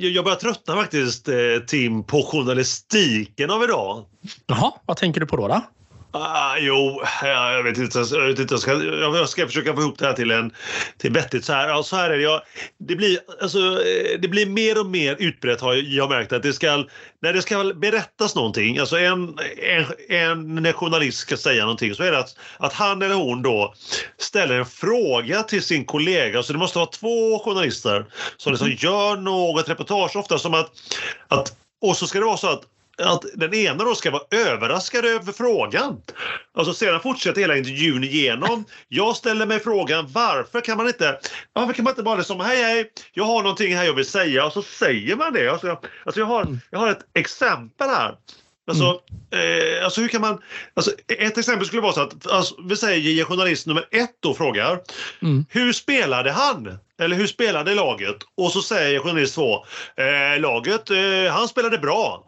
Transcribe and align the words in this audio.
jag 0.00 0.24
börjar 0.24 0.36
tröttna 0.36 0.74
faktiskt, 0.74 1.28
eh, 1.28 1.36
Tim, 1.66 2.04
på 2.04 2.22
journalistiken 2.22 3.50
av 3.50 3.64
idag. 3.64 4.04
Jaha, 4.46 4.72
vad 4.86 4.96
tänker 4.96 5.20
du 5.20 5.26
på 5.26 5.36
då? 5.36 5.48
då? 5.48 5.62
Ah, 6.18 6.56
jo, 6.58 7.02
jag 7.22 7.62
vet 7.62 7.78
inte. 7.78 7.98
Jag, 7.98 8.26
vet 8.26 8.38
inte 8.38 8.54
jag, 8.54 8.60
ska, 8.60 8.72
jag 8.82 9.28
ska 9.28 9.46
försöka 9.46 9.74
få 9.74 9.80
ihop 9.80 9.98
det 9.98 10.06
här 10.06 10.12
till 10.12 10.30
en 10.30 10.52
till 10.98 11.12
vettigt. 11.12 11.44
Så 11.44 11.52
här, 11.52 11.68
ja, 11.68 11.82
så 11.82 11.96
här 11.96 12.10
är 12.10 12.16
det. 12.16 12.22
Jag, 12.22 12.40
det, 12.78 12.96
blir, 12.96 13.18
alltså, 13.42 13.58
eh, 13.58 14.20
det 14.20 14.28
blir 14.28 14.46
mer 14.46 14.80
och 14.80 14.86
mer 14.86 15.16
utbrett 15.18 15.60
har 15.60 15.74
jag 15.74 16.10
märkt 16.10 16.32
att 16.32 16.42
det 16.42 16.52
ska, 16.52 16.84
när 17.22 17.32
det 17.32 17.42
ska 17.42 17.72
berättas 17.74 18.34
någonting, 18.34 18.78
alltså 18.78 18.98
en, 18.98 19.38
en, 20.08 20.66
en 20.66 20.72
journalist 20.72 21.18
ska 21.18 21.36
säga 21.36 21.62
någonting 21.62 21.94
så 21.94 22.02
är 22.02 22.12
det 22.12 22.18
att, 22.18 22.36
att 22.58 22.72
han 22.72 23.02
eller 23.02 23.14
hon 23.14 23.42
då 23.42 23.74
ställer 24.18 24.58
en 24.58 24.66
fråga 24.66 25.42
till 25.42 25.62
sin 25.62 25.84
kollega. 25.84 26.42
Så 26.42 26.52
det 26.52 26.58
måste 26.58 26.78
vara 26.78 26.90
två 26.90 27.38
journalister 27.38 28.06
som 28.36 28.52
liksom 28.52 28.66
mm. 28.66 28.78
gör 28.80 29.16
något 29.16 29.68
reportage, 29.68 30.16
ofta 30.16 30.38
som 30.38 30.54
att, 30.54 30.70
att 31.28 31.56
och 31.80 31.96
så 31.96 32.06
ska 32.06 32.18
det 32.18 32.26
vara 32.26 32.36
så 32.36 32.48
att 32.48 32.62
att 33.02 33.24
den 33.34 33.54
ena 33.54 33.84
då 33.84 33.94
ska 33.94 34.10
vara 34.10 34.22
överraskad 34.30 35.04
över 35.04 35.32
frågan. 35.32 36.02
Alltså 36.54 36.74
sedan 36.74 37.00
fortsätter 37.00 37.40
hela 37.40 37.56
intervjun 37.56 38.04
igenom. 38.04 38.64
Jag 38.88 39.16
ställer 39.16 39.46
mig 39.46 39.60
frågan 39.60 40.06
varför 40.12 40.60
kan 40.60 40.76
man 40.76 40.86
inte, 40.86 41.20
varför 41.52 41.72
kan 41.72 41.84
man 41.84 41.90
inte 41.92 42.02
bara 42.02 42.16
liksom 42.16 42.40
hej 42.40 42.62
hej, 42.62 42.90
jag 43.12 43.24
har 43.24 43.42
någonting 43.42 43.76
här 43.76 43.84
jag 43.84 43.94
vill 43.94 44.06
säga 44.06 44.46
och 44.46 44.52
så 44.52 44.62
säger 44.62 45.16
man 45.16 45.32
det. 45.32 45.48
Alltså 45.48 45.66
jag, 45.66 45.78
alltså 46.04 46.20
jag, 46.20 46.26
har, 46.26 46.42
mm. 46.42 46.60
jag 46.70 46.78
har 46.78 46.90
ett 46.90 47.06
exempel 47.14 47.88
här. 47.88 48.16
Alltså, 48.68 49.00
mm. 49.32 49.78
eh, 49.78 49.84
alltså 49.84 50.00
hur 50.00 50.08
kan 50.08 50.20
man... 50.20 50.42
Alltså 50.74 50.92
ett 51.08 51.38
exempel 51.38 51.66
skulle 51.66 51.82
vara 51.82 51.92
så 51.92 52.00
att, 52.00 52.26
alltså, 52.26 52.54
vi 52.68 52.76
säger 52.76 53.24
journalist 53.24 53.66
nummer 53.66 53.88
ett 53.90 54.16
då 54.20 54.34
frågar. 54.34 54.80
Mm. 55.22 55.44
Hur 55.48 55.72
spelade 55.72 56.30
han? 56.32 56.78
Eller 56.98 57.16
hur 57.16 57.26
spelade 57.26 57.74
laget? 57.74 58.16
Och 58.36 58.52
så 58.52 58.62
säger 58.62 59.00
journalist 59.00 59.34
två, 59.34 59.64
eh, 59.96 60.40
laget, 60.40 60.90
eh, 60.90 61.32
han 61.32 61.48
spelade 61.48 61.78
bra. 61.78 62.24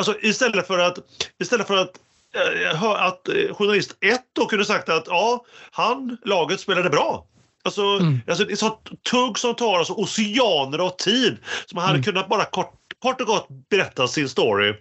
Alltså 0.00 0.14
istället 0.20 0.66
för 0.66 0.78
att, 0.78 0.98
istället 1.38 1.66
för 1.66 1.76
att 1.76 1.90
eh, 2.34 2.82
att 2.82 3.28
eh, 3.28 3.54
journalist 3.54 3.96
1 4.00 4.20
då 4.32 4.46
kunde 4.46 4.64
sagt 4.64 4.88
att 4.88 5.06
ja, 5.06 5.44
han, 5.70 6.16
laget 6.24 6.60
spelade 6.60 6.90
bra. 6.90 7.26
Alltså, 7.64 7.82
mm. 7.82 8.20
alltså 8.28 8.44
det 8.44 8.52
är 8.52 8.56
sånt 8.56 9.02
tugg 9.10 9.38
som 9.38 9.54
tar 9.54 9.78
alltså 9.78 9.92
oceaner 9.92 10.78
av 10.78 10.90
tid. 10.90 11.38
Man 11.74 11.84
hade 11.84 11.94
mm. 11.94 12.04
kunnat 12.04 12.28
bara 12.28 12.44
kort, 12.44 12.74
kort 12.98 13.20
och 13.20 13.26
gott 13.26 13.46
berätta 13.70 14.08
sin 14.08 14.28
story. 14.28 14.74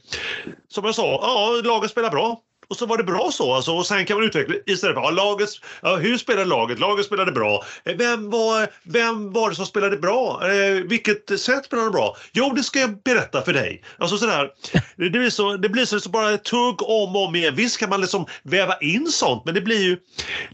Som 0.68 0.86
jag 0.86 0.96
sa, 0.96 1.20
ja, 1.22 1.62
laget 1.64 1.92
spelar 1.92 2.10
bra. 2.10 2.42
Och 2.70 2.76
så 2.76 2.86
var 2.86 2.98
det 2.98 3.04
bra 3.04 3.30
så. 3.34 3.54
Alltså, 3.54 3.72
och 3.72 3.86
sen 3.86 4.06
kan 4.06 4.18
man 4.18 4.26
utveckla 4.26 4.56
istället 4.66 4.96
för 4.96 5.02
ja, 5.02 5.10
laget, 5.10 5.50
ja, 5.82 5.96
hur 5.96 6.18
spelade 6.18 6.46
laget? 6.46 6.80
Laget 6.80 7.06
spelade 7.06 7.32
bra. 7.32 7.64
Eh, 7.86 7.96
vem 7.96 8.30
var, 8.30 8.68
vem 8.84 9.34
var 9.34 9.50
det 9.50 9.56
som 9.56 9.66
spelade 9.66 9.98
bra? 9.98 10.52
Eh, 10.52 10.74
vilket 10.74 11.40
sätt 11.40 11.66
spelade 11.66 11.90
bra? 11.90 12.18
Jo, 12.32 12.54
det 12.56 12.64
ska 12.64 12.80
jag 12.80 13.02
berätta 13.04 13.42
för 13.42 13.54
dig. 13.54 13.84
Alltså 13.98 14.18
sådär. 14.18 14.50
Det 14.96 15.10
blir 15.10 15.30
så, 15.30 15.58
det 15.58 15.70
blir 15.70 15.86
så, 15.86 16.00
så 16.00 16.10
bara 16.10 16.32
ett 16.32 16.44
tugg 16.44 16.82
om 16.82 17.16
och 17.16 17.26
om 17.26 17.36
igen. 17.36 17.56
Visst 17.56 17.78
kan 17.78 17.90
man 17.90 18.02
liksom 18.02 18.26
väva 18.44 18.78
in 18.78 19.08
sånt, 19.08 19.46
men 19.46 19.54
det 19.54 19.62
blir 19.62 19.82
ju... 19.82 19.98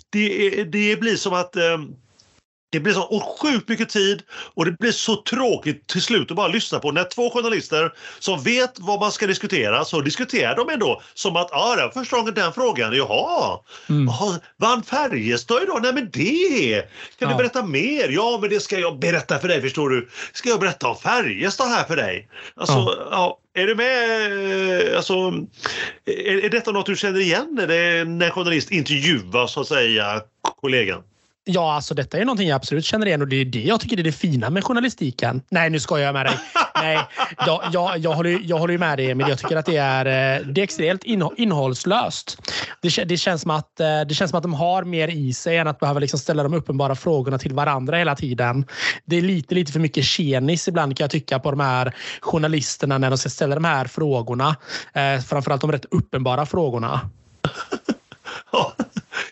Det, 0.10 0.64
det 0.64 1.00
blir 1.00 1.16
som 1.16 1.34
att 1.34 1.56
eh, 1.56 1.78
det 2.76 2.80
blir 2.80 2.94
så 2.94 3.38
sjukt 3.42 3.70
mycket 3.70 3.90
tid 3.90 4.24
och 4.54 4.66
det 4.66 4.72
blir 4.72 4.92
så 4.92 5.16
tråkigt 5.16 5.88
till 5.88 6.02
slut 6.02 6.32
att 6.32 6.38
bara 6.38 6.48
lyssna 6.48 6.80
på 6.80 6.92
när 6.92 7.04
två 7.04 7.30
journalister 7.30 7.94
som 8.20 8.44
vet 8.44 8.80
vad 8.80 9.00
man 9.00 9.12
ska 9.12 9.28
diskutera 9.28 9.86
så 9.86 10.02
diskuterar 10.02 10.56
de 10.56 10.70
ändå 10.70 11.02
som 11.14 11.36
att 11.36 11.48
ja, 11.52 11.78
ah, 11.86 11.92
första 11.94 12.18
gången 12.18 12.34
den 12.34 12.54
frågan, 12.54 12.94
jaha, 12.96 13.60
mm. 13.90 14.08
jaha 14.08 14.40
vann 14.58 14.84
Färjestad 14.84 15.64
idag? 15.64 15.82
Nej 15.82 15.94
men 15.94 16.10
det! 16.14 16.82
Kan 17.20 17.30
ja. 17.30 17.30
du 17.30 17.36
berätta 17.36 17.64
mer? 17.64 18.10
Ja 18.10 18.38
men 18.42 18.50
det 18.50 18.60
ska 18.60 18.80
jag 18.80 19.00
berätta 19.00 19.40
för 19.40 19.48
dig 19.48 19.62
förstår 19.62 19.90
du. 19.90 20.10
Ska 20.34 20.50
jag 20.50 20.60
berätta 20.60 20.88
om 20.88 20.98
Färjestad 20.98 21.68
här 21.68 21.84
för 21.84 21.96
dig? 21.96 22.30
Alltså, 22.56 22.74
ja. 22.74 23.08
ja 23.12 23.40
är 23.54 23.68
du 23.68 23.76
med? 23.76 24.96
Alltså, 24.96 25.14
är, 26.06 26.46
är 26.46 26.50
detta 26.50 26.72
något 26.72 26.86
du 26.86 26.96
känner 26.96 27.20
igen 27.20 27.48
när, 27.52 27.68
det, 27.68 28.06
när 28.06 28.30
journalist 28.30 28.72
intervjuar 28.72 29.48
så 29.48 29.62
att 29.62 29.68
säga 29.68 30.22
kollegan? 30.62 31.04
Ja, 31.48 31.74
alltså 31.74 31.94
detta 31.94 32.18
är 32.18 32.26
någonting 32.26 32.48
jag 32.48 32.56
absolut 32.56 32.86
känner 32.86 33.06
igen 33.06 33.22
och 33.22 33.28
det 33.28 33.36
är 33.36 33.46
det 33.46 33.62
jag 33.62 33.80
tycker 33.80 34.00
är 34.00 34.04
det 34.04 34.12
fina 34.12 34.50
med 34.50 34.64
journalistiken. 34.64 35.42
Nej, 35.50 35.70
nu 35.70 35.80
skojar 35.80 36.06
jag 36.06 36.14
med 36.14 36.26
dig. 36.26 36.38
Nej, 36.76 37.00
jag, 37.46 37.62
jag, 37.72 37.98
jag, 37.98 38.14
håller, 38.14 38.42
jag 38.44 38.58
håller 38.58 38.78
med 38.78 38.98
dig 38.98 39.12
Emil. 39.12 39.28
Jag 39.30 39.38
tycker 39.38 39.56
att 39.56 39.66
det 39.66 39.78
är, 39.78 40.06
eh, 40.06 40.46
det 40.48 40.62
är 40.62 40.64
extremt 40.64 41.04
innehållslöst. 41.38 42.42
Det, 42.82 43.04
det, 43.04 43.18
känns 43.18 43.42
som 43.42 43.52
att, 43.52 43.80
eh, 43.80 44.02
det 44.02 44.14
känns 44.16 44.32
som 44.32 44.38
att 44.38 44.44
de 44.44 44.54
har 44.54 44.84
mer 44.84 45.08
i 45.08 45.34
sig 45.34 45.58
än 45.58 45.68
att 45.68 45.80
behöva 45.80 46.00
liksom 46.00 46.20
ställa 46.20 46.44
de 46.44 46.54
uppenbara 46.54 46.96
frågorna 46.96 47.38
till 47.38 47.54
varandra 47.54 47.98
hela 47.98 48.16
tiden. 48.16 48.66
Det 49.06 49.16
är 49.16 49.22
lite, 49.22 49.56
lite 49.56 49.72
för 49.72 49.80
mycket 49.80 50.06
tjenis 50.06 50.68
ibland 50.68 50.98
kan 50.98 51.04
jag 51.04 51.12
tycka 51.12 51.40
på 51.40 51.52
de 51.52 51.60
här 51.60 51.96
journalisterna 52.22 52.98
när 52.98 53.10
de 53.10 53.18
ska 53.18 53.30
ställa 53.30 53.56
de 53.56 53.66
här 53.66 53.86
frågorna. 53.86 54.56
Eh, 54.94 55.20
framförallt 55.20 55.62
de 55.62 55.72
rätt 55.72 55.86
uppenbara 55.92 56.46
frågorna. 56.46 57.10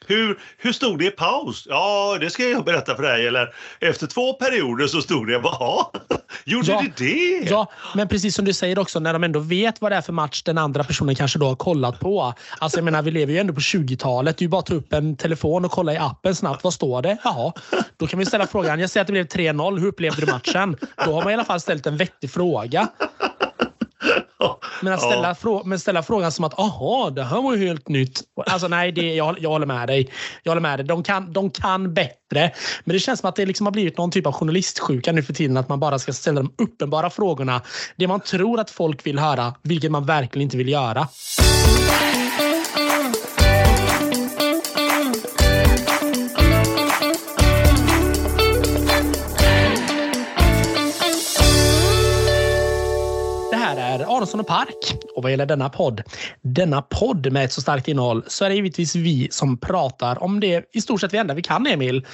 Hur, 0.07 0.39
hur 0.57 0.71
stod 0.71 0.99
det 0.99 1.05
i 1.05 1.11
paus? 1.11 1.65
Ja, 1.69 2.17
det 2.19 2.29
ska 2.29 2.49
jag 2.49 2.65
berätta 2.65 2.95
för 2.95 3.03
dig. 3.03 3.27
Eller 3.27 3.53
efter 3.79 4.07
två 4.07 4.33
perioder 4.33 4.87
så 4.87 5.01
stod 5.01 5.27
det, 5.27 5.33
jaha, 5.33 5.85
gjorde 6.45 6.71
ja, 6.71 6.83
det 6.97 7.05
det? 7.05 7.49
Ja, 7.49 7.71
men 7.95 8.07
precis 8.07 8.35
som 8.35 8.45
du 8.45 8.53
säger 8.53 8.79
också, 8.79 8.99
när 8.99 9.13
de 9.13 9.23
ändå 9.23 9.39
vet 9.39 9.81
vad 9.81 9.91
det 9.91 9.95
är 9.95 10.01
för 10.01 10.13
match 10.13 10.43
den 10.43 10.57
andra 10.57 10.83
personen 10.83 11.15
kanske 11.15 11.39
då 11.39 11.45
har 11.45 11.55
kollat 11.55 11.99
på. 11.99 12.33
Alltså 12.59 12.77
jag 12.77 12.85
menar, 12.85 13.01
vi 13.01 13.11
lever 13.11 13.33
ju 13.33 13.39
ändå 13.39 13.53
på 13.53 13.59
20-talet. 13.59 14.37
Det 14.37 14.41
är 14.41 14.45
ju 14.45 14.49
bara 14.49 14.59
att 14.59 14.65
ta 14.65 14.73
upp 14.73 14.93
en 14.93 15.17
telefon 15.17 15.65
och 15.65 15.71
kolla 15.71 15.93
i 15.93 15.97
appen 15.97 16.35
snabbt. 16.35 16.63
Vad 16.63 16.73
står 16.73 17.01
det? 17.01 17.17
Jaha, 17.23 17.53
då 17.97 18.07
kan 18.07 18.19
vi 18.19 18.25
ställa 18.25 18.47
frågan. 18.47 18.79
Jag 18.79 18.89
säger 18.89 19.01
att 19.01 19.07
det 19.07 19.13
blev 19.13 19.27
3-0. 19.27 19.79
Hur 19.79 19.87
upplevde 19.87 20.25
du 20.25 20.31
matchen? 20.31 20.77
Då 21.05 21.13
har 21.13 21.23
man 21.23 21.31
i 21.31 21.33
alla 21.33 21.45
fall 21.45 21.59
ställt 21.59 21.87
en 21.87 21.97
vettig 21.97 22.31
fråga. 22.31 22.87
Men 24.81 24.93
att 24.93 25.01
ställa, 25.01 25.27
ja. 25.27 25.35
frå 25.35 25.63
men 25.65 25.79
ställa 25.79 26.03
frågan 26.03 26.31
som 26.31 26.45
att 26.45 26.59
aha, 26.59 27.09
det 27.09 27.23
här 27.23 27.41
var 27.41 27.55
ju 27.55 27.67
helt 27.67 27.89
nytt. 27.89 28.21
Alltså 28.45 28.67
nej, 28.67 28.91
det, 28.91 29.15
jag, 29.15 29.35
jag 29.39 29.49
håller 29.49 29.65
med 29.65 29.87
dig. 29.87 30.09
Jag 30.43 30.51
håller 30.51 30.61
med 30.61 30.79
dig. 30.79 30.85
De 30.85 31.03
kan, 31.03 31.33
de 31.33 31.49
kan 31.49 31.93
bättre. 31.93 32.51
Men 32.83 32.93
det 32.93 32.99
känns 32.99 33.19
som 33.19 33.29
att 33.29 33.35
det 33.35 33.45
liksom 33.45 33.65
har 33.65 33.71
blivit 33.71 33.97
någon 33.97 34.11
typ 34.11 34.25
av 34.27 34.33
journalistsjuka 34.33 35.11
nu 35.11 35.23
för 35.23 35.33
tiden. 35.33 35.57
Att 35.57 35.69
man 35.69 35.79
bara 35.79 35.99
ska 35.99 36.13
ställa 36.13 36.41
de 36.41 36.53
uppenbara 36.57 37.09
frågorna. 37.09 37.61
Det 37.95 38.07
man 38.07 38.19
tror 38.19 38.59
att 38.59 38.69
folk 38.69 39.05
vill 39.05 39.19
höra, 39.19 39.53
vilket 39.61 39.91
man 39.91 40.05
verkligen 40.05 40.43
inte 40.43 40.57
vill 40.57 40.69
göra. 40.69 41.07
Aronsson 54.17 54.39
och 54.39 54.47
Park. 54.47 54.95
Och 55.15 55.23
vad 55.23 55.31
gäller 55.31 55.45
denna 55.45 55.69
podd, 55.69 56.03
denna 56.41 56.81
podd 56.81 57.31
med 57.31 57.45
ett 57.45 57.53
så 57.53 57.61
starkt 57.61 57.87
innehåll 57.87 58.23
så 58.27 58.45
är 58.45 58.49
det 58.49 58.55
givetvis 58.55 58.95
vi 58.95 59.27
som 59.31 59.57
pratar 59.57 60.23
om 60.23 60.39
det 60.39 60.69
i 60.73 60.81
stort 60.81 61.01
sett 61.01 61.11
det 61.11 61.17
enda 61.17 61.33
vi 61.33 61.41
kan, 61.41 61.67
Emil. 61.67 62.05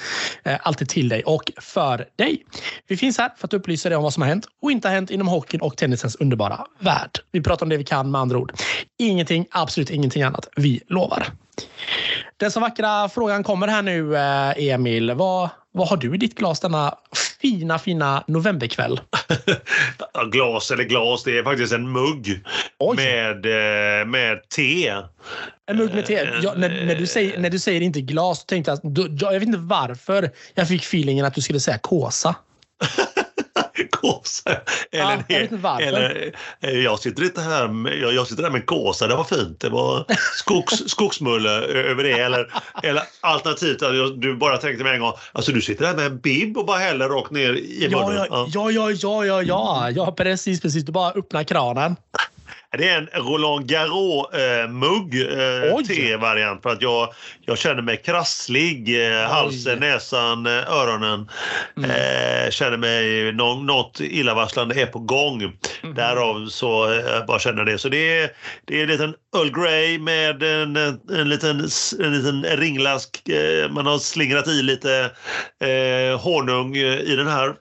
Eh, 0.44 0.58
alltid 0.62 0.88
till 0.88 1.08
dig 1.08 1.22
och 1.22 1.52
för 1.60 2.06
dig. 2.16 2.44
Vi 2.86 2.96
finns 2.96 3.18
här 3.18 3.32
för 3.36 3.46
att 3.46 3.54
upplysa 3.54 3.88
dig 3.88 3.96
om 3.96 4.02
vad 4.02 4.12
som 4.12 4.22
har 4.22 4.28
hänt 4.28 4.46
och 4.62 4.72
inte 4.72 4.88
har 4.88 4.94
hänt 4.94 5.10
inom 5.10 5.28
hockeyn 5.28 5.60
och 5.60 5.76
tennisens 5.76 6.16
underbara 6.16 6.66
värld. 6.78 7.10
Vi 7.32 7.40
pratar 7.40 7.66
om 7.66 7.70
det 7.70 7.76
vi 7.76 7.84
kan 7.84 8.10
med 8.10 8.20
andra 8.20 8.38
ord. 8.38 8.52
Ingenting, 8.98 9.46
absolut 9.50 9.90
ingenting 9.90 10.22
annat. 10.22 10.48
Vi 10.56 10.80
lovar. 10.88 11.26
Den 12.36 12.50
så 12.50 12.60
vackra 12.60 13.08
frågan 13.08 13.44
kommer 13.44 13.68
här 13.68 13.82
nu, 13.82 14.16
eh, 14.16 14.72
Emil. 14.72 15.12
Vad, 15.12 15.48
vad 15.72 15.88
har 15.88 15.96
du 15.96 16.14
i 16.14 16.18
ditt 16.18 16.34
glas 16.34 16.60
denna 16.60 16.94
fina, 17.40 17.78
fina 17.78 18.24
novemberkväll? 18.26 19.00
glas 20.32 20.70
eller 20.70 20.84
glas, 20.84 21.24
det 21.24 21.38
är 21.38 21.42
faktiskt 21.42 21.72
en 21.72 21.92
mugg 21.92 22.44
med, 22.96 23.46
eh, 23.46 24.06
med 24.06 24.48
te. 24.56 24.88
En 25.66 25.76
mugg 25.76 25.94
med 25.94 26.06
te. 26.06 26.18
Eh, 26.18 26.28
ja, 26.42 26.54
när, 26.56 26.86
när, 26.86 26.94
du 26.94 27.06
säger, 27.06 27.38
när 27.38 27.50
du 27.50 27.58
säger 27.58 27.80
inte 27.80 28.00
glas, 28.00 28.44
tänkte 28.44 28.78
jag, 28.82 29.10
jag 29.20 29.32
vet 29.32 29.42
inte 29.42 29.58
varför 29.58 30.30
jag 30.54 30.68
fick 30.68 30.82
feelingen 30.82 31.24
att 31.24 31.34
du 31.34 31.40
skulle 31.40 31.60
säga 31.60 31.78
kåsa. 31.78 32.34
kåsa. 34.00 34.50
Eller, 34.92 35.24
ja, 35.28 35.46
jag 35.62 35.82
eller 35.82 36.32
eh, 36.60 36.70
jag 36.70 36.98
sitter 36.98 37.22
inte 37.22 37.40
här 37.40 37.68
med, 37.68 37.98
jag, 37.98 38.14
jag 38.14 38.26
sitter 38.26 38.42
här 38.42 38.50
med 38.50 38.60
en 38.60 38.66
kåsa, 38.66 39.06
det 39.06 39.14
var 39.14 39.24
fint. 39.24 39.60
Det 39.60 39.68
var 39.68 40.04
skogs, 40.34 40.82
skogsmulle 40.90 41.50
över 41.60 42.02
det. 42.02 42.12
Eller, 42.12 42.52
eller 42.82 43.02
alternativt 43.20 43.80
du 44.16 44.36
bara 44.36 44.56
tänkte 44.56 44.84
med 44.84 44.94
en 44.94 45.00
gång, 45.00 45.12
alltså 45.32 45.52
du 45.52 45.62
sitter 45.62 45.86
här 45.86 45.94
med 45.94 46.06
en 46.06 46.18
bib 46.18 46.58
och 46.58 46.66
bara 46.66 46.78
häller 46.78 47.08
rakt 47.08 47.30
ner 47.30 47.52
i 47.54 47.88
munnen. 47.90 48.26
Ja, 48.30 48.46
ja, 48.54 48.70
ja, 48.70 48.90
ja, 48.90 49.24
ja, 49.24 49.42
ja, 49.42 49.90
ja, 49.90 50.12
precis, 50.12 50.60
precis. 50.60 50.84
Du 50.84 50.92
bara 50.92 51.10
öppnar 51.10 51.44
kranen. 51.44 51.96
Det 52.78 52.88
är 52.88 52.98
en 52.98 53.24
Roland 53.24 53.66
Garros-mugg, 53.66 55.14
eh, 55.14 55.62
eh, 55.62 55.76
te-variant. 55.78 56.62
För 56.62 56.70
att 56.70 56.82
jag, 56.82 57.14
jag 57.40 57.58
känner 57.58 57.82
mig 57.82 57.96
krasslig. 57.96 59.06
Eh, 59.06 59.28
halsen, 59.28 59.78
näsan, 59.78 60.46
eh, 60.46 60.72
öronen. 60.72 61.28
Mm. 61.76 61.90
Eh, 61.90 62.50
känner 62.50 62.76
mig 62.76 63.32
no 63.32 63.62
något 63.62 64.00
illavarslande 64.00 64.82
är 64.82 64.86
på 64.86 64.98
gång. 64.98 65.42
Mm. 65.42 65.94
Därav 65.94 66.46
så 66.48 66.92
eh, 66.92 67.26
bara 67.26 67.38
känner 67.38 67.64
det. 67.64 67.78
Så 67.78 67.88
det 67.88 68.18
är, 68.18 68.30
det 68.64 68.78
är 68.78 68.82
en 68.82 68.88
liten 68.88 69.14
Earl 69.36 69.50
Grey 69.50 69.98
med 69.98 70.42
en, 70.42 70.76
en, 70.76 71.28
liten, 71.28 71.68
en 72.00 72.12
liten 72.12 72.44
ringlask. 72.56 73.22
Man 73.70 73.86
har 73.86 73.98
slingrat 73.98 74.48
i 74.48 74.62
lite 74.62 75.10
honung 76.18 76.76
i 76.76 77.16
den 77.16 77.28
här 77.28 77.54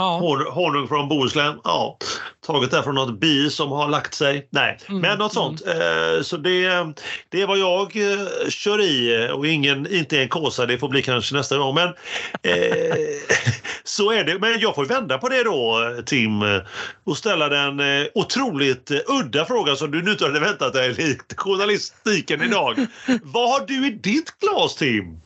Ja. 0.00 0.18
Honung, 0.18 0.46
honung 0.52 0.88
från 0.88 1.08
Bohuslän. 1.08 1.60
Ja. 1.64 1.98
Taget 2.46 2.70
där 2.70 2.82
från 2.82 2.94
något 2.94 3.20
bi 3.20 3.50
som 3.50 3.70
har 3.72 3.88
lagt 3.88 4.14
sig. 4.14 4.48
Nej, 4.50 4.78
Mm, 4.88 5.00
men 5.00 5.18
något 5.18 5.32
sånt. 5.32 5.62
Eh, 5.66 6.22
så 6.22 6.36
det, 6.36 6.68
det 7.28 7.42
är 7.42 7.46
vad 7.46 7.58
jag 7.58 7.96
eh, 7.96 8.48
kör 8.48 8.80
i 8.80 9.28
och 9.32 9.46
ingen, 9.46 9.94
inte 9.94 10.20
en 10.20 10.28
kåsa. 10.28 10.66
Det 10.66 10.78
får 10.78 10.88
bli 10.88 11.02
kanske 11.02 11.34
nästa 11.34 11.58
gång. 11.58 11.74
Men 11.74 11.88
eh, 12.42 12.96
så 13.84 14.12
är 14.12 14.24
det. 14.24 14.38
Men 14.38 14.60
jag 14.60 14.74
får 14.74 14.84
vända 14.84 15.18
på 15.18 15.28
det 15.28 15.44
då, 15.44 15.94
Tim, 16.06 16.32
och 17.04 17.16
ställa 17.16 17.48
den 17.48 17.80
otroligt 18.14 18.90
udda 19.06 19.44
frågan 19.44 19.76
som 19.76 19.90
du 19.90 20.02
nu 20.02 20.10
inte 20.10 20.24
hade 20.24 20.40
väntat 20.40 20.72
dig 20.72 20.94
likt 20.94 21.32
journalistiken 21.36 22.42
idag. 22.42 22.86
vad 23.22 23.50
har 23.50 23.66
du 23.66 23.86
i 23.86 23.90
ditt 23.90 24.30
glas, 24.40 24.74
Tim? 24.76 25.20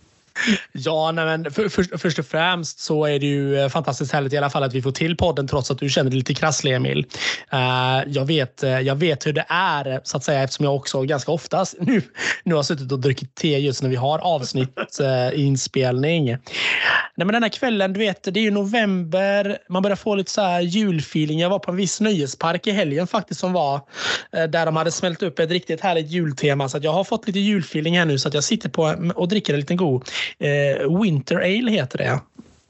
Ja, 0.73 1.13
nej, 1.13 1.25
men 1.25 1.51
för, 1.51 1.69
för, 1.69 1.99
först 1.99 2.19
och 2.19 2.27
främst 2.27 2.79
så 2.79 3.05
är 3.05 3.19
det 3.19 3.27
ju 3.27 3.59
eh, 3.59 3.69
fantastiskt 3.69 4.13
härligt 4.13 4.33
i 4.33 4.37
alla 4.37 4.51
fall 4.51 4.63
att 4.63 4.75
vi 4.75 4.83
får 4.83 4.93
till 4.93 5.17
podden 5.17 5.49
trots 5.49 5.71
att 5.71 5.79
du 5.79 5.89
känner 5.89 6.11
dig 6.11 6.19
lite 6.19 6.35
krasslig 6.35 6.75
Emil. 6.75 7.07
Uh, 7.53 8.13
jag, 8.13 8.25
vet, 8.25 8.63
eh, 8.63 8.81
jag 8.81 8.97
vet 8.97 9.27
hur 9.27 9.33
det 9.33 9.45
är 9.49 10.01
så 10.05 10.17
att 10.17 10.25
säga 10.25 10.43
eftersom 10.43 10.65
jag 10.65 10.77
också 10.77 11.03
ganska 11.03 11.33
ofta 11.33 11.65
nu, 11.81 12.03
nu 12.45 12.55
har 12.55 12.63
suttit 12.63 12.93
och 12.93 13.01
druckit 13.01 13.35
te 13.35 13.59
just 13.59 13.83
när 13.83 13.91
vi 13.91 13.97
har 13.97 14.19
avsnitt 14.19 15.01
uh, 15.01 15.41
inspelning. 15.41 16.27
Nej, 16.27 17.27
men 17.27 17.29
den 17.29 17.43
här 17.43 17.51
kvällen, 17.51 17.93
du 17.93 18.01
vet, 18.01 18.23
det 18.25 18.41
är 18.41 18.45
ju 18.45 18.51
november. 18.51 19.59
Man 19.69 19.83
börjar 19.83 19.97
få 19.97 20.15
lite 20.15 20.31
så 20.31 20.41
här 20.41 20.61
julfeeling. 20.61 21.41
Jag 21.41 21.51
var 21.51 21.59
på 21.59 21.71
en 21.71 21.77
viss 21.77 22.01
nöjespark 22.01 22.67
i 22.67 22.71
helgen 22.71 23.07
faktiskt 23.07 23.41
som 23.41 23.53
var 23.53 23.75
uh, 23.77 24.45
där 24.45 24.67
de 24.67 24.77
hade 24.77 24.91
smält 24.91 25.23
upp 25.23 25.39
ett 25.39 25.51
riktigt 25.51 25.81
härligt 25.81 26.11
jultema. 26.11 26.69
Så 26.69 26.77
att 26.77 26.85
jag 26.85 26.93
har 26.93 27.05
fått 27.05 27.27
lite 27.27 27.41
julfeeling 27.41 27.99
här 27.99 28.05
nu 28.05 28.19
så 28.19 28.29
att 28.29 28.35
jag 28.35 28.45
sitter 28.45 28.69
på 28.69 29.13
och 29.15 29.29
dricker 29.29 29.55
en 29.55 29.61
liten 29.61 29.77
god 29.77 30.09
Eh, 30.39 31.01
Winter 31.01 31.37
Ale 31.37 31.71
heter 31.71 31.99
det. 31.99 32.21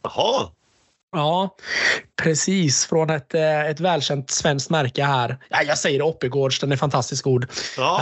Jaha. 0.03 0.49
Ja, 1.15 1.56
precis. 2.23 2.87
Från 2.87 3.11
ett, 3.11 3.35
eh, 3.35 3.67
ett 3.67 3.81
välkänt 3.81 4.31
svenskt 4.31 4.71
märke 4.71 5.05
här. 5.05 5.37
Ja, 5.49 5.62
jag 5.62 5.79
säger 5.79 6.03
Oppigårds. 6.03 6.61
Den 6.61 6.73
är 6.73 6.77
fantastiskt 6.77 7.23
god. 7.23 7.47
Ja. 7.77 8.01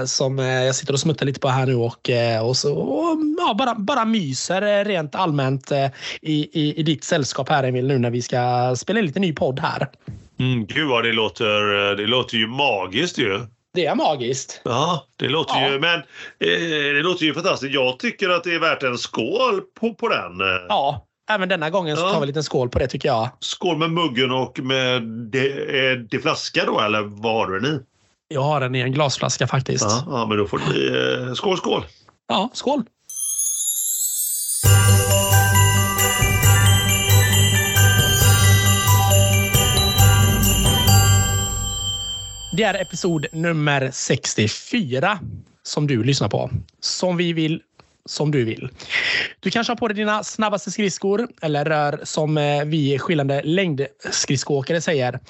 Uh, 0.00 0.06
som 0.06 0.38
uh, 0.38 0.64
jag 0.64 0.74
sitter 0.74 0.92
och 0.92 1.00
smuttar 1.00 1.26
lite 1.26 1.40
på 1.40 1.48
här 1.48 1.66
nu 1.66 1.74
och, 1.74 2.10
och, 2.48 2.56
så, 2.56 2.74
och 2.74 3.18
ja, 3.38 3.54
bara, 3.54 3.74
bara 3.74 4.04
myser 4.04 4.84
rent 4.84 5.14
allmänt 5.14 5.72
i, 6.22 6.34
i, 6.52 6.80
i 6.80 6.82
ditt 6.82 7.04
sällskap 7.04 7.48
här 7.48 7.64
Emil 7.64 7.86
nu 7.86 7.98
när 7.98 8.10
vi 8.10 8.22
ska 8.22 8.74
spela 8.76 8.98
in 8.98 9.06
lite 9.06 9.20
ny 9.20 9.32
podd 9.32 9.60
här. 9.60 9.88
Mm, 10.40 10.66
gud 10.66 10.88
vad 10.88 11.04
det 11.04 11.12
låter, 11.12 11.96
det 11.96 12.06
låter 12.06 12.36
ju 12.36 12.46
magiskt 12.46 13.18
ju. 13.18 13.40
Det 13.74 13.86
är 13.86 13.94
magiskt. 13.94 14.60
Ja, 14.64 15.06
det 15.16 15.28
låter 15.28 15.60
Ja. 15.60 15.68
ju, 15.70 15.78
men 15.80 15.94
eh, 15.94 16.04
det 16.94 17.02
låter 17.02 17.24
ju 17.24 17.34
fantastiskt. 17.34 17.74
Jag 17.74 17.98
tycker 17.98 18.28
att 18.30 18.44
det 18.44 18.54
är 18.54 18.58
värt 18.58 18.82
en 18.82 18.98
skål 18.98 19.60
på, 19.80 19.94
på 19.94 20.08
den. 20.08 20.38
Ja, 20.68 21.06
även 21.30 21.48
denna 21.48 21.70
gången 21.70 21.96
så 21.96 22.02
Ja. 22.02 22.10
tar 22.12 22.20
vi 22.20 22.22
en 22.22 22.26
liten 22.26 22.42
skål 22.44 22.68
på 22.68 22.78
det 22.78 22.86
tycker 22.88 23.08
jag. 23.08 23.28
Skål 23.40 23.76
med 23.78 23.90
muggen 23.90 24.30
och 24.30 24.58
med 24.60 25.02
det, 25.02 25.48
eh, 25.90 25.98
det 26.10 26.18
flaska 26.18 26.64
då, 26.66 26.80
eller 26.80 27.00
vad 27.02 27.32
har 27.34 27.46
du 27.46 27.60
den 27.60 27.74
i? 27.74 27.78
Jag 28.28 28.40
har 28.42 28.60
den 28.60 28.74
i 28.74 28.80
en 28.80 28.92
glasflaska 28.92 29.46
faktiskt. 29.46 29.84
Ja, 29.84 30.04
ja, 30.06 30.26
men 30.26 30.38
då 30.38 30.46
får 30.46 30.60
bli 30.70 30.88
eh, 31.28 31.34
skål, 31.34 31.56
skål. 31.56 31.84
ja 32.28 32.50
skål! 32.52 32.82
Det 42.56 42.62
är 42.62 42.82
episod 42.82 43.26
nummer 43.32 43.90
64 43.92 45.18
som 45.62 45.86
du 45.86 46.04
lyssnar 46.04 46.28
på. 46.28 46.50
Som 46.80 47.16
vi 47.16 47.32
vill, 47.32 47.60
som 48.06 48.30
du 48.30 48.44
vill. 48.44 48.68
Du 49.40 49.50
kanske 49.50 49.70
har 49.70 49.76
på 49.76 49.88
dig 49.88 49.96
dina 49.96 50.24
snabbaste 50.24 50.70
skridskor 50.70 51.28
eller 51.42 51.64
rör 51.64 52.00
som 52.02 52.38
eh, 52.38 52.64
vi 52.64 52.98
skillande 52.98 53.42
längdskridskoåkare 53.42 54.80
säger. 54.80 55.20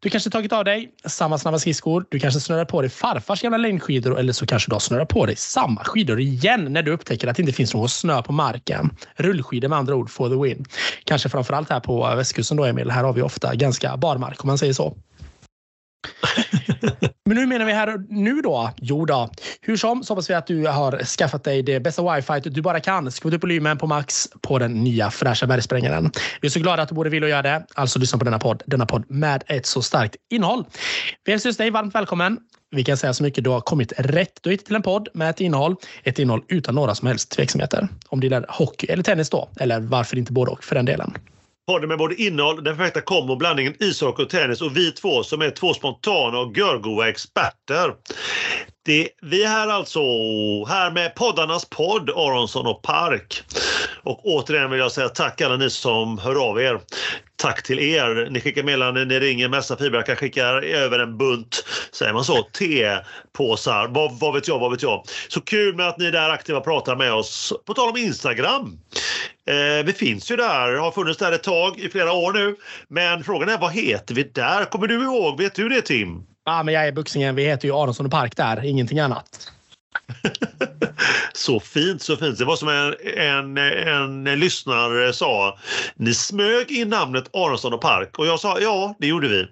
Du 0.00 0.10
kanske 0.10 0.30
tagit 0.30 0.52
av 0.52 0.64
dig 0.64 0.90
samma 1.04 1.38
snabba 1.38 1.58
skridskor. 1.58 2.04
Du 2.08 2.18
kanske 2.18 2.40
snurrar 2.40 2.64
på 2.64 2.80
dig 2.80 2.90
farfars 2.90 3.42
gamla 3.42 3.58
längdskidor 3.58 4.18
eller 4.18 4.32
så 4.32 4.46
kanske 4.46 4.70
du 4.70 4.74
har 4.74 4.80
snurrat 4.80 5.08
på 5.08 5.26
dig 5.26 5.36
samma 5.36 5.84
skidor 5.84 6.20
igen 6.20 6.72
när 6.72 6.82
du 6.82 6.92
upptäcker 6.92 7.28
att 7.28 7.36
det 7.36 7.42
inte 7.42 7.52
finns 7.52 7.74
någon 7.74 7.88
snö 7.88 8.22
på 8.22 8.32
marken. 8.32 8.90
Rullskidor 9.16 9.68
med 9.68 9.78
andra 9.78 9.94
ord 9.94 10.10
for 10.10 10.28
the 10.28 10.42
win. 10.42 10.64
Kanske 11.04 11.28
framförallt 11.28 11.70
här 11.70 11.80
på 11.80 12.14
västkusten 12.16 12.56
då 12.56 12.64
Emil. 12.64 12.90
Här 12.90 13.04
har 13.04 13.12
vi 13.12 13.22
ofta 13.22 13.54
ganska 13.54 13.96
barmark 13.96 14.44
om 14.44 14.48
man 14.48 14.58
säger 14.58 14.72
så. 14.72 14.96
Men 17.24 17.36
nu 17.36 17.46
menar 17.46 17.64
vi 17.64 17.72
här 17.72 17.94
och 17.94 18.00
nu 18.08 18.40
då? 18.40 18.70
Jo 18.76 19.04
då. 19.04 19.30
Hur 19.60 19.76
som 19.76 20.04
så 20.04 20.12
hoppas 20.12 20.30
vi 20.30 20.34
att 20.34 20.46
du 20.46 20.66
har 20.66 21.04
skaffat 21.04 21.44
dig 21.44 21.62
det 21.62 21.80
bästa 21.80 22.14
wifi 22.14 22.40
du 22.50 22.62
bara 22.62 22.80
kan. 22.80 23.10
Skruva 23.10 23.36
upp 23.36 23.42
volymen 23.42 23.78
på 23.78 23.86
max 23.86 24.28
på 24.40 24.58
den 24.58 24.84
nya 24.84 25.10
fräscha 25.10 25.46
bergsprängaren. 25.46 26.10
Vi 26.40 26.46
är 26.46 26.50
så 26.50 26.60
glada 26.60 26.82
att 26.82 26.88
du 26.88 26.94
både 26.94 27.10
vill 27.10 27.24
och 27.24 27.30
gör 27.30 27.42
det. 27.42 27.66
Alltså 27.74 27.98
lyssna 27.98 28.18
på 28.18 28.24
denna 28.24 28.38
podd. 28.38 28.62
Denna 28.66 28.86
podd 28.86 29.04
med 29.08 29.44
ett 29.46 29.66
så 29.66 29.82
starkt 29.82 30.16
innehåll. 30.30 30.64
Vi 31.24 31.32
hälsar 31.32 31.48
just 31.48 31.58
dig 31.58 31.70
varmt 31.70 31.94
välkommen. 31.94 32.38
Vi 32.70 32.84
kan 32.84 32.96
säga 32.96 33.14
så 33.14 33.22
mycket. 33.22 33.44
Du 33.44 33.50
har 33.50 33.60
kommit 33.60 33.92
rätt. 33.96 34.38
Du 34.42 34.48
har 34.48 34.52
hittat 34.52 34.66
till 34.66 34.76
en 34.76 34.82
podd 34.82 35.08
med 35.14 35.30
ett 35.30 35.40
innehåll. 35.40 35.76
Ett 36.02 36.18
innehåll 36.18 36.42
utan 36.48 36.74
några 36.74 36.94
som 36.94 37.08
helst 37.08 37.30
tveksamheter. 37.30 37.88
Om 38.08 38.20
det 38.20 38.26
är 38.26 38.46
hockey 38.48 38.86
eller 38.86 39.02
tennis 39.02 39.30
då. 39.30 39.48
Eller 39.60 39.80
varför 39.80 40.18
inte 40.18 40.32
både 40.32 40.50
och 40.50 40.64
för 40.64 40.74
den 40.74 40.84
delen. 40.84 41.14
Podden 41.68 41.88
med 41.88 41.98
både 41.98 42.14
innehåll, 42.14 42.64
den 42.64 42.76
perfekta 42.76 43.00
kombo, 43.00 43.36
blandningen 43.36 43.74
ishockey 43.80 44.22
och 44.22 44.30
tennis 44.30 44.62
och 44.62 44.76
vi 44.76 44.92
två 44.92 45.22
som 45.22 45.42
är 45.42 45.50
två 45.50 45.74
spontana 45.74 46.38
och 46.38 46.56
görgoa 46.56 47.08
experter. 47.08 47.94
Det, 48.84 49.08
vi 49.22 49.42
är 49.42 49.48
här 49.48 49.68
alltså, 49.68 50.00
här 50.64 50.90
med 50.90 51.14
poddarnas 51.14 51.64
podd 51.64 52.10
Aronsson 52.10 52.66
och 52.66 52.82
Park. 52.82 53.42
Och 54.02 54.20
återigen 54.26 54.70
vill 54.70 54.80
jag 54.80 54.92
säga 54.92 55.08
tack 55.08 55.40
alla 55.40 55.56
ni 55.56 55.70
som 55.70 56.18
hör 56.18 56.48
av 56.50 56.60
er. 56.60 56.80
Tack 57.36 57.62
till 57.62 57.78
er. 57.78 58.28
Ni 58.30 58.40
skickar 58.40 58.62
meddelanden, 58.62 59.08
ni 59.08 59.20
ringer, 59.20 59.48
messar 59.48 59.76
feedbackar, 59.76 60.16
skickar 60.16 60.62
över 60.62 60.98
en 60.98 61.18
bunt, 61.18 61.64
säger 61.92 62.12
man 62.12 62.24
så, 62.24 62.42
tepåsar. 62.42 63.88
Vad, 63.88 64.18
vad 64.20 64.34
vet 64.34 64.48
jag, 64.48 64.58
vad 64.58 64.70
vet 64.70 64.82
jag. 64.82 65.04
Så 65.28 65.40
kul 65.40 65.74
med 65.74 65.88
att 65.88 65.98
ni 65.98 66.04
är 66.06 66.12
där 66.12 66.30
aktiva 66.30 66.58
och 66.58 66.64
pratar 66.64 66.96
med 66.96 67.12
oss. 67.12 67.52
På 67.66 67.74
tal 67.74 67.88
om 67.88 67.96
Instagram. 67.96 68.78
Eh, 69.50 69.84
vi 69.84 69.92
finns 69.92 70.30
ju 70.30 70.36
där, 70.36 70.76
har 70.76 70.90
funnits 70.90 71.18
där 71.18 71.32
ett 71.32 71.42
tag, 71.42 71.78
i 71.78 71.88
flera 71.88 72.12
år 72.12 72.32
nu. 72.32 72.56
Men 72.88 73.24
frågan 73.24 73.48
är 73.48 73.58
vad 73.58 73.72
heter 73.72 74.14
vi 74.14 74.22
där? 74.22 74.64
Kommer 74.64 74.86
du 74.86 75.02
ihåg? 75.02 75.38
Vet 75.38 75.54
du 75.54 75.68
det 75.68 75.82
Tim? 75.82 76.22
Ja, 76.44 76.62
men 76.62 76.74
jag 76.74 76.86
är 76.86 76.92
Buxingen. 76.92 77.34
Vi 77.34 77.44
heter 77.44 77.68
ju 77.68 77.74
Aronsson 77.74 78.06
och 78.06 78.12
Park 78.12 78.36
där. 78.36 78.64
Ingenting 78.64 78.98
annat. 78.98 79.52
Så 81.32 81.60
fint, 81.60 82.02
så 82.02 82.16
fint. 82.16 82.38
Det 82.38 82.44
var 82.44 82.56
som 82.56 82.68
en, 82.68 82.94
en, 83.16 83.56
en, 83.58 84.26
en 84.26 84.40
lyssnare 84.40 85.12
sa. 85.12 85.58
Ni 85.94 86.14
smög 86.14 86.70
in 86.70 86.88
namnet 86.88 87.36
Aronsson 87.36 87.72
och 87.72 87.80
Park 87.80 88.18
och 88.18 88.26
jag 88.26 88.40
sa 88.40 88.60
ja, 88.60 88.94
det 88.98 89.06
gjorde 89.06 89.28
vi. 89.28 89.46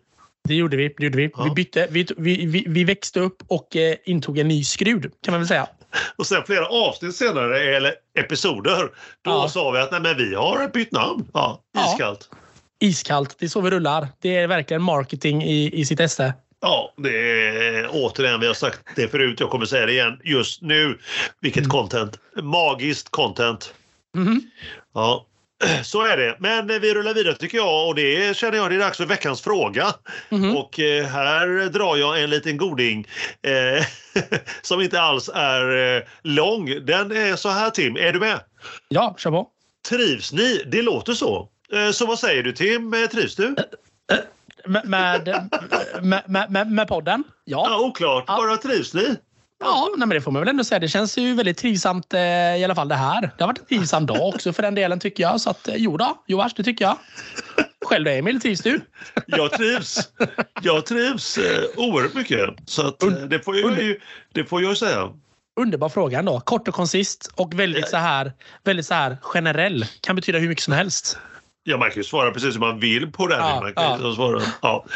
Det 0.48 0.54
gjorde 0.54 0.76
vi. 0.76 0.94
Det 0.98 1.04
gjorde 1.04 1.16
vi. 1.16 1.30
Ja. 1.36 1.44
Vi, 1.44 1.50
bytte, 1.50 1.86
vi, 1.90 2.06
vi, 2.16 2.64
vi, 2.68 2.84
växte 2.84 3.20
upp 3.20 3.42
och 3.46 3.76
eh, 3.76 3.96
intog 4.04 4.38
en 4.38 4.48
ny 4.48 4.64
skrud 4.64 5.12
kan 5.22 5.32
man 5.32 5.40
väl 5.40 5.48
säga. 5.48 5.66
Och 6.16 6.26
sen 6.26 6.42
flera 6.46 6.66
avsnitt 6.66 7.16
senare, 7.16 7.76
eller 7.76 7.94
episoder, 8.18 8.82
då 9.22 9.30
Ja. 9.30 9.48
sa 9.48 9.70
vi 9.70 9.78
att 9.78 9.90
nej, 9.92 10.00
men 10.00 10.16
vi 10.16 10.34
har 10.34 10.68
bytt 10.68 10.92
namn. 10.92 11.28
Ja, 11.34 11.60
Ja. 11.74 11.92
iskallt. 11.92 12.30
Iskallt. 12.80 13.36
Det 13.38 13.44
är 13.44 13.48
så 13.48 13.60
vi 13.60 13.70
rullar. 13.70 14.08
Det 14.20 14.36
är 14.36 14.46
verkligen 14.46 14.82
marketing 14.82 15.42
i, 15.42 15.80
i 15.80 15.84
sitt 15.84 16.00
esse. 16.00 16.34
Ja, 16.60 16.92
det 16.96 17.38
är 17.48 17.88
återigen, 17.92 18.40
vi 18.40 18.46
har 18.46 18.54
sagt 18.54 18.80
det 18.96 19.08
förut, 19.08 19.40
jag 19.40 19.50
kommer 19.50 19.66
säga 19.66 19.86
det 19.86 19.92
igen 19.92 20.20
just 20.24 20.62
nu. 20.62 20.98
Vilket 21.40 21.60
Mm. 21.64 21.70
content! 21.70 22.18
Magiskt 22.42 23.10
content. 23.10 23.74
Mhm. 24.14 24.40
Ja, 24.94 25.26
så 25.84 26.06
är 26.06 26.16
det. 26.16 26.36
Men 26.38 26.70
eh, 26.70 26.78
vi 26.78 26.94
rullar 26.94 27.14
vidare 27.14 27.34
tycker 27.34 27.58
jag 27.58 27.88
och 27.88 27.94
det 27.94 28.36
känner 28.36 28.58
jag 28.58 28.70
det 28.70 28.74
är 28.74 28.78
dags 28.80 28.96
för 28.96 29.06
veckans 29.06 29.40
fråga. 29.40 29.86
Mhm. 30.28 30.56
Och 30.56 30.80
eh, 30.80 31.06
här 31.06 31.68
drar 31.68 31.96
jag 31.96 32.22
en 32.22 32.30
liten 32.30 32.56
goding 32.56 33.08
eh, 33.42 33.86
som 34.62 34.80
inte 34.80 35.00
alls 35.00 35.30
är 35.34 35.96
eh, 35.96 36.02
lång. 36.22 36.84
Den 36.84 37.12
är 37.12 37.36
så 37.36 37.48
här 37.48 37.70
Tim, 37.70 37.96
är 37.96 38.12
du 38.12 38.20
med? 38.20 38.40
Ja, 38.88 39.14
kör 39.18 39.30
på. 39.30 39.48
Trivs 39.88 40.32
ni? 40.32 40.62
Det 40.66 40.82
låter 40.82 41.12
så. 41.12 41.48
Så 41.92 42.06
vad 42.06 42.18
säger 42.18 42.42
du 42.42 42.52
Tim, 42.52 43.08
trivs 43.12 43.36
du? 43.36 43.56
Med, 44.66 44.88
med, 44.88 46.50
med, 46.50 46.72
med, 46.72 46.88
podden? 46.88 47.24
Ja. 47.44 47.66
Ja, 47.70 47.80
oklart. 47.80 48.26
Bara 48.26 48.56
trivs 48.56 48.94
ni? 48.94 49.16
Ja, 49.64 49.88
nej, 49.96 50.06
men 50.06 50.16
det 50.16 50.20
får 50.20 50.30
man 50.32 50.40
väl 50.40 50.48
ändå 50.48 50.64
säga. 50.64 50.78
Det 50.78 50.88
känns 50.88 51.18
ju 51.18 51.34
väldigt 51.34 51.58
trivsamt 51.58 52.14
eh, 52.14 52.20
i 52.56 52.64
alla 52.64 52.74
fall 52.74 52.88
det 52.88 52.94
här. 52.94 53.20
Det 53.20 53.44
har 53.44 53.46
varit 53.46 53.58
en 53.58 53.66
trivsam 53.66 54.06
dag 54.06 54.28
också 54.28 54.52
för 54.52 54.62
den 54.62 54.74
delen 54.74 54.98
tycker 54.98 55.22
jag. 55.22 55.40
Så 55.40 55.50
att 55.50 55.68
eh, 55.68 55.74
jo 55.76 55.96
då, 55.96 56.22
Joars, 56.26 56.54
det 56.54 56.62
tycker 56.62 56.84
jag. 56.84 56.96
Själv 57.84 58.04
då 58.04 58.10
Emil, 58.10 58.40
trivs 58.40 58.60
du? 58.60 58.80
Jag 59.26 59.52
trivs. 59.52 60.08
Jag 60.62 60.86
trivs 60.86 61.38
eh, 61.38 61.64
oerhört 61.76 62.14
mycket. 62.14 62.40
Så 62.66 62.86
att, 62.86 63.00
det, 63.30 63.40
får 63.40 63.56
jag, 63.56 63.96
det 64.32 64.44
får 64.44 64.62
jag 64.62 64.76
säga. 64.76 65.10
Underbar 65.60 65.88
fråga 65.88 66.18
ändå. 66.18 66.40
Kort 66.40 66.68
och 66.68 66.74
koncist 66.74 67.32
och 67.34 67.54
väldigt 67.54 67.88
så 67.88 67.96
här, 67.96 68.32
väldigt 68.64 68.86
så 68.86 68.94
här 68.94 69.16
generell. 69.22 69.86
Kan 70.00 70.16
betyda 70.16 70.38
hur 70.38 70.48
mycket 70.48 70.64
som 70.64 70.72
helst. 70.74 71.18
Ja, 71.66 71.76
man 71.76 71.90
kan 71.90 71.96
ju 71.96 72.04
svara 72.04 72.30
precis 72.30 72.52
som 72.52 72.60
man 72.60 72.80
vill 72.80 73.12
på 73.12 73.26
den. 73.26 73.38
Ja, 73.38 73.60
man 73.60 73.74
kan 73.74 74.00
ja. 74.00 74.08
ju 74.08 74.14
svara. 74.14 74.42
Ja. 74.62 74.84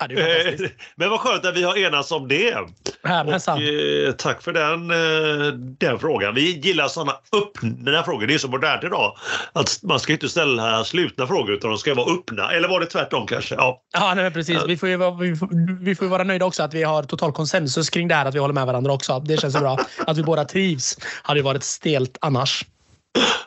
Ja, 0.00 0.06
fantastiskt. 0.08 0.74
Men 0.96 1.10
vad 1.10 1.20
skönt 1.20 1.46
att 1.46 1.56
vi 1.56 1.62
har 1.62 1.76
enats 1.78 2.12
om 2.12 2.28
det. 2.28 2.54
Jajamensan. 3.04 3.56
Och, 3.58 3.62
eh, 3.62 4.12
tack 4.12 4.42
för 4.42 4.52
den, 4.52 4.90
eh, 4.90 5.52
den 5.52 5.98
frågan. 5.98 6.34
Vi 6.34 6.58
gillar 6.58 6.88
sådana 6.88 7.12
öppna 7.32 8.02
frågor. 8.02 8.26
Det 8.26 8.34
är 8.34 8.38
så 8.38 8.48
modernt 8.48 8.84
idag. 8.84 9.16
Att 9.52 9.78
man 9.82 10.00
ska 10.00 10.12
inte 10.12 10.28
ställa 10.28 10.84
slutna 10.84 11.26
frågor 11.26 11.54
utan 11.54 11.70
de 11.70 11.78
ska 11.78 11.94
vara 11.94 12.12
öppna. 12.12 12.52
Eller 12.52 12.68
var 12.68 12.80
det 12.80 12.86
tvärtom 12.86 13.26
kanske? 13.26 13.54
Ja. 13.54 13.82
Ja, 13.92 14.14
nej, 14.14 14.30
precis. 14.30 14.58
Vi 14.66 14.76
får, 14.76 14.88
ju, 14.88 14.96
vara- 14.96 15.14
vi, 15.20 15.36
får, 15.36 15.78
vi 15.84 15.94
får 15.94 16.06
vara 16.06 16.24
nöjda 16.24 16.44
också 16.44 16.62
att 16.62 16.74
vi 16.74 16.82
har 16.82 17.02
total 17.02 17.32
konsensus 17.32 17.90
kring 17.90 18.08
det 18.08 18.14
här, 18.14 18.26
att 18.26 18.34
vi 18.34 18.38
håller 18.38 18.54
med 18.54 18.66
varandra 18.66 18.92
också. 18.92 19.20
Det 19.20 19.40
känns 19.40 19.58
bra. 19.60 19.78
Att 20.06 20.18
vi 20.18 20.22
båda 20.22 20.44
trivs 20.44 20.98
hade 21.22 21.38
ju 21.40 21.44
varit 21.44 21.62
stelt 21.64 22.18
annars. 22.20 22.64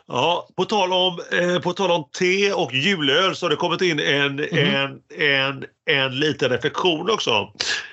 Ja, 0.06 0.48
på 0.56 0.64
tal 0.64 0.92
om, 0.92 1.18
eh, 1.40 1.58
på 1.58 1.72
tal 1.72 1.90
om 1.90 2.04
te 2.18 2.52
och 2.52 2.74
julöl 2.74 3.36
så 3.36 3.46
har 3.46 3.50
det 3.50 3.56
kommit 3.56 3.80
in 3.82 4.00
en, 4.00 4.36
Mhm. 4.36 4.48
en, 4.52 4.98
en, 5.20 5.64
en 5.90 6.18
liten 6.20 6.48
reflektion 6.50 7.10
också. 7.10 7.30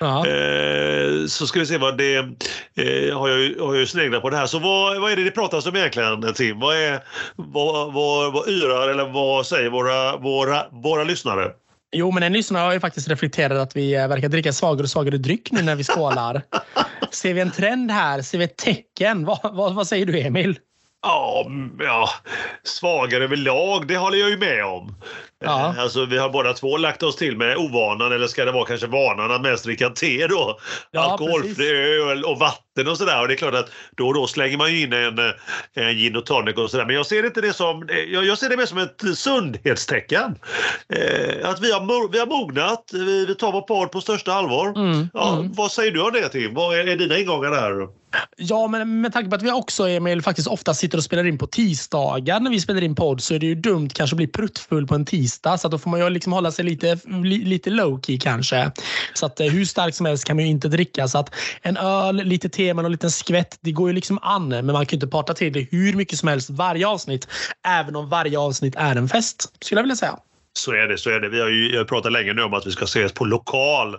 Eh, 0.00 1.26
så 1.26 1.46
ska 1.46 1.60
vi 1.60 1.66
se 1.66 1.78
vad 1.78 1.98
det... 1.98 2.16
Eh, 2.16 3.18
har 3.18 3.28
jag, 3.28 3.36
har 3.64 3.74
jag 3.74 3.76
ju 3.76 3.86
sneglat 3.86 4.22
på 4.22 4.30
det 4.30 4.36
här. 4.36 4.46
Så 4.46 4.58
vad, 4.58 5.00
vad 5.00 5.12
är 5.12 5.16
det 5.16 5.24
det 5.24 5.30
pratas 5.30 5.66
om 5.66 5.76
egentligen 5.76 6.34
Tim? 6.34 6.60
Vad, 6.60 6.76
är, 6.76 7.00
vad, 7.36 7.92
vad, 7.92 8.32
vad 8.32 8.48
yrar 8.48 8.88
eller 8.88 9.08
vad 9.08 9.46
säger 9.46 9.70
våra, 9.70 10.16
våra, 10.16 10.66
våra 10.70 11.04
lyssnare? 11.04 11.50
Jo, 11.92 12.10
men 12.10 12.22
en 12.22 12.32
lyssnare 12.32 12.62
har 12.64 12.72
ju 12.72 12.80
faktiskt 12.80 13.08
reflekterat 13.08 13.58
att 13.58 13.76
vi 13.76 13.94
eh, 13.94 14.08
verkar 14.08 14.28
dricka 14.28 14.52
svagare 14.52 14.82
och 14.82 14.90
svagare 14.90 15.16
dryck 15.18 15.52
nu 15.52 15.62
när 15.62 15.76
vi 15.76 15.84
skålar. 15.84 16.42
Ser 17.10 17.34
vi 17.34 17.40
en 17.40 17.50
trend 17.50 17.90
här? 17.90 18.22
Ser 18.22 18.38
vi 18.38 18.44
ett 18.44 18.56
tecken? 18.56 19.24
Vad, 19.24 19.38
vad, 19.42 19.74
vad 19.74 19.86
säger 19.86 20.06
du, 20.06 20.20
Emil? 20.20 20.58
Ja, 21.02 21.46
ja, 21.78 22.08
svagare 22.62 23.24
överlag, 23.24 23.86
det 23.86 23.96
håller 23.96 24.18
jag 24.18 24.30
ju 24.30 24.38
med 24.38 24.64
om. 24.64 24.94
Ja. 25.44 25.74
Eh, 25.74 25.82
Alltså, 25.82 26.04
vi 26.04 26.18
har 26.18 26.30
båda 26.30 26.52
två 26.52 26.76
lagt 26.76 27.02
oss 27.02 27.16
till 27.16 27.36
med 27.36 27.56
ovanan, 27.56 28.12
eller 28.12 28.26
ska 28.26 28.44
det 28.44 28.52
vara 28.52 28.64
kanske 28.64 28.86
vanan 28.86 29.30
att 29.30 29.40
mest 29.42 29.64
dricka 29.64 29.90
te 29.90 30.26
då? 30.26 30.58
Ja, 30.90 31.00
Alkoholfri 31.00 31.70
öl 31.70 32.24
och 32.24 32.38
vatten 32.38 32.62
och 32.86 32.98
sådär. 32.98 33.20
Och 33.20 33.28
det 33.28 33.34
är 33.34 33.36
klart 33.36 33.54
att 33.54 33.70
då 33.96 34.06
och 34.08 34.14
då 34.14 34.26
slänger 34.26 34.56
man 34.56 34.72
ju 34.72 34.82
in 34.82 34.92
en, 34.92 35.18
eh, 35.18 35.32
en 35.74 35.94
gin 35.96 36.16
och 36.16 36.26
tonic 36.26 36.56
och 36.56 36.70
sådär. 36.70 36.84
Men 36.86 36.94
jag 36.94 37.06
ser 37.06 37.26
inte 37.26 37.40
det 37.40 37.52
som, 37.52 37.88
eh, 37.88 37.98
jag, 37.98 38.24
jag 38.24 38.38
ser 38.38 38.48
det 38.48 38.56
mer 38.56 38.66
som 38.66 38.78
ett 38.78 39.02
sundhetstecken. 39.14 40.38
Eh, 40.88 41.48
att 41.48 41.60
vi 41.60 41.72
har, 41.72 42.12
vi 42.12 42.18
har 42.18 42.26
mognat, 42.26 42.90
vi, 42.92 43.26
vi 43.26 43.34
tar 43.34 43.52
vår 43.52 43.62
podd 43.62 43.90
på 43.90 44.00
största 44.00 44.32
allvar. 44.32 44.68
Mm, 44.68 45.08
Ja, 45.14 45.38
mm. 45.38 45.52
Vad 45.52 45.72
säger 45.72 45.92
du 45.92 46.02
om 46.02 46.12
det 46.12 46.28
Tim? 46.28 46.54
Vad 46.54 46.78
är, 46.78 46.88
är 46.88 46.96
dina 46.96 47.18
ingångar 47.18 47.50
där? 47.50 47.88
Ja, 48.36 48.66
men 48.66 49.00
med 49.00 49.12
tanke 49.12 49.30
på 49.30 49.36
att 49.36 49.42
vi 49.42 49.50
också, 49.50 49.88
Emil, 49.88 50.22
faktiskt 50.22 50.48
ofta 50.48 50.74
sitter 50.74 50.98
och 50.98 51.04
spelar 51.04 51.26
in 51.26 51.38
på 51.38 51.46
tisdagar 51.46 52.40
när 52.40 52.50
vi 52.50 52.60
spelar 52.60 52.82
in 52.82 52.94
podd 52.94 53.22
så 53.22 53.34
är 53.34 53.38
det 53.38 53.46
ju 53.46 53.54
dumt 53.54 53.88
kanske 53.94 54.14
att 54.14 54.16
bli 54.16 54.26
pruttfull 54.26 54.86
på 54.86 54.94
en 54.94 55.04
tisdag. 55.04 55.58
Så 55.58 55.66
att 55.66 55.70
då 55.70 55.78
får 55.78 55.90
man 55.90 56.00
ju 56.00 56.10
liksom 56.10 56.32
hålla 56.32 56.50
sig 56.50 56.64
lite, 56.64 56.98
li, 57.24 57.44
lite 57.44 57.70
low 57.70 58.00
key 58.00 58.18
kanske. 58.18 58.70
Så 59.14 59.26
att 59.26 59.40
eh, 59.40 59.46
hur 59.46 59.64
starkt 59.64 59.96
som 59.96 60.06
helst 60.06 60.24
kan 60.24 60.36
man 60.36 60.44
ju 60.44 60.50
inte 60.50 60.68
dricka. 60.68 61.08
Så 61.08 61.18
att 61.18 61.34
en 61.62 61.76
öl, 61.76 62.16
lite 62.16 62.48
te 62.48 62.67
med 62.74 62.84
en 62.84 62.92
liten 62.92 63.10
skvätt, 63.10 63.58
det 63.60 63.72
går 63.72 63.88
ju 63.88 63.94
liksom 63.94 64.18
an. 64.22 64.48
Men 64.48 64.66
man 64.66 64.86
kan 64.86 64.96
ju 64.96 64.96
inte 64.96 65.06
parta 65.06 65.34
till 65.34 65.52
det 65.52 65.66
hur 65.70 65.92
mycket 65.92 66.18
som 66.18 66.28
helst 66.28 66.50
varje 66.50 66.86
avsnitt. 66.88 67.28
Även 67.66 67.96
om 67.96 68.08
varje 68.08 68.38
avsnitt 68.38 68.74
är 68.76 68.96
en 68.96 69.08
fest, 69.08 69.52
skulle 69.60 69.78
jag 69.78 69.82
vilja 69.82 69.96
säga. 69.96 70.18
Så 70.52 70.72
är 70.72 70.88
det, 70.88 70.98
så 70.98 71.10
är 71.10 71.20
det. 71.20 71.28
Vi 71.28 71.40
har 71.40 71.48
ju 71.48 71.84
pratat 71.84 72.12
länge 72.12 72.32
nu 72.32 72.42
om 72.42 72.54
att 72.54 72.66
vi 72.66 72.70
ska 72.70 72.84
ses 72.84 73.12
på 73.12 73.24
lokal. 73.24 73.96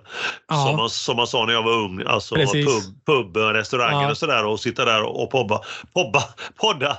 Ja. 0.48 0.56
Som, 0.56 0.76
man, 0.78 0.90
som 0.90 1.16
man 1.16 1.28
sa 1.28 1.46
när 1.46 1.54
jag 1.54 1.64
var 1.64 1.72
ung. 1.72 2.04
Alltså 2.08 2.36
Precis. 2.36 2.66
pub, 2.66 3.06
puben, 3.06 3.54
restauranger 3.54 4.02
Ja. 4.02 4.12
och 4.12 4.18
sådär 4.18 4.46
och 4.46 4.60
sitta 4.60 4.86
där 4.86 5.04
och, 5.04 5.24
och 5.24 5.32
pobba, 5.32 5.62
pobba, 5.94 6.24
podda. 6.62 6.98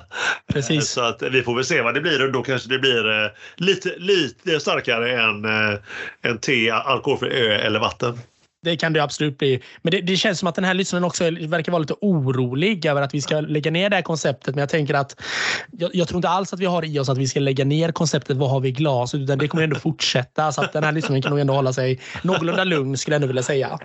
Precis. 0.53 0.89
Så 0.89 1.01
att 1.01 1.21
vi 1.21 1.43
får 1.43 1.55
väl 1.55 1.65
se 1.65 1.81
vad 1.81 1.93
det 1.93 2.01
blir 2.01 2.25
och 2.25 2.31
då 2.31 2.43
kanske 2.43 2.69
det 2.69 2.79
blir 2.79 3.23
eh, 3.23 3.29
lite, 3.55 3.95
lite 3.97 4.59
starkare 4.59 5.21
än, 5.21 5.45
eh, 5.45 5.79
än 6.21 6.37
te, 6.37 6.71
alkoholfri 6.71 7.29
ö 7.29 7.53
eller 7.53 7.79
vatten. 7.79 8.19
Det 8.63 8.77
kan 8.77 8.93
det 8.93 9.03
absolut 9.03 9.37
bli. 9.37 9.61
Men 9.81 9.91
det, 9.91 10.01
det 10.01 10.17
känns 10.17 10.39
som 10.39 10.47
att 10.47 10.55
den 10.55 10.63
här 10.63 10.73
lyssnaren 10.73 11.03
också 11.03 11.23
verkar 11.23 11.71
vara 11.71 11.79
lite 11.79 11.95
orolig 12.01 12.85
över 12.85 13.01
att 13.01 13.13
vi 13.13 13.21
ska 13.21 13.39
lägga 13.39 13.71
ner 13.71 13.89
det 13.89 13.95
här 13.95 14.03
konceptet. 14.03 14.55
Men 14.55 14.59
jag 14.59 14.69
tänker 14.69 14.93
att 14.93 15.21
jag, 15.71 15.89
jag 15.93 16.07
tror 16.07 16.17
inte 16.17 16.29
alls 16.29 16.53
att 16.53 16.59
vi 16.59 16.65
har 16.65 16.85
i 16.85 16.99
oss 16.99 17.09
att 17.09 17.17
vi 17.17 17.27
ska 17.27 17.39
lägga 17.39 17.65
ner 17.65 17.91
konceptet 17.91 18.37
Vad 18.37 18.49
har 18.49 18.59
vi 18.59 18.69
i 18.69 18.71
glas? 18.71 19.15
Utan 19.15 19.37
det 19.37 19.47
kommer 19.47 19.63
ändå 19.63 19.75
fortsätta. 19.75 20.51
Så 20.51 20.61
att 20.61 20.73
den 20.73 20.83
här 20.83 20.91
lyssnaren 20.91 21.21
kan 21.21 21.29
nog 21.29 21.39
ändå 21.39 21.53
hålla 21.53 21.73
sig 21.73 21.99
någorlunda 22.21 22.63
lugn 22.63 22.97
skulle 22.97 23.13
jag 23.13 23.17
ändå 23.17 23.27
vilja 23.27 23.43
säga. 23.43 23.79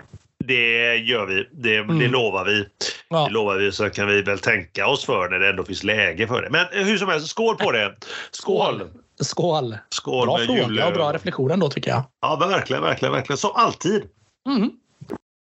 Det 0.45 0.95
gör 0.95 1.25
vi. 1.25 1.35
Det, 1.51 1.69
det 1.69 1.77
Mm. 1.77 2.11
lovar 2.11 2.45
vi. 2.45 2.65
Ja. 3.09 3.25
Det 3.27 3.33
lovar 3.33 3.55
vi 3.55 3.71
så 3.71 3.89
kan 3.89 4.07
vi 4.07 4.21
väl 4.21 4.39
tänka 4.39 4.87
oss 4.87 5.05
för 5.05 5.29
när 5.29 5.39
det 5.39 5.49
ändå 5.49 5.63
finns 5.63 5.83
läge 5.83 6.27
för 6.27 6.41
det. 6.41 6.49
Men 6.49 6.65
hur 6.85 6.97
som 6.97 7.09
helst, 7.09 7.27
skål 7.27 7.55
på 7.55 7.71
det! 7.71 7.95
Skål! 8.31 8.83
Skål! 9.19 9.77
Skål 9.89 10.27
Bra 10.27 10.37
med 10.37 10.47
fråga 10.47 10.87
och 10.87 10.93
bra 10.93 11.13
reflektion 11.13 11.51
ändå 11.51 11.69
tycker 11.69 11.91
jag. 11.91 12.03
Ja, 12.21 12.35
verkligen, 12.49 12.83
verkligen, 12.83 13.11
verkligen. 13.13 13.37
Som 13.37 13.51
alltid. 13.55 14.03
Mm. 14.47 14.71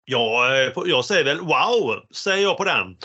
Ja, 0.07 0.55
eh, 0.55 0.73
jag 0.87 1.05
säger 1.05 1.25
väl 1.25 1.41
wow, 1.41 2.01
säger 2.15 2.43
jag 2.43 2.57
på 2.57 2.65
den. 2.65 2.97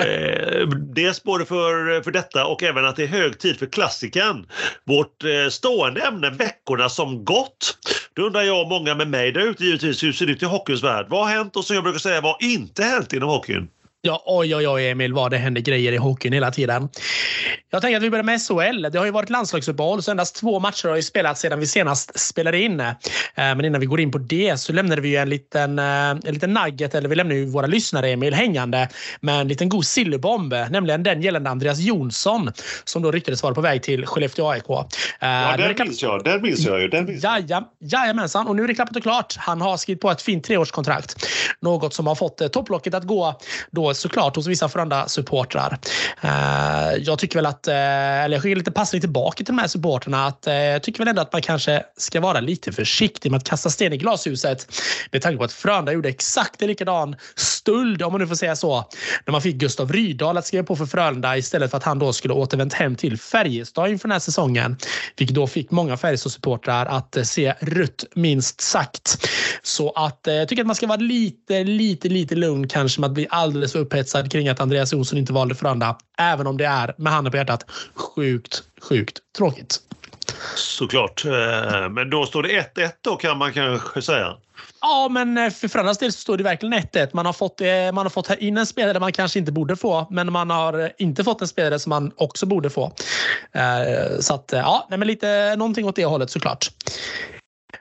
Eh, 0.00 0.68
dels 0.68 1.22
både 1.22 1.44
för, 1.44 2.02
för 2.02 2.10
detta 2.10 2.46
och 2.46 2.62
även 2.62 2.84
att 2.84 2.96
det 2.96 3.02
är 3.02 3.06
hög 3.06 3.38
tid 3.38 3.58
för 3.58 3.66
klassikern. 3.66 4.46
Vårt 4.84 5.24
eh, 5.24 5.48
stående 5.50 6.00
ämne 6.00 6.30
veckorna 6.30 6.88
som 6.88 7.24
gått. 7.24 7.78
Då 8.14 8.22
undrar 8.22 8.42
jag 8.42 8.62
och 8.62 8.68
många 8.68 8.94
med 8.94 9.08
mig 9.08 9.32
där 9.32 9.40
ute 9.40 9.64
givetvis 9.64 10.02
hur 10.02 10.12
ser 10.12 10.26
det 10.26 10.32
ut 10.32 10.42
i 10.42 10.46
hockeyns 10.46 10.82
värld? 10.82 11.06
Vad 11.08 11.26
har 11.26 11.34
hänt 11.34 11.56
och 11.56 11.64
som 11.64 11.74
jag 11.74 11.84
brukar 11.84 11.98
säga, 11.98 12.20
vad 12.20 12.32
har 12.32 12.48
inte 12.48 12.84
hänt 12.84 13.12
inom 13.12 13.28
hockeyn? 13.28 13.68
Ja, 14.02 14.22
oj, 14.26 14.56
oj, 14.56 14.68
oj, 14.68 14.88
Emil, 14.90 15.12
vad 15.12 15.30
det 15.30 15.36
händer 15.36 15.60
grejer 15.60 15.92
i 15.92 15.96
hockeyn 15.96 16.32
hela 16.32 16.50
tiden. 16.50 16.88
Jag 17.70 17.82
tänker 17.82 17.96
att 17.96 18.02
vi 18.02 18.10
börjar 18.10 18.24
med 18.24 18.40
SHL. 18.42 18.82
Det 18.92 18.98
har 18.98 19.04
ju 19.04 19.10
varit 19.10 19.30
landslagsuppehåll, 19.30 20.02
så 20.02 20.10
endast 20.10 20.36
två 20.36 20.60
matcher 20.60 20.88
har 20.88 20.96
ju 20.96 21.02
spelats 21.02 21.40
sedan 21.40 21.60
vi 21.60 21.66
senast 21.66 22.18
spelade 22.20 22.60
in. 22.60 22.80
Eh, 22.80 22.94
Men 23.34 23.64
innan 23.64 23.80
vi 23.80 23.86
går 23.86 24.00
in 24.00 24.10
på 24.10 24.18
det 24.18 24.60
så 24.60 24.72
lämnade 24.72 25.00
vi 25.00 25.08
ju 25.08 25.16
en 25.16 25.28
liten, 25.30 25.78
eh, 25.78 25.84
en 26.10 26.20
liten 26.34 26.54
nugget, 26.54 26.94
eller 26.94 27.08
vi 27.08 27.14
lämnar 27.16 27.34
ju 27.34 27.46
våra 27.46 27.66
lyssnare, 27.66 28.10
Emil, 28.10 28.34
hängande 28.34 28.88
med 29.20 29.40
en 29.40 29.48
liten 29.48 29.68
god 29.68 29.86
sillerbomb, 29.86 30.54
nämligen 30.70 31.02
den 31.02 31.22
gällande 31.22 31.50
Andreas 31.50 31.78
Jonsson 31.78 32.52
som 32.84 33.02
då 33.02 33.12
ryktades 33.12 33.42
vara 33.42 33.54
på 33.54 33.60
väg 33.60 33.82
till 33.82 34.06
Skellefteå 34.06 34.48
AIK. 34.50 34.64
Eh, 34.70 34.76
Ja, 35.20 35.56
den 35.56 35.74
klart- 35.74 35.86
minns 35.86 36.02
jag. 36.02 36.24
Den 36.24 36.42
minns 36.42 36.66
jag 36.66 36.80
ju. 36.80 36.88
Den 36.88 37.04
minns 37.04 37.22
jag. 37.24 37.40
Jaja, 37.40 37.64
jajamensan, 37.80 38.46
och 38.46 38.56
nu 38.56 38.64
är 38.64 38.68
det 38.68 38.74
klappat 38.74 38.96
och 38.96 39.02
klart. 39.02 39.34
Han 39.38 39.60
har 39.60 39.76
skrivit 39.76 40.00
på 40.02 40.10
ett 40.10 40.22
fint 40.22 40.44
treårskontrakt. 40.44 41.26
Något 41.60 41.94
som 41.94 42.06
har 42.06 42.14
fått 42.14 42.52
topplocket 42.52 42.94
att 42.94 43.04
gå 43.04 43.40
då 43.70 43.87
såklart 43.94 44.36
hos 44.36 44.46
vissa 44.46 44.68
Frölunda-supportrar. 44.68 45.78
Eh, 46.20 47.02
jag 47.02 47.18
tycker 47.18 47.38
väl 47.38 47.46
att, 47.46 47.68
eh, 47.68 47.74
eller 48.24 48.36
jag 48.36 48.42
skickar 48.42 48.56
lite 48.56 48.70
passning 48.70 49.00
tillbaka 49.00 49.36
till 49.36 49.44
de 49.44 49.58
här 49.58 49.68
supportrarna 49.68 50.26
att 50.26 50.46
eh, 50.46 50.54
jag 50.54 50.82
tycker 50.82 50.98
väl 50.98 51.08
ändå 51.08 51.22
att 51.22 51.32
man 51.32 51.42
kanske 51.42 51.82
ska 51.96 52.20
vara 52.20 52.40
lite 52.40 52.72
försiktig 52.72 53.30
med 53.30 53.38
att 53.38 53.44
kasta 53.44 53.70
sten 53.70 53.92
i 53.92 53.96
glashuset. 53.96 54.72
Med 55.12 55.22
tanke 55.22 55.38
på 55.38 55.44
att 55.44 55.52
Frölunda 55.52 55.92
gjorde 55.92 56.08
exakt 56.08 56.62
en 56.62 56.68
likadan 56.68 57.16
stöld, 57.36 58.02
om 58.02 58.12
man 58.12 58.20
nu 58.20 58.26
får 58.26 58.34
säga 58.34 58.56
så, 58.56 58.84
när 59.26 59.32
man 59.32 59.42
fick 59.42 59.56
Gustav 59.56 59.92
Rydahl 59.92 60.36
att 60.36 60.46
skriva 60.46 60.64
på 60.64 60.76
för 60.76 60.86
Frölunda 60.86 61.36
istället 61.36 61.70
för 61.70 61.78
att 61.78 61.84
han 61.84 61.98
då 61.98 62.12
skulle 62.12 62.34
återvänt 62.34 62.72
hem 62.72 62.96
till 62.96 63.18
Färjestad 63.18 63.90
inför 63.90 64.08
den 64.08 64.12
här 64.12 64.18
säsongen. 64.18 64.76
Vilket 65.16 65.34
då 65.34 65.46
fick 65.46 65.70
många 65.70 65.96
Färjestad-supportrar 65.96 66.86
att 66.86 67.26
se 67.26 67.54
rött 67.60 68.04
minst 68.14 68.60
sagt. 68.60 69.28
Så 69.62 69.90
att 69.90 70.20
jag 70.24 70.48
tycker 70.48 70.62
att 70.62 70.66
man 70.66 70.76
ska 70.76 70.86
vara 70.86 71.00
lite, 71.00 71.64
lite, 71.64 72.08
lite 72.08 72.34
lugn 72.34 72.68
kanske 72.68 73.00
med 73.00 73.08
att 73.08 73.14
bli 73.14 73.26
alldeles 73.30 73.74
för 73.78 73.84
upphetsad 73.84 74.32
kring 74.32 74.48
att 74.48 74.60
Andreas 74.60 74.92
Jonsson 74.92 75.18
inte 75.18 75.32
valde 75.32 75.54
Frölunda. 75.54 75.96
Även 76.18 76.46
om 76.46 76.56
det 76.56 76.66
är, 76.66 76.94
med 76.98 77.12
handen 77.12 77.30
på 77.30 77.36
hjärtat, 77.36 77.64
sjukt, 77.94 78.62
sjukt 78.82 79.18
tråkigt. 79.36 79.80
Såklart. 80.56 81.24
Eh, 81.24 81.88
Men 81.90 82.10
då 82.10 82.26
står 82.26 82.42
det 82.42 82.48
1-1 82.48 82.90
då 83.00 83.16
kan 83.16 83.38
man 83.38 83.52
kanske 83.52 84.02
säga. 84.02 84.36
Ja, 84.80 85.08
men 85.10 85.38
eh, 85.38 85.50
för 85.50 85.68
Frölundas 85.68 85.98
del 85.98 86.12
så 86.12 86.20
står 86.20 86.36
det 86.36 86.44
verkligen 86.44 86.74
1-1. 86.74 87.10
Man 87.12 87.26
har 87.26 87.32
fått, 87.32 87.60
eh, 87.60 87.68
man 87.68 87.98
har 87.98 88.10
fått 88.10 88.30
in 88.38 88.58
en 88.58 88.66
spelare 88.66 89.00
man 89.00 89.12
kanske 89.12 89.38
inte 89.38 89.52
borde 89.52 89.76
få, 89.76 90.06
men 90.10 90.32
man 90.32 90.50
har 90.50 90.92
inte 90.98 91.24
fått 91.24 91.42
en 91.42 91.48
spelare 91.48 91.78
som 91.78 91.90
man 91.90 92.12
också 92.16 92.46
borde 92.46 92.70
få. 92.70 92.92
Så 94.20 94.34
att, 94.34 94.50
ja, 94.52 94.86
men 94.90 95.00
lite 95.00 95.56
någonting 95.56 95.86
åt 95.86 95.96
det 95.96 96.04
hållet 96.04 96.30
såklart. 96.30 96.70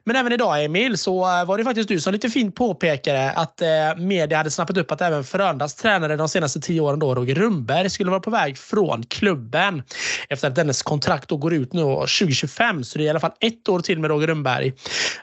Men 0.08 0.16
även 0.16 0.32
idag 0.32 0.64
Emil 0.64 0.98
så 0.98 1.40
eh, 1.40 1.46
var 1.46 1.58
det 1.58 1.64
faktiskt 1.64 1.90
du 1.90 2.00
som 2.00 2.14
lite 2.14 2.30
fint 2.30 2.56
påpekade 2.56 3.32
att 3.32 3.62
eh, 3.62 3.68
media 3.98 4.38
hade 4.38 4.52
snappat 4.52 4.78
upp 4.78 4.92
att 4.92 5.02
även 5.02 5.24
Frölundas 5.24 5.76
tränare 5.76 6.16
de 6.16 6.30
senaste 6.30 6.60
tio 6.60 6.82
åren 6.82 7.00
då, 7.00 7.16
Roger 7.16 7.36
Rundberg, 7.36 7.90
skulle 7.90 8.10
vara 8.10 8.20
på 8.20 8.30
väg 8.30 8.58
från 8.58 9.04
klubben. 9.04 9.84
Efter 10.30 10.48
att 10.48 10.56
dennes 10.56 10.84
kontrakt 10.84 11.30
då 11.30 11.38
går 11.38 11.54
ut 11.54 11.74
nu 11.74 11.84
2025 11.84 12.84
så 12.84 12.98
det 12.98 13.04
är 13.04 13.06
i 13.06 13.10
alla 13.10 13.20
fall 13.20 13.32
ett 13.40 13.70
år 13.70 13.80
till 13.80 14.00
med 14.00 14.10
Roger 14.10 14.28
Rundberg. 14.28 14.68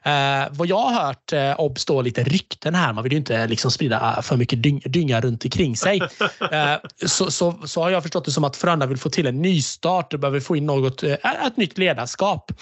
Eh, 0.02 0.12
vad 0.50 0.68
jag 0.68 0.78
har 0.78 1.06
hört 1.06 1.32
eh, 1.32 1.60
obs 1.60 1.84
då 1.84 2.02
lite 2.02 2.22
rykten 2.22 2.74
här, 2.74 2.92
man 2.92 3.04
vill 3.04 3.12
ju 3.12 3.18
inte 3.18 3.46
liksom 3.46 3.70
sprida 3.70 4.22
för 4.22 4.36
mycket 4.36 4.62
dyng, 4.62 4.82
dynga 4.84 5.20
runt 5.20 5.44
omkring 5.44 5.76
sig. 5.76 6.00
Eh, 6.50 6.76
så, 7.06 7.30
så, 7.30 7.54
så 7.64 7.82
har 7.82 7.90
jag 7.90 8.02
förstått 8.02 8.24
det 8.24 8.30
som 8.30 8.44
att 8.44 8.56
Frölunda 8.56 8.86
vill 8.86 8.98
få 8.98 9.10
till 9.10 9.26
en 9.26 9.42
nystart 9.42 10.14
och 10.14 10.20
behöver 10.20 10.40
få 10.40 10.56
in 10.56 10.66
något, 10.66 11.02
eh, 11.02 11.12
ett 11.46 11.56
nytt 11.56 11.78
ledarskap. 11.78 12.52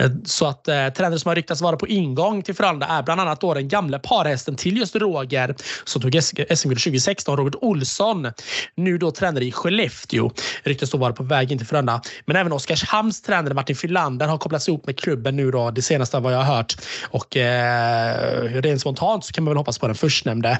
Eh, 0.00 0.10
så 0.24 0.46
att 0.46 0.68
eh, 0.68 0.88
tränare 0.88 1.18
som 1.18 1.28
har 1.28 1.36
ryktats 1.36 1.60
vara 1.60 1.76
på 1.76 1.88
ingång 1.88 2.42
till 2.42 2.54
Frölunda 2.54 2.86
är 2.86 3.02
bland 3.02 3.20
annat 3.20 3.40
då 3.40 3.54
den 3.54 3.68
gamla 3.68 3.98
parhästen 3.98 4.56
till 4.56 4.76
just 4.76 4.96
Roger 4.96 5.54
som 5.84 6.02
tog 6.02 6.22
SM-guld 6.22 6.82
2016, 6.82 7.36
Robert 7.36 7.54
Olsson. 7.60 8.32
Nu 8.74 8.98
då 8.98 9.10
tränare 9.10 9.44
i 9.44 9.52
Skellefteå. 9.52 10.30
Ryktas 10.62 10.90
då 10.90 10.98
vara 10.98 11.12
på 11.12 11.22
väg 11.22 11.52
in 11.52 11.58
till 11.58 11.66
Frölunda. 11.66 12.02
Men 12.24 12.36
även 12.36 12.52
Oskarshamns 12.52 13.22
tränare 13.22 13.54
Martin 13.54 13.76
Filander 13.76 14.26
har 14.26 14.38
kopplats 14.38 14.68
ihop 14.68 14.86
med 14.86 14.98
klubben 14.98 15.36
nu 15.36 15.50
då, 15.50 15.70
det 15.70 15.82
senaste 15.82 16.18
vad 16.18 16.32
jag 16.32 16.38
har 16.38 16.56
hört. 16.56 16.74
Och 17.10 17.36
eh, 17.36 18.42
rent 18.42 18.80
spontant 18.80 19.24
så 19.24 19.32
kan 19.32 19.44
man 19.44 19.50
väl 19.50 19.58
hoppas 19.58 19.78
på 19.78 19.86
den 19.86 19.96
förstnämnde. 19.96 20.58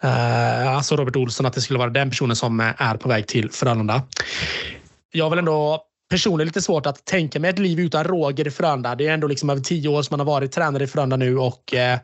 Eh, 0.00 0.76
alltså 0.76 0.96
Robert 0.96 1.16
Olsson, 1.16 1.46
att 1.46 1.52
det 1.52 1.60
skulle 1.60 1.78
vara 1.78 1.90
den 1.90 2.10
personen 2.10 2.36
som 2.36 2.60
eh, 2.60 2.82
är 2.82 2.96
på 2.96 3.08
väg 3.08 3.26
till 3.26 3.50
Frölunda. 3.50 4.02
Jag 5.12 5.30
vill 5.30 5.38
ändå 5.38 5.86
personligen 6.12 6.46
lite 6.46 6.62
svårt 6.62 6.86
att 6.86 7.04
tänka 7.04 7.40
mig 7.40 7.50
ett 7.50 7.58
liv 7.58 7.80
utan 7.80 8.04
Roger 8.04 8.46
i 8.46 8.50
Frölunda. 8.50 8.94
Det 8.94 9.08
är 9.08 9.14
ändå 9.14 9.26
liksom 9.26 9.50
över 9.50 9.60
tio 9.60 9.88
år 9.88 10.02
som 10.02 10.16
man 10.16 10.26
har 10.26 10.34
varit 10.34 10.52
tränare 10.52 10.84
i 10.84 10.86
Frölunda 10.86 11.16
nu 11.16 11.38
och 11.38 11.74
eh, 11.74 11.98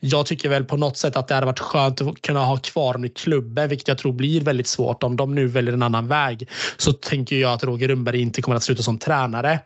jag 0.00 0.26
tycker 0.26 0.48
väl 0.48 0.64
på 0.64 0.76
något 0.76 0.96
sätt 0.96 1.16
att 1.16 1.28
det 1.28 1.34
hade 1.34 1.46
varit 1.46 1.58
skönt 1.58 2.00
att 2.00 2.22
kunna 2.22 2.44
ha 2.44 2.56
kvar 2.56 2.86
honom 2.86 3.04
i 3.04 3.08
klubben, 3.08 3.68
vilket 3.68 3.88
jag 3.88 3.98
tror 3.98 4.12
blir 4.12 4.40
väldigt 4.40 4.66
svårt 4.66 5.02
om 5.02 5.16
de 5.16 5.34
nu 5.34 5.46
väljer 5.46 5.72
en 5.72 5.82
annan 5.82 6.08
väg. 6.08 6.48
Så 6.76 6.92
tänker 6.92 7.36
jag 7.36 7.52
att 7.52 7.64
Roger 7.64 7.88
Rönnberg 7.88 8.20
inte 8.20 8.42
kommer 8.42 8.56
att 8.56 8.62
sluta 8.62 8.82
som 8.82 8.98
tränare. 8.98 9.60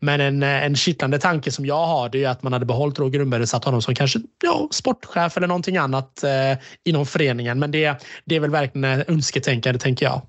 Men 0.00 0.20
en, 0.20 0.42
eh, 0.42 0.64
en 0.64 0.76
kittlande 0.76 1.18
tanke 1.18 1.50
som 1.50 1.66
jag 1.66 1.86
har 1.86 2.08
det 2.08 2.24
är 2.24 2.28
att 2.28 2.42
man 2.42 2.52
hade 2.52 2.66
behållit 2.66 2.98
Roger 2.98 3.18
Rönnberg 3.18 3.42
och 3.42 3.48
satt 3.48 3.64
honom 3.64 3.82
som 3.82 3.94
kanske 3.94 4.18
ja, 4.44 4.68
sportchef 4.70 5.36
eller 5.36 5.48
någonting 5.48 5.76
annat 5.76 6.24
eh, 6.24 6.58
inom 6.84 7.06
föreningen. 7.06 7.58
Men 7.58 7.70
det, 7.70 8.04
det 8.24 8.36
är 8.36 8.40
väl 8.40 8.50
verkligen 8.50 9.04
önsketänkande 9.08 9.78
tänker 9.78 10.06
jag. 10.06 10.22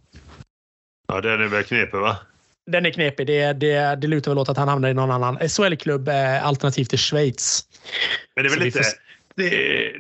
Ja, 1.08 1.22
den 1.22 1.42
är 1.42 1.48
väl 1.48 1.64
knepig 1.64 1.98
va? 1.98 2.18
Den 2.72 2.86
är 2.86 2.92
knepig. 2.92 3.28
Det, 3.28 3.54
det, 3.54 3.96
det 4.02 4.08
lutar 4.08 4.32
väl 4.32 4.38
åt 4.38 4.50
att 4.50 4.58
han 4.58 4.68
hamnar 4.68 4.90
i 4.90 4.94
någon 4.94 5.12
annan 5.12 5.50
SHL-klubb 5.50 6.08
eh, 6.08 6.46
alternativt 6.46 6.94
i 6.94 6.98
Schweiz. 6.98 7.66
Men 8.36 8.44
det 8.44 8.50
är 8.50 8.56
väl 8.56 8.64
lite, 8.64 8.84
det, 9.36 9.50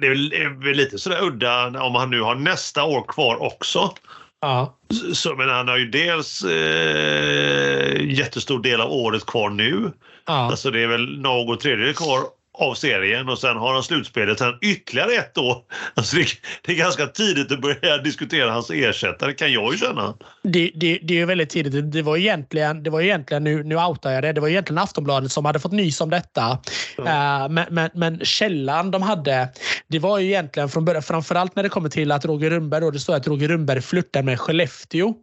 det 0.01 0.07
är 0.07 0.65
väl 0.65 0.77
lite 0.77 0.97
sådär 0.97 1.23
udda 1.23 1.67
om 1.67 1.95
han 1.95 2.09
nu 2.09 2.21
har 2.21 2.35
nästa 2.35 2.83
år 2.83 3.05
kvar 3.07 3.41
också. 3.41 3.93
Ja. 4.41 4.77
Så, 5.13 5.35
men 5.35 5.49
han 5.49 5.67
har 5.67 5.77
ju 5.77 5.85
dels 5.85 6.43
eh, 6.43 8.01
jättestor 8.01 8.61
del 8.61 8.81
av 8.81 8.91
året 8.91 9.25
kvar 9.25 9.49
nu. 9.49 9.91
Ja. 10.27 10.33
Alltså 10.33 10.71
det 10.71 10.83
är 10.83 10.87
väl 10.87 11.19
något 11.19 11.59
tredjedel 11.59 11.93
kvar 11.93 12.19
av 12.61 12.73
serien 12.73 13.29
och 13.29 13.39
sen 13.39 13.57
har 13.57 13.73
han 13.73 13.83
slutspelet 13.83 14.39
sen 14.39 14.53
ytterligare 14.61 15.13
ett 15.13 15.37
år. 15.37 15.57
Alltså 15.93 16.15
det, 16.15 16.27
det, 16.61 16.71
är 16.71 16.75
ganska 16.75 17.07
tidigt 17.07 17.51
att 17.51 17.61
börja 17.61 17.97
diskutera 17.97 18.51
hans 18.51 18.71
ersättare 18.71 19.33
kan 19.33 19.53
jag 19.53 19.71
ju 19.71 19.77
känna. 19.77 20.13
Det, 20.43 20.71
det, 20.75 20.99
det 21.03 21.19
är 21.19 21.25
väldigt 21.25 21.49
tidigt. 21.49 21.91
Det 21.91 22.01
var 22.01 22.17
egentligen, 22.17 22.83
det 22.83 22.89
var 22.89 23.01
egentligen 23.01 23.43
nu, 23.43 23.63
nu 23.63 23.75
outar 23.75 24.11
jag 24.11 24.23
det, 24.23 24.33
det 24.33 24.41
var 24.41 24.47
egentligen 24.47 24.77
Aftonbladet 24.77 25.31
som 25.31 25.45
hade 25.45 25.59
fått 25.59 25.71
nys 25.71 26.01
om 26.01 26.09
detta. 26.09 26.59
Mm. 26.97 27.07
Uh, 27.07 27.49
men, 27.49 27.65
men, 27.69 27.89
men 27.93 28.19
källan 28.25 28.91
de 28.91 29.01
hade, 29.01 29.49
det 29.87 29.99
var 29.99 30.19
ju 30.19 30.27
egentligen 30.27 30.69
från 30.69 30.85
början, 30.85 31.03
framförallt 31.03 31.55
när 31.55 31.63
det 31.63 31.69
kommer 31.69 31.89
till 31.89 32.11
att 32.11 32.25
Roger 32.25 32.49
Rundberg, 32.49 32.81
då, 32.81 32.91
det 32.91 32.99
står 32.99 33.15
att 33.15 33.27
Roger 33.27 33.47
Rundberg 33.47 33.81
flörtar 33.81 34.23
med 34.23 34.39
Skellefteå. 34.39 35.13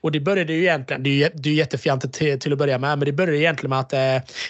Och 0.00 0.12
det 0.12 0.20
började 0.20 0.52
ju 0.52 0.60
egentligen, 0.60 1.02
det 1.02 1.10
är 1.10 1.14
ju, 1.14 1.28
det 1.34 1.48
är 1.48 1.54
jättefjantigt 1.54 2.14
till, 2.14 2.40
till 2.40 2.52
att 2.52 2.58
börja 2.58 2.78
med, 2.78 2.98
men 2.98 3.06
det 3.06 3.12
började 3.12 3.38
egentligen 3.38 3.70
med 3.70 3.78
att 3.78 3.92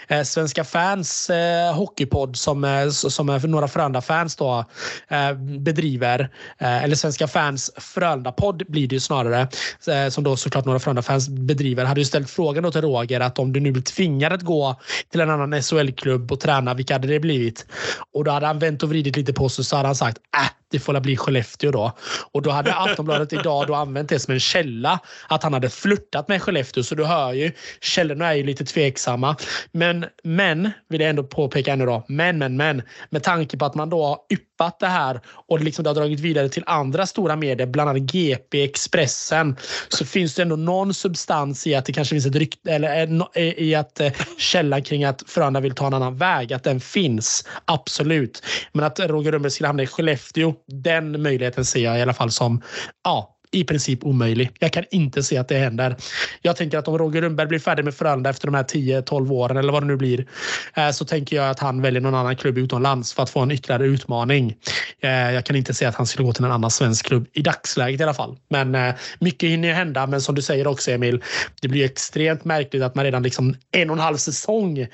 eh, 0.09 0.23
Svenska 0.23 0.65
fans 0.65 1.31
eh, 1.31 1.75
hockeypodd 1.75 2.24
som, 2.33 2.65
eh, 2.65 2.89
som 2.89 3.29
eh, 3.29 3.45
några 3.45 3.69
Frölunda-fans 3.69 4.37
då 4.37 4.65
eh, 5.09 5.33
bedriver, 5.35 6.21
eh, 6.59 6.85
eller 6.85 6.97
Svenska 6.97 7.29
fans 7.29 7.71
Frölunda-podd 7.77 8.63
blir 8.69 8.89
det 8.89 8.95
ju 8.95 9.01
snarare, 9.01 9.49
eh, 9.89 10.09
som 10.11 10.25
då 10.25 10.37
såklart 10.37 10.65
några 10.65 10.79
Frölunda-fans 10.79 11.29
bedriver, 11.29 11.85
hade 11.85 12.01
ju 12.01 12.05
ställt 12.05 12.31
frågan 12.31 12.63
då 12.63 12.71
till 12.73 12.83
Roger 12.83 13.21
att 13.21 13.39
om 13.39 13.53
du 13.53 13.61
nu 13.61 13.73
blir 13.73 13.83
tvingad 13.83 14.33
att 14.33 14.43
gå 14.43 14.81
till 15.11 15.21
en 15.21 15.31
annan 15.31 15.63
SHL-klubb 15.63 16.33
och 16.33 16.41
träna, 16.41 16.75
vilka 16.75 16.95
hade 16.95 17.09
det 17.09 17.21
blivit? 17.21 17.67
Och 18.13 18.25
då 18.25 18.31
hade 18.31 18.47
han 18.47 18.59
vänt 18.59 18.83
och 18.83 18.89
vridit 18.89 19.17
lite 19.17 19.33
på 19.33 19.49
sig 19.49 19.65
så 19.65 19.77
hade 19.77 19.89
han 19.89 19.97
sagt 19.97 20.19
äh, 20.37 20.51
det 20.71 20.79
får 20.79 21.01
bli 21.01 21.17
Skellefteå 21.17 21.71
då. 21.71 21.93
Och 22.33 22.43
då 22.43 22.51
hade 22.51 22.75
Aftonbladet 22.75 23.33
idag 23.33 23.67
då 23.67 23.75
använt 23.75 24.09
det 24.09 24.19
som 24.19 24.35
en 24.35 24.41
källa. 24.41 25.01
Att 25.29 25.43
han 25.43 25.53
hade 25.53 25.71
flörtat 25.71 26.29
med 26.29 26.43
Skellefteå. 26.43 26.83
Så 26.83 26.95
du 26.95 27.05
hör 27.05 27.33
ju, 27.33 27.53
källorna 27.81 28.27
är 28.27 28.35
ju 28.35 28.43
lite 28.43 28.65
tveksamma. 28.65 29.37
Men, 29.73 30.07
men, 30.25 30.71
vill 30.89 31.01
jag 31.01 31.11
ändå 31.11 31.25
påpeka 31.25 31.73
ännu 31.73 31.87
då. 31.87 32.05
Men, 32.09 32.39
men, 32.39 32.57
men. 32.57 32.83
Med 33.11 33.23
tanke 33.23 33.57
på 33.57 33.65
att 33.65 33.75
man 33.75 33.91
då 33.91 34.05
har 34.05 34.19
greppat 34.55 34.81
det 34.81 34.87
här 34.87 35.21
och 35.49 35.61
liksom 35.61 35.83
det 35.83 35.91
har 35.91 35.95
dragit 35.95 36.21
vidare 36.21 36.49
till 36.49 36.63
andra 36.67 37.07
stora 37.07 37.37
medier, 37.37 37.67
bland 37.67 37.91
annat 37.91 38.03
GP, 38.03 38.65
Expressen. 38.65 39.57
Så 39.89 40.05
finns 40.05 40.35
det 40.35 40.43
ändå 40.43 40.57
någon 40.57 40.95
substans 40.95 41.67
i 41.67 41.75
att 41.75 41.85
det 41.85 41.93
kanske 41.93 42.15
finns 42.15 42.27
ett 42.27 42.37
rykte, 42.37 42.73
eller 42.73 42.89
eh, 42.97 43.21
eh, 43.35 43.59
i 43.59 43.75
att 43.75 44.01
eh, 44.01 44.13
källan 44.39 44.83
kring 44.83 45.05
att 45.05 45.23
Frölunda 45.27 45.61
vill 45.61 45.75
ta 45.75 45.87
en 45.87 45.95
annan 45.95 46.17
väg, 46.17 46.53
att 46.53 46.63
den 46.63 46.81
finns. 46.81 47.45
Absolut. 47.65 48.43
Men 48.73 48.85
att 48.85 49.01
Roger 49.01 49.33
Rönnberg 49.33 49.51
skulle 49.51 49.67
hamna 49.67 49.83
i 49.83 49.87
Skellefteå, 49.87 50.55
den 50.67 51.23
möjligheten 51.23 51.65
ser 51.65 51.85
jag 51.85 51.99
i 51.99 52.03
alla 52.03 52.15
fall 52.15 52.31
som 52.31 52.63
ja, 53.05 53.34
i 53.55 53.65
princip 53.65 54.05
omöjlig. 54.05 54.51
Jag 54.59 54.73
kan 54.73 54.85
inte 54.91 55.23
se 55.23 55.39
att 55.39 55.49
det 55.49 55.59
händer. 55.59 55.97
Jag 56.43 56.57
tänker 56.57 56.79
att 56.79 56.89
om 56.89 56.99
Roger 56.99 57.23
Rundberg 57.23 57.47
blir 57.47 57.59
färdig 57.59 57.85
med 57.85 57.95
Frölunda 57.95 58.31
efter 58.31 58.47
de 58.47 58.55
här 58.55 58.63
10-12 58.63 59.31
åren 59.31 59.57
eller 59.57 59.73
vad 59.73 59.83
det 59.83 59.87
nu 59.87 59.97
blir 59.97 60.27
eh, 60.75 60.91
så 60.91 61.05
tänker 61.05 61.37
jag 61.37 61.51
att 61.51 61.61
han 61.61 61.83
väljer 61.83 62.01
någon 62.01 62.15
annan 62.15 62.37
klubb 62.37 62.59
utomlands 62.59 63.13
för 63.13 63.23
att 63.23 63.31
få 63.31 63.41
en 63.41 63.51
ytterligare 63.51 63.87
utmaning. 63.87 64.55
Eh, 65.01 65.11
jag 65.11 65.45
kan 65.45 65.57
inte 65.57 65.75
se 65.75 65.85
att 65.87 65.95
han 65.95 66.07
skulle 66.07 66.27
gå 66.27 66.33
till 66.33 66.45
en 66.45 66.53
annan 66.53 66.71
svensk 66.71 67.07
klubb 67.07 67.27
i 67.33 67.43
dagsläget 67.43 68.01
i 68.01 68.03
alla 68.03 68.15
fall. 68.15 68.37
Men 68.51 68.75
eh, 68.75 68.95
mycket 69.19 69.49
hinner 69.49 69.69
ju 69.69 69.75
hända. 69.75 70.07
Men 70.07 70.21
som 70.21 70.35
du 70.35 70.43
säger 70.43 70.67
också 70.67 70.91
Emil, 70.91 71.23
det 71.63 71.69
blir 71.69 71.85
extremt 71.85 72.45
märkligt 72.45 72.83
att 72.83 72.95
man 72.95 73.05
redan 73.05 73.23
liksom 73.23 73.57
en 73.73 73.91
och 73.91 73.97
en 73.97 74.03
halv 74.03 74.17
säsong 74.17 74.87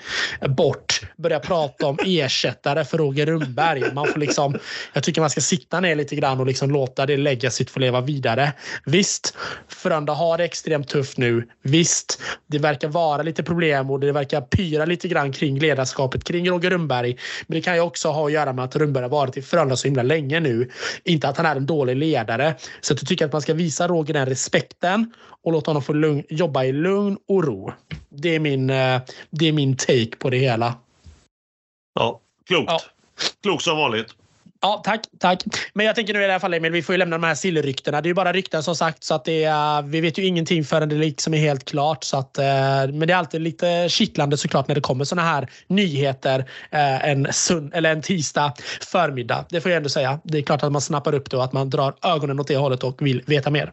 bort 0.49 1.01
börjar 1.17 1.41
prata 1.41 1.87
om 1.87 1.99
ersättare 2.05 2.85
för 2.85 2.99
Roger 2.99 3.27
Rundberg. 3.27 3.95
Man 3.95 4.07
får 4.07 4.21
liksom, 4.21 4.59
jag 4.93 5.03
tycker 5.03 5.21
man 5.21 5.31
ska 5.31 5.41
sitta 5.41 5.81
ner 5.81 5.95
lite 5.95 6.17
grann 6.17 6.41
och 6.41 6.47
liksom 6.47 6.71
låta 6.71 7.07
det 7.07 7.17
lägga 7.17 7.51
sitt 7.51 7.71
få 7.71 7.81
leva 7.81 8.01
vidare. 8.01 8.50
Visst, 8.85 9.37
Frölunda 9.69 10.13
har 10.13 10.39
det 10.39 10.45
extremt 10.45 10.89
tufft 10.89 11.19
nu. 11.19 11.49
Visst, 11.63 12.23
det 12.47 12.59
verkar 12.59 12.89
vara 12.89 13.23
lite 13.23 13.43
problem 13.43 13.91
och 13.91 14.01
det 14.01 14.13
verkar 14.13 14.41
pyra 14.41 14.85
lite 14.85 15.09
grann 15.09 15.33
kring 15.33 15.59
ledarskapet 15.59 16.25
kring 16.25 16.51
Roger 16.51 16.71
Rundberg. 16.71 17.17
Men 17.47 17.55
det 17.55 17.63
kan 17.63 17.75
ju 17.75 17.81
också 17.81 18.09
ha 18.09 18.27
att 18.27 18.33
göra 18.33 18.53
med 18.53 18.65
att 18.65 18.77
Rundberg 18.77 19.03
har 19.03 19.11
varit 19.11 19.37
i 19.37 19.43
Frölunda 19.43 19.77
så 19.77 19.89
himla 19.89 20.03
länge 20.03 20.41
nu. 20.41 20.71
Inte 21.05 21.29
att 21.29 21.37
han 21.37 21.47
är 21.47 21.57
en 21.57 21.67
dålig 21.67 21.97
ledare. 21.97 22.55
Så 22.81 22.93
jag 22.93 23.09
tycker 23.09 23.27
att 23.27 23.33
man 23.33 23.43
ska 23.43 23.55
visa 23.55 23.89
Roger 23.89 24.15
den 24.15 24.27
respekten 24.27 25.13
och 25.43 25.53
låta 25.53 25.71
honom 25.71 25.83
få 25.83 25.93
lugn, 25.93 26.25
jobba 26.29 26.65
i 26.65 26.73
lugn 26.73 27.19
och 27.29 27.45
ro. 27.45 27.73
Det 28.09 28.35
är 28.35 28.41
min, 28.41 28.71
eh, 28.71 29.01
det 29.31 29.49
är 29.49 29.53
min 29.53 29.77
take 29.77 30.17
på 30.19 30.31
det 30.31 30.39
hela. 30.39 30.75
Ja, 31.95 32.21
klokt. 32.47 32.73
Ja. 32.73 32.81
Klokt 33.43 33.65
som 33.65 33.77
vanligt. 33.77 34.15
Ja, 34.63 34.83
tack. 34.85 35.01
tack. 35.19 35.43
Men 35.75 35.87
jag 35.87 35.95
tänker 35.95 36.15
nu 36.15 36.23
i 36.23 36.27
det 36.27 36.33
här 36.33 36.39
fallet, 36.39 36.59
Emil, 36.59 36.73
vi 36.73 36.83
får 36.83 36.93
ju 36.93 36.99
lämna 36.99 37.19
de 37.19 37.27
här 37.27 37.35
sillryktena. 37.35 38.01
Det 38.01 38.07
är 38.07 38.11
ju 38.11 38.15
bara 38.15 38.33
rykten 38.33 38.63
som 38.63 38.77
sagt, 38.77 39.05
så 39.05 39.15
att 39.15 39.25
det 39.25 39.45
är, 39.45 39.83
vi 39.83 40.01
vet 40.01 40.19
ju 40.19 40.27
ingenting 40.27 40.65
förrän 40.65 40.89
det 40.89 40.95
liksom 40.95 41.35
är 41.35 41.39
helt 41.39 41.65
klart. 41.65 42.05
Så 42.05 42.17
att, 42.17 42.39
eh, 42.39 42.45
men 42.93 43.01
det 43.01 43.13
är 43.13 43.17
alltid 43.17 43.41
lite 43.41 43.87
kittlande 43.89 44.37
såklart 44.37 44.69
när 44.69 44.75
det 44.75 44.81
kommer 44.81 45.05
såna 45.05 45.23
här 45.23 45.51
nyheter 45.67 46.39
eh, 46.71 47.09
en, 47.09 47.33
sun, 47.33 47.73
eller 47.75 47.93
en 47.93 48.03
tisdag 48.03 48.53
förmiddag. 48.81 49.45
Det 49.49 49.61
får 49.61 49.71
jag 49.71 49.77
ändå 49.77 49.89
säga. 49.89 50.21
Det 50.25 50.39
är 50.39 50.43
klart 50.43 50.63
att 50.63 50.73
man 50.73 50.81
snappar 50.81 51.15
upp 51.15 51.31
det 51.31 51.37
och 51.37 51.45
att 51.45 51.53
man 51.53 51.71
drar 51.71 51.95
ögonen 52.03 52.41
åt 52.41 52.49
det 52.49 52.57
hållet 52.57 52.85
och 52.85 53.07
vill 53.07 53.23
veta 53.27 53.51
mer. 53.51 53.73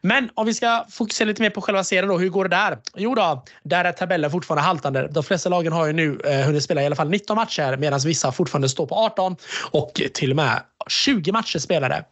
Men 0.00 0.30
om 0.34 0.46
vi 0.46 0.54
ska 0.54 0.84
fokusera 0.90 1.26
lite 1.26 1.42
mer 1.42 1.50
på 1.50 1.60
själva 1.60 1.84
serien 1.84 2.08
då. 2.08 2.18
Hur 2.18 2.28
går 2.28 2.44
det 2.44 2.56
där? 2.56 2.78
Jo 2.96 3.14
då, 3.14 3.44
där 3.62 3.84
är 3.84 3.92
tabellen 3.92 4.30
fortfarande 4.30 4.62
haltande. 4.62 5.08
De 5.08 5.22
flesta 5.22 5.48
lagen 5.48 5.72
har 5.72 5.86
ju 5.86 5.92
nu 5.92 6.20
eh, 6.24 6.40
hunnit 6.40 6.62
spela 6.62 6.82
i 6.82 6.86
alla 6.86 6.96
fall 6.96 7.10
19 7.10 7.36
matcher 7.36 7.76
medan 7.76 8.00
vissa 8.00 8.32
fortfarande 8.32 8.68
står 8.68 8.86
på 8.86 8.94
18 8.94 9.36
och 9.70 10.02
till 10.14 10.30
och 10.30 10.36
med 10.36 10.62
20 10.88 11.32
matcher 11.32 11.58
spelade. 11.58 12.04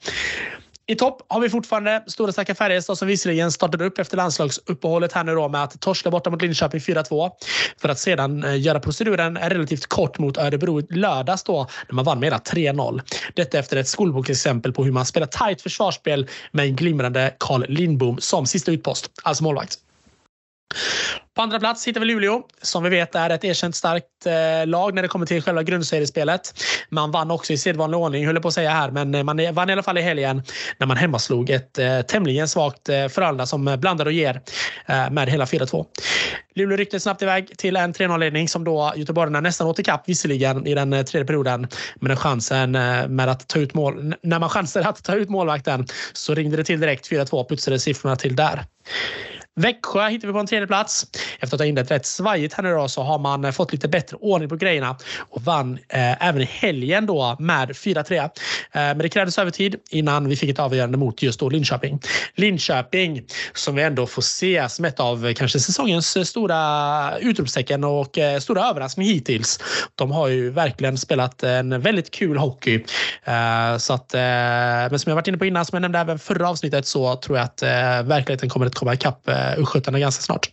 I 0.90 0.94
topp 0.94 1.22
har 1.28 1.40
vi 1.40 1.50
fortfarande 1.50 2.04
stora 2.06 2.32
starka 2.32 2.54
Färjestad 2.54 2.98
som 2.98 3.08
visserligen 3.08 3.52
startade 3.52 3.84
upp 3.84 3.98
efter 3.98 4.16
landslagsuppehållet 4.16 5.12
här 5.12 5.24
nu 5.24 5.34
då 5.34 5.48
med 5.48 5.62
att 5.62 5.80
torska 5.80 6.10
borta 6.10 6.30
mot 6.30 6.42
Linköping 6.42 6.80
4-2 6.80 7.30
för 7.80 7.88
att 7.88 7.98
sedan 7.98 8.44
eh, 8.44 8.60
göra 8.60 8.80
proceduren 8.80 9.38
relativt 9.38 9.86
kort 9.86 10.18
mot 10.18 10.36
Örebro 10.36 10.82
lördags 10.90 11.42
då 11.42 11.66
när 11.88 11.94
man 11.94 12.04
vann 12.04 12.20
med 12.20 12.26
hela 12.26 12.38
3-0. 12.38 13.00
Detta 13.34 13.58
efter 13.58 13.76
ett 13.76 13.88
skolboksexempel 13.88 14.72
på 14.72 14.84
hur 14.84 14.92
man 14.92 15.06
spelar 15.06 15.26
tajt 15.26 15.62
försvarsspel 15.62 16.26
med 16.52 16.64
en 16.64 16.76
glimrande 16.76 17.34
Carl 17.38 17.64
Lindbom 17.68 18.18
som 18.18 18.46
sista 18.46 18.70
utpost, 18.70 19.10
alltså 19.22 19.44
målvakt. 19.44 19.78
På 21.38 21.42
andra 21.42 21.58
plats 21.58 21.88
hittar 21.88 22.00
vi 22.00 22.06
Luleå 22.06 22.42
som 22.62 22.82
vi 22.82 22.90
vet 22.90 23.14
är 23.14 23.30
ett 23.30 23.44
erkänt 23.44 23.76
starkt 23.76 24.26
eh, 24.26 24.66
lag 24.66 24.94
när 24.94 25.02
det 25.02 25.08
kommer 25.08 25.26
till 25.26 25.42
själva 25.42 25.62
grundseriespelet. 25.62 26.54
Man 26.90 27.10
vann 27.10 27.30
också 27.30 27.52
i 27.52 27.58
sedvanlig 27.58 28.00
ordning, 28.00 28.26
höll 28.26 28.34
jag 28.34 28.42
på 28.42 28.48
att 28.48 28.54
säga 28.54 28.70
här, 28.70 28.90
men 28.90 29.14
eh, 29.14 29.22
man 29.22 29.54
vann 29.54 29.70
i 29.70 29.72
alla 29.72 29.82
fall 29.82 29.98
i 29.98 30.02
helgen 30.02 30.42
när 30.78 30.86
man 30.86 30.96
hemmaslog 30.96 31.50
ett 31.50 31.78
eh, 31.78 32.00
tämligen 32.00 32.48
svagt 32.48 32.88
eh, 32.88 33.08
Frölunda 33.08 33.46
som 33.46 33.68
eh, 33.68 33.76
blandar 33.76 34.06
och 34.06 34.12
ger 34.12 34.40
eh, 34.86 35.10
med 35.10 35.28
hela 35.28 35.44
4-2. 35.44 35.86
Luleå 36.54 36.76
ryckte 36.76 37.00
snabbt 37.00 37.22
iväg 37.22 37.58
till 37.58 37.76
en 37.76 37.94
3-0-ledning 37.94 38.48
som 38.48 38.64
då 38.64 38.92
göteborgarna 38.96 39.40
nästan 39.40 39.66
åt 39.66 39.78
ikapp 39.78 40.08
visserligen 40.08 40.66
i 40.66 40.74
den 40.74 40.90
tredje 40.90 41.24
perioden. 41.24 41.68
Men 41.96 42.16
chansen 42.16 42.70
med 43.16 43.28
att 43.28 43.48
ta 43.48 43.58
ut 43.58 43.74
mål, 43.74 44.14
när 44.22 44.38
man 44.38 44.48
chansade 44.48 44.88
att 44.88 45.04
ta 45.04 45.14
ut 45.14 45.28
målvakten 45.28 45.86
så 46.12 46.34
ringde 46.34 46.56
det 46.56 46.64
till 46.64 46.80
direkt 46.80 47.10
4-2 47.10 47.48
putsade 47.48 47.78
siffrorna 47.78 48.16
till 48.16 48.36
där. 48.36 48.64
Växjö 49.58 50.08
hittar 50.08 50.28
vi 50.28 50.32
på 50.32 50.38
en 50.38 50.46
tredje 50.46 50.66
plats. 50.66 51.06
Efter 51.40 51.56
att 51.56 51.60
ha 51.60 51.66
inlett 51.66 51.90
rätt 51.90 52.06
svajigt 52.06 52.54
här 52.54 52.62
nu 52.62 52.74
då, 52.74 52.88
så 52.88 53.02
har 53.02 53.18
man 53.18 53.44
eh, 53.44 53.50
fått 53.50 53.72
lite 53.72 53.88
bättre 53.88 54.16
ordning 54.16 54.48
på 54.48 54.56
grejerna 54.56 54.96
och 55.18 55.42
vann 55.42 55.78
eh, 55.88 56.26
även 56.26 56.42
i 56.42 56.44
helgen 56.44 57.06
då 57.06 57.36
med 57.38 57.70
4-3. 57.70 58.22
Eh, 58.22 58.28
men 58.72 58.98
det 58.98 59.08
krävdes 59.08 59.38
övertid 59.38 59.76
innan 59.90 60.28
vi 60.28 60.36
fick 60.36 60.50
ett 60.50 60.58
avgörande 60.58 60.98
mot 60.98 61.22
just 61.22 61.40
då 61.40 61.48
Linköping. 61.48 62.00
Linköping 62.34 63.22
som 63.54 63.74
vi 63.74 63.82
ändå 63.82 64.06
får 64.06 64.22
se 64.22 64.68
som 64.68 64.84
ett 64.84 65.00
av 65.00 65.26
eh, 65.26 65.34
kanske 65.34 65.60
säsongens 65.60 66.16
eh, 66.16 66.22
stora 66.22 67.18
utropstecken 67.18 67.84
och 67.84 68.18
eh, 68.18 68.38
stora 68.38 68.64
överraskning 68.64 69.06
hittills. 69.06 69.60
De 69.94 70.10
har 70.10 70.28
ju 70.28 70.50
verkligen 70.50 70.98
spelat 70.98 71.42
en 71.42 71.80
väldigt 71.80 72.10
kul 72.10 72.36
hockey. 72.36 72.84
Eh, 73.24 73.76
så 73.78 73.92
att, 73.92 74.14
eh, 74.14 74.20
men 74.90 74.98
som 74.98 75.10
jag 75.10 75.14
varit 75.14 75.28
inne 75.28 75.38
på 75.38 75.46
innan, 75.46 75.64
som 75.64 75.76
jag 75.76 75.82
nämnde 75.82 75.98
även 75.98 76.18
förra 76.18 76.48
avsnittet, 76.48 76.86
så 76.86 77.16
tror 77.16 77.38
jag 77.38 77.44
att 77.44 77.62
eh, 77.62 77.68
verkligheten 78.02 78.48
kommer 78.48 78.66
att 78.66 78.74
komma 78.74 78.94
ikapp 78.94 79.28
eh, 79.28 79.47
östgötarna 79.56 79.98
ganska 79.98 80.22
snart. 80.22 80.50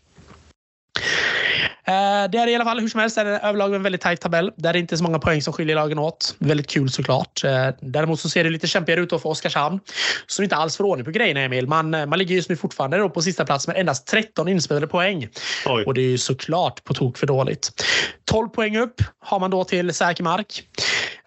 Eh, 1.87 2.31
det 2.31 2.37
är 2.37 2.47
i 2.47 2.55
alla 2.55 2.63
fall 2.63 2.79
hur 2.79 2.87
som 2.87 2.99
helst 2.99 3.17
är 3.17 3.25
det 3.25 3.39
överlag 3.39 3.75
en 3.75 3.83
väldigt 3.83 4.01
tajt 4.01 4.21
tabell 4.21 4.51
där 4.57 4.73
det 4.73 4.79
inte 4.79 4.95
är 4.95 4.97
så 4.97 5.03
många 5.03 5.19
poäng 5.19 5.41
som 5.41 5.53
skiljer 5.53 5.75
lagen 5.75 5.99
åt. 5.99 6.35
Väldigt 6.39 6.67
kul 6.67 6.89
såklart. 6.89 7.43
Eh, 7.43 7.67
däremot 7.81 8.19
så 8.19 8.29
ser 8.29 8.43
det 8.43 8.49
lite 8.49 8.67
kämpigare 8.67 9.01
ut 9.01 9.09
för 9.09 9.27
Oskarshamn 9.27 9.79
som 10.27 10.43
inte 10.43 10.55
alls 10.55 10.77
får 10.77 10.83
ordning 10.83 11.05
på 11.05 11.11
grejerna 11.11 11.39
Emil. 11.39 11.67
Man, 11.67 11.93
eh, 11.93 12.05
man 12.05 12.19
ligger 12.19 12.35
just 12.35 12.49
nu 12.49 12.55
fortfarande 12.55 13.09
på 13.09 13.21
sista 13.21 13.45
plats 13.45 13.67
med 13.67 13.77
endast 13.77 14.07
13 14.07 14.47
inspelade 14.47 14.87
poäng. 14.87 15.27
Oj. 15.65 15.83
Och 15.85 15.93
det 15.93 16.01
är 16.01 16.09
ju 16.09 16.17
såklart 16.17 16.83
på 16.83 16.93
tok 16.93 17.17
för 17.17 17.27
dåligt. 17.27 17.71
12 18.25 18.49
poäng 18.49 18.77
upp 18.77 19.01
har 19.19 19.39
man 19.39 19.51
då 19.51 19.63
till 19.63 19.93
säker 19.93 20.23
mark. 20.23 20.63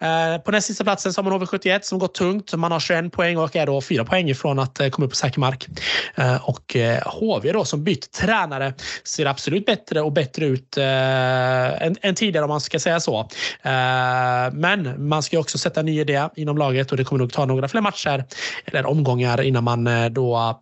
Eh, 0.01 0.41
på 0.41 0.51
näst 0.51 0.67
sista 0.67 0.83
platsen 0.83 1.13
så 1.13 1.21
har 1.21 1.29
man 1.29 1.41
HV71 1.41 1.79
som 1.81 1.99
gått 1.99 2.13
tungt. 2.13 2.53
Man 2.53 2.71
har 2.71 2.79
21 2.79 3.11
poäng 3.11 3.37
och 3.37 3.55
är 3.55 3.65
då 3.65 3.81
fyra 3.81 4.05
poäng 4.05 4.29
ifrån 4.29 4.59
att 4.59 4.79
eh, 4.79 4.89
komma 4.89 5.05
upp 5.05 5.11
på 5.11 5.15
säker 5.15 5.39
mark. 5.39 5.67
Eh, 6.15 6.49
och 6.49 6.75
HV 7.05 7.51
då 7.51 7.65
som 7.65 7.83
bytt 7.83 8.11
tränare 8.11 8.73
ser 9.03 9.25
absolut 9.25 9.65
bättre 9.65 10.01
och 10.01 10.11
bättre 10.11 10.45
ut 10.45 10.77
eh, 10.77 11.83
än, 11.83 11.95
än, 12.01 12.15
tidigare 12.15 12.43
om 12.45 12.49
man 12.49 12.61
ska 12.61 12.79
säga 12.79 12.99
så. 12.99 13.19
Eh, 13.61 14.53
men 14.53 15.07
man 15.07 15.23
ska 15.23 15.39
också 15.39 15.57
sätta 15.57 15.79
en 15.79 15.85
ny 15.85 15.99
idé 15.99 16.29
inom 16.35 16.57
laget 16.57 16.91
och 16.91 16.97
det 16.97 17.03
kommer 17.03 17.19
nog 17.19 17.33
ta 17.33 17.45
några 17.45 17.67
fler 17.67 17.81
matcher 17.81 18.25
eller 18.65 18.85
omgångar 18.85 19.41
innan 19.41 19.63
man 19.63 19.87
eh, 19.87 20.09
då 20.09 20.59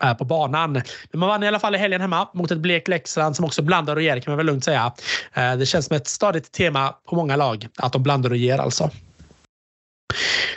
är 0.00 0.14
på 0.14 0.24
banan. 0.24 0.72
Men 1.10 1.20
man 1.20 1.28
vann 1.28 1.42
i 1.42 1.48
alla 1.48 1.60
fall 1.60 1.74
i 1.74 1.78
helgen 1.78 2.00
hemma 2.00 2.28
mot 2.34 2.50
ett 2.50 2.58
blek 2.58 2.88
Leksand 2.88 3.36
som 3.36 3.44
också 3.44 3.62
blandar 3.62 3.96
och 3.96 4.02
ger 4.02 4.20
kan 4.20 4.30
man 4.30 4.36
väl 4.36 4.46
lugnt 4.46 4.64
säga. 4.64 4.92
Eh, 5.34 5.56
det 5.56 5.66
känns 5.66 5.86
som 5.86 5.96
ett 5.96 6.08
stadigt 6.08 6.52
tema 6.52 6.94
på 7.08 7.16
många 7.16 7.36
lag 7.36 7.68
att 7.76 7.92
de 7.92 8.02
blandar 8.02 8.30
och 8.30 8.36
ger 8.36 8.58
alltså. 8.58 8.90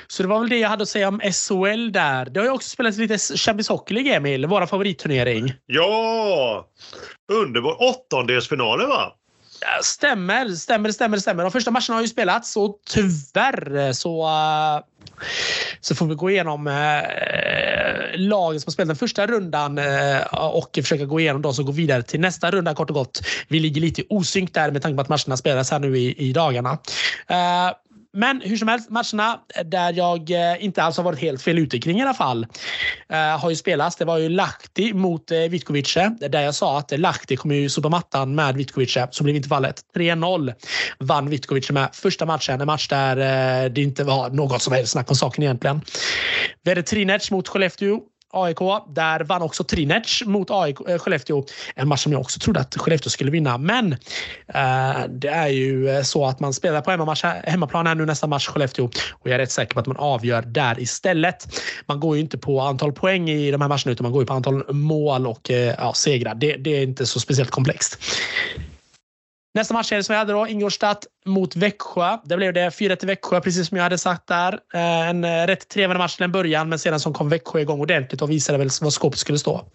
Så 0.07 0.23
det 0.23 0.29
var 0.29 0.39
väl 0.39 0.49
det 0.49 0.57
jag 0.57 0.69
hade 0.69 0.83
att 0.83 0.89
säga 0.89 1.07
om 1.07 1.19
SHL 1.19 1.91
där. 1.91 2.25
Det 2.25 2.39
har 2.39 2.45
ju 2.45 2.51
också 2.51 2.69
spelats 2.69 2.97
lite 2.97 3.17
Champions 3.17 3.69
Hockey 3.69 3.93
League, 3.93 4.15
Emil. 4.15 4.45
Vår 4.45 4.65
favoritturnering. 4.65 5.53
Ja! 5.65 6.67
Underbar. 7.31 7.77
Åttondelsfinaler, 7.81 8.87
va? 8.87 9.13
Stämmer, 9.83 10.49
stämmer, 10.49 10.91
stämmer, 10.91 11.17
stämmer. 11.17 11.43
De 11.43 11.51
första 11.51 11.71
matcherna 11.71 11.93
har 11.93 12.01
ju 12.01 12.07
spelats 12.07 12.57
och 12.57 12.79
tyvärr 12.89 13.93
så, 13.93 14.25
uh, 14.25 14.83
så 15.85 15.95
får 15.95 16.05
vi 16.05 16.15
gå 16.15 16.29
igenom 16.29 16.67
eh, 16.67 16.73
lagen 18.15 18.61
som 18.61 18.67
har 18.67 18.71
spelat 18.71 18.87
den 18.87 18.95
första 18.95 19.27
rundan 19.27 19.77
eh, 19.77 20.21
och 20.33 20.69
försöka 20.75 21.05
gå 21.05 21.19
igenom 21.19 21.41
de 21.41 21.53
som 21.53 21.65
går 21.65 21.73
vidare 21.73 22.03
till 22.03 22.19
nästa 22.19 22.51
runda 22.51 22.75
kort 22.75 22.89
och 22.89 22.95
gott. 22.95 23.21
Vi 23.47 23.59
ligger 23.59 23.81
lite 23.81 24.01
i 24.01 24.05
osynk 24.09 24.53
där 24.53 24.71
med 24.71 24.81
tanke 24.81 24.95
på 24.95 25.01
att 25.01 25.09
matcherna 25.09 25.37
spelas 25.37 25.71
här 25.71 25.79
nu 25.79 25.97
i, 25.97 26.29
i 26.29 26.33
dagarna. 26.33 26.77
Eh, 27.27 27.71
men 28.17 28.41
hur 28.41 28.57
som 28.57 28.67
helst, 28.67 28.89
matcherna 28.89 29.39
där 29.65 29.93
jag 29.93 30.31
eh, 30.31 30.65
inte 30.65 30.83
alls 30.83 30.97
har 30.97 31.03
varit 31.03 31.19
helt 31.19 31.41
fel 31.41 31.59
ute 31.59 31.79
kring 31.79 31.99
i 31.99 32.01
alla 32.01 32.13
fall 32.13 32.47
eh, 33.09 33.39
har 33.39 33.49
ju 33.49 33.55
spelats. 33.55 33.95
Det 33.95 34.05
var 34.05 34.17
ju 34.17 34.29
Lahti 34.29 34.93
mot 34.93 35.31
eh, 35.31 35.39
Vitkovice 35.39 35.97
där 36.19 36.41
jag 36.41 36.55
sa 36.55 36.79
att 36.79 36.99
Lahti 36.99 37.35
kommer 37.35 37.55
ju 37.55 37.69
sopa 37.69 37.89
mattan 37.89 38.35
med 38.35 38.55
Vitkovice. 38.55 38.97
Så 39.11 39.23
blev 39.23 39.35
inte 39.35 39.49
fallet. 39.49 39.81
3-0 39.95 40.53
vann 40.99 41.29
Vitkovice 41.29 41.71
med 41.71 41.89
första 41.93 42.25
matchen. 42.25 42.61
En 42.61 42.67
match 42.67 42.87
där 42.87 43.69
det 43.69 43.81
inte 43.81 44.03
var 44.03 44.29
något 44.29 44.61
som 44.61 44.73
helst 44.73 44.91
snack 44.91 45.09
om 45.09 45.15
saken 45.15 45.43
egentligen. 45.43 45.81
Vi 46.63 46.71
hade 46.71 46.83
Trinec 46.83 47.31
mot 47.31 47.47
Skellefteå 47.47 47.99
AIK. 48.33 48.57
Där 48.87 49.19
vann 49.19 49.41
också 49.41 49.63
Trinec 49.63 50.23
mot 50.25 50.51
AIK, 50.51 50.77
äh, 50.87 50.93
eh, 50.93 50.99
Skellefteå. 50.99 51.45
En 51.75 51.87
match 51.87 52.03
som 52.03 52.11
jag 52.11 52.21
också 52.21 52.39
trodde 52.39 52.59
att 52.59 52.75
Skellefteå 52.75 53.09
skulle 53.09 53.31
vinna. 53.31 53.57
Men 53.57 53.91
äh, 54.47 55.07
det 55.09 55.27
är 55.27 55.47
ju 55.47 55.89
eh, 55.89 56.01
så 56.01 56.25
att 56.25 56.39
man 56.39 56.53
spelar 56.53 56.81
på 56.81 56.91
hemmamatch, 56.91 57.23
hemmaplan 57.23 57.87
här 57.87 57.95
nu 57.95 58.05
nästa 58.05 58.27
match 58.27 58.47
Skellefteå. 58.47 58.85
Och 59.11 59.27
jag 59.27 59.33
är 59.33 59.39
rätt 59.39 59.51
säker 59.51 59.73
på 59.73 59.79
att 59.79 59.87
man 59.87 59.97
avgör 59.97 60.41
där 60.41 60.79
istället. 60.79 61.47
Man 61.85 61.99
går 61.99 62.15
ju 62.15 62.21
inte 62.21 62.37
på 62.37 62.61
antal 62.61 62.91
poäng 62.91 63.29
i 63.29 63.51
de 63.51 63.61
här 63.61 63.67
matcherna 63.67 63.91
utan 63.91 64.03
man 64.03 64.11
går 64.11 64.21
ju 64.21 64.27
på 64.27 64.33
antal 64.33 64.73
mål 64.73 65.27
och 65.27 65.51
äh, 65.51 65.75
ja, 65.77 65.93
segrar. 65.93 66.35
Det, 66.35 66.55
det 66.55 66.77
är 66.77 66.83
inte 66.83 67.05
så 67.05 67.19
speciellt 67.19 67.51
komplext. 67.51 67.97
Nästa 69.55 69.73
match 69.73 69.89
som 69.89 70.03
vi 70.07 70.15
hade 70.15 70.33
då, 70.33 70.47
Ingolstadt 70.47 71.07
mot 71.25 71.55
Växjö. 71.55 72.17
Där 72.23 72.37
blev 72.37 72.53
det 72.53 72.71
4 72.71 72.95
till 72.95 73.07
Växjö, 73.07 73.41
precis 73.41 73.67
som 73.67 73.77
jag 73.77 73.83
hade 73.83 73.97
sagt 73.97 74.27
där. 74.27 74.59
Eh, 74.73 75.09
en 75.09 75.23
eh, 75.23 75.47
rätt 75.47 75.67
trevlig 75.67 75.97
match 75.97 76.15
till 76.15 76.23
en 76.23 76.31
början, 76.31 76.69
men 76.69 76.79
sedan 76.79 76.99
som 76.99 77.13
kom 77.13 77.29
Växjö 77.29 77.59
igång 77.59 77.79
ordentligt 77.79 78.21
och 78.21 78.29
visade 78.29 78.57
väl 78.57 78.69
var 78.81 78.89
skåpet 78.89 79.19
skulle 79.19 79.39
stå. 79.39 79.65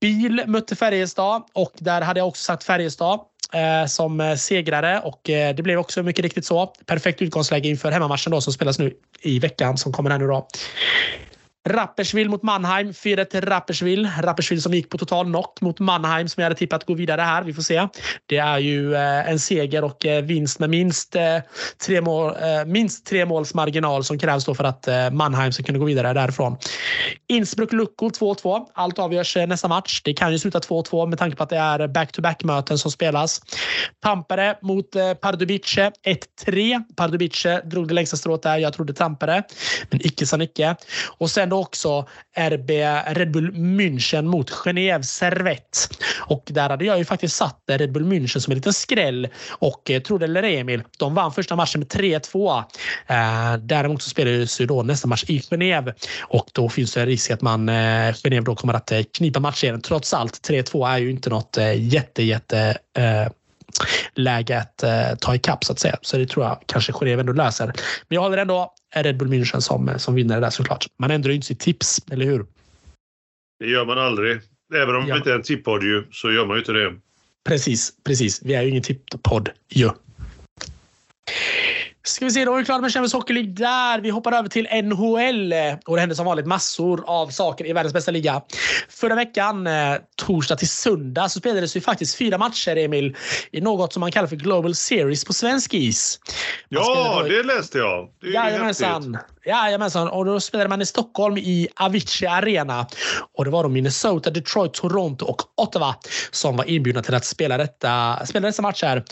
Bil 0.00 0.42
mötte 0.46 0.76
Färjestad 0.76 1.42
och 1.52 1.72
där 1.78 2.00
hade 2.00 2.20
jag 2.20 2.28
också 2.28 2.42
sagt 2.42 2.64
Färjestad 2.64 3.20
eh, 3.52 3.86
som 3.86 4.36
segrare 4.38 5.00
och 5.00 5.20
det 5.24 5.62
blev 5.62 5.78
också 5.78 6.02
mycket 6.02 6.22
riktigt 6.22 6.46
så. 6.46 6.66
Perfekt 6.66 7.22
utgångsläge 7.22 7.68
inför 7.68 7.90
hemmamatchen 7.90 8.30
då 8.30 8.40
som 8.40 8.52
spelas 8.52 8.78
nu 8.78 8.94
i 9.20 9.38
veckan 9.38 9.78
som 9.78 9.92
kommer 9.92 10.10
här 10.10 10.18
nu 10.18 10.26
då. 10.26 10.48
Rapperswil 11.68 12.28
mot 12.28 12.42
Mannheim. 12.42 12.94
4 12.94 13.24
till 13.24 13.40
Rapperswil. 13.40 14.10
Rapperswil 14.20 14.62
som 14.62 14.74
gick 14.74 14.90
på 14.90 14.98
total 14.98 15.26
knock 15.26 15.60
mot 15.60 15.80
Mannheim 15.80 16.28
som 16.28 16.40
jag 16.40 16.44
hade 16.44 16.58
tippat 16.58 16.84
gå 16.84 16.94
vidare 16.94 17.20
här. 17.20 17.42
Vi 17.42 17.54
får 17.54 17.62
se. 17.62 17.88
Det 18.26 18.36
är 18.36 18.58
ju 18.58 18.94
eh, 18.94 19.30
en 19.30 19.38
seger 19.38 19.84
och 19.84 20.06
eh, 20.06 20.22
vinst 20.22 20.58
med 20.58 20.70
minst 20.70 21.16
eh, 21.16 21.38
tre, 21.86 22.00
mål, 22.00 22.32
minst 22.66 23.06
tre 23.06 23.24
måls 23.24 23.54
marginal 23.54 24.04
som 24.04 24.18
krävs 24.18 24.44
då 24.44 24.54
för 24.54 24.64
att 24.64 24.88
Mannheim 25.12 25.52
ska 25.52 25.62
kunna 25.62 25.78
gå 25.78 25.84
vidare 25.84 26.12
därifrån. 26.12 26.56
Innsbruck-Lucko 27.32 28.10
2-2. 28.10 28.66
Allt 28.74 28.98
avgörs 28.98 29.36
nästa 29.36 29.68
match. 29.68 30.02
Det 30.04 30.14
kan 30.14 30.32
ju 30.32 30.38
sluta 30.38 30.58
2-2 30.58 31.06
med 31.06 31.18
tanke 31.18 31.36
på 31.36 31.42
att 31.42 31.50
det 31.50 31.56
är 31.56 31.88
back-to-back 31.88 32.44
möten 32.44 32.78
som 32.78 32.90
spelas. 32.90 33.40
Tampere 34.02 34.58
mot 34.62 34.86
Pardubice 35.20 35.90
1-3. 36.46 36.82
Pardubice 36.96 37.60
drog 37.64 37.88
det 37.88 37.94
längsta 37.94 38.16
strået 38.16 38.42
där. 38.42 38.58
Jag 38.58 38.72
trodde 38.72 38.92
Tampere, 38.92 39.42
men 39.90 40.06
icke 40.06 40.26
sa 40.26 40.36
Nicke. 40.36 40.76
Och 41.18 41.30
sen 41.30 41.53
också 41.54 42.06
RB 42.36 42.70
Red 43.06 43.30
Bull 43.30 43.52
München 43.52 44.22
mot 44.22 44.50
Genève 44.50 45.02
Servette. 45.02 45.78
Och 46.20 46.44
där 46.46 46.70
hade 46.70 46.84
jag 46.84 46.98
ju 46.98 47.04
faktiskt 47.04 47.36
satt 47.36 47.60
Red 47.66 47.92
Bull 47.92 48.04
München 48.04 48.38
som 48.38 48.50
en 48.50 48.56
liten 48.56 48.72
skräll. 48.72 49.28
Och 49.50 49.90
eh, 49.90 50.02
trodde 50.02 50.24
eller 50.24 50.42
Emil, 50.42 50.82
de 50.98 51.14
vann 51.14 51.32
första 51.32 51.56
matchen 51.56 51.80
med 51.80 51.88
3-2. 51.88 52.58
Eh, 53.06 53.56
däremot 53.58 54.02
så 54.02 54.10
spelades 54.10 54.60
ju 54.60 54.66
då 54.66 54.82
nästa 54.82 55.08
match 55.08 55.24
i 55.28 55.38
Genève 55.38 55.94
och 56.20 56.46
då 56.52 56.68
finns 56.68 56.94
det 56.94 57.00
en 57.00 57.06
risk 57.06 57.30
att 57.30 57.42
man 57.42 57.68
eh, 57.68 58.12
Genève 58.12 58.44
då 58.44 58.54
kommer 58.54 58.74
att 58.74 58.92
eh, 58.92 59.00
knipa 59.16 59.40
matchen. 59.40 59.80
Trots 59.80 60.14
allt, 60.14 60.48
3-2 60.48 60.88
är 60.88 60.98
ju 60.98 61.10
inte 61.10 61.30
något 61.30 61.56
eh, 61.56 61.92
jätte, 61.92 62.22
jätte 62.22 62.78
eh, 62.96 63.32
läge 64.14 64.58
att 64.58 64.82
eh, 64.82 65.14
ta 65.20 65.34
ikapp 65.34 65.64
så 65.64 65.72
att 65.72 65.78
säga. 65.78 65.96
Så 66.02 66.16
det 66.16 66.26
tror 66.26 66.44
jag 66.44 66.58
kanske 66.66 66.92
Genève 66.92 67.20
ändå 67.20 67.32
löser. 67.32 67.66
Men 67.66 67.74
jag 68.08 68.20
håller 68.20 68.38
ändå 68.38 68.74
Red 69.02 69.16
Bull 69.16 69.28
München 69.28 69.60
som, 69.60 69.98
som 69.98 70.14
vinnare 70.14 70.40
där 70.40 70.50
såklart. 70.50 70.86
Man 70.98 71.10
ändrar 71.10 71.30
ju 71.30 71.34
inte 71.34 71.46
sitt 71.46 71.60
tips, 71.60 72.00
eller 72.10 72.24
hur? 72.26 72.46
Det 73.58 73.66
gör 73.66 73.84
man 73.84 73.98
aldrig. 73.98 74.40
Även 74.74 74.96
om 74.96 75.06
ja. 75.08 75.14
vi 75.14 75.18
inte 75.18 75.30
är 75.30 75.34
en 75.34 75.42
tippodd 75.42 75.82
ju, 75.82 76.04
så 76.10 76.32
gör 76.32 76.46
man 76.46 76.56
ju 76.56 76.60
inte 76.60 76.72
det. 76.72 76.94
Precis, 77.48 77.92
precis. 78.04 78.42
Vi 78.42 78.54
är 78.54 78.62
ju 78.62 78.68
ingen 78.68 78.82
tippodd 78.82 79.48
ju. 79.68 79.90
Ska 82.06 82.24
vi 82.24 82.30
se, 82.30 82.44
då 82.44 82.54
är 82.54 82.58
vi 82.58 82.64
klara 82.64 82.80
med 82.80 82.92
Champions 82.92 83.12
Hockey 83.12 83.32
League 83.32 83.52
där. 83.52 84.00
Vi 84.00 84.10
hoppar 84.10 84.32
över 84.32 84.48
till 84.48 84.68
NHL. 84.84 85.54
Och 85.86 85.96
det 85.96 86.00
händer 86.00 86.16
som 86.16 86.26
vanligt 86.26 86.46
massor 86.46 87.04
av 87.06 87.28
saker 87.28 87.66
i 87.66 87.72
världens 87.72 87.94
bästa 87.94 88.10
liga. 88.10 88.42
Förra 88.88 89.14
veckan, 89.14 89.66
eh, 89.66 89.96
torsdag 90.16 90.56
till 90.56 90.68
söndag, 90.68 91.28
så 91.28 91.38
spelades 91.38 91.76
ju 91.76 91.80
faktiskt 91.80 92.18
fyra 92.18 92.38
matcher, 92.38 92.76
Emil, 92.76 93.16
i 93.52 93.60
något 93.60 93.92
som 93.92 94.00
man 94.00 94.12
kallar 94.12 94.28
för 94.28 94.36
Global 94.36 94.74
Series 94.74 95.24
på 95.24 95.32
svensk 95.32 95.74
is. 95.74 96.20
ja, 96.68 97.22
det 97.28 97.42
läste 97.42 97.78
jag. 97.78 98.08
Det 98.20 98.26
är 98.26 98.32
Jajamensan. 98.32 99.18
Jajamensan. 99.46 100.08
Och 100.08 100.24
då 100.24 100.40
spelade 100.40 100.68
man 100.68 100.82
i 100.82 100.86
Stockholm 100.86 101.36
i 101.36 101.68
Avicii 101.76 102.26
Arena. 102.26 102.86
Och 103.34 103.44
det 103.44 103.50
var 103.50 103.62
då 103.62 103.68
Minnesota, 103.68 104.30
Detroit, 104.30 104.74
Toronto 104.74 105.24
och 105.24 105.42
Ottawa 105.56 105.94
som 106.30 106.56
var 106.56 106.64
inbjudna 106.64 107.02
till 107.02 107.14
att 107.14 107.24
spela, 107.24 107.56
detta, 107.56 108.18
spela 108.26 108.46
dessa 108.46 108.62
matcher. 108.62 109.04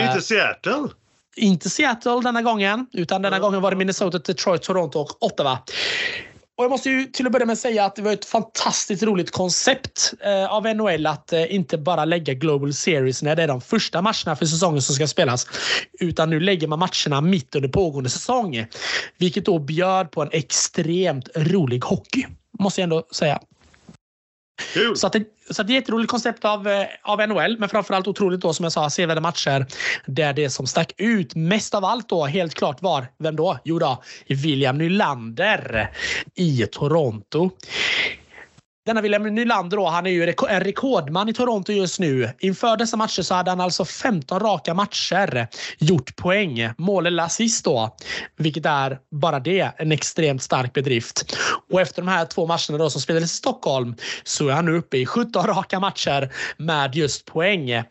Inte 0.00 0.20
Seattle? 0.20 0.88
Inte 1.36 1.70
Seattle 1.70 2.20
denna 2.20 2.42
gången, 2.42 2.86
utan 2.92 3.22
denna 3.22 3.38
gången 3.38 3.62
var 3.62 3.70
det 3.70 3.76
Minnesota, 3.76 4.18
Detroit, 4.18 4.62
Toronto 4.62 4.98
och 4.98 5.22
Ottawa. 5.22 5.58
Och 6.56 6.64
jag 6.64 6.70
måste 6.70 6.90
ju 6.90 7.04
till 7.04 7.26
att 7.26 7.32
börja 7.32 7.46
med 7.46 7.58
säga 7.58 7.84
att 7.84 7.96
det 7.96 8.02
var 8.02 8.12
ett 8.12 8.24
fantastiskt 8.24 9.02
roligt 9.02 9.30
koncept 9.30 10.14
eh, 10.20 10.52
av 10.52 10.66
NHL 10.76 11.06
att 11.06 11.32
eh, 11.32 11.54
inte 11.54 11.78
bara 11.78 12.04
lägga 12.04 12.34
Global 12.34 12.74
Series 12.74 13.22
när 13.22 13.36
det 13.36 13.42
är 13.42 13.48
de 13.48 13.60
första 13.60 14.02
matcherna 14.02 14.36
för 14.36 14.46
säsongen 14.46 14.82
som 14.82 14.94
ska 14.94 15.06
spelas. 15.06 15.46
Utan 16.00 16.30
nu 16.30 16.40
lägger 16.40 16.66
man 16.68 16.78
matcherna 16.78 17.20
mitt 17.20 17.54
under 17.54 17.68
pågående 17.68 18.10
säsong. 18.10 18.66
Vilket 19.18 19.44
då 19.44 19.58
bjöd 19.58 20.10
på 20.10 20.22
en 20.22 20.28
extremt 20.32 21.28
rolig 21.36 21.84
hockey. 21.84 22.26
Måste 22.58 22.80
jag 22.80 22.84
ändå 22.84 23.02
säga. 23.12 23.40
Kul! 24.56 24.96
Så, 24.96 25.06
att 25.06 25.12
det, 25.12 25.24
så 25.50 25.62
att 25.62 25.68
det 25.68 25.72
är 25.72 25.76
ett 25.76 25.82
jätteroligt 25.82 26.10
koncept 26.10 26.44
av, 26.44 26.68
eh, 26.68 26.86
av 27.02 27.28
NHL, 27.28 27.58
men 27.58 27.68
framförallt 27.68 28.08
otroligt 28.08 28.40
då 28.40 28.52
som 28.52 28.62
jag 28.62 28.72
sa, 28.72 28.90
sevärda 28.90 29.20
matcher 29.20 29.66
där 30.06 30.32
det 30.32 30.50
som 30.50 30.66
stack 30.66 30.92
ut 30.96 31.34
mest 31.34 31.74
av 31.74 31.84
allt 31.84 32.08
då 32.08 32.24
helt 32.24 32.54
klart 32.54 32.82
var, 32.82 33.06
vem 33.18 33.36
då? 33.36 33.58
Jo 33.64 33.78
då, 33.78 34.02
William 34.28 34.78
Nylander 34.78 35.90
i 36.34 36.66
Toronto. 36.72 37.50
Denna 38.86 39.00
William 39.00 39.22
Nylander 39.22 39.76
då, 39.76 39.86
han 39.86 40.06
är 40.06 40.10
ju 40.10 40.34
en 40.48 40.60
rekordman 40.60 41.28
i 41.28 41.32
Toronto 41.32 41.72
just 41.72 42.00
nu. 42.00 42.30
Inför 42.38 42.76
dessa 42.76 42.96
matcher 42.96 43.22
så 43.22 43.34
hade 43.34 43.50
han 43.50 43.60
alltså 43.60 43.84
15 43.84 44.40
raka 44.40 44.74
matcher 44.74 45.48
gjort 45.78 46.16
poäng. 46.16 46.70
Mål 46.78 47.06
eller 47.06 47.22
assist 47.22 47.64
då. 47.64 47.96
Vilket 48.36 48.66
är 48.66 48.98
bara 49.10 49.40
det 49.40 49.72
en 49.76 49.92
extremt 49.92 50.42
stark 50.42 50.72
bedrift. 50.72 51.36
Och 51.70 51.80
efter 51.80 52.02
de 52.02 52.08
här 52.08 52.26
två 52.26 52.46
matcherna 52.46 52.78
då 52.78 52.90
som 52.90 53.00
spelades 53.00 53.32
i 53.32 53.36
Stockholm 53.36 53.94
så 54.24 54.48
är 54.48 54.52
han 54.52 54.64
nu 54.64 54.76
uppe 54.76 54.96
i 54.96 55.06
17 55.06 55.46
raka 55.46 55.80
matcher 55.80 56.32
med 56.56 56.94
just 56.94 57.24
poäng. 57.24 57.70
Eh, 57.70 57.84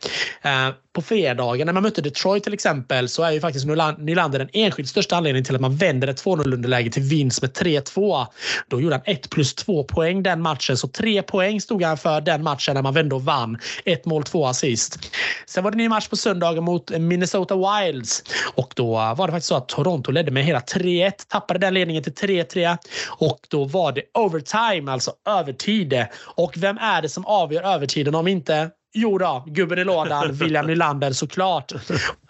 på 0.93 1.01
fredagen 1.01 1.65
när 1.65 1.73
man 1.73 1.83
mötte 1.83 2.01
Detroit 2.01 2.43
till 2.43 2.53
exempel 2.53 3.09
så 3.09 3.23
är 3.23 3.31
ju 3.31 3.39
faktiskt 3.39 3.65
Nylander 3.97 4.39
den 4.39 4.49
enskilt 4.53 4.89
största 4.89 5.15
anledningen 5.15 5.45
till 5.45 5.55
att 5.55 5.61
man 5.61 5.75
vänder 5.75 6.07
ett 6.07 6.23
2-0 6.23 6.53
underläge 6.53 6.91
till 6.91 7.03
vinst 7.03 7.41
med 7.41 7.51
3-2. 7.51 8.25
Då 8.67 8.81
gjorde 8.81 8.95
han 8.95 9.03
1 9.05 9.29
plus 9.29 9.55
2 9.55 9.83
poäng 9.83 10.23
den 10.23 10.41
matchen. 10.41 10.77
Så 10.77 10.87
3 10.87 11.21
poäng 11.21 11.61
stod 11.61 11.83
han 11.83 11.97
för 11.97 12.21
den 12.21 12.43
matchen 12.43 12.73
när 12.75 12.81
man 12.81 12.93
vände 12.93 13.15
och 13.15 13.25
vann. 13.25 13.57
Ett 13.85 14.05
mål, 14.05 14.23
två 14.23 14.47
assist. 14.47 14.99
Sen 15.45 15.63
var 15.63 15.71
det 15.71 15.75
en 15.75 15.77
ny 15.77 15.89
match 15.89 16.07
på 16.07 16.15
söndagen 16.15 16.63
mot 16.63 16.97
Minnesota 16.97 17.55
Wilds 17.55 18.23
och 18.55 18.73
då 18.75 18.91
var 18.93 19.27
det 19.27 19.31
faktiskt 19.31 19.47
så 19.47 19.55
att 19.55 19.69
Toronto 19.69 20.11
ledde 20.11 20.31
med 20.31 20.45
hela 20.45 20.59
3-1. 20.59 21.11
Tappade 21.27 21.59
den 21.59 21.73
ledningen 21.73 22.03
till 22.03 22.13
3-3 22.13 22.77
och 23.07 23.39
då 23.47 23.65
var 23.65 23.91
det 23.91 24.01
overtime, 24.13 24.91
alltså 24.91 25.11
övertid. 25.27 26.05
Och 26.35 26.53
vem 26.57 26.77
är 26.77 27.01
det 27.01 27.09
som 27.09 27.25
avgör 27.25 27.63
övertiden 27.63 28.15
om 28.15 28.27
inte 28.27 28.69
Jo 28.93 29.17
då, 29.17 29.43
gubben 29.47 29.79
i 29.79 29.83
lådan, 29.83 30.31
William 30.33 30.67
Nylander 30.67 31.11
såklart. 31.11 31.71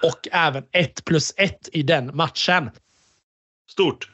Och 0.03 0.27
även 0.31 0.63
1 0.71 1.05
plus 1.05 1.33
1 1.37 1.69
i 1.73 1.83
den 1.83 2.15
matchen. 2.15 2.69
Stort. 3.69 4.12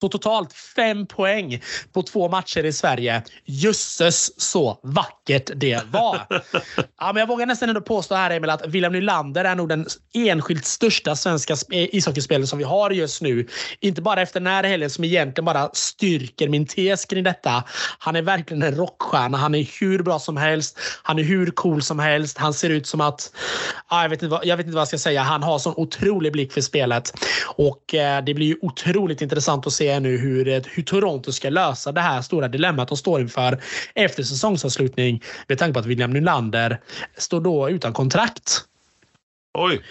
Så 0.00 0.08
totalt 0.08 0.52
fem 0.52 1.06
poäng 1.06 1.62
på 1.92 2.02
två 2.02 2.28
matcher 2.28 2.64
i 2.64 2.72
Sverige. 2.72 3.22
Jösses 3.44 4.40
så 4.40 4.80
vackert 4.82 5.50
det 5.54 5.80
var. 5.90 6.26
Ja, 6.98 7.12
men 7.12 7.20
jag 7.20 7.26
vågar 7.26 7.46
nästan 7.46 7.68
ändå 7.68 7.80
påstå 7.80 8.14
här 8.14 8.30
Emil 8.30 8.50
att 8.50 8.66
William 8.66 8.92
Nylander 8.92 9.44
är 9.44 9.54
nog 9.54 9.68
den 9.68 9.86
enskilt 10.14 10.64
största 10.64 11.16
svenska 11.16 11.52
eh, 11.52 11.94
ishockeyspelaren 11.94 12.46
som 12.46 12.58
vi 12.58 12.64
har 12.64 12.90
just 12.90 13.22
nu. 13.22 13.46
Inte 13.80 14.02
bara 14.02 14.22
efter 14.22 14.40
den 14.40 14.46
här 14.46 14.64
helgen 14.64 14.90
som 14.90 15.04
egentligen 15.04 15.44
bara 15.44 15.70
styrker 15.72 16.48
min 16.48 16.66
tes 16.66 17.04
kring 17.04 17.24
detta. 17.24 17.64
Han 17.98 18.16
är 18.16 18.22
verkligen 18.22 18.62
en 18.62 18.74
rockstjärna. 18.74 19.38
Han 19.38 19.54
är 19.54 19.80
hur 19.80 20.02
bra 20.02 20.18
som 20.18 20.36
helst. 20.36 20.78
Han 21.02 21.18
är 21.18 21.22
hur 21.22 21.50
cool 21.50 21.82
som 21.82 21.98
helst. 21.98 22.38
Han 22.38 22.54
ser 22.54 22.70
ut 22.70 22.86
som 22.86 23.00
att... 23.00 23.30
Ja, 23.90 24.02
jag, 24.02 24.08
vet 24.08 24.22
inte 24.22 24.30
vad, 24.30 24.46
jag 24.46 24.56
vet 24.56 24.66
inte 24.66 24.74
vad 24.74 24.80
jag 24.80 24.88
ska 24.88 24.98
säga. 24.98 25.22
Han 25.22 25.42
har 25.42 25.58
sån 25.58 25.74
otrolig 25.76 26.32
blick 26.32 26.52
för 26.52 26.60
spelet. 26.60 27.12
Och 27.46 27.94
eh, 27.94 28.24
det 28.24 28.34
blir 28.34 28.46
ju 28.46 28.56
otroligt 28.62 29.22
intressant 29.22 29.66
att 29.66 29.72
se 29.72 29.85
se 29.86 30.00
nu 30.00 30.16
hur, 30.16 30.44
hur 30.76 30.82
Toronto 30.82 31.32
ska 31.32 31.50
lösa 31.50 31.92
det 31.92 32.00
här 32.00 32.22
stora 32.22 32.48
dilemmat 32.48 32.88
de 32.88 32.96
står 32.96 33.20
inför 33.20 33.62
efter 33.94 34.22
säsongsavslutning 34.22 35.22
med 35.48 35.58
tanke 35.58 35.72
på 35.74 35.80
att 35.80 35.86
William 35.86 36.10
Nylander 36.10 36.80
står 37.16 37.40
då 37.40 37.70
utan 37.70 37.92
kontrakt. 37.92 38.64
Oj! 39.58 39.82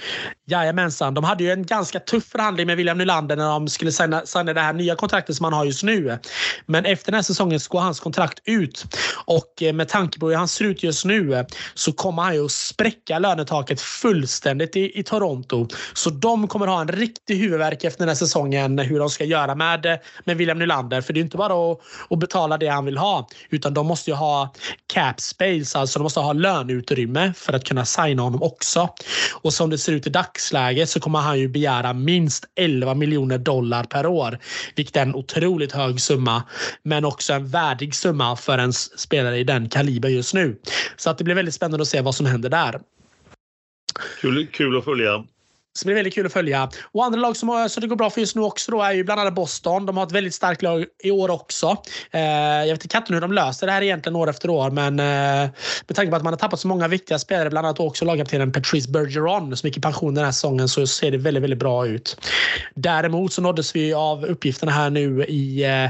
Jajamensan. 0.47 1.13
De 1.13 1.23
hade 1.23 1.43
ju 1.43 1.51
en 1.51 1.65
ganska 1.65 1.99
tuff 1.99 2.25
förhandling 2.25 2.67
med 2.67 2.77
William 2.77 2.97
Nylander 2.97 3.35
när 3.35 3.49
de 3.49 3.67
skulle 3.67 3.91
signa, 3.91 4.25
signa 4.25 4.53
det 4.53 4.61
här 4.61 4.73
nya 4.73 4.95
kontraktet 4.95 5.35
som 5.35 5.43
han 5.43 5.53
har 5.53 5.65
just 5.65 5.83
nu. 5.83 6.19
Men 6.65 6.85
efter 6.85 7.11
den 7.11 7.15
här 7.15 7.23
säsongen 7.23 7.59
så 7.59 7.71
går 7.71 7.79
hans 7.79 7.99
kontrakt 7.99 8.39
ut. 8.45 8.85
Och 9.25 9.63
eh, 9.63 9.73
med 9.73 9.87
tanke 9.87 10.19
på 10.19 10.29
hur 10.29 10.35
han 10.35 10.47
ser 10.47 10.65
ut 10.65 10.83
just 10.83 11.05
nu 11.05 11.45
så 11.73 11.91
kommer 11.91 12.23
han 12.23 12.35
ju 12.35 12.45
att 12.45 12.51
spräcka 12.51 13.19
lönetaket 13.19 13.81
fullständigt 13.81 14.75
i, 14.75 14.99
i 14.99 15.03
Toronto. 15.03 15.67
Så 15.93 16.09
de 16.09 16.47
kommer 16.47 16.67
ha 16.67 16.81
en 16.81 16.87
riktig 16.87 17.35
huvudvärk 17.35 17.83
efter 17.83 17.99
den 17.99 18.07
här 18.07 18.15
säsongen 18.15 18.79
hur 18.79 18.99
de 18.99 19.09
ska 19.09 19.23
göra 19.23 19.55
med, 19.55 19.85
eh, 19.85 19.95
med 20.23 20.37
William 20.37 20.59
Nylander. 20.59 21.01
För 21.01 21.13
det 21.13 21.19
är 21.19 21.21
inte 21.21 21.37
bara 21.37 21.71
att, 21.71 21.79
att 22.09 22.19
betala 22.19 22.57
det 22.57 22.67
han 22.67 22.85
vill 22.85 22.97
ha 22.97 23.27
utan 23.49 23.73
de 23.73 23.87
måste 23.87 24.09
ju 24.09 24.15
ha 24.15 24.53
cap 24.87 25.21
space, 25.21 25.79
alltså 25.79 25.99
de 25.99 26.03
måste 26.03 26.19
ha 26.19 26.33
löneutrymme 26.33 27.33
för 27.37 27.53
att 27.53 27.63
kunna 27.63 27.85
signa 27.85 28.21
honom 28.21 28.43
också. 28.43 28.89
Och 29.31 29.54
som 29.55 29.69
det 29.69 29.77
ser 29.77 29.93
ut 29.93 30.07
i 30.07 30.09
dagsläget 30.09 30.89
så 30.89 30.99
kommer 30.99 31.19
han 31.19 31.39
ju 31.39 31.47
begära 31.47 31.93
minst 31.93 32.45
11 32.55 32.93
miljoner 32.93 33.37
dollar 33.37 33.83
per 33.83 34.05
år. 34.05 34.39
Vilket 34.75 34.95
är 34.95 35.01
en 35.01 35.15
otroligt 35.15 35.71
hög 35.71 36.01
summa. 36.01 36.43
Men 36.83 37.05
också 37.05 37.33
en 37.33 37.47
värdig 37.47 37.95
summa 37.95 38.35
för 38.35 38.57
en 38.57 38.73
spelare 38.73 39.37
i 39.37 39.43
den 39.43 39.69
kaliber 39.69 40.09
just 40.09 40.33
nu. 40.33 40.59
Så 40.95 41.09
att 41.09 41.17
det 41.17 41.23
blir 41.23 41.35
väldigt 41.35 41.55
spännande 41.55 41.81
att 41.81 41.87
se 41.87 42.01
vad 42.01 42.15
som 42.15 42.25
händer 42.25 42.49
där. 42.49 42.79
Kul, 44.21 44.47
kul 44.47 44.77
att 44.77 44.85
följa. 44.85 45.23
Så 45.77 45.83
det 45.83 45.85
blir 45.85 45.95
väldigt 45.95 46.13
kul 46.13 46.25
att 46.25 46.33
följa. 46.33 46.69
Och 46.91 47.05
andra 47.05 47.19
lag 47.19 47.37
som 47.37 47.69
så 47.69 47.79
det 47.79 47.87
går 47.87 47.95
bra 47.95 48.09
för 48.09 48.21
just 48.21 48.35
nu 48.35 48.41
också 48.41 48.71
då 48.71 48.81
är 48.81 48.91
ju 48.91 49.03
bland 49.03 49.21
annat 49.21 49.33
Boston. 49.33 49.85
De 49.85 49.97
har 49.97 50.05
ett 50.05 50.11
väldigt 50.11 50.33
starkt 50.33 50.61
lag 50.61 50.85
i 51.03 51.11
år 51.11 51.31
också. 51.31 51.77
Eh, 52.11 52.21
jag 52.21 52.65
vet 52.65 52.71
inte 52.71 52.87
katten 52.87 53.13
hur 53.13 53.21
de 53.21 53.33
löser 53.33 53.67
det 53.67 53.73
här 53.73 53.81
egentligen 53.81 54.15
år 54.15 54.29
efter 54.29 54.49
år, 54.49 54.69
men 54.69 54.99
eh, 54.99 55.49
med 55.87 55.95
tanke 55.95 56.09
på 56.09 56.15
att 56.15 56.23
man 56.23 56.33
har 56.33 56.37
tappat 56.37 56.59
så 56.59 56.67
många 56.67 56.87
viktiga 56.87 57.19
spelare, 57.19 57.49
bland 57.49 57.67
annat 57.67 57.79
också 57.79 58.05
lagkaptenen 58.05 58.51
Patrice 58.51 58.87
Bergeron 58.87 59.57
som 59.57 59.67
gick 59.67 59.77
i 59.77 59.81
pension 59.81 60.15
den 60.15 60.25
här 60.25 60.31
säsongen, 60.31 60.69
så 60.69 60.87
ser 60.87 61.11
det 61.11 61.17
väldigt, 61.17 61.43
väldigt 61.43 61.59
bra 61.59 61.87
ut. 61.87 62.17
Däremot 62.75 63.33
så 63.33 63.41
nåddes 63.41 63.75
vi 63.75 63.93
av 63.93 64.25
uppgifterna 64.25 64.71
här 64.71 64.89
nu 64.89 65.25
i 65.25 65.63
eh, 65.63 65.89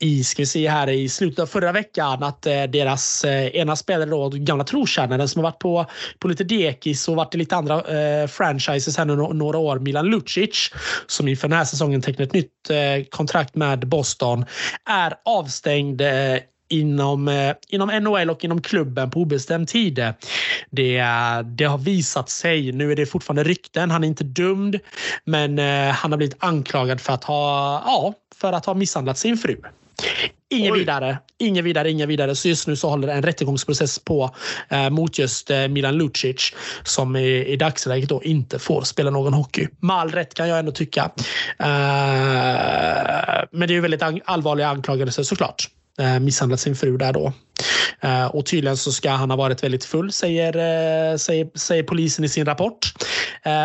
i, 0.00 0.24
ska 0.24 0.42
vi 0.42 0.46
se 0.46 0.68
här, 0.68 0.90
i 0.90 1.08
slutet 1.08 1.38
av 1.38 1.46
förra 1.46 1.72
veckan 1.72 2.22
att 2.22 2.46
eh, 2.46 2.62
deras 2.62 3.24
eh, 3.24 3.46
ena 3.46 3.76
spelare, 3.76 4.10
då, 4.10 4.28
gamla 4.28 4.64
trotjänaren 4.64 5.28
som 5.28 5.44
har 5.44 5.50
varit 5.50 5.58
på, 5.58 5.86
på 6.18 6.28
lite 6.28 6.44
dekis 6.44 7.08
och 7.08 7.16
varit 7.16 7.34
i 7.34 7.38
lite 7.38 7.56
andra 7.56 7.74
eh, 7.74 8.26
franchises 8.26 8.96
här 8.96 9.04
nu 9.04 9.16
några 9.16 9.58
år, 9.58 9.78
Milan 9.78 10.06
Lucic, 10.06 10.70
som 11.06 11.28
inför 11.28 11.48
den 11.48 11.58
här 11.58 11.64
säsongen 11.64 12.02
tecknat 12.02 12.28
ett 12.28 12.34
nytt 12.34 12.70
eh, 12.70 13.04
kontrakt 13.10 13.54
med 13.54 13.88
Boston, 13.88 14.44
är 14.84 15.14
avstängd 15.24 16.00
eh, 16.00 16.38
inom, 16.68 17.28
eh, 17.28 17.54
inom 17.68 17.88
NHL 17.88 18.30
och 18.30 18.44
inom 18.44 18.62
klubben 18.62 19.10
på 19.10 19.20
obestämd 19.20 19.68
tid. 19.68 19.94
Det, 20.70 21.02
det 21.44 21.64
har 21.64 21.78
visat 21.78 22.30
sig. 22.30 22.72
Nu 22.72 22.92
är 22.92 22.96
det 22.96 23.06
fortfarande 23.06 23.44
rykten. 23.44 23.90
Han 23.90 24.04
är 24.04 24.08
inte 24.08 24.24
dömd, 24.24 24.78
men 25.24 25.58
eh, 25.58 25.94
han 25.94 26.12
har 26.12 26.16
blivit 26.16 26.36
anklagad 26.38 27.00
för 27.00 27.12
att 27.12 27.24
ha, 27.24 27.82
ja, 27.86 28.14
för 28.34 28.52
att 28.52 28.66
ha 28.66 28.74
misshandlat 28.74 29.18
sin 29.18 29.36
fru. 29.36 29.56
Ingen 30.50 30.74
vidare, 30.74 31.18
ingen 31.38 31.64
vidare, 31.64 31.90
ingen 31.90 32.08
vidare. 32.08 32.34
Så 32.34 32.48
just 32.48 32.66
nu 32.66 32.76
så 32.76 32.88
håller 32.88 33.08
en 33.08 33.22
rättegångsprocess 33.22 33.98
på 33.98 34.34
eh, 34.68 34.90
mot 34.90 35.18
just 35.18 35.50
eh, 35.50 35.68
Milan 35.68 35.94
Lucic 35.94 36.52
som 36.82 37.16
i, 37.16 37.44
i 37.46 37.56
dagsläget 37.56 38.08
då 38.08 38.22
inte 38.22 38.58
får 38.58 38.82
spela 38.82 39.10
någon 39.10 39.34
hockey. 39.34 39.68
Med 39.80 39.96
all 39.96 40.10
rätt 40.10 40.34
kan 40.34 40.48
jag 40.48 40.58
ändå 40.58 40.72
tycka. 40.72 41.10
Eh, 41.58 41.66
men 43.50 43.68
det 43.68 43.72
är 43.72 43.74
ju 43.74 43.80
väldigt 43.80 44.02
allvarliga 44.24 44.68
anklagelser 44.68 45.22
såklart. 45.22 45.68
Eh, 45.98 46.20
misshandlat 46.20 46.60
sin 46.60 46.76
fru 46.76 46.96
där 46.96 47.12
då. 47.12 47.32
Eh, 48.00 48.26
och 48.26 48.46
tydligen 48.46 48.76
så 48.76 48.92
ska 48.92 49.10
han 49.10 49.30
ha 49.30 49.36
varit 49.36 49.62
väldigt 49.62 49.84
full, 49.84 50.12
säger, 50.12 50.56
eh, 50.56 51.16
säger, 51.16 51.58
säger 51.58 51.82
polisen 51.82 52.24
i 52.24 52.28
sin 52.28 52.46
rapport. 52.46 52.92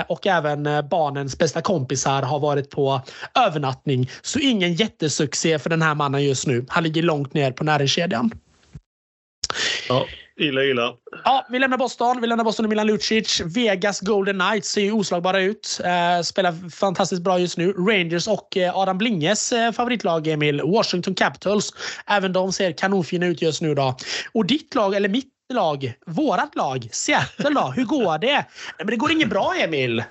Och 0.08 0.28
även 0.28 0.64
barnens 0.90 1.38
bästa 1.38 1.62
kompisar 1.62 2.22
har 2.22 2.40
varit 2.40 2.70
på 2.70 3.02
övernattning. 3.48 4.10
Så 4.22 4.40
ingen 4.40 4.74
jättesuccé 4.74 5.60
för 5.60 5.70
den 5.70 5.82
här 5.82 5.96
mannen 5.96 6.24
just 6.24 6.48
nu. 6.48 6.66
Han 6.70 6.84
ligger 6.84 7.02
långt 7.02 7.34
ner 7.34 7.52
på 7.52 7.64
näringskedjan. 7.64 8.32
Ja. 9.90 10.06
Illa, 10.40 10.64
illa. 10.64 10.94
Ja, 11.24 11.46
vi 11.50 11.60
lämnar 11.60 11.78
Boston. 11.78 12.22
Vi 12.22 12.28
lämnar 12.28 12.44
Boston 12.44 12.66
och 12.66 12.70
Milan 12.70 12.88
Lucic. 12.88 13.42
Vegas 13.46 14.00
Golden 14.00 14.40
Knights 14.40 14.70
ser 14.70 14.82
ju 14.82 14.92
oslagbara 14.92 15.42
ut. 15.42 15.80
Eh, 15.84 16.22
spelar 16.22 16.70
fantastiskt 16.70 17.22
bra 17.22 17.40
just 17.40 17.58
nu. 17.58 17.72
Rangers 17.72 18.28
och 18.28 18.58
eh, 18.58 18.78
Adam 18.78 18.98
Blinges 18.98 19.52
eh, 19.52 19.72
favoritlag, 19.72 20.28
Emil. 20.28 20.62
Washington 20.62 21.16
Capitals. 21.16 21.74
Även 22.08 22.34
de 22.34 22.54
ser 22.54 22.72
kanonfina 22.72 23.26
ut 23.26 23.42
just 23.42 23.62
nu. 23.62 23.76
Då. 23.76 23.98
Och 24.32 24.46
ditt 24.46 24.76
lag, 24.76 24.96
eller 24.96 25.10
mitt 25.10 25.34
lag, 25.54 25.94
vårat 26.06 26.56
lag, 26.56 26.90
Seattle 26.92 27.50
då? 27.50 27.74
Hur 27.76 27.86
går 27.86 28.18
det? 28.18 28.46
Men 28.78 28.88
det 28.88 28.96
går 28.96 29.12
inget 29.12 29.30
bra, 29.30 29.56
Emil. 29.56 30.04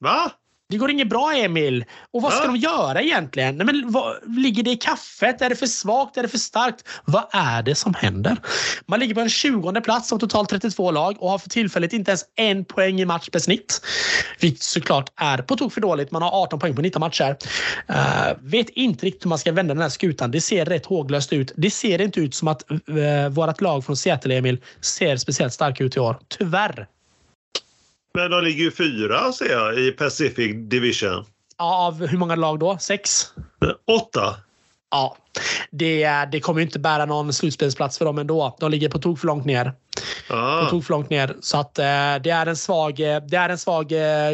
Va? 0.00 0.32
Det 0.68 0.76
går 0.76 0.90
inget 0.90 1.08
bra 1.08 1.32
Emil. 1.34 1.84
Och 2.12 2.22
vad 2.22 2.32
ska 2.32 2.42
ja. 2.42 2.46
de 2.46 2.56
göra 2.56 3.02
egentligen? 3.02 3.56
Nej, 3.56 3.66
men 3.66 3.92
vad, 3.92 4.16
ligger 4.36 4.62
det 4.62 4.70
i 4.70 4.76
kaffet? 4.76 5.42
Är 5.42 5.48
det 5.48 5.56
för 5.56 5.66
svagt? 5.66 6.16
Är 6.16 6.22
det 6.22 6.28
för 6.28 6.38
starkt? 6.38 6.88
Vad 7.04 7.24
är 7.32 7.62
det 7.62 7.74
som 7.74 7.94
händer? 7.94 8.36
Man 8.86 9.00
ligger 9.00 9.14
på 9.14 9.20
en 9.20 9.28
20 9.28 9.80
plats 9.80 10.12
av 10.12 10.18
totalt 10.18 10.48
32 10.48 10.90
lag 10.90 11.16
och 11.22 11.30
har 11.30 11.38
för 11.38 11.48
tillfället 11.48 11.92
inte 11.92 12.10
ens 12.10 12.24
en 12.36 12.64
poäng 12.64 13.00
i 13.00 13.04
match 13.04 13.28
per 13.28 13.38
snitt. 13.38 13.80
Vilket 14.40 14.62
såklart 14.62 15.12
är 15.16 15.38
på 15.38 15.56
tok 15.56 15.72
för 15.72 15.80
dåligt. 15.80 16.10
Man 16.10 16.22
har 16.22 16.42
18 16.42 16.58
poäng 16.58 16.76
på 16.76 16.82
19 16.82 17.00
matcher. 17.00 17.36
Uh, 17.90 18.32
vet 18.40 18.68
inte 18.68 19.06
riktigt 19.06 19.24
hur 19.24 19.28
man 19.28 19.38
ska 19.38 19.52
vända 19.52 19.74
den 19.74 19.82
här 19.82 19.88
skutan. 19.88 20.30
Det 20.30 20.40
ser 20.40 20.64
rätt 20.64 20.86
håglöst 20.86 21.32
ut. 21.32 21.52
Det 21.56 21.70
ser 21.70 22.00
inte 22.00 22.20
ut 22.20 22.34
som 22.34 22.48
att 22.48 22.64
uh, 22.70 23.28
vårt 23.28 23.60
lag 23.60 23.84
från 23.84 23.96
Seattle, 23.96 24.36
Emil, 24.36 24.58
ser 24.80 25.16
speciellt 25.16 25.52
starka 25.52 25.84
ut 25.84 25.96
i 25.96 26.00
år. 26.00 26.18
Tyvärr. 26.28 26.86
Men 28.16 28.30
de 28.30 28.44
ligger 28.44 28.64
ju 28.64 28.70
fyra 28.70 29.32
ser 29.32 29.50
jag 29.50 29.78
i 29.78 29.90
Pacific 29.90 30.68
Division. 30.68 31.24
Av 31.56 32.06
hur 32.06 32.18
många 32.18 32.34
lag 32.34 32.58
då? 32.58 32.78
Sex? 32.78 33.26
Åtta. 33.86 34.34
Ja, 34.90 35.16
det, 35.70 36.08
det 36.32 36.40
kommer 36.40 36.60
inte 36.60 36.78
bära 36.78 37.04
någon 37.04 37.32
slutspelsplats 37.32 37.98
för 37.98 38.04
dem 38.04 38.18
ändå. 38.18 38.56
De 38.60 38.70
ligger 38.70 38.88
på 38.88 38.98
tok 38.98 39.18
för 39.18 39.26
långt 39.26 39.44
ner. 39.44 39.72
Ah. 40.28 40.64
På 40.64 40.70
tok 40.70 40.84
för 40.84 40.92
långt 40.92 41.10
ner. 41.10 41.36
Så 41.40 41.58
att, 41.58 41.78
eh, 41.78 41.84
det 42.22 42.30
är 42.30 42.46
en 42.46 42.56
svag, 42.56 43.00
eh, 43.00 43.20
det 43.28 43.36
är 43.36 43.48
en 43.48 43.58
svag 43.58 43.92
eh, 43.92 44.30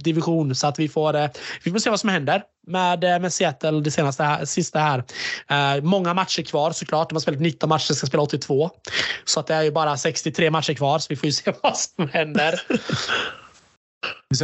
division. 0.00 0.54
Så 0.54 0.66
att 0.66 0.78
vi 0.78 0.88
får, 0.88 1.16
eh, 1.16 1.28
vi 1.64 1.70
får 1.70 1.78
se 1.78 1.90
vad 1.90 2.00
som 2.00 2.08
händer 2.08 2.42
med, 2.66 3.04
eh, 3.04 3.18
med 3.18 3.32
Seattle 3.32 3.80
det 3.80 3.90
senaste 3.90 4.46
sista 4.46 4.78
här. 4.78 5.04
Eh, 5.50 5.82
många 5.82 6.14
matcher 6.14 6.42
kvar 6.42 6.70
såklart. 6.70 7.08
De 7.08 7.14
har 7.14 7.20
spelat 7.20 7.40
19 7.40 7.68
matcher, 7.68 7.92
ska 7.92 8.06
spela 8.06 8.22
82. 8.22 8.70
Så 9.24 9.40
att 9.40 9.46
det 9.46 9.54
är 9.54 9.62
ju 9.62 9.70
bara 9.70 9.96
63 9.96 10.50
matcher 10.50 10.74
kvar. 10.74 10.98
Så 10.98 11.06
vi 11.10 11.16
får 11.16 11.26
ju 11.26 11.32
se 11.32 11.52
vad 11.62 11.76
som 11.76 12.08
händer. 12.08 12.60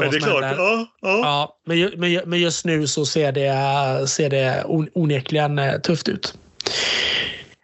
Men 0.00 0.10
det 0.10 0.16
är 0.16 0.20
klart. 0.20 0.42
Ja, 0.58 0.86
ja. 1.02 1.18
Ja, 1.22 1.56
men, 1.66 1.90
men, 1.96 2.20
men 2.26 2.40
just 2.40 2.64
nu 2.64 2.86
så 2.86 3.06
ser 3.06 3.32
det, 3.32 4.08
ser 4.08 4.30
det 4.30 4.64
on- 4.66 4.88
onekligen 4.94 5.58
eh, 5.58 5.78
tufft 5.80 6.08
ut. 6.08 6.34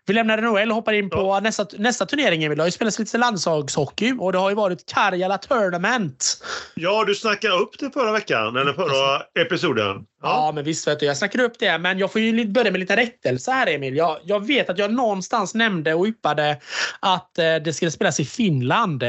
Vi 0.09 0.15
lämnar 0.15 0.41
NHL 0.41 0.71
och 0.71 0.75
hoppar 0.75 0.93
in 0.93 1.11
på 1.11 1.41
nästa, 1.41 1.67
nästa 1.79 2.07
turnering. 2.07 2.45
Emil. 2.45 2.59
Det 2.59 2.63
har 2.63 2.69
ju 2.69 2.73
spelats 2.73 2.99
lite 2.99 3.19
landslagshockey 3.19 4.15
och 4.19 4.33
det 4.33 4.39
har 4.39 4.49
ju 4.49 4.57
varit 4.57 4.93
Karjala 4.95 5.39
Tournament. 5.39 6.45
ja, 6.75 7.05
du 7.05 7.15
snackade 7.15 7.55
upp 7.55 7.79
det 7.79 7.91
förra 7.91 8.13
veckan, 8.13 8.57
eller 8.57 8.73
förra 8.73 9.23
episoden. 9.45 10.05
Ja, 10.23 10.53
men 10.55 10.65
visst 10.65 10.89
vet 10.89 11.01
du, 11.01 11.07
jag 11.07 11.17
snackar 11.17 11.41
upp 11.41 11.59
det. 11.59 11.79
Men 11.79 11.99
jag 11.99 12.13
får 12.13 12.21
ju 12.21 12.47
börja 12.47 12.71
med 12.71 12.81
lite 12.81 12.97
rättelse 12.97 13.51
här 13.51 13.67
Emil. 13.67 13.97
Jag, 13.97 14.19
jag 14.25 14.47
vet 14.47 14.71
att 14.71 14.79
jag 14.79 14.93
någonstans 14.93 15.55
nämnde 15.55 15.95
och 15.95 16.07
yppade 16.07 16.61
att 17.01 17.39
eh, 17.39 17.55
det 17.65 17.73
skulle 17.73 17.91
spelas 17.91 18.21
i 18.21 18.25
Finland. 18.25 19.05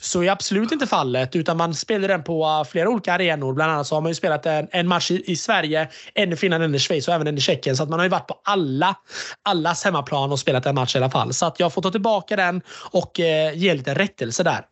Så 0.00 0.22
är 0.22 0.30
absolut 0.30 0.72
inte 0.72 0.86
fallet, 0.86 1.36
utan 1.36 1.56
man 1.56 1.74
spelar 1.74 2.08
den 2.08 2.24
på 2.24 2.44
eh, 2.44 2.70
flera 2.70 2.88
olika 2.88 3.12
arenor. 3.12 3.52
Bland 3.52 3.72
annat 3.72 3.86
så 3.86 3.94
har 3.94 4.00
man 4.00 4.10
ju 4.10 4.14
spelat 4.14 4.46
en, 4.46 4.68
en 4.70 4.88
match 4.88 5.10
i, 5.10 5.32
i 5.32 5.36
Sverige, 5.36 5.88
en 6.14 6.32
i 6.32 6.36
Finland, 6.36 6.64
en 6.64 6.74
i 6.74 6.78
Schweiz 6.78 7.08
och 7.08 7.14
även 7.14 7.26
en 7.26 7.38
i 7.38 7.40
Tjeckien. 7.40 7.76
Så 7.76 7.82
att 7.82 7.88
man 7.88 7.98
har 7.98 8.04
ju 8.04 8.10
varit 8.10 8.28
på 8.28 8.40
alla, 8.44 8.94
allas 9.42 9.84
hemmaplan 9.84 10.27
och 10.32 10.38
spelat 10.38 10.66
en 10.66 10.74
match 10.74 10.94
i 10.94 10.98
alla 10.98 11.10
fall. 11.10 11.34
Så 11.34 11.46
att 11.46 11.60
jag 11.60 11.72
får 11.72 11.82
ta 11.82 11.90
tillbaka 11.90 12.36
den 12.36 12.62
och 12.90 13.20
eh, 13.20 13.54
ge 13.54 13.74
lite 13.74 13.94
rättelse 13.94 14.42
där. 14.42 14.64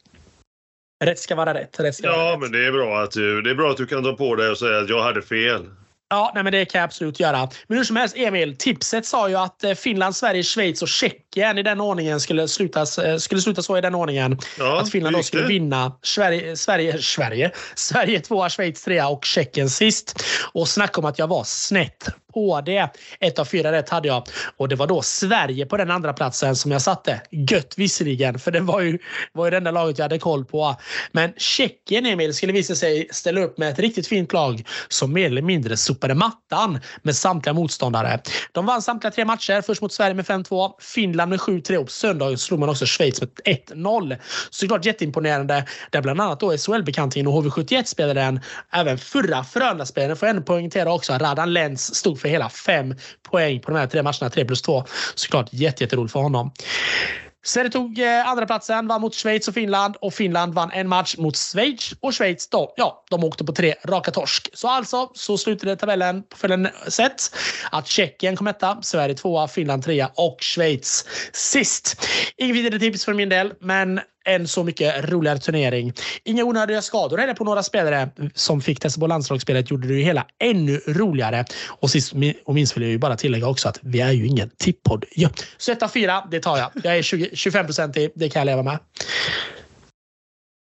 Rätt 1.05 1.19
ska 1.19 1.35
vara 1.35 1.55
rätt. 1.55 1.81
rätt 1.81 1.95
ska 1.95 2.11
vara 2.13 2.25
Ja, 2.27 2.33
rätt. 2.33 2.41
men 2.41 2.53
det 2.53 2.67
är 2.67 2.73
bra 2.73 3.03
att 3.03 3.11
du, 3.11 3.43
det 3.43 3.51
är 3.51 3.55
bra 3.55 3.71
att 3.71 3.77
du 3.77 3.87
kan 3.87 4.05
ta 4.05 4.13
på 4.13 4.35
dig 4.35 4.51
och 4.51 4.59
säga 4.59 4.79
att 4.79 4.89
jag 4.89 5.03
hade 5.03 5.23
fel. 5.23 5.63
Ja, 6.09 6.33
nej, 6.35 6.45
men 6.45 6.53
det 6.53 6.65
kan 6.65 6.79
jag 6.79 6.85
absolut 6.85 7.21
göra. 7.21 7.49
Men 7.67 7.79
hur 7.79 7.85
som 7.85 7.97
helst, 7.97 8.17
Emil. 8.17 8.57
Tipset 8.57 9.07
sa 9.07 9.29
ju 9.29 9.35
att 9.37 9.65
eh, 9.65 9.73
Finland, 9.75 10.17
Sverige, 10.17 10.43
Schweiz 10.43 10.83
och 10.83 10.89
Tjeckien 10.89 11.59
i 11.59 11.63
den 11.63 11.81
ordningen 11.81 12.21
skulle, 12.21 12.49
slutas, 12.49 12.99
eh, 12.99 13.17
skulle 13.17 13.41
sluta 13.41 13.63
så 13.63 13.79
i 13.79 13.81
den 13.81 13.95
ordningen. 13.95 14.39
Ja, 14.59 14.81
att 14.81 14.91
Finland 14.91 15.17
då 15.17 15.23
skulle 15.23 15.43
det? 15.43 15.49
vinna 15.49 15.93
Sverige, 16.03 16.57
Sverige, 16.57 16.99
Sverige, 17.03 17.51
Sverige 17.75 18.21
tvåa, 18.21 18.49
Schweiz 18.51 18.83
trea 18.85 19.09
och 19.09 19.25
Tjeckien 19.25 19.71
sist. 19.71 20.25
Och 20.53 20.69
snacka 20.69 21.01
om 21.01 21.05
att 21.05 21.19
jag 21.19 21.27
var 21.27 21.45
snett 21.45 22.09
HD. 22.37 22.89
Ett 23.21 23.39
av 23.39 23.45
fyra 23.45 23.73
rätt 23.73 23.89
hade 23.89 24.09
jag. 24.09 24.23
Och 24.57 24.69
det 24.69 24.77
var 24.77 24.87
då 24.87 25.03
Sverige 25.03 25.67
på 25.67 25.77
den 25.77 25.91
andra 25.91 26.13
platsen 26.13 26.57
som 26.57 26.73
jag 26.73 26.83
satte. 26.83 27.21
Gött 27.31 27.75
visserligen, 27.77 28.39
för 28.39 28.51
det 28.51 28.61
var 28.61 28.81
ju, 28.81 28.99
var 29.33 29.45
ju 29.45 29.51
det 29.51 29.57
enda 29.57 29.71
laget 29.71 29.99
jag 29.99 30.05
hade 30.05 30.19
koll 30.19 30.45
på. 30.45 30.77
Men 31.13 31.33
Tjeckien, 31.37 32.07
Emil, 32.07 32.35
skulle 32.35 32.53
visa 32.53 32.75
sig 32.75 33.09
ställa 33.11 33.41
upp 33.41 33.59
med 33.59 33.69
ett 33.69 33.79
riktigt 33.79 34.07
fint 34.07 34.33
lag 34.33 34.63
som 34.89 35.13
mer 35.13 35.27
eller 35.27 35.43
mindre 35.43 35.77
sopade 35.77 36.15
mattan 36.15 36.81
med 37.03 37.17
samtliga 37.17 37.53
motståndare. 37.55 38.21
De 38.53 38.67
vann 38.67 38.83
samtliga 38.83 39.11
tre 39.11 39.25
matcher. 39.25 39.63
Först 39.63 39.83
mot 39.83 39.93
Sverige 39.93 40.15
med 40.15 40.25
5-2, 40.25 40.73
Finland 40.81 41.31
med 41.31 41.39
7-3 41.39 41.77
och 41.77 41.87
på 41.87 41.93
söndagen 41.93 42.39
slog 42.39 42.61
man 42.61 42.69
också 42.69 42.87
Schweiz 42.87 43.21
med 43.21 43.31
1-0. 43.45 44.19
Såklart 44.51 44.85
jätteimponerande. 44.85 45.65
Där 45.91 46.03
bland 46.03 46.21
annat 46.21 46.41
då 46.41 46.57
SHL-bekantingen 46.57 47.27
och 47.27 47.45
HV71 47.45 47.85
spelaren. 47.85 48.41
Även 48.73 48.99
förra 48.99 49.45
Frölunda-spelaren 49.45 50.17
får 50.17 50.29
jag 50.29 50.37
ändå 50.37 50.47
poängtera 50.47 50.93
också. 50.93 51.13
Radan 51.13 51.53
Lenz 51.53 51.95
stod 51.95 52.21
för 52.21 52.26
hela 52.29 52.49
fem 52.49 52.95
poäng 53.31 53.61
på 53.61 53.71
de 53.71 53.79
här 53.79 53.87
tre 53.87 54.03
matcherna, 54.03 54.31
3 54.31 54.45
plus 54.45 54.63
2. 54.63 54.85
Såklart 55.15 55.49
jätteroligt 55.53 56.13
för 56.13 56.21
honom. 56.21 56.53
Sverige 57.47 57.71
tog 57.71 57.99
eh, 57.99 58.29
andra 58.29 58.47
platsen, 58.47 58.87
vann 58.87 59.01
mot 59.01 59.15
Schweiz 59.15 59.49
och 59.49 59.55
Finland 59.55 59.97
och 60.01 60.15
Finland 60.15 60.55
vann 60.55 60.71
en 60.73 60.89
match 60.89 61.17
mot 61.19 61.37
Schweiz 61.37 61.93
och 62.01 62.15
Schweiz 62.15 62.49
då, 62.49 62.75
ja, 62.77 63.05
de 63.11 63.25
åkte 63.25 63.45
på 63.45 63.53
tre 63.53 63.75
raka 63.85 64.11
torsk. 64.11 64.49
Så 64.53 64.69
alltså 64.69 65.11
så 65.15 65.39
slutade 65.39 65.77
tabellen 65.77 66.23
på 66.23 66.37
följande 66.37 66.73
sätt. 66.89 67.37
Att 67.71 67.87
Tjeckien 67.87 68.37
kom 68.37 68.47
etta, 68.47 68.79
Sverige 68.83 69.15
tvåa, 69.15 69.49
Finland 69.49 69.85
trea 69.85 70.11
och 70.15 70.37
Schweiz 70.41 71.05
sist. 71.33 72.07
Inget 72.37 72.57
vidare 72.57 72.79
tips 72.79 73.05
för 73.05 73.15
min 73.15 73.29
del, 73.29 73.53
men 73.61 74.01
en 74.27 74.49
så 74.49 74.65
mycket 74.65 75.11
roligare 75.11 75.39
turnering. 75.39 75.93
Inga 76.25 76.45
onödiga 76.45 76.83
skador 76.83 77.19
heller 77.19 77.35
på 77.35 77.45
några 77.45 77.63
spelare 77.63 78.09
som 78.35 78.61
fick 78.61 78.81
testa 78.81 79.01
på 79.01 79.07
landslagsspelet 79.07 79.71
gjorde 79.71 79.89
det 79.89 79.95
ju 79.95 80.03
hela 80.03 80.27
ännu 80.39 80.81
roligare. 80.87 81.45
Och 81.67 81.91
sist 81.91 82.13
och 82.45 82.55
minst 82.55 82.77
vill 82.77 82.83
jag 82.83 82.93
ju 82.93 82.99
bara 82.99 83.17
tillägga 83.17 83.49
också 83.49 83.69
att 83.69 83.79
vi 83.83 84.01
är 84.01 84.13
ju 84.13 84.27
ingen 84.27 84.51
tippodd. 84.57 85.05
Ja. 85.15 85.29
Så 85.57 85.73
ett 85.73 85.83
av 85.83 85.89
fyra, 85.89 86.29
det 86.31 86.41
tar 86.41 86.59
jag. 86.59 86.71
Jag 86.85 86.99
är 86.99 87.03
20, 87.03 87.31
25 87.33 87.67
i, 87.97 88.11
det 88.15 88.29
kan 88.29 88.41
jag 88.41 88.47
leva 88.47 88.63
med. 88.63 88.79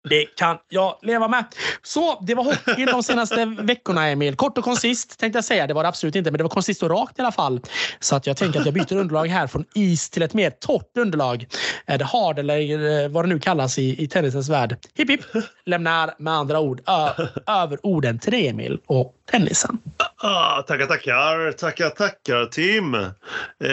Det 0.09 0.25
kan 0.25 0.59
jag 0.69 0.99
leva 1.03 1.29
med. 1.29 1.45
Så, 1.83 2.21
det 2.27 2.35
var 2.35 2.45
hockeyn 2.45 2.87
de 2.87 3.03
senaste 3.03 3.45
veckorna, 3.45 4.09
Emil. 4.09 4.37
Kort 4.37 4.59
och 4.59 4.65
koncist 4.65 5.19
tänkte 5.19 5.37
jag 5.37 5.45
säga. 5.45 5.67
Det 5.67 5.75
var 5.75 5.83
det 5.83 5.89
absolut 5.89 6.17
inte, 6.17 6.31
men 6.31 6.39
det 6.39 6.45
var 6.45 6.51
koncist 6.51 6.83
och 6.83 6.91
rakt 6.91 7.19
i 7.19 7.23
alla 7.23 7.33
fall. 7.33 7.61
Så 8.01 8.17
att 8.17 8.27
jag 8.27 8.37
tänker 8.37 8.61
att 8.61 8.67
jag 8.67 8.75
byter 8.75 8.97
underlag 8.97 9.27
här 9.27 9.47
från 9.47 9.65
is 9.75 10.11
till 10.11 10.23
ett 10.23 10.35
mer 10.35 10.51
torrt 10.51 10.97
underlag. 10.99 11.47
Är 11.87 11.99
det 11.99 12.05
hard 12.05 12.39
eller 12.39 13.03
eh, 13.05 13.09
vad 13.09 13.25
det 13.25 13.29
nu 13.29 13.39
kallas 13.39 13.79
i, 13.79 14.03
i 14.05 14.09
tennisens 14.09 14.49
värld. 14.49 14.77
Hipp 14.95 15.11
hipp. 15.11 15.21
Lämnar 15.67 16.15
med 16.19 16.33
andra 16.33 16.61
ord 16.61 16.81
ö, 16.87 17.09
över 17.47 17.79
orden 17.83 18.19
till 18.19 18.33
dig, 18.33 18.49
Emil, 18.49 18.79
och 18.87 19.15
tennisen. 19.31 19.79
Ah, 19.99 20.59
ah 20.59 20.63
tackar, 20.63 20.87
tackar. 20.87 21.53
Tackar, 21.53 21.91
tackar 21.91 22.47
Tim. 22.47 22.95
Eh, 22.95 23.71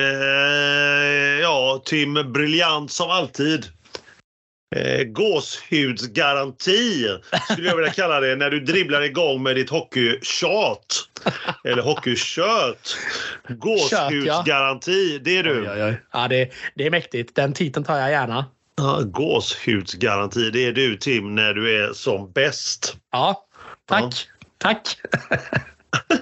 ja, 1.41 1.81
Tim 1.85 2.13
briljant 2.33 2.91
som 2.91 3.09
alltid. 3.09 3.65
Eh, 4.75 5.03
gåshudsgaranti 5.03 7.07
skulle 7.51 7.67
jag 7.67 7.75
vilja 7.75 7.93
kalla 7.93 8.19
det 8.19 8.35
när 8.35 8.49
du 8.49 8.59
dribblar 8.59 9.01
igång 9.01 9.43
med 9.43 9.55
ditt 9.55 9.69
hockeytjat. 9.69 11.07
Eller 11.63 11.81
hockeykött. 11.81 12.97
Gåshudsgaranti, 13.49 15.19
det 15.19 15.37
är 15.37 15.43
du. 15.43 15.61
Oj, 15.61 15.69
oj, 15.71 15.83
oj. 15.83 16.01
Ja, 16.11 16.27
det, 16.27 16.51
det 16.75 16.85
är 16.85 16.91
mäktigt. 16.91 17.35
Den 17.35 17.53
titeln 17.53 17.85
tar 17.85 17.97
jag 17.97 18.11
gärna. 18.11 18.45
Ja, 18.75 19.01
gåshudsgaranti, 19.03 20.49
det 20.49 20.65
är 20.65 20.71
du 20.71 20.97
Tim 20.97 21.35
när 21.35 21.53
du 21.53 21.83
är 21.83 21.93
som 21.93 22.31
bäst. 22.31 22.95
Ja, 23.11 23.45
tack. 23.85 24.03
Ja. 24.03 24.09
Tack. 24.57 24.97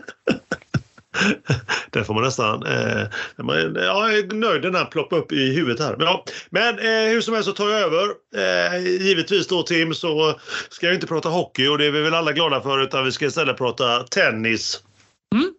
Där 1.91 2.03
får 2.03 2.13
man 2.13 2.23
nästan... 2.23 2.65
Eh, 2.65 3.07
man, 3.37 3.75
ja, 3.75 4.09
jag 4.09 4.17
är 4.17 4.33
nöjd 4.33 4.61
den 4.61 4.75
här 4.75 4.85
ploppar 4.85 5.17
upp 5.17 5.31
i 5.31 5.55
huvudet 5.55 5.79
här. 5.79 5.95
Men, 5.97 6.07
ja, 6.07 6.25
men 6.49 6.79
eh, 6.79 7.11
hur 7.11 7.21
som 7.21 7.33
helst 7.33 7.49
så 7.49 7.55
tar 7.55 7.69
jag 7.69 7.81
över. 7.81 8.07
Eh, 8.35 8.85
givetvis 8.85 9.47
då 9.47 9.63
Tim 9.63 9.93
så 9.93 10.39
ska 10.69 10.85
jag 10.85 10.95
inte 10.95 11.07
prata 11.07 11.29
hockey 11.29 11.67
och 11.67 11.77
det 11.77 11.85
är 11.85 11.91
vi 11.91 12.01
väl 12.01 12.13
alla 12.13 12.31
glada 12.31 12.61
för 12.61 12.83
utan 12.83 13.05
vi 13.05 13.11
ska 13.11 13.25
istället 13.25 13.57
prata 13.57 14.03
tennis. 14.03 14.83
Mm. 15.35 15.53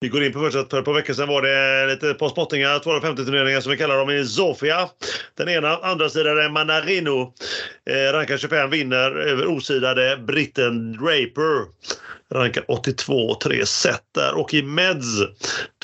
Vi 0.00 0.08
går 0.08 0.24
in 0.24 0.32
på 0.32 0.40
första 0.40 0.60
att 0.60 0.70
för 0.70 0.78
ett 0.78 0.84
par 0.84 0.92
veckor 0.92 1.14
sedan 1.14 1.28
var 1.28 1.42
det 1.42 1.86
lite 1.86 2.14
par 2.14 2.28
spottingar, 2.28 2.78
250-turneringar 2.78 3.60
som 3.60 3.72
vi 3.72 3.78
kallar 3.78 3.98
dem 3.98 4.10
i 4.10 4.24
Sofia. 4.24 4.88
Den 5.36 5.48
ena, 5.48 5.76
andra 5.76 6.08
sidan 6.08 6.38
är 6.38 6.48
Manarino. 6.48 7.34
Eh, 7.90 8.12
rankar 8.12 8.36
25, 8.36 8.70
vinner 8.70 9.10
över 9.10 9.46
osidade 9.46 10.16
britten 10.16 10.92
Draper. 10.92 11.66
Rankar 12.34 12.64
82, 12.68 13.34
3 13.34 13.66
set 13.66 14.02
där. 14.14 14.38
Och 14.38 14.54
i 14.54 14.62
Meds, 14.62 15.06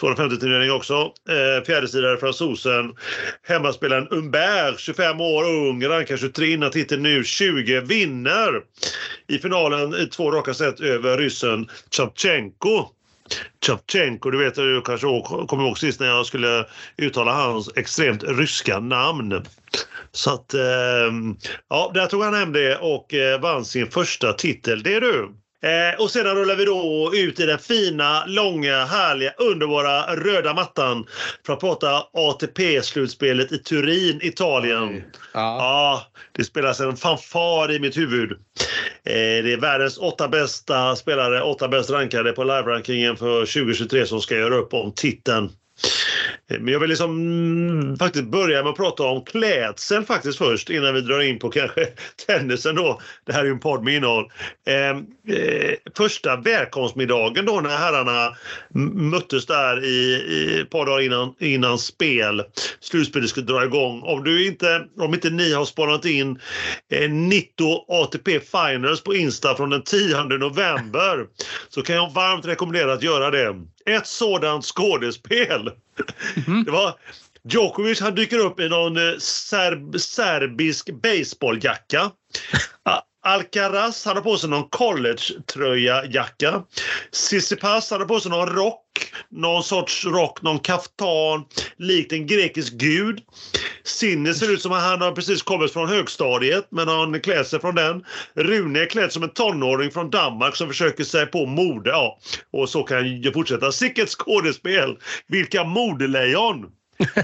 250-turnering 0.00 0.70
också. 0.70 1.12
Eh, 1.28 1.64
fjärdesidare 1.64 2.16
fransosen. 2.16 2.94
Hemmaspelaren 3.42 4.08
Humbert, 4.10 4.80
25 4.80 5.20
år 5.20 5.44
ung, 5.44 5.88
rankar 5.88 6.16
23 6.16 6.52
innan 6.52 6.70
titeln 6.70 7.02
nu 7.02 7.24
20, 7.24 7.80
vinner 7.80 8.60
i 9.28 9.38
finalen 9.38 9.94
i 9.94 10.06
två 10.06 10.30
raka 10.30 10.54
set 10.54 10.80
över 10.80 11.18
ryssen 11.18 11.68
Chavchenko. 11.90 12.88
Chavchenko, 13.66 14.30
du 14.30 14.38
vet 14.38 14.54
du 14.54 14.82
kanske 14.84 15.06
kommer 15.46 15.64
ihåg 15.64 15.78
sist 15.78 16.00
när 16.00 16.06
jag 16.06 16.26
skulle 16.26 16.66
uttala 16.96 17.32
hans 17.32 17.70
extremt 17.76 18.22
ryska 18.22 18.80
namn. 18.80 19.44
Så 20.12 20.30
att, 20.30 20.54
eh, 20.54 20.60
ja, 21.68 21.90
där 21.94 22.06
tog 22.06 22.22
han 22.22 22.34
hem 22.34 22.52
det 22.52 22.76
och 22.76 23.14
eh, 23.14 23.40
vann 23.40 23.64
sin 23.64 23.90
första 23.90 24.32
titel. 24.32 24.82
Det 24.82 24.94
är 24.94 25.00
du. 25.00 25.32
Eh, 25.64 26.00
och 26.00 26.10
sedan 26.10 26.36
rullar 26.36 26.56
vi 26.56 26.64
då 26.64 27.10
ut 27.14 27.40
i 27.40 27.46
den 27.46 27.58
fina, 27.58 28.24
långa, 28.26 28.84
härliga, 28.84 29.32
underbara 29.38 30.16
röda 30.16 30.54
mattan 30.54 31.06
för 31.46 31.52
att 31.52 31.60
prata 31.60 32.04
ATP-slutspelet 32.12 33.52
i 33.52 33.58
Turin, 33.58 34.20
Italien. 34.22 35.02
Ja. 35.34 35.40
Ja, 35.40 36.06
det 36.32 36.44
spelas 36.44 36.80
en 36.80 36.96
fanfar 36.96 37.72
i 37.72 37.78
mitt 37.78 37.96
huvud. 37.96 38.38
Eh, 39.06 39.44
det 39.44 39.52
är 39.52 39.60
världens 39.60 39.98
åtta 39.98 40.28
bästa 40.28 40.96
spelare, 40.96 41.42
åtta 41.42 41.68
bäst 41.68 41.90
rankade 41.90 42.32
på 42.32 42.44
live-rankingen 42.44 43.16
för 43.16 43.40
2023 43.40 44.06
som 44.06 44.20
ska 44.20 44.36
göra 44.36 44.54
upp 44.54 44.74
om 44.74 44.92
titeln. 44.96 45.50
Men 46.48 46.68
jag 46.68 46.80
vill 46.80 46.88
liksom 46.88 47.10
mm, 47.10 47.96
faktiskt 47.96 48.24
börja 48.24 48.62
med 48.62 48.70
att 48.70 48.76
prata 48.76 49.02
om 49.02 49.24
klädsel 49.24 50.04
faktiskt 50.04 50.38
först 50.38 50.70
innan 50.70 50.94
vi 50.94 51.00
drar 51.00 51.20
in 51.20 51.38
på 51.38 51.50
kanske 51.50 51.86
tennisen 52.26 52.74
då. 52.74 53.00
Det 53.26 53.32
här 53.32 53.40
är 53.40 53.44
ju 53.44 53.50
en 53.50 53.60
podd 53.60 53.84
med 53.84 53.94
innehåll. 53.94 54.30
Eh, 54.66 54.90
eh, 55.36 55.74
första 55.96 56.36
välkomstmiddagen 56.36 57.46
då 57.46 57.60
när 57.60 57.76
herrarna 57.76 58.36
möttes 58.94 59.46
där 59.46 59.84
i, 59.84 60.24
i 60.28 60.60
ett 60.60 60.70
par 60.70 60.86
dagar 60.86 61.00
innan, 61.00 61.34
innan 61.38 61.78
spel, 61.78 62.42
slutspelet 62.80 63.28
skulle 63.28 63.46
dra 63.46 63.64
igång. 63.64 64.02
Om, 64.02 64.24
du 64.24 64.46
inte, 64.46 64.84
om 64.98 65.14
inte 65.14 65.30
ni 65.30 65.52
har 65.52 65.64
spanat 65.64 66.04
in 66.04 66.40
eh, 66.92 67.10
Nitto 67.10 67.84
ATP 67.88 68.40
Finals 68.40 69.04
på 69.04 69.14
Insta 69.14 69.56
från 69.56 69.70
den 69.70 69.82
10 69.82 70.22
november 70.22 71.26
så 71.68 71.82
kan 71.82 71.96
jag 71.96 72.12
varmt 72.12 72.46
rekommendera 72.46 72.92
att 72.92 73.02
göra 73.02 73.30
det. 73.30 73.54
Ett 73.86 74.06
sådant 74.06 74.64
skådespel. 74.64 75.70
Mm. 76.46 76.64
Det 76.64 76.70
var 76.70 76.94
Djokovic 77.48 78.00
han 78.00 78.14
dyker 78.14 78.38
upp 78.38 78.60
i 78.60 78.68
någon 78.68 78.96
eh, 78.96 79.18
serb, 79.18 80.00
serbisk 80.00 80.90
baseballjacka. 81.02 82.10
Alcaraz 83.24 84.04
hade 84.04 84.20
på 84.20 84.36
sig 84.36 84.50
någon 84.50 84.68
collegetröja-jacka. 84.68 86.62
Tsitsipas 87.12 87.90
hade 87.90 88.04
på 88.04 88.20
sig 88.20 88.30
någon 88.30 88.48
rock, 88.48 89.12
någon 89.30 89.62
sorts 89.62 90.04
rock, 90.04 90.42
någon 90.42 90.58
kaftan, 90.58 91.44
likt 91.76 92.12
en 92.12 92.26
grekisk 92.26 92.72
gud. 92.72 93.20
Sinne 93.84 94.34
ser 94.34 94.52
ut 94.52 94.62
som 94.62 94.72
att 94.72 94.82
han 94.82 95.00
har 95.00 95.12
precis 95.12 95.42
kommit 95.42 95.72
från 95.72 95.88
högstadiet, 95.88 96.66
men 96.70 96.88
han 96.88 97.20
klär 97.20 97.44
sig 97.44 97.60
från 97.60 97.74
den. 97.74 98.04
Rune 98.34 98.80
är 98.80 98.86
klädd 98.86 99.12
som 99.12 99.22
en 99.22 99.30
tonåring 99.30 99.90
från 99.90 100.10
Danmark 100.10 100.56
som 100.56 100.68
försöker 100.68 101.04
sig 101.04 101.26
på 101.26 101.46
mode. 101.46 101.90
Ja, 101.90 102.18
och 102.52 102.68
så 102.68 102.82
kan 102.82 103.22
jag 103.22 103.34
fortsätta. 103.34 103.72
Sicket 103.72 104.08
skådespel! 104.08 104.98
Vilka 105.28 105.64
modelejon! 105.64 106.66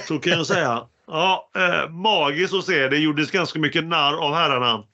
Så 0.08 0.18
kan 0.18 0.32
jag 0.32 0.46
säga. 0.46 0.82
Ja, 1.10 1.50
eh, 1.56 1.90
magiskt 1.90 2.54
att 2.54 2.64
se. 2.64 2.88
Det 2.88 2.98
gjordes 2.98 3.30
ganska 3.30 3.58
mycket 3.58 3.84
narr 3.84 4.24
av 4.24 4.34
herrarna. 4.34 4.84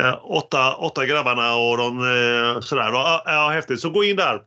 Eh, 0.00 0.18
åtta, 0.22 0.74
åtta 0.74 1.06
grabbarna 1.06 1.54
och 1.54 1.78
de 1.78 1.98
eh, 1.98 2.60
sådär. 2.60 2.90
Ja, 2.92 3.22
ja, 3.26 3.48
häftigt. 3.48 3.80
Så 3.80 3.90
gå 3.90 4.04
in 4.04 4.16
där. 4.16 4.40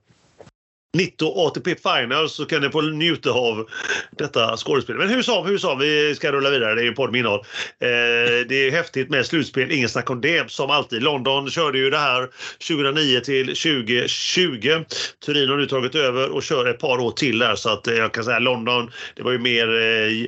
19 0.98 1.34
ATP 1.36 1.76
Finals 1.76 2.34
så 2.34 2.46
kan 2.46 2.62
ni 2.62 2.70
få 2.70 2.82
njuta 2.82 3.32
av 3.32 3.70
detta 4.12 4.58
skådespel. 4.58 4.98
Men 4.98 5.10
hur 5.10 5.22
som, 5.22 5.46
hur 5.46 5.58
som, 5.58 5.80
vi 5.80 6.16
ska 6.16 6.32
rulla 6.32 6.50
vidare. 6.50 6.76
Det 6.76 6.82
är 6.82 6.86
ju 6.86 6.92
podd 6.92 7.12
med 7.12 7.20
innehåll. 7.20 7.40
Eh, 7.80 8.48
det 8.50 8.68
är 8.68 8.72
häftigt 8.72 9.10
med 9.10 9.26
slutspel, 9.26 9.72
ingen 9.72 9.90
snack 9.90 10.10
om 10.10 10.22
det. 10.22 10.52
Som 10.52 10.70
alltid. 10.70 11.04
London 11.04 11.50
körde 11.50 11.78
ju 11.78 11.90
det 11.90 11.98
här 11.98 12.30
2009 12.68 13.20
till 13.20 13.46
2020. 13.48 14.84
Turin 15.26 15.50
har 15.50 15.58
nu 15.58 15.66
tagit 15.66 15.96
över 15.96 16.30
och 16.30 16.44
kör 16.44 16.66
ett 16.66 16.80
par 16.80 17.00
år 17.00 17.12
till 17.12 17.40
där 17.40 17.56
så 17.56 17.70
att 17.70 17.88
eh, 17.88 17.96
jag 17.96 18.14
kan 18.14 18.24
säga 18.24 18.40
London, 18.40 18.92
det 19.16 19.24
var 19.24 19.32
ju 19.32 19.40
mer 19.40 19.68
eh, 19.68 20.28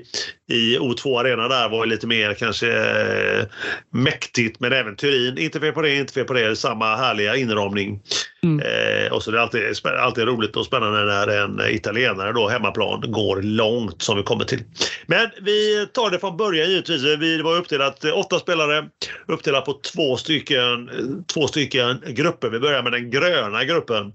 i 0.52 0.78
O2 0.78 1.20
Arena 1.20 1.48
där 1.48 1.70
var 1.70 1.86
lite 1.86 2.08
mer 2.08 2.34
kanske 2.34 2.68
eh, 2.68 3.46
mäktigt 3.90 4.60
men 4.60 4.74
även 4.74 4.96
Turin, 4.96 5.38
inte 5.38 5.60
fel 5.60 5.74
på 5.74 5.82
det, 5.82 5.96
inte 5.96 6.14
fel 6.14 6.26
på 6.26 6.34
det, 6.34 6.56
samma 6.56 6.96
härliga 6.96 7.36
inramning. 7.36 8.02
Mm. 8.44 8.60
Eh, 8.60 9.12
och 9.12 9.24
så 9.24 9.32
det 9.32 9.38
är 9.38 9.42
alltid, 9.42 9.86
alltid 9.86 10.28
roligt 10.28 10.56
och 10.56 10.66
spännande 10.66 11.06
när 11.06 11.28
en 11.28 11.62
italienare 11.70 12.32
då 12.32 12.48
hemmaplan 12.48 13.04
går 13.08 13.42
långt 13.42 14.02
som 14.02 14.18
vi 14.18 14.24
kommer 14.24 14.46
till. 14.46 14.64
Men 15.06 15.30
vi 15.42 15.88
tar 15.94 16.12
det 16.12 16.20
från 16.20 16.38
början 16.38 16.70
givetvis. 16.70 17.04
Vi 17.04 17.42
var 17.42 17.58
uppdelat 17.58 18.04
eh, 18.04 18.18
åtta 18.18 18.40
spelare 18.40 18.86
uppdelat 19.28 19.66
på 19.66 19.74
två 19.74 20.18
stycken, 20.18 20.90
två 21.34 21.48
stycken 21.48 22.04
grupper. 22.08 22.50
Vi 22.50 22.60
börjar 22.60 22.84
med 22.84 22.92
den 22.92 23.12
gröna 23.12 23.64
gruppen. 23.64 24.14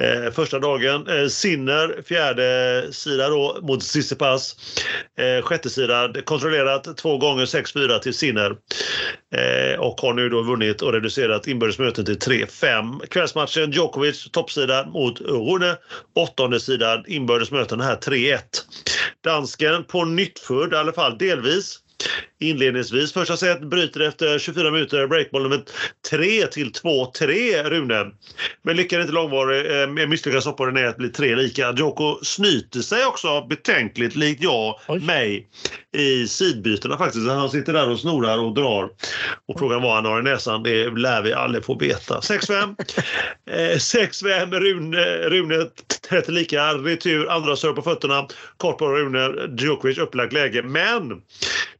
Eh, 0.00 0.30
första 0.32 0.58
dagen 0.58 1.06
eh, 1.06 1.28
Sinner, 1.28 2.02
fjärde 2.06 2.88
sida 2.92 3.28
då 3.28 3.58
mot 3.62 3.80
Tsitsipas. 3.80 4.56
Eh, 5.18 5.42
sjätte 5.42 5.70
sida 5.70 6.12
kontrollerat 6.24 6.96
två 6.96 7.18
gånger 7.18 7.44
6-4 7.44 7.98
till 7.98 8.14
Sinner. 8.14 8.56
Eh, 9.34 9.80
och 9.80 10.00
har 10.00 10.14
nu 10.14 10.28
då 10.28 10.42
vunnit 10.42 10.82
och 10.82 10.92
reducerat 10.92 11.46
inbördesmöten 11.46 12.04
till 12.04 12.18
3-5. 12.18 13.06
Kvällsmatchen 13.06 13.70
Djokovic 13.70 14.30
toppsida 14.30 14.86
mot 14.86 15.20
Rune. 15.20 15.76
Åttonde 16.14 16.60
sidan 16.60 17.04
inbördesmöten 17.06 17.80
här 17.80 17.96
3-1. 17.96 18.38
Dansken 19.24 19.84
på 19.84 20.04
nyttfödd 20.04 20.72
i 20.72 20.76
alla 20.76 20.92
fall 20.92 21.18
delvis 21.18 21.78
inledningsvis. 22.40 23.12
Första 23.12 23.36
set 23.36 23.60
bryter 23.60 24.00
efter 24.00 24.38
24 24.38 24.70
minuter 24.70 25.06
breakball 25.06 25.42
nummer 25.42 25.62
3 26.10 26.46
till 26.46 26.72
2-3 26.72 27.64
Rune. 27.64 28.10
Men 28.62 28.76
lyckades 28.76 29.04
inte 29.04 29.14
långvarigt 29.14 29.72
eh, 30.00 30.06
misslyckas 30.06 30.44
hoppa 30.44 30.64
ner 30.64 30.84
att 30.84 30.96
bli 30.96 31.08
tre 31.08 31.36
lika. 31.36 31.74
Djoko 31.76 32.18
snyter 32.22 32.80
sig 32.80 33.04
också 33.04 33.46
betänkligt 33.46 34.16
likt 34.16 34.42
jag, 34.42 34.80
Oj. 34.88 35.00
mig, 35.00 35.48
i 35.92 36.28
sidbytena 36.28 36.98
faktiskt. 36.98 37.28
Han 37.28 37.50
sitter 37.50 37.72
där 37.72 37.90
och 37.90 38.00
snorar 38.00 38.38
och 38.38 38.54
drar. 38.54 38.90
Och 39.48 39.58
frågan 39.58 39.82
vad 39.82 39.94
han 39.94 40.04
har 40.04 40.20
i 40.20 40.22
näsan, 40.22 40.62
det 40.62 40.90
lär 40.90 41.22
vi 41.22 41.32
aldrig 41.32 41.64
få 41.64 41.78
veta. 41.78 42.20
6-5. 42.20 42.74
eh, 43.50 43.76
6-5 43.76 44.60
Rune, 44.60 44.98
Rune 45.28 45.66
tätt 46.08 46.28
lika. 46.28 46.74
Retur, 46.74 47.30
andra 47.30 47.56
serve 47.56 47.74
på 47.74 47.82
fötterna. 47.82 48.26
Kort 48.56 48.78
på 48.78 48.88
Rune, 48.88 49.30
Djokovic 49.58 49.98
upplagt 49.98 50.32
läge. 50.32 50.62
Men 50.62 51.22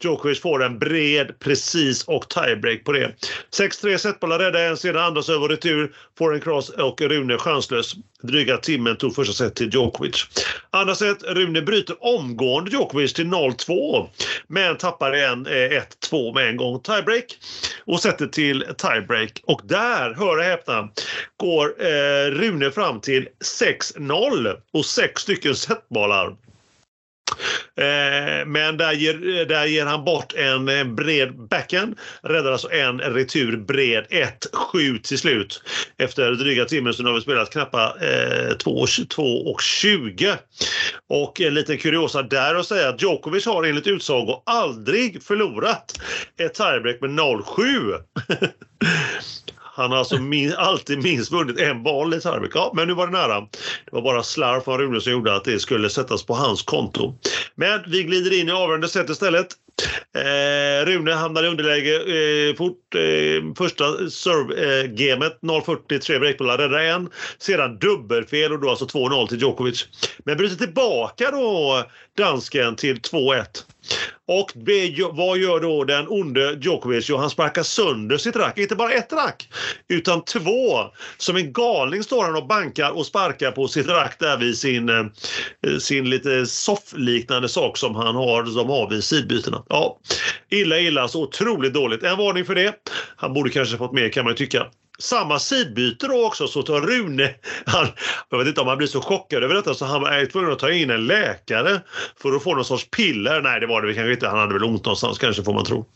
Djokovic 0.05 0.41
får 0.41 0.65
en 0.65 0.79
bred, 0.79 1.39
precis 1.39 2.05
och 2.05 2.29
tiebreak 2.29 2.85
på 2.85 2.93
det. 2.93 3.15
6-3 3.59 3.97
setbollar 3.97 4.39
räddar 4.39 4.61
en, 4.61 4.77
sedan 4.77 5.03
andra 5.03 5.21
över 5.35 5.43
och 5.43 5.51
retur. 5.51 5.95
Får 6.19 6.35
en 6.35 6.41
cross 6.41 6.69
och 6.69 7.01
Rune 7.01 7.39
chanslös. 7.39 7.95
Dryga 8.23 8.57
timmen 8.57 8.97
tog 8.97 9.15
första 9.15 9.33
set 9.33 9.55
till 9.55 9.71
Djokovic. 9.73 10.27
Andra 10.71 10.95
set, 10.95 11.23
Rune 11.23 11.63
bryter 11.63 11.97
omgående 12.01 12.71
Djokovic 12.71 13.13
till 13.13 13.27
0-2 13.27 14.09
men 14.47 14.77
tappar 14.77 15.13
en 15.13 15.47
1-2 15.47 16.29
eh, 16.29 16.35
med 16.35 16.49
en 16.49 16.57
gång. 16.57 16.81
Tiebreak 16.81 17.39
och 17.85 18.01
sätter 18.01 18.27
till 18.27 18.65
tiebreak. 18.79 19.41
Och 19.45 19.61
där, 19.65 20.15
hör 20.15 20.37
och 20.37 20.45
häpna, 20.45 20.89
går 21.37 21.75
eh, 21.79 22.31
Rune 22.31 22.71
fram 22.71 23.01
till 23.01 23.29
6-0 23.61 24.57
och 24.73 24.87
sex 24.87 25.23
stycken 25.23 25.55
setbollar. 25.55 26.37
Eh, 27.77 28.47
men 28.47 28.77
där 28.77 28.93
ger, 28.93 29.39
eh, 29.39 29.47
där 29.47 29.67
ger 29.67 29.87
han 29.87 30.05
bort 30.05 30.33
en 30.37 30.95
bred 30.95 31.49
backhand. 31.49 31.99
Räddar 32.23 32.53
alltså 32.53 32.71
en 32.71 33.01
retur 33.01 33.57
bred 33.57 34.07
1-7 34.11 34.99
till 35.03 35.19
slut. 35.19 35.63
Efter 35.99 36.33
dryga 36.33 36.65
timmen 36.65 36.95
så 36.95 37.05
har 37.05 37.15
vi 37.15 37.21
spelat 37.21 37.51
knappa 37.51 37.95
eh, 38.01 38.57
2 38.57 38.71
och 39.53 39.61
20. 39.61 40.35
Och 41.09 41.41
en 41.41 41.55
liten 41.55 41.79
kuriosa 41.79 42.23
där 42.23 42.55
att 42.55 42.67
säga 42.67 42.89
att 42.89 43.03
Djokovic 43.03 43.47
har 43.47 43.65
enligt 43.65 43.87
utsago 43.87 44.43
aldrig 44.47 45.23
förlorat 45.23 46.01
ett 46.39 46.55
tiebreak 46.55 47.01
med 47.01 47.11
0-7. 47.11 48.01
Han 49.81 49.91
har 49.91 49.99
alltså 49.99 50.19
min, 50.19 50.55
alltid 50.55 51.03
minst 51.03 51.33
vunnit 51.33 51.61
en 51.61 51.83
boll 51.83 52.15
i 52.15 52.21
Sarvik. 52.21 52.51
Ja, 52.55 52.73
men 52.75 52.89
nu 52.89 52.95
var 52.95 53.07
det 53.07 53.13
nära. 53.13 53.41
Det 53.41 53.93
var 53.93 54.03
bara 54.03 54.23
slarv 54.23 54.61
från 54.61 54.79
Rune 54.79 55.01
som 55.01 55.13
gjorde 55.13 55.37
att 55.37 55.45
det 55.45 55.59
skulle 55.59 55.91
sättas 55.91 56.27
på 56.27 56.35
hans 56.35 56.63
konto. 56.63 57.15
Men 57.55 57.81
vi 57.87 58.03
glider 58.03 58.41
in 58.41 58.49
i 58.49 58.53
avgörande 58.53 58.89
set 58.89 59.11
istället. 59.11 59.47
Eh, 60.17 60.87
Rune 60.87 61.13
hamnar 61.13 61.45
i 61.45 61.49
underläge 61.49 61.95
eh, 61.95 62.57
fort. 62.57 62.95
Eh, 62.95 63.55
första 63.59 63.85
serve-gamet, 64.11 65.33
eh, 65.43 65.47
0-40, 65.47 65.99
tre 65.99 66.19
breakbollar, 66.19 66.59
räddar 66.59 66.79
en. 66.79 67.09
Sedan 67.39 67.79
dubbelfel 67.79 68.53
och 68.53 68.61
då 68.61 68.71
alltså 68.71 68.85
2-0 68.85 69.29
till 69.29 69.41
Djokovic. 69.41 69.89
Men 70.25 70.37
bryter 70.37 70.57
tillbaka 70.57 71.31
då 71.31 71.85
dansken 72.17 72.77
till 72.77 73.01
2-1. 73.01 73.45
Och 74.29 74.53
vad 75.13 75.39
gör 75.39 75.61
då 75.61 75.85
den 75.85 76.07
onde 76.09 76.59
Djokovic? 76.61 77.09
Jo, 77.09 77.17
han 77.17 77.31
sparkar 77.31 77.63
sönder 77.63 78.17
sitt 78.17 78.37
rack. 78.37 78.59
Inte 78.59 78.77
bara 78.77 78.93
ett 78.93 79.13
rack, 79.13 79.49
utan 79.89 80.25
två. 80.25 80.79
Som 81.17 81.37
en 81.37 81.53
galning 81.53 82.03
står 82.03 82.25
han 82.25 82.37
och 82.37 82.47
bankar 82.47 82.91
och 82.91 83.07
sparkar 83.07 83.51
på 83.51 83.69
sitt 83.69 83.89
rack 83.89 84.17
där 84.19 84.37
vid 84.37 84.59
sin, 84.59 84.89
eh, 84.89 85.05
sin 85.79 86.11
lite 86.11 86.47
soffliknande 86.47 87.49
sak 87.49 87.79
som 87.79 87.95
han 87.95 88.17
har, 88.17 88.45
som 88.45 88.69
har 88.69 88.91
vid 88.91 89.05
sidbytena. 89.05 89.65
Ja, 89.69 89.99
illa, 90.51 90.79
illa, 90.79 91.09
så 91.09 91.23
otroligt 91.23 91.75
dåligt. 91.75 92.03
En 92.03 92.19
varning 92.19 92.45
för 92.45 92.55
det. 92.55 92.75
Han 93.17 93.35
borde 93.35 93.51
kanske 93.51 93.77
fått 93.77 93.93
mer 93.93 94.09
kan 94.09 94.25
man 94.25 94.33
ju 94.33 94.37
tycka 94.37 94.67
samma 95.01 95.39
sidbyte 95.39 96.07
då 96.07 96.27
också 96.27 96.47
så 96.47 96.63
tar 96.63 96.81
Rune, 96.81 97.35
han, 97.67 97.87
jag 98.31 98.39
vet 98.39 98.47
inte 98.47 98.61
om 98.61 98.69
han 98.69 98.79
blir 98.79 98.89
så 98.89 99.01
chockad 99.01 99.45
över 99.45 99.55
detta 99.55 99.75
så 99.75 99.85
han 99.85 100.05
är 100.05 100.27
tvungen 100.27 100.53
att 100.53 100.59
ta 100.59 100.71
in 100.71 100.91
en 100.91 101.07
läkare 101.07 101.81
för 102.23 102.33
att 102.33 102.43
få 102.43 102.55
någon 102.55 102.65
sorts 102.65 102.91
piller. 102.91 103.43
Nej 103.43 103.61
det 103.61 103.67
var 103.67 103.83
det 103.83 103.95
kanske 103.95 104.13
inte, 104.13 104.29
han 104.29 104.39
hade 104.39 104.53
väl 104.53 104.65
ont 104.65 104.85
någonstans 104.85 105.19
kanske 105.19 105.43
får 105.43 105.55
man 105.55 105.65
tro. 105.65 105.87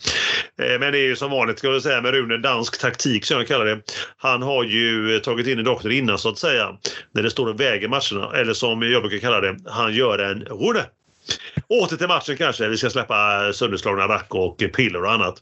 Eh, 0.63 0.79
men 0.81 0.93
det 0.93 0.99
är 0.99 1.07
ju 1.07 1.17
som 1.17 1.31
vanligt 1.31 1.59
ska 1.59 1.69
jag 1.69 1.83
säga 1.83 2.01
med 2.01 2.15
Rune, 2.15 2.37
dansk 2.37 2.81
taktik 2.81 3.25
som 3.25 3.37
jag 3.37 3.49
kallar 3.49 3.65
det. 3.65 3.81
Han 4.17 4.43
har 4.43 4.65
ju 4.65 5.19
tagit 5.19 5.47
in 5.47 5.59
en 5.59 5.65
doktor 5.65 5.93
innan 5.93 6.19
så 6.19 6.29
att 6.29 6.39
säga 6.39 6.77
när 7.13 7.23
det 7.23 7.31
står 7.31 7.49
och 7.49 7.61
väger 7.61 7.89
matcherna 7.89 8.37
eller 8.37 8.53
som 8.55 8.83
jag 8.83 9.03
brukar 9.03 9.19
kalla 9.19 9.41
det, 9.41 9.57
han 9.67 9.95
gör 9.95 10.19
en 10.19 10.45
Rune 10.45 10.85
Åter 11.69 11.97
till 11.97 12.09
matchen 12.09 12.37
kanske. 12.37 12.69
Vi 12.69 12.77
ska 12.77 12.91
släppa 12.91 13.53
sönderslagna 13.53 14.09
rack 14.09 14.35
och 14.35 14.63
piller 14.77 15.05
och 15.05 15.13
annat. 15.13 15.35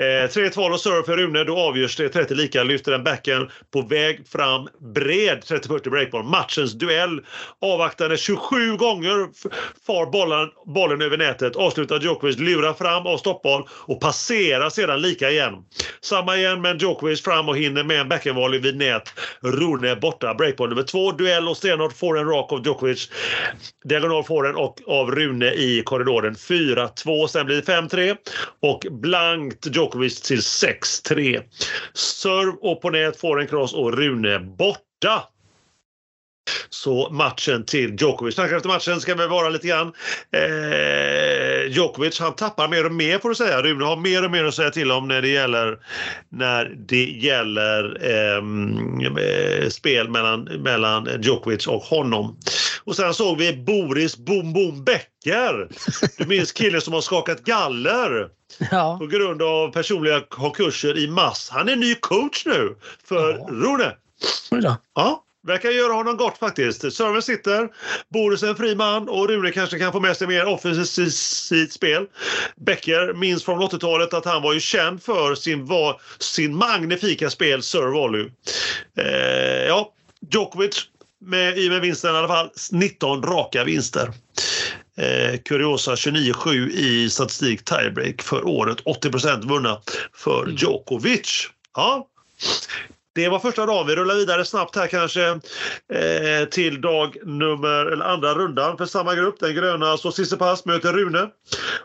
Eh, 0.00 0.28
3-2 0.28 0.70
och 0.70 0.80
serve 0.80 1.02
för 1.04 1.16
Rune. 1.16 1.44
Då 1.44 1.58
avgörs 1.58 1.96
det 1.96 2.08
30 2.08 2.34
lika. 2.34 2.62
Lyfter 2.62 2.92
den 2.92 3.04
backen 3.04 3.50
på 3.72 3.82
väg 3.82 4.28
fram 4.28 4.68
bred 4.94 5.42
30-40 5.48 5.90
breakball. 5.90 6.24
Matchens 6.24 6.72
duell. 6.72 7.20
Avvaktande 7.60 8.16
27 8.16 8.76
gånger 8.76 9.28
far 9.86 10.10
bollen, 10.10 10.48
bollen 10.66 11.02
över 11.02 11.16
nätet. 11.16 11.56
Avslutar 11.56 12.00
Djokovic, 12.00 12.38
lurar 12.38 12.72
fram 12.72 13.06
av 13.06 13.18
stoppboll 13.18 13.68
och 13.70 14.00
passerar 14.00 14.70
sedan 14.70 15.00
lika 15.00 15.30
igen. 15.30 15.54
Samma 16.00 16.36
igen 16.36 16.62
men 16.62 16.78
Djokovic 16.78 17.22
fram 17.22 17.48
och 17.48 17.56
hinner 17.56 17.84
med 17.84 18.00
en 18.00 18.08
backhandvolley 18.08 18.60
vid 18.60 18.76
nät. 18.76 19.12
Rune 19.42 19.96
borta. 19.96 20.34
Breakball 20.34 20.68
nummer 20.68 20.82
två. 20.82 21.12
Duell 21.12 21.48
och 21.48 21.56
stenhårt 21.56 21.92
får 21.92 22.18
en 22.18 22.26
rak 22.26 22.52
av 22.52 22.66
Djokovic. 22.66 23.10
Diagonal 23.84 24.24
får 24.24 24.42
den 24.42 24.56
och 24.56 24.80
av 24.86 25.13
Rune 25.14 25.46
i 25.46 25.82
korridoren 25.84 26.34
4-2. 26.34 27.26
Sen 27.26 27.46
blir 27.46 27.56
det 27.56 27.72
5-3 27.72 28.16
och 28.62 28.86
blankt 28.90 29.76
Djokovic 29.76 30.20
till 30.20 30.40
6-3. 30.40 31.42
Serve 31.94 32.52
och 32.60 32.82
på 32.82 32.90
nät 32.90 33.20
får 33.20 33.40
en 33.40 33.46
cross 33.46 33.74
och 33.74 33.98
Rune 33.98 34.38
borta. 34.38 35.22
Så 36.70 37.10
matchen 37.10 37.64
till 37.64 37.96
Djokovic. 38.00 38.34
Snackar 38.34 38.56
efter 38.56 38.68
matchen 38.68 39.00
ska 39.00 39.14
vi 39.14 39.26
vara 39.26 39.48
lite 39.48 39.66
grann. 39.68 39.92
Eh, 40.32 41.72
Djokovic 41.72 42.20
han 42.20 42.34
tappar 42.34 42.68
mer 42.68 42.86
och 42.86 42.92
mer 42.92 43.18
får 43.18 43.28
du 43.28 43.34
säga. 43.34 43.62
Rune 43.62 43.84
har 43.84 43.96
mer 43.96 44.24
och 44.24 44.30
mer 44.30 44.44
att 44.44 44.54
säga 44.54 44.70
till 44.70 44.92
om 44.92 45.08
när 45.08 45.22
det 45.22 45.28
gäller, 45.28 45.78
när 46.28 46.64
det 46.88 47.04
gäller 47.04 48.04
ehm, 48.04 49.16
eh, 49.18 49.68
spel 49.68 50.08
mellan, 50.08 50.42
mellan 50.44 51.08
Djokovic 51.22 51.66
och 51.66 51.82
honom. 51.82 52.36
Och 52.84 52.96
sen 52.96 53.14
såg 53.14 53.38
vi 53.38 53.52
Boris 53.56 54.16
Boom 54.16 54.52
Boom 54.52 54.84
Becker. 54.84 55.68
Du 56.18 56.26
minns 56.26 56.52
killen 56.52 56.80
som 56.80 56.92
har 56.94 57.00
skakat 57.00 57.40
galler 57.44 58.28
Ja. 58.70 58.96
på 59.00 59.06
grund 59.06 59.42
av 59.42 59.72
personliga 59.72 60.20
konkurser 60.20 60.98
i 60.98 61.08
mass. 61.08 61.48
Han 61.52 61.68
är 61.68 61.76
ny 61.76 61.94
coach 61.94 62.46
nu 62.46 62.76
för 63.08 63.30
Ja. 63.32 63.46
Rune. 63.50 63.92
Ja, 64.94 65.20
verkar 65.46 65.70
göra 65.70 65.92
honom 65.92 66.16
gott 66.16 66.38
faktiskt. 66.38 66.92
Serven 66.92 67.22
sitter, 67.22 67.68
Boris 68.08 68.42
är 68.42 68.48
en 68.48 68.56
fri 68.56 68.74
man 68.74 69.08
och 69.08 69.28
Rune 69.28 69.50
kanske 69.50 69.78
kan 69.78 69.92
få 69.92 70.00
med 70.00 70.16
sig 70.16 70.26
mer 70.26 70.46
offensivt 70.46 71.72
spel. 71.72 72.06
Becker 72.56 73.12
minns 73.12 73.44
från 73.44 73.62
80-talet 73.62 74.14
att 74.14 74.24
han 74.24 74.42
var 74.42 74.52
ju 74.52 74.60
känd 74.60 75.02
för 75.02 75.34
sin, 75.34 75.66
var, 75.66 76.00
sin 76.18 76.56
magnifika 76.56 77.30
spel 77.30 77.62
serve 77.62 77.90
volley. 77.90 78.30
Eh, 78.98 79.66
ja, 79.66 79.92
Djokovic 80.30 80.88
med, 81.20 81.58
i 81.58 81.70
med 81.70 81.80
vinsten 81.80 82.14
i 82.14 82.18
alla 82.18 82.28
fall. 82.28 82.50
19 82.70 83.22
raka 83.22 83.64
vinster. 83.64 84.12
Eh, 84.96 85.38
kuriosa 85.44 85.94
29-7 85.94 86.70
i 86.70 87.10
statistik 87.10 87.64
tiebreak 87.64 88.22
för 88.22 88.46
året. 88.46 88.78
80 88.84 89.46
vunna 89.46 89.80
för 90.14 90.48
Djokovic. 90.48 91.48
Ja, 91.76 92.08
det 93.14 93.28
var 93.28 93.38
första 93.38 93.66
dagen. 93.66 93.86
Vi 93.86 93.96
rullar 93.96 94.14
vidare 94.14 94.44
snabbt 94.44 94.76
här 94.76 94.86
kanske 94.86 95.28
eh, 95.92 96.48
till 96.50 96.80
dag 96.80 97.16
nummer, 97.24 97.86
eller 97.86 98.04
andra 98.04 98.34
rundan 98.34 98.76
för 98.76 98.86
samma 98.86 99.14
grupp. 99.14 99.40
Den 99.40 99.54
gröna 99.54 99.96
så 99.96 100.12
Sissipas 100.12 100.64
möter 100.64 100.92
Rune. 100.92 101.28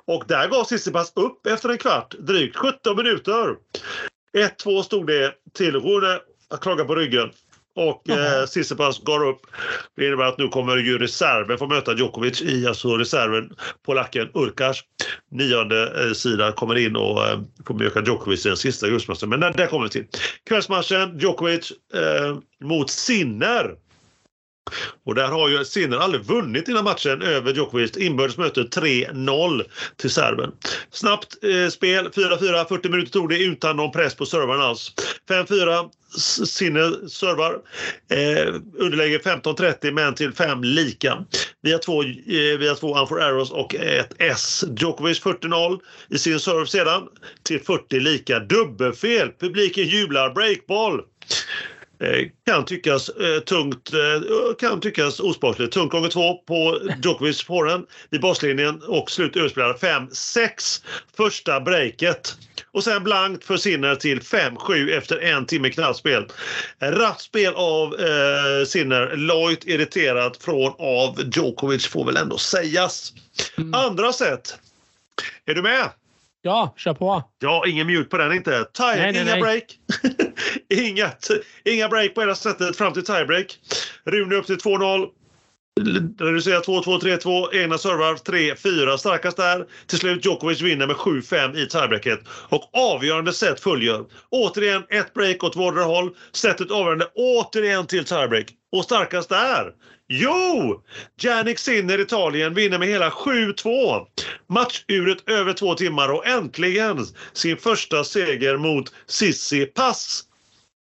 Och 0.06 0.24
där 0.28 0.48
gav 0.48 0.64
Sissipas 0.64 1.12
upp 1.16 1.48
efter 1.48 1.70
en 1.70 1.78
kvart, 1.78 2.16
drygt 2.20 2.56
17 2.56 2.98
minuter. 2.98 3.56
1-2 4.38 4.82
stod 4.82 5.08
det 5.08 5.34
till 5.54 5.76
Rune 5.76 6.20
att 6.50 6.62
klaga 6.62 6.86
på 6.86 6.96
ryggen. 6.96 7.32
Och 7.80 8.10
eh, 8.10 8.46
Tsitsipas 8.46 9.00
går 9.00 9.28
upp. 9.28 9.42
Det 9.96 10.08
innebär 10.08 10.24
att 10.24 10.38
nu 10.38 10.48
kommer 10.48 10.78
ju 10.78 10.98
reserven 10.98 11.58
få 11.58 11.68
möta 11.68 11.96
Djokovic 11.96 12.42
i 12.42 12.68
alltså 12.68 12.98
reserven 12.98 13.50
polacken 13.86 14.30
Urkas. 14.34 14.80
Nionde 15.32 16.04
eh, 16.04 16.14
sida 16.14 16.52
kommer 16.52 16.76
in 16.76 16.96
och 16.96 17.28
eh, 17.28 17.40
får 17.68 17.74
möta 17.74 18.04
Djokovic 18.04 18.46
i 18.46 18.50
den 18.50 18.58
sista 18.58 18.90
gruppmatchen. 18.90 19.30
Men 19.30 19.40
där, 19.40 19.54
där 19.54 19.68
kommer 19.68 19.84
vi 19.84 19.90
till. 19.90 20.06
Kvällsmatchen 20.50 21.20
Djokovic 21.20 21.72
eh, 21.94 22.38
mot 22.64 22.90
Sinner. 22.90 23.76
Och 25.06 25.16
där 25.16 25.28
har 25.28 25.50
ju 25.50 25.66
Sinner 25.66 25.98
aldrig 25.98 26.24
vunnit 26.24 26.68
innan 26.68 26.84
matchen 26.84 27.22
över 27.22 27.54
Djokovic. 27.54 27.98
Inbördes 27.98 28.38
möte 28.38 28.62
3-0 28.62 29.64
till 29.98 30.10
serben. 30.10 30.52
Snabbt 30.92 31.44
eh, 31.44 31.70
spel, 31.70 32.10
4-4, 32.10 32.68
40 32.68 32.90
minuter 32.90 33.12
tog 33.12 33.30
det 33.30 33.44
utan 33.44 33.78
någon 33.78 33.92
press 33.92 34.16
på 34.16 34.26
servern 34.26 34.62
alls. 34.62 34.94
5-4, 35.30 35.90
Sinner 36.46 37.08
servar. 37.08 37.54
Eh, 38.12 38.54
underläge 38.78 39.18
15-30 39.18 39.92
men 39.92 40.16
till 40.16 40.34
5 40.34 40.64
lika. 40.64 41.26
Via 41.62 41.78
två, 41.78 42.04
eh, 42.04 42.10
vi 42.60 42.68
har 42.68 42.76
två 42.76 42.98
unfor 42.98 43.22
arrows 43.22 43.52
och 43.52 43.76
ett 43.76 44.14
S. 44.18 44.64
Djokovic 44.78 45.22
40-0 45.22 45.80
i 46.10 46.18
sin 46.18 46.40
serve 46.40 46.68
sedan 46.68 47.04
till 47.44 47.60
40 47.64 48.00
lika. 48.00 48.40
Dubbelfel. 48.40 49.32
Publiken 49.40 49.88
jublar. 49.88 50.34
Breakball. 50.34 51.02
Eh, 52.04 52.28
kan 52.46 52.66
tyckas 52.66 53.10
eh, 53.10 53.40
tungt, 53.40 53.94
eh, 53.94 54.56
kan 54.60 54.82
tyckas 54.82 55.20
osportligt. 55.20 55.72
Tungt 55.72 55.92
gånger 55.92 56.10
två 56.10 56.34
på 56.34 56.80
Djokovic 57.04 57.46
den 57.48 57.86
vid 58.10 58.22
baslinjen 58.22 58.82
och 58.84 59.12
slut 59.12 59.38
överspelare 59.38 59.74
5-6 59.74 60.84
första 61.18 61.60
breaket. 61.60 62.38
Och 62.72 62.84
sen 62.84 63.04
blankt 63.04 63.44
för 63.44 63.58
Sinner 63.58 63.96
till 63.96 64.22
5-7 64.22 64.98
efter 64.98 65.18
en 65.18 65.46
timme 65.46 65.70
knallspel. 65.70 66.26
Ratt 66.80 67.22
spel 67.22 67.54
av 67.56 67.96
eh, 68.00 68.66
Sinner, 68.66 69.16
lojt 69.16 69.68
irriterat 69.68 70.38
från 70.38 70.74
av 70.80 71.22
Djokovic 71.34 71.88
får 71.88 72.06
väl 72.06 72.18
ändå 72.18 72.38
sägas. 72.38 73.14
Mm. 73.58 73.74
Andra 73.74 74.14
set. 74.14 74.60
Är 75.46 75.54
du 75.54 75.62
med? 75.62 75.90
Ja, 76.42 76.74
kör 76.78 76.94
på. 76.94 77.24
Ja, 77.40 77.64
ingen 77.68 77.88
mute 77.88 78.10
på 78.10 78.18
den 78.18 78.34
inte. 78.34 78.52
Tie, 78.52 78.86
Nej, 78.86 79.16
inga 79.16 79.24
nej. 79.24 79.42
break. 79.42 79.64
inga, 80.70 81.12
inga 81.66 81.90
break 81.90 82.16
på 82.16 82.22
hela 82.22 82.36
sättet 82.36 82.78
fram 82.78 82.94
till 82.94 83.06
tiebreak. 83.06 83.60
Rune 84.06 84.36
upp 84.36 84.46
till 84.46 84.58
2-0. 84.58 85.08
Reducerar 86.20 86.62
2-2, 86.62 87.00
3-2. 87.00 87.56
Egna 87.56 87.78
servar 87.78 88.16
3-4. 88.16 88.98
Starkast 88.98 89.38
där. 89.38 89.66
Till 89.88 90.00
slut 90.00 90.26
Djokovic 90.26 90.62
vinner 90.62 90.88
med 90.88 90.96
7-5 90.96 91.56
i 91.56 91.68
tiebreaket. 91.68 92.20
Och 92.50 92.70
avgörande 92.74 93.34
set 93.34 93.60
följer. 93.60 94.06
Återigen 94.30 94.84
ett 94.90 95.14
break 95.14 95.44
åt 95.44 95.56
vardera 95.56 95.84
håll. 95.84 96.16
Setet 96.32 96.72
avgörande 96.72 97.08
återigen 97.16 97.86
till 97.86 98.06
tiebreak. 98.06 98.46
Och 98.72 98.84
starkast 98.84 99.30
där? 99.30 99.74
Jo! 100.12 100.84
Jannik 101.22 101.60
Sinner, 101.60 102.00
Italien, 102.00 102.54
vinner 102.54 102.80
med 102.80 102.88
hela 102.88 103.10
7-2. 103.10 104.06
Matchuret 104.48 105.30
över 105.30 105.54
två 105.54 105.76
timmar 105.76 106.10
och 106.10 106.28
äntligen 106.28 107.06
sin 107.34 107.58
första 107.58 108.04
seger 108.04 108.58
mot 108.58 108.94
Sissi 109.08 109.66
Pass. 109.66 110.24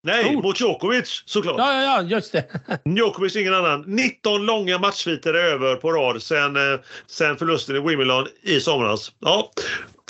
Nej, 0.03 0.23
Stort. 0.23 0.43
mot 0.43 0.61
Djokovic 0.61 1.23
såklart. 1.25 1.55
Ja, 1.57 1.83
ja, 1.83 2.01
just 2.01 2.31
det. 2.31 2.45
Djokovic 2.85 3.35
ingen 3.35 3.53
annan. 3.53 3.83
19 3.87 4.45
långa 4.45 4.77
matchsviter 4.79 5.33
över 5.33 5.75
på 5.75 5.91
rad 5.91 6.23
sen, 6.23 6.55
eh, 6.55 6.79
sen 7.07 7.37
förlusten 7.37 7.75
i 7.75 7.79
Wimbledon 7.79 8.27
i 8.41 8.59
somras. 8.59 9.11
Ja, 9.19 9.51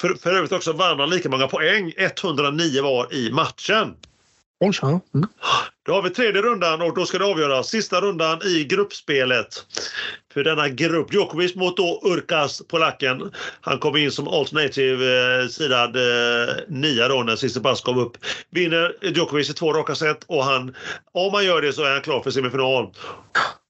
för, 0.01 0.14
för 0.14 0.34
övrigt 0.34 0.51
också 0.51 0.74
vann 0.74 0.99
han 0.99 1.09
lika 1.09 1.30
många 1.30 1.47
poäng, 1.47 1.93
109 1.97 2.82
var 2.82 3.14
i 3.14 3.32
matchen. 3.32 3.95
Oj, 4.64 4.74
ja. 4.82 4.99
Mm. 5.14 5.28
Då 5.86 5.93
har 5.93 6.01
vi 6.01 6.09
tredje 6.09 6.41
rundan 6.41 6.82
och 6.82 6.95
då 6.95 7.05
ska 7.05 7.18
det 7.18 7.26
avgöras 7.26 7.68
sista 7.68 8.01
rundan 8.01 8.41
i 8.43 8.64
gruppspelet. 8.64 9.66
För 10.34 10.43
denna 10.43 10.70
grupp, 10.70 11.14
Djokovic 11.14 11.55
mot 11.55 11.78
då 11.78 12.01
Urkas, 12.03 12.61
polacken. 12.68 13.32
Han 13.61 13.80
kom 13.80 13.97
in 13.97 14.11
som 14.11 14.28
alternative 14.28 15.41
eh, 15.41 15.47
sidad 15.47 15.95
eh, 15.95 16.55
nia 16.68 17.07
då 17.07 17.24
när 17.24 17.36
Tsitsipas 17.36 17.82
kom 17.82 17.97
upp. 17.97 18.18
Vinner 18.49 18.95
Djokovic 19.01 19.49
i 19.49 19.53
två 19.53 19.74
raka 19.74 19.95
set 19.95 20.24
och 20.28 20.43
han, 20.43 20.76
om 21.14 21.34
han 21.34 21.45
gör 21.45 21.61
det 21.61 21.74
så 21.74 21.84
är 21.84 21.91
han 21.91 22.01
klar 22.01 22.22
för 22.22 22.32
semifinal. 22.32 22.91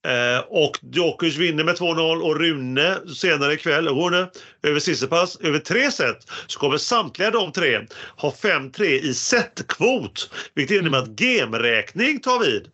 Eh, 0.07 0.39
och 0.47 0.79
Djokovic 0.91 1.37
vinner 1.37 1.63
med 1.63 1.75
2-0 1.75 2.21
och 2.21 2.39
Rune 2.39 2.99
senare 3.15 3.53
ikväll, 3.53 3.87
Rune, 3.87 4.27
över 4.63 4.79
Tsitsipas 4.79 5.35
över 5.35 5.59
tre 5.59 5.91
set 5.91 6.27
så 6.47 6.59
kommer 6.59 6.77
samtliga 6.77 7.31
de 7.31 7.51
tre 7.51 7.79
ha 8.17 8.31
5-3 8.31 8.83
i 8.83 9.13
setkvot. 9.13 10.29
Vilket 10.53 10.77
innebär 10.77 10.97
att 10.97 11.19
gemräkning 11.19 12.19
tar 12.19 12.39
vid. 12.39 12.67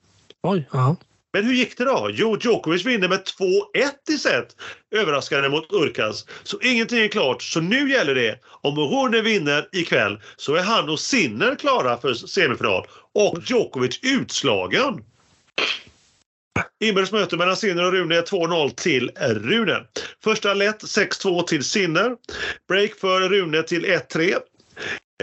Oj, 0.43 0.69
ja. 0.71 0.95
Men 1.33 1.45
hur 1.45 1.53
gick 1.53 1.77
det 1.77 1.85
då? 1.85 2.09
Jo, 2.13 2.37
Djokovic 2.41 2.85
vinner 2.85 3.07
med 3.07 3.19
2-1 3.19 4.13
i 4.13 4.17
set. 4.17 4.55
Överraskande 4.95 5.49
mot 5.49 5.73
Urkas. 5.73 6.25
Så 6.43 6.59
ingenting 6.61 6.99
är 6.99 7.07
klart. 7.07 7.41
Så 7.41 7.61
nu 7.61 7.91
gäller 7.91 8.15
det, 8.15 8.39
om 8.61 8.79
Rune 8.79 9.21
vinner 9.21 9.67
ikväll 9.71 10.21
så 10.37 10.55
är 10.55 10.63
han 10.63 10.89
och 10.89 10.99
Sinner 10.99 11.55
klara 11.55 11.97
för 11.97 12.13
semifinal. 12.13 12.87
Och 13.13 13.39
Djokovic 13.45 13.99
utslagen. 14.03 15.03
Inbördes 16.79 17.11
möte 17.11 17.37
mellan 17.37 17.57
Sinner 17.57 17.85
och 17.85 17.91
Rune 17.91 18.17
är 18.17 18.21
2-0 18.21 18.69
till 18.69 19.11
Rune. 19.19 19.85
Första 20.23 20.53
lätt 20.53 20.83
6-2 20.83 21.43
till 21.43 21.63
Sinner. 21.63 22.15
Break 22.67 22.95
för 22.95 23.29
Rune 23.29 23.63
till 23.63 23.85
1-3. 23.85 24.35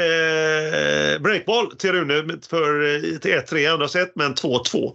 Eh, 0.01 1.19
breakball 1.21 1.65
eh, 1.65 1.77
till 1.77 1.93
Rune 1.93 2.39
för 2.51 2.99
1-3 3.19 3.57
i 3.57 3.67
andra 3.67 3.89
set, 3.89 4.13
men 4.15 4.35
2-2. 4.35 4.93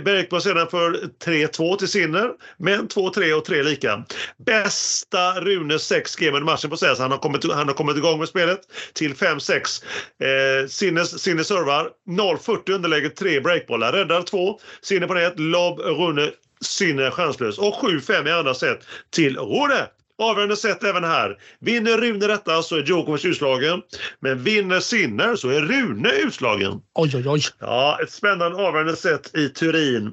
Breakball 0.00 0.42
sedan 0.42 0.66
för 0.70 1.10
3-2 1.24 1.76
till 1.76 1.88
Sinner, 1.88 2.30
men 2.56 2.88
2-3 2.88 3.32
och 3.32 3.44
3 3.44 3.62
lika. 3.62 4.04
Bästa 4.46 5.40
Rune 5.40 5.78
6 5.78 6.16
game 6.16 6.36
under 6.36 6.52
matchen 6.52 6.70
på 6.70 6.76
sägas. 6.76 6.98
Han 6.98 7.10
har 7.10 7.18
kommit, 7.18 7.52
han 7.52 7.68
har 7.68 7.74
kommit 7.74 7.96
igång 7.96 8.18
med 8.18 8.28
spelet 8.28 8.60
till 8.92 9.14
5-6. 9.14 9.84
Eh, 10.22 10.68
Sinner, 10.68 11.04
Sinner 11.04 11.42
servar 11.42 11.90
0-40 12.08 12.72
underläge 12.72 13.08
3 13.08 13.40
breakbollar. 13.40 13.92
Räddar 13.92 14.22
2. 14.22 14.60
Sinner 14.82 15.06
på 15.06 15.14
nät. 15.14 15.38
Lobb 15.38 15.80
Rune 15.80 16.30
Sinner 16.64 17.10
chanslös. 17.10 17.58
Och 17.58 17.74
7-5 17.74 18.28
i 18.28 18.32
andra 18.32 18.54
set 18.54 18.80
till 19.10 19.36
Rune. 19.36 19.86
Avgörande 20.20 20.56
set 20.56 20.84
även 20.84 21.04
här. 21.04 21.36
Vinner 21.60 21.98
Rune 21.98 22.26
detta 22.26 22.62
så 22.62 22.76
är 22.76 22.82
Djokovic 22.82 23.24
utslagen. 23.24 23.82
Men 24.20 24.42
vinner 24.42 24.80
Sinner 24.80 25.36
så 25.36 25.48
är 25.48 25.60
Rune 25.60 26.10
utslagen. 26.12 26.80
Oj, 26.94 27.10
oj, 27.14 27.28
oj. 27.28 27.42
Ja, 27.58 27.98
ett 28.02 28.12
spännande 28.12 28.58
avgörande 28.58 28.96
set 28.96 29.36
i 29.36 29.48
Turin. 29.48 30.12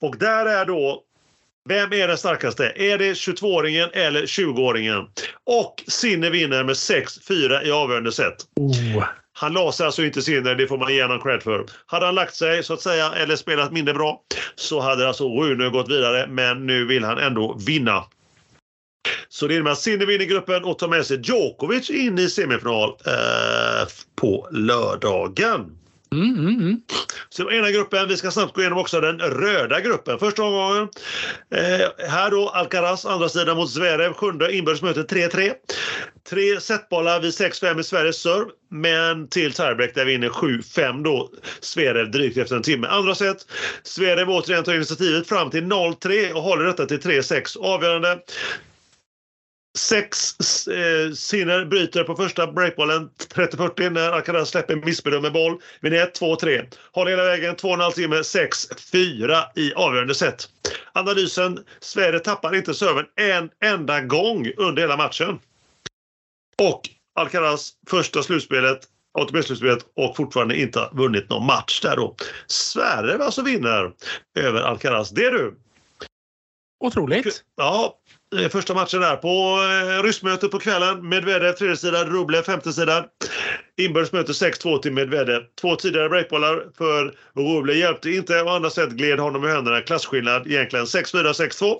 Och 0.00 0.16
där 0.18 0.46
är 0.46 0.64
då 0.64 1.02
vem 1.68 1.92
är 1.92 2.08
den 2.08 2.18
starkaste? 2.18 2.72
Är 2.76 2.98
det 2.98 3.12
22-åringen 3.12 3.88
eller 3.92 4.22
20-åringen? 4.22 5.06
Och 5.46 5.82
Sinner 5.86 6.30
vinner 6.30 6.64
med 6.64 6.74
6-4 6.74 7.64
i 7.64 7.70
avgörande 7.70 8.12
set. 8.12 8.36
Oh. 8.56 9.04
Han 9.32 9.52
la 9.52 9.72
sig 9.72 9.86
alltså 9.86 10.04
inte 10.04 10.22
Sinner, 10.22 10.54
det 10.54 10.66
får 10.66 10.78
man 10.78 10.94
ge 10.94 11.02
honom 11.02 11.20
cred 11.20 11.42
för. 11.42 11.64
Hade 11.86 12.06
han 12.06 12.14
lagt 12.14 12.34
sig 12.34 12.62
så 12.62 12.74
att 12.74 12.80
säga, 12.80 13.12
eller 13.12 13.36
spelat 13.36 13.72
mindre 13.72 13.94
bra, 13.94 14.20
så 14.54 14.80
hade 14.80 15.08
alltså 15.08 15.24
Rune 15.24 15.68
gått 15.68 15.90
vidare. 15.90 16.26
Men 16.26 16.66
nu 16.66 16.86
vill 16.86 17.04
han 17.04 17.18
ändå 17.18 17.56
vinna. 17.66 18.04
Så 19.32 19.46
det 19.46 19.54
innebär 19.54 19.70
att 19.70 19.78
Sinner 19.78 20.06
vinner 20.06 20.24
gruppen 20.24 20.64
och 20.64 20.78
tar 20.78 20.88
med 20.88 21.06
sig 21.06 21.20
Djokovic 21.22 21.90
in 21.90 22.18
i 22.18 22.28
semifinal 22.28 22.88
eh, 23.06 23.88
på 24.16 24.48
lördagen. 24.50 25.76
Mm, 26.12 26.38
mm, 26.38 26.60
mm. 26.60 26.80
Så 27.28 27.50
ena 27.50 27.70
gruppen. 27.70 28.08
Vi 28.08 28.16
ska 28.16 28.30
snabbt 28.30 28.54
gå 28.54 28.60
igenom 28.60 28.78
också 28.78 29.00
den 29.00 29.18
röda 29.18 29.80
gruppen. 29.80 30.18
Första 30.18 30.42
omgången. 30.42 30.88
Eh, 31.54 32.08
här 32.08 32.30
då 32.30 32.48
Alcaraz 32.48 33.06
andra 33.06 33.28
sidan 33.28 33.56
mot 33.56 33.70
Zverev. 33.70 34.12
Sjunde 34.12 34.56
inbördes 34.56 34.82
möte 34.82 35.02
3-3. 35.02 35.52
Tre 36.30 36.60
setbollar 36.60 37.20
vid 37.20 37.30
6-5 37.30 37.80
i 37.80 37.84
Sveriges 37.84 38.22
serv. 38.22 38.46
Men 38.70 39.28
till 39.28 39.52
tiebreak 39.52 39.94
där 39.94 40.04
vinner 40.04 40.28
7-5 40.28 41.02
då 41.04 41.30
Zverev 41.60 42.10
drygt 42.10 42.36
efter 42.36 42.56
en 42.56 42.62
timme. 42.62 42.86
Andra 42.86 43.14
set. 43.14 43.46
Zverev 43.82 44.30
återigen 44.30 44.64
tar 44.64 44.74
initiativet 44.74 45.28
fram 45.28 45.50
till 45.50 45.64
0-3 45.64 46.32
och 46.32 46.42
håller 46.42 46.64
detta 46.64 46.86
till 46.86 47.00
3-6. 47.00 47.58
Avgörande. 47.58 48.18
Sex 49.78 50.36
eh, 50.68 51.12
Sinner 51.12 51.64
bryter 51.64 52.04
på 52.04 52.16
första 52.16 52.52
breakbollen 52.52 53.10
30-40 53.34 53.90
när 53.90 54.10
Alcaraz 54.12 54.48
släpper 54.48 54.76
missbedömer 54.76 55.30
boll. 55.30 55.60
Vinner 55.80 56.02
1, 56.02 56.14
2, 56.14 56.36
3. 56.36 56.62
Håller 56.92 57.10
hela 57.10 57.24
vägen 57.24 57.56
2,5 57.56 57.90
timme 57.90 58.16
6-4 58.16 59.42
i 59.56 59.74
avgörande 59.74 60.14
set. 60.14 60.48
Analysen. 60.92 61.64
Sverige 61.80 62.18
tappar 62.18 62.56
inte 62.56 62.74
serven 62.74 63.06
en 63.16 63.50
enda 63.64 64.00
gång 64.00 64.50
under 64.56 64.82
hela 64.82 64.96
matchen. 64.96 65.38
Och 66.58 66.80
Alcaraz 67.14 67.72
första 67.90 68.22
slutspelet 68.22 68.88
ATP-slutspelet 69.18 69.86
och 69.96 70.16
fortfarande 70.16 70.60
inte 70.60 70.88
vunnit 70.92 71.30
någon 71.30 71.46
match 71.46 71.80
där 71.80 71.96
då. 71.96 72.16
Sverige 72.46 73.24
alltså 73.24 73.42
vinner 73.42 73.92
över 74.38 74.62
Alcaraz. 74.62 75.10
Det 75.10 75.24
är 75.24 75.32
du! 75.32 75.56
Otroligt. 76.84 77.44
Ja, 77.56 77.98
första 78.50 78.74
matchen 78.74 79.00
där. 79.00 79.16
På 79.16 79.58
eh, 79.62 80.02
ryssmötet 80.02 80.50
på 80.50 80.58
kvällen. 80.58 81.08
Medvedev 81.08 81.52
tredje 81.52 81.76
sidan, 81.76 82.06
Rublev 82.06 82.42
femte 82.42 82.72
sidan. 82.72 83.04
Inbördes 83.76 84.12
möte 84.12 84.32
6-2 84.32 84.78
till 84.78 84.92
Medvedev. 84.92 85.42
Två 85.60 85.76
tidigare 85.76 86.08
breakbollar 86.08 86.64
för 86.78 87.14
Rublev 87.36 87.76
hjälpte 87.76 88.10
inte. 88.10 88.42
Å 88.42 88.48
andra 88.48 88.70
sätt 88.70 88.90
gled 88.90 89.18
honom 89.18 89.44
i 89.44 89.48
händerna. 89.48 89.80
Klasskillnad 89.80 90.46
egentligen 90.46 90.84
6-4, 90.86 91.32
6-2 91.32 91.74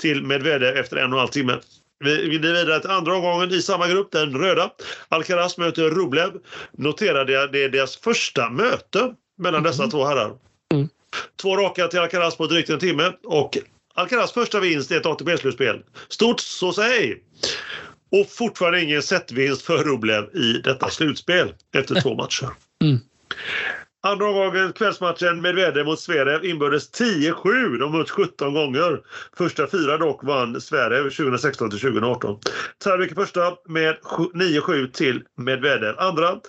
till 0.00 0.22
Medvedev 0.24 0.76
efter 0.76 0.96
en 0.96 1.04
och 1.04 1.12
en 1.12 1.18
halv 1.18 1.28
timme. 1.28 1.58
Vi 2.04 2.38
går 2.38 2.48
vidare 2.48 2.80
till 2.80 2.90
andra 2.90 3.14
omgången 3.16 3.50
i 3.50 3.62
samma 3.62 3.88
grupp, 3.88 4.12
den 4.12 4.38
röda. 4.38 4.70
Alcaraz 5.08 5.58
möter 5.58 5.82
Rublev. 5.82 6.30
Noterade 6.72 7.32
jag, 7.32 7.52
det 7.52 7.64
är 7.64 7.68
deras 7.68 7.96
första 7.96 8.50
möte 8.50 9.14
mellan 9.38 9.62
dessa 9.62 9.82
Mhm. 9.82 9.90
två 9.90 10.04
herrar. 10.04 10.32
Mm. 10.74 10.88
Två 11.42 11.56
raka 11.56 11.88
till 11.88 11.98
Alcaraz 11.98 12.36
på 12.36 12.46
drygt 12.46 12.70
en 12.70 12.78
timme 12.78 13.12
och 13.24 13.58
Alcaraz 13.98 14.32
första 14.32 14.60
vinst 14.60 14.90
i 14.90 14.94
ett 14.94 15.06
ATP-slutspel. 15.06 15.82
Stort 16.08 16.40
så 16.40 16.72
säg! 16.72 17.22
Och 18.12 18.30
fortfarande 18.30 18.82
ingen 18.82 19.02
setvinst 19.02 19.62
för 19.62 19.84
Rublev 19.84 20.36
i 20.36 20.52
detta 20.64 20.90
slutspel 20.90 21.54
efter 21.74 22.00
två 22.00 22.14
matcher. 22.22 22.48
Mm. 22.84 22.98
Andra 24.02 24.26
omgången, 24.26 24.72
kvällsmatchen 24.72 25.40
Medvedev 25.40 25.86
mot 25.86 26.00
Zverev 26.00 26.44
inbördes 26.44 26.92
10-7. 26.92 27.78
De 27.78 27.92
möts 27.92 28.10
17 28.10 28.54
gånger. 28.54 29.00
Första 29.36 29.66
fyra 29.66 29.98
dock 29.98 30.24
vann 30.24 30.60
Zverev 30.60 31.02
2016 31.02 31.70
till 31.70 31.80
2018. 31.80 32.38
Tarvik 32.84 33.14
första 33.14 33.56
med 33.68 33.96
9-7 34.34 34.92
till 34.92 35.22
Medvedev. 35.36 35.98
Andra 35.98 36.40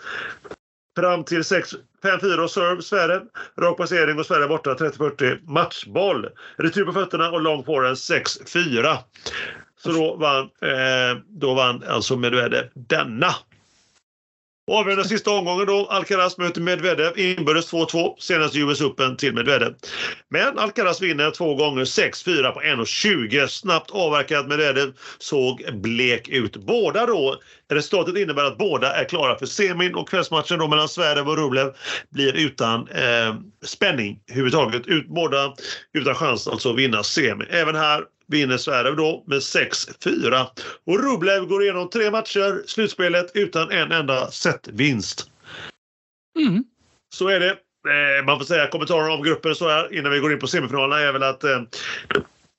fram 0.99 1.23
till 1.23 1.43
6 1.43 1.75
5-4 2.03 2.37
och 2.37 2.51
serve, 2.51 2.81
Sverige. 2.81 3.21
Rak 3.61 3.77
passering 3.77 4.19
och 4.19 4.25
Sverige 4.25 4.47
borta 4.47 4.73
30-40. 4.73 5.39
Matchboll. 5.43 6.29
Retur 6.57 6.85
på 6.85 6.93
fötterna 6.93 7.31
och 7.31 7.41
lång 7.41 7.63
forehand 7.63 7.97
6-4. 7.97 8.97
Så 9.77 9.91
då 9.91 10.15
vann, 10.15 10.43
eh, 10.43 11.21
då 11.27 11.53
vann 11.53 11.83
alltså 11.87 12.15
Medvedev 12.15 12.65
denna. 12.73 13.35
Och 14.69 14.75
Avgörande 14.75 15.07
sista 15.07 15.31
omgången 15.31 15.65
då. 15.65 15.87
Alcaraz 15.87 16.37
möter 16.37 16.61
Medvedev 16.61 17.19
inbördes 17.19 17.73
2-2. 17.73 18.15
Senast 18.19 18.55
US 18.55 18.81
Open 18.81 19.17
till 19.17 19.33
Medvedev. 19.33 19.75
Men 20.29 20.59
Alcaraz 20.59 21.01
vinner 21.01 21.31
två 21.31 21.55
gånger 21.55 21.85
6-4 21.85 22.51
på 22.51 22.61
1,20. 22.61 23.47
Snabbt 23.47 23.91
avverkat 23.91 24.47
Medvedev 24.47 24.93
såg 25.19 25.65
blek 25.73 26.27
ut. 26.27 26.57
Båda 26.57 27.05
då, 27.05 27.35
resultatet 27.69 28.17
innebär 28.17 28.43
att 28.43 28.57
båda 28.57 28.95
är 28.95 29.05
klara 29.05 29.39
för 29.39 29.45
semin 29.45 29.95
och 29.95 30.09
kvällsmatchen 30.09 30.59
då 30.59 30.67
mellan 30.67 30.89
Zverev 30.89 31.29
och 31.29 31.37
Rublev 31.37 31.73
blir 32.09 32.33
utan 32.33 32.87
eh, 32.87 33.35
spänning 33.65 34.19
överhuvudtaget. 34.27 34.87
Ut, 34.87 35.07
båda 35.07 35.53
utan 35.93 36.15
chans 36.15 36.47
alltså 36.47 36.69
att 36.69 36.77
vinna 36.77 37.03
semi. 37.03 37.45
Även 37.49 37.75
här 37.75 38.03
vinner 38.29 38.57
Zverev 38.57 38.95
då 38.95 39.23
med 39.27 39.39
6-4. 39.39 40.45
Och 40.85 41.03
Rublev 41.03 41.45
går 41.45 41.63
igenom 41.63 41.89
tre 41.89 42.11
matcher, 42.11 42.63
slutspelet 42.67 43.31
utan 43.33 43.71
en 43.71 43.91
enda 43.91 44.31
setvinst. 44.31 45.31
Mm. 46.39 46.63
Så 47.15 47.27
är 47.27 47.39
det. 47.39 47.57
Eh, 47.89 48.25
man 48.25 48.37
får 48.37 48.45
säga 48.45 48.67
kommentarer 48.67 49.09
om 49.09 49.23
gruppen 49.23 49.55
så 49.55 49.69
här 49.69 49.93
innan 49.93 50.11
vi 50.11 50.19
går 50.19 50.33
in 50.33 50.39
på 50.39 50.47
semifinalerna 50.47 50.99
är 50.99 51.13
väl 51.13 51.23
att 51.23 51.43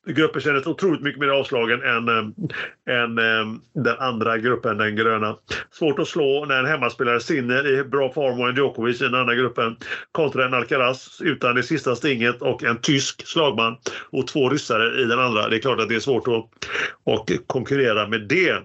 gruppen 0.06 0.40
kändes 0.40 0.66
otroligt 0.66 1.02
mycket 1.02 1.20
mer 1.20 1.28
avslagen 1.28 1.82
än, 1.82 2.08
eh, 2.08 2.24
än 3.02 3.18
eh, 3.18 3.54
den 3.74 3.98
andra 3.98 4.38
gruppen, 4.38 4.78
den 4.78 4.96
gröna. 4.96 5.36
Svårt 5.70 5.98
att 5.98 6.08
slå 6.08 6.44
när 6.44 6.58
en 6.58 6.66
hemmaspelare 6.66 7.20
Sinner 7.20 7.78
i 7.78 7.84
bra 7.84 8.12
form 8.12 8.40
och 8.40 8.48
en 8.48 8.56
Djokovic 8.56 9.00
i 9.00 9.04
den 9.04 9.14
andra 9.14 9.34
gruppen 9.34 9.76
kontra 10.12 10.44
en 10.44 10.54
Alcaraz 10.54 11.20
utan 11.24 11.54
det 11.54 11.62
sista 11.62 11.96
stinget 11.96 12.42
och 12.42 12.64
en 12.64 12.80
tysk 12.80 13.26
slagman 13.26 13.76
och 14.10 14.26
två 14.26 14.48
ryssare 14.48 15.00
i 15.00 15.04
den 15.04 15.18
andra. 15.18 15.48
Det 15.48 15.56
är 15.56 15.60
klart 15.60 15.80
att 15.80 15.88
det 15.88 15.94
är 15.94 16.00
svårt 16.00 16.28
att 16.28 16.68
och 17.04 17.30
konkurrera 17.46 18.08
med 18.08 18.28
det. 18.28 18.62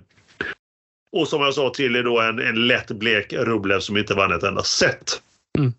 Och 1.11 1.27
som 1.27 1.41
jag 1.41 1.53
sa 1.53 1.69
till 1.69 1.95
är 1.95 2.03
då 2.03 2.21
en, 2.21 2.39
en 2.39 2.67
lätt 2.67 2.91
blek 2.91 3.33
Rublev 3.33 3.79
som 3.79 3.97
inte 3.97 4.13
vann 4.13 4.31
ett 4.31 4.43
enda 4.43 4.63
set. 4.63 5.21
Mm. 5.57 5.73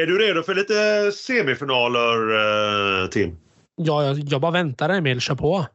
Är 0.00 0.06
du 0.06 0.18
redo 0.18 0.42
för 0.42 0.54
lite 0.54 1.12
semifinaler, 1.12 2.34
eh, 3.02 3.08
Tim? 3.08 3.36
Ja, 3.78 4.04
jag, 4.04 4.18
jag 4.18 4.40
bara 4.40 4.52
väntar 4.52 4.88
Emil. 4.88 5.20
Kör 5.20 5.34
på. 5.34 5.66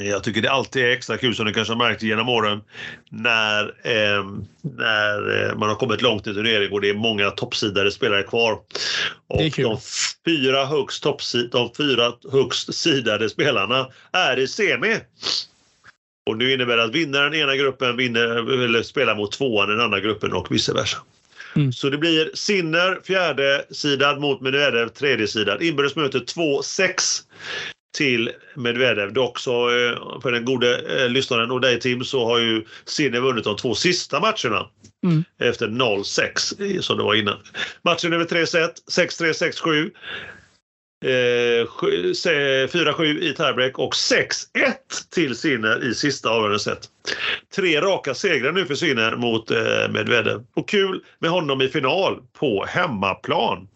Jag 0.00 0.24
tycker 0.24 0.42
det 0.42 0.50
alltid 0.50 0.84
är 0.84 0.90
extra 0.90 1.18
kul 1.18 1.34
som 1.34 1.46
du 1.46 1.52
kanske 1.52 1.74
har 1.74 1.88
märkt 1.88 2.02
genom 2.02 2.28
åren 2.28 2.60
när, 3.10 3.64
eh, 3.64 4.24
när 4.60 5.48
eh, 5.48 5.54
man 5.54 5.68
har 5.68 5.76
kommit 5.76 6.02
långt 6.02 6.26
i 6.26 6.34
turnering 6.34 6.72
och 6.72 6.80
det 6.80 6.90
är 6.90 6.94
många 6.94 7.30
toppsidade 7.30 7.90
spelare 7.90 8.22
kvar. 8.22 8.58
Och 9.26 9.38
Det. 9.38 9.62
De 9.62 9.78
fyra 10.24 10.66
högst, 10.66 11.02
toppsid, 11.02 11.50
de 11.52 11.70
fyra 11.76 12.12
högst 12.32 12.74
sidade 12.74 13.30
spelarna 13.30 13.88
är 14.12 14.38
i 14.38 14.48
semi. 14.48 14.96
Och 16.30 16.36
nu 16.36 16.52
innebär 16.52 16.76
det 16.76 16.84
att 16.84 16.94
vinnaren 16.94 17.34
i 17.34 17.38
ena 17.38 17.56
gruppen 17.56 17.96
vinner, 17.96 18.64
eller 18.64 18.82
spelar 18.82 19.16
mot 19.16 19.32
tvåan 19.32 19.68
i 19.68 19.72
den 19.72 19.80
andra 19.80 20.00
gruppen 20.00 20.32
och 20.32 20.52
vice 20.52 20.72
versa. 20.72 20.98
Mm. 21.56 21.72
Så 21.72 21.90
det 21.90 21.98
blir 21.98 22.30
Sinner 22.34 23.00
fjärde 23.04 23.64
sidad 23.70 24.20
mot 24.20 24.40
Medvedev 24.40 24.88
tredje 24.88 25.26
sidad. 25.26 25.62
Inbördes 25.62 25.96
möte 25.96 26.18
2-6 26.18 27.22
till 27.96 28.30
Medvedev. 28.54 29.12
Dock 29.12 29.38
så 29.38 29.68
eh, 29.68 30.20
för 30.22 30.32
den 30.32 30.44
gode 30.44 31.02
eh, 31.02 31.08
lyssnaren 31.08 31.50
och 31.50 31.60
dig 31.60 31.80
Tim 31.80 32.04
så 32.04 32.26
har 32.26 32.38
ju 32.38 32.64
Sinner 32.84 33.20
vunnit 33.20 33.44
de 33.44 33.56
två 33.56 33.74
sista 33.74 34.20
matcherna. 34.20 34.66
Mm. 35.06 35.24
Efter 35.40 35.68
0-6 35.68 36.74
eh, 36.74 36.80
som 36.80 36.96
det 36.96 37.04
var 37.04 37.14
innan. 37.14 37.36
Matchen 37.82 38.12
över 38.12 38.24
tre 38.24 38.46
set. 38.46 38.74
6-3, 38.90 39.52
6-7. 39.52 39.90
4-7 41.02 43.18
i 43.18 43.34
tiebreak 43.34 43.78
och 43.78 43.92
6-1 43.92 44.34
till 45.10 45.36
Sinner 45.36 45.90
i 45.90 45.94
sista 45.94 46.30
avgörande 46.30 46.58
set. 46.58 46.90
Tre 47.54 47.80
raka 47.80 48.14
segrar 48.14 48.52
nu 48.52 48.64
för 48.64 48.74
Sinner 48.74 49.16
mot 49.16 49.50
eh, 49.50 49.88
Medvedev. 49.90 50.44
Och 50.54 50.68
kul 50.68 51.04
med 51.18 51.30
honom 51.30 51.62
i 51.62 51.68
final 51.68 52.22
på 52.32 52.64
hemmaplan. 52.64 53.68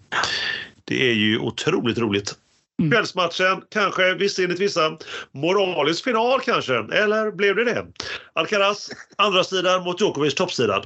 Det 0.84 1.10
är 1.10 1.14
ju 1.14 1.38
otroligt 1.38 1.98
roligt. 1.98 2.34
Mm. 2.80 2.90
Kvällsmatchen, 2.90 3.62
kanske 3.70 4.14
visst 4.14 4.38
enligt 4.38 4.60
vissa, 4.60 4.98
moralisk 5.32 6.04
final 6.04 6.40
kanske, 6.40 6.74
eller 6.74 7.30
blev 7.30 7.56
det 7.56 7.64
det? 7.64 7.86
Alcaraz, 8.32 8.90
andra 9.16 9.44
sidan 9.44 9.84
mot 9.84 10.00
Djokovic, 10.00 10.34
toppsidan. 10.34 10.82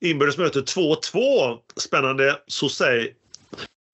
Inbördes 0.00 0.38
möte 0.38 0.60
2-2. 0.60 1.58
Spännande, 1.76 2.38
så 2.46 2.68
Eh, 2.68 3.14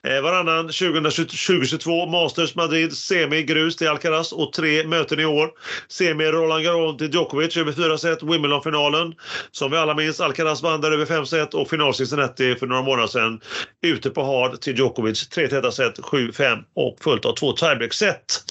Eh, 0.06 0.20
varannan 0.20 0.66
2022 0.66 2.06
Masters 2.06 2.54
Madrid, 2.54 2.96
semi 2.96 3.42
grus 3.42 3.76
till 3.76 3.88
Alcaraz 3.88 4.32
och 4.32 4.52
tre 4.52 4.86
möten 4.86 5.20
i 5.20 5.24
år. 5.24 5.50
Semi 5.88 6.24
Roland 6.24 6.64
Garros 6.64 6.98
till 6.98 7.14
Djokovic 7.14 7.56
över 7.56 7.72
fyra 7.72 7.98
set. 7.98 8.22
Wimbledon-finalen 8.22 9.14
som 9.50 9.70
vi 9.70 9.76
alla 9.76 9.94
minns. 9.94 10.20
Alcaraz 10.20 10.62
vann 10.62 10.80
där 10.80 10.92
över 10.92 11.06
fem 11.06 11.26
set 11.26 11.54
och 11.54 11.70
final 11.70 11.94
Cincinnati 11.94 12.54
för 12.54 12.66
några 12.66 12.82
månader 12.82 13.08
sedan. 13.08 13.40
Ute 13.82 14.10
på 14.10 14.24
hard 14.24 14.60
till 14.60 14.78
Djokovic. 14.78 15.28
Tre 15.28 15.48
täta 15.48 15.72
set, 15.72 15.98
7-5 15.98 16.58
och 16.74 16.96
följt 17.00 17.24
av 17.24 17.34
två 17.34 17.52
tiebreak-set. 17.52 18.44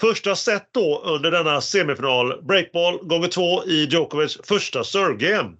Första 0.00 0.36
set 0.36 0.68
då 0.74 1.02
under 1.04 1.30
denna 1.30 1.60
semifinal. 1.60 2.42
Breakball 2.42 2.98
gånger 3.02 3.28
två 3.28 3.64
i 3.64 3.84
Djokovic 3.84 4.38
första 4.44 4.84
servegame. 4.84 5.50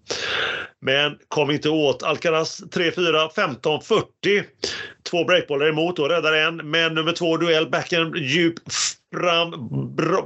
Men 0.83 1.17
kom 1.29 1.51
inte 1.51 1.69
åt 1.69 2.03
Alcaraz 2.03 2.63
3-4, 2.63 3.31
15-40. 3.35 4.45
Två 5.11 5.25
breakbollar 5.25 5.69
emot 5.69 5.99
och 5.99 6.09
räddar 6.09 6.33
en. 6.33 6.57
Men 6.57 6.95
nummer 6.95 7.13
två 7.13 7.37
duell, 7.37 7.71
backhand 7.71 8.17
djup 8.17 8.55
fram 9.15 9.51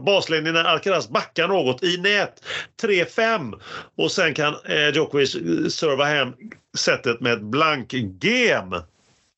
baslinjen 0.04 0.54
när 0.54 0.64
Alcaraz 0.64 1.08
backar 1.08 1.48
något 1.48 1.82
i 1.82 1.96
nät. 1.96 2.44
3-5 2.82 3.60
och 3.96 4.12
sen 4.12 4.34
kan 4.34 4.54
eh, 4.64 4.88
Djokovic 4.94 5.32
serva 5.74 6.04
hem 6.04 6.32
setet 6.76 7.20
med 7.20 7.32
ett 7.32 7.42
blank 7.42 7.90
game. 8.18 8.82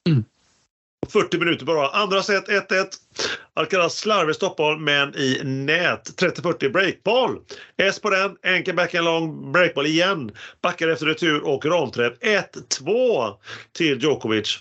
Mm. 0.08 0.24
40 1.08 1.38
minuter 1.38 1.66
bara. 1.66 1.88
Andra 1.88 2.22
set 2.22 2.48
1-1. 2.48 2.86
Alcaraz 3.54 3.98
slarvig 3.98 4.36
stoppboll 4.36 4.78
men 4.78 5.14
i 5.16 5.40
nät. 5.44 6.20
30-40 6.20 6.72
breakboll. 6.72 7.38
S 7.76 8.00
på 8.00 8.10
den. 8.10 8.36
Enkel 8.42 8.74
backhand 8.74 9.04
lång 9.04 9.52
breakboll 9.52 9.86
igen. 9.86 10.30
Backar 10.62 10.88
efter 10.88 11.06
retur 11.06 11.44
och 11.44 11.66
ramträff. 11.66 12.12
1-2 12.20 13.34
till 13.76 14.02
Djokovic. 14.02 14.58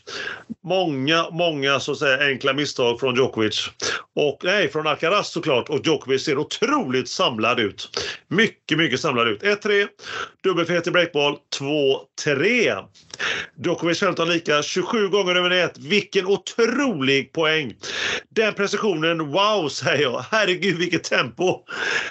Många, 0.64 1.30
många 1.32 1.80
så 1.80 1.91
att 1.91 1.97
säga 1.97 2.28
enkla 2.28 2.53
misstag 2.53 2.99
från 2.99 3.16
Djokovic. 3.16 3.70
Och 4.16 4.41
nej, 4.43 4.72
från 4.72 4.88
Alcaraz 4.88 5.32
såklart. 5.32 5.70
Och 5.70 5.82
Djokovic 5.86 6.24
ser 6.24 6.38
otroligt 6.38 7.10
samlad 7.10 7.60
ut. 7.60 7.89
Mycket, 8.28 8.78
mycket 8.78 8.99
samlad 8.99 9.28
ut. 9.28 9.43
1-3. 9.43 9.88
Dubbelfel 10.43 10.82
till 10.82 10.91
breakboll. 10.91 11.38
2-3. 11.60 12.86
Djokovic 13.66 13.99
15 13.99 14.30
lika 14.30 14.64
27 14.64 15.10
gånger 15.10 15.36
över 15.36 15.49
nät. 15.49 15.78
Vilken 15.78 16.26
otrolig 16.26 17.32
poäng! 17.34 17.74
Den 18.30 18.45
den 18.46 18.54
precisionen, 18.54 19.32
wow 19.32 19.70
säger 19.70 20.04
jag. 20.04 20.26
Herregud 20.32 20.78
vilket 20.78 21.04
tempo! 21.04 21.60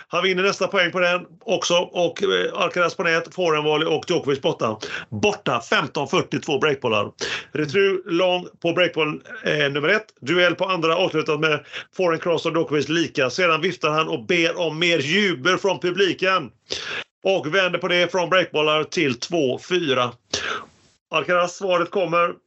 Han 0.08 0.22
vinner 0.22 0.42
nästa 0.42 0.68
poäng 0.68 0.92
på 0.92 1.00
den 1.00 1.26
också 1.40 1.74
och 1.74 2.22
eh, 2.22 2.52
Alcaraz 2.54 2.94
på 2.94 3.02
nät, 3.02 3.34
får 3.34 3.86
och 3.86 4.04
Djokovic 4.10 4.40
borta. 4.40 4.78
Borta 5.08 5.62
15.42 5.70 6.60
breakbollar. 6.60 7.10
Retur 7.52 8.10
lång 8.10 8.46
på 8.62 8.72
breakboll 8.72 9.22
eh, 9.44 9.72
nummer 9.72 9.88
ett. 9.88 10.06
Duell 10.20 10.54
på 10.54 10.64
andra 10.64 10.96
avslutat 10.96 11.40
med 11.40 11.64
forehand 11.96 12.22
cross 12.22 12.46
och 12.46 12.52
Djokovic 12.52 12.88
lika. 12.88 13.30
Sedan 13.30 13.60
viftar 13.60 13.90
han 13.90 14.08
och 14.08 14.26
ber 14.26 14.60
om 14.60 14.78
mer 14.78 14.98
jubel 14.98 15.58
från 15.58 15.80
publiken. 15.80 16.50
Och 17.24 17.54
vänder 17.54 17.78
på 17.78 17.88
det 17.88 18.12
från 18.12 18.30
breakbollar 18.30 18.84
till 18.84 19.12
2-4. 19.12 20.12
Alcaraz, 21.10 21.56
svaret 21.56 21.90
kommer. 21.90 22.43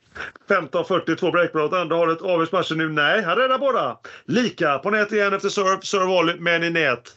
15.42 0.50 1.32
breakball 1.32 1.62
åt 1.62 1.74
andra 1.74 1.96
hållet. 1.96 2.22
Avgörs 2.22 2.52
matchen 2.52 2.78
nu? 2.78 2.90
Nej, 2.90 3.24
han 3.24 3.38
räddar 3.38 3.58
båda. 3.58 3.98
Lika 4.26 4.80
på 4.80 4.90
nät 4.90 5.12
igen 5.12 5.34
efter 5.34 5.50
serve, 5.50 5.82
serve 5.82 6.06
volley, 6.06 6.36
men 6.40 6.64
i 6.64 6.70
nät. 6.70 7.16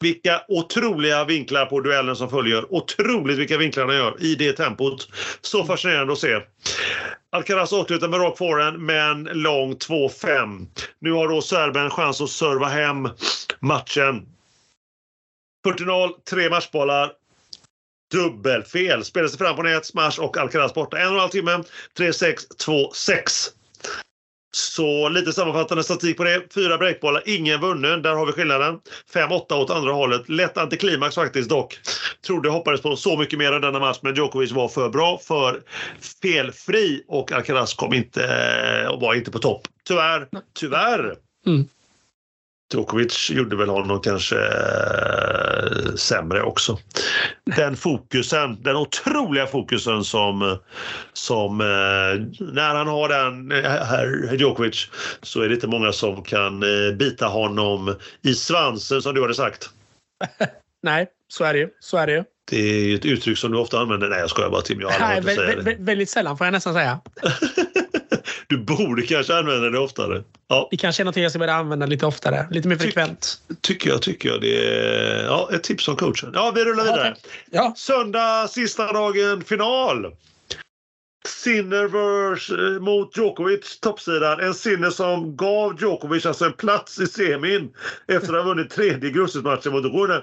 Vilka 0.00 0.42
otroliga 0.48 1.24
vinklar 1.24 1.66
på 1.66 1.80
duellen 1.80 2.16
som 2.16 2.30
följer. 2.30 2.74
Otroligt 2.74 3.38
vilka 3.38 3.58
vinklar 3.58 3.86
han 3.86 3.96
gör 3.96 4.22
i 4.22 4.34
det 4.34 4.52
tempot. 4.52 5.08
Så 5.40 5.64
fascinerande 5.64 6.12
att 6.12 6.18
se. 6.18 6.40
Alcaraz 7.32 7.72
avslutar 7.72 8.08
med 8.08 8.20
rak 8.20 8.38
forehand, 8.38 8.78
men 8.78 9.24
lång 9.24 9.74
2-5. 9.74 10.66
Nu 10.98 11.12
har 11.12 11.28
då 11.28 11.42
serben 11.42 11.90
chans 11.90 12.20
att 12.20 12.30
serva 12.30 12.66
hem 12.66 13.08
matchen. 13.60 14.26
40-0, 15.66 16.10
tre 16.30 16.50
matchbollar 16.50 17.12
dubbelfel. 18.14 19.04
Spelar 19.04 19.28
sig 19.28 19.38
fram 19.38 19.56
på 19.56 19.62
nät, 19.62 19.86
smash 19.86 20.20
och 20.20 20.38
Alcaraz 20.38 20.74
borta. 20.74 20.98
En 20.98 21.06
och 21.06 21.14
en 21.14 21.20
halv 21.20 21.30
timme, 21.30 21.62
3-6, 21.98 22.34
2-6. 22.66 23.50
Så 24.54 25.08
lite 25.08 25.32
sammanfattande 25.32 25.84
statistik 25.84 26.16
på 26.16 26.24
det. 26.24 26.54
Fyra 26.54 26.78
breakbollar, 26.78 27.22
ingen 27.26 27.60
vunnen. 27.60 28.02
Där 28.02 28.14
har 28.14 28.26
vi 28.26 28.32
skillnaden. 28.32 28.78
5-8 29.14 29.52
åt 29.52 29.70
andra 29.70 29.92
hållet. 29.92 30.28
Lätt 30.28 30.58
antiklimax 30.58 31.14
faktiskt 31.14 31.48
dock. 31.48 31.78
Trodde 32.26 32.48
hoppades 32.48 32.82
på 32.82 32.96
så 32.96 33.16
mycket 33.16 33.38
mer 33.38 33.52
av 33.52 33.60
denna 33.60 33.78
match 33.78 33.98
men 34.02 34.14
Djokovic 34.14 34.52
var 34.52 34.68
för 34.68 34.88
bra, 34.88 35.18
för 35.18 35.62
felfri 36.22 37.04
och 37.08 37.32
Alcaraz 37.32 37.74
kom 37.74 37.94
inte 37.94 38.88
och 38.90 39.00
var 39.00 39.14
inte 39.14 39.30
på 39.30 39.38
topp. 39.38 39.68
Tyvärr, 39.84 40.28
tyvärr. 40.54 41.16
Mm. 41.46 41.64
Djokovic 42.74 43.30
gjorde 43.30 43.56
väl 43.56 43.68
honom 43.68 44.00
kanske 44.00 44.36
sämre 45.96 46.42
också. 46.42 46.78
Den 47.56 47.76
fokusen, 47.76 48.62
den 48.62 48.76
otroliga 48.76 49.46
fokusen 49.46 50.04
som, 50.04 50.58
som 51.12 51.60
äh, 51.60 51.66
när 52.52 52.74
han 52.74 52.88
har 52.88 53.08
den, 53.08 53.50
herr 53.64 54.34
Djokovic, 54.34 54.88
så 55.22 55.40
är 55.40 55.48
det 55.48 55.54
inte 55.54 55.66
många 55.66 55.92
som 55.92 56.22
kan 56.22 56.62
äh, 56.62 56.94
bita 56.94 57.26
honom 57.26 57.94
i 58.22 58.34
svansen 58.34 59.02
som 59.02 59.14
du 59.14 59.22
hade 59.22 59.34
sagt. 59.34 59.70
Nej, 60.82 61.06
så 61.28 61.44
är 61.44 61.52
det 61.52 61.58
ju. 61.58 61.68
Så 61.80 61.96
är 61.96 62.06
det 62.06 62.12
ju. 62.12 62.24
Det 62.50 62.56
är 62.56 62.94
ett 62.94 63.04
uttryck 63.04 63.38
som 63.38 63.52
du 63.52 63.58
ofta 63.58 63.78
använder. 63.78 64.08
Nej, 64.08 64.18
jag 64.18 64.30
skojar 64.30 64.50
bara 64.50 64.62
Tim. 64.62 64.80
Jag 64.80 64.92
Nej, 65.00 65.20
vä 65.20 65.56
vä 65.56 65.76
väldigt 65.78 66.10
sällan 66.10 66.38
får 66.38 66.46
jag 66.46 66.52
nästan 66.52 66.74
säga. 66.74 67.00
Du 68.48 68.58
borde 68.58 69.02
kanske 69.02 69.34
använda 69.34 69.70
det 69.70 69.78
oftare. 69.78 70.22
Ja. 70.48 70.68
Det 70.70 70.76
kanske 70.76 71.02
är 71.02 71.04
något 71.04 71.16
jag 71.16 71.30
ska 71.30 71.38
börja 71.38 71.54
använda 71.54 71.86
lite 71.86 72.06
oftare. 72.06 72.46
Lite 72.50 72.68
mer 72.68 72.76
frekvent. 72.76 73.40
Ty, 73.48 73.54
tycker 73.60 73.90
jag. 73.90 74.02
tycker 74.02 74.28
jag. 74.28 74.40
Det 74.40 74.66
är 74.66 75.24
ja, 75.24 75.48
ett 75.52 75.62
tips 75.62 75.84
från 75.84 75.96
coachen. 75.96 76.30
Ja, 76.34 76.52
vi 76.54 76.64
rullar 76.64 76.84
vidare. 76.84 77.10
Okay. 77.10 77.14
Ja. 77.50 77.74
Söndag, 77.76 78.48
sista 78.48 78.92
dagen, 78.92 79.44
final. 79.44 80.14
Sinner 81.28 81.84
vs 81.88 82.80
mot 82.80 83.16
Djokovic, 83.16 83.80
toppsidan. 83.80 84.40
En 84.40 84.54
Sinner 84.54 84.90
som 84.90 85.36
gav 85.36 85.80
Djokovic 85.80 86.26
alltså 86.26 86.44
en 86.44 86.52
plats 86.52 87.00
i 87.00 87.06
semin 87.06 87.72
efter 88.08 88.34
att 88.34 88.44
ha 88.44 88.48
vunnit 88.48 88.70
tredje 88.70 89.10
gruppspelsmatchen 89.10 89.72
mot 89.72 89.84
Rune. 89.84 90.22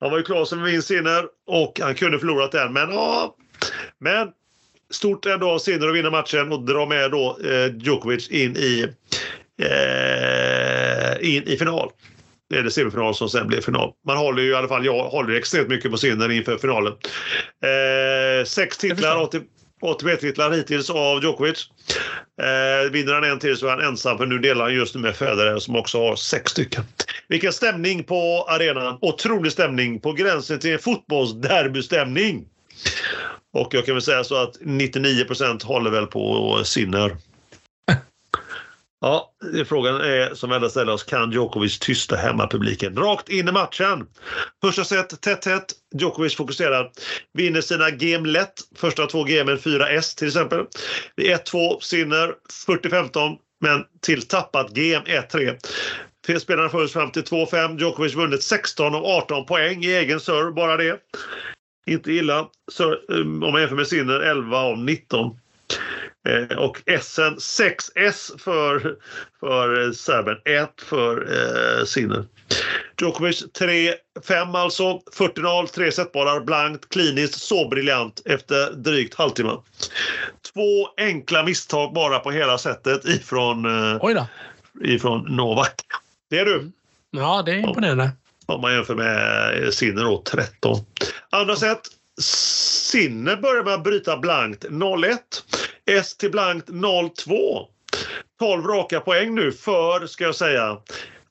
Han 0.00 0.10
var 0.10 0.18
ju 0.18 0.24
klar 0.24 0.44
som 0.44 0.64
en 0.64 0.82
Sinner 0.82 1.24
och 1.46 1.80
han 1.82 1.94
kunde 1.94 2.18
förlorat 2.18 2.52
den, 2.52 2.72
men 2.72 2.90
ja. 2.90 3.36
Men 3.98 4.28
stort 4.92 5.26
ändå 5.26 5.50
av 5.50 5.58
Sinner 5.58 5.88
att 5.88 5.94
vinna 5.94 6.10
matchen 6.10 6.52
och 6.52 6.64
dra 6.64 6.86
med 6.86 7.10
då 7.10 7.38
eh, 7.44 7.76
Djokovic 7.76 8.28
in 8.28 8.56
i, 8.56 8.86
eh, 9.62 11.34
in 11.34 11.42
i 11.42 11.56
final. 11.58 11.90
Det 12.50 12.56
är 12.56 12.62
det 12.62 12.70
semifinal 12.70 13.14
som 13.14 13.28
sen 13.28 13.46
blir 13.46 13.60
final. 13.60 13.92
Man 14.06 14.16
håller 14.16 14.42
ju 14.42 14.50
i 14.50 14.54
alla 14.54 14.68
fall, 14.68 14.84
jag 14.86 15.08
håller 15.08 15.34
extremt 15.34 15.68
mycket 15.68 15.90
på 15.90 15.96
Sinner 15.96 16.30
inför 16.30 16.58
finalen. 16.58 16.92
Eh, 17.62 18.44
sex 18.44 18.78
titlar, 18.78 19.28
ATP-titlar 19.82 20.50
hittills 20.50 20.90
av 20.90 21.22
Djokovic. 21.22 21.70
Eh, 22.42 22.90
vinner 22.90 23.12
han 23.12 23.24
en 23.24 23.38
till 23.38 23.56
så 23.56 23.66
är 23.66 23.70
han 23.70 23.80
ensam 23.80 24.18
för 24.18 24.26
nu 24.26 24.38
delar 24.38 24.64
han 24.64 24.74
just 24.74 24.94
nu 24.94 25.00
med 25.00 25.16
Federer 25.16 25.58
som 25.58 25.76
också 25.76 25.98
har 25.98 26.16
sex 26.16 26.50
stycken. 26.50 26.84
Vilken 27.28 27.52
stämning 27.52 28.04
på 28.04 28.46
arenan! 28.48 28.98
Otrolig 29.00 29.52
stämning 29.52 30.00
på 30.00 30.12
gränsen 30.12 30.60
till 30.60 30.78
fotbollsderbystämning. 30.78 32.44
Och 33.56 33.74
jag 33.74 33.86
kan 33.86 33.94
väl 33.94 34.02
säga 34.02 34.24
så 34.24 34.36
att 34.36 34.60
99% 34.60 35.64
håller 35.64 35.90
väl 35.90 36.06
på 36.06 36.60
Sinner. 36.64 37.16
Ja, 39.00 39.32
frågan 39.66 40.00
är 40.00 40.34
som 40.34 40.50
vi 40.50 40.56
alla 40.56 40.68
ställer 40.68 40.92
oss, 40.92 41.04
kan 41.04 41.32
Djokovic 41.32 41.78
tysta 41.78 42.16
hemmapubliken? 42.16 42.96
Rakt 42.96 43.28
in 43.28 43.48
i 43.48 43.52
matchen. 43.52 44.06
Första 44.64 44.84
set, 44.84 45.20
tätt 45.20 45.42
tätt. 45.42 45.64
Djokovic 45.94 46.36
fokuserar. 46.36 46.90
Vinner 47.32 47.60
sina 47.60 47.90
game 47.90 48.28
lätt. 48.28 48.52
Första 48.76 49.06
två 49.06 49.24
gamen 49.24 49.58
4S 49.58 50.18
till 50.18 50.26
exempel. 50.26 50.64
Det 51.16 51.32
är 51.32 51.38
1-2, 51.38 51.80
Sinner 51.80 52.34
40-15, 52.66 53.36
men 53.60 53.84
till 54.00 54.22
tappat 54.22 54.70
game 54.70 55.04
1-3. 55.06 56.38
Spelarna 56.38 56.68
följs 56.68 56.92
fram 56.92 57.10
till 57.10 57.24
2-5. 57.24 57.80
Djokovic 57.80 58.14
vunnit 58.14 58.42
16 58.42 58.94
av 58.94 59.04
18 59.04 59.46
poäng 59.46 59.84
i 59.84 59.92
egen 59.92 60.20
serve, 60.20 60.52
bara 60.52 60.76
det. 60.76 61.00
Inte 61.86 62.12
illa. 62.12 62.48
Så, 62.72 62.94
um, 63.08 63.42
om 63.42 63.52
man 63.52 63.60
jämför 63.60 63.76
med 63.76 63.86
Sinner 63.86 64.20
11 64.20 64.58
av 64.58 64.78
19. 64.78 65.38
Eh, 66.28 66.58
och 66.58 66.82
S 66.86 67.18
6S 67.38 68.38
för, 68.38 68.96
för 69.40 69.92
serben, 69.92 70.36
1 70.44 70.70
för 70.82 71.28
eh, 71.32 71.84
Sinner. 71.84 72.24
Djokovic 73.00 73.44
3-5 74.22 74.58
alltså. 74.58 75.00
40-0, 75.16 75.66
tre 75.66 75.92
setbollar, 75.92 76.40
blankt, 76.40 76.88
kliniskt, 76.88 77.40
så 77.40 77.68
briljant 77.68 78.22
efter 78.24 78.72
drygt 78.72 79.14
halvtimme. 79.14 79.52
Två 80.54 80.88
enkla 80.96 81.42
misstag 81.42 81.92
bara 81.92 82.18
på 82.18 82.30
hela 82.30 82.58
sättet 82.58 83.04
ifrån, 83.04 83.64
eh, 83.64 84.26
ifrån 84.82 85.36
Novak. 85.36 85.74
Det 86.30 86.38
är 86.38 86.44
du. 86.44 86.70
Ja, 87.10 87.42
det 87.46 87.52
är 87.52 87.56
imponerande. 87.56 88.10
Om 88.46 88.60
man 88.60 88.72
jämför 88.74 88.94
med 88.94 89.74
Sinner 89.74 90.04
då, 90.04 90.22
13. 90.22 90.76
Andra 91.30 91.56
set. 91.56 91.80
Sinner 92.20 93.36
börjar 93.36 93.64
med 93.64 93.74
att 93.74 93.84
bryta 93.84 94.16
blankt 94.16 94.64
0-1. 94.64 95.18
S 95.86 96.16
till 96.16 96.30
blankt 96.30 96.68
0-2. 96.68 97.66
12 98.38 98.66
raka 98.66 99.00
poäng 99.00 99.34
nu 99.34 99.52
för, 99.52 100.06
ska 100.06 100.24
jag 100.24 100.34
säga, 100.34 100.78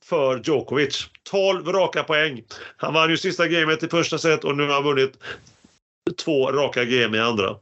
för 0.04 0.40
Djokovic. 0.44 1.06
12 1.30 1.68
raka 1.68 2.04
poäng. 2.04 2.42
Han 2.76 2.94
vann 2.94 3.10
ju 3.10 3.16
sista 3.16 3.48
gamet 3.48 3.82
i 3.82 3.88
första 3.88 4.18
set 4.18 4.44
och 4.44 4.56
nu 4.56 4.66
har 4.66 4.74
han 4.74 4.84
vunnit 4.84 5.18
två 6.24 6.52
raka 6.52 6.84
game 6.84 7.16
i 7.16 7.20
andra. 7.20 7.56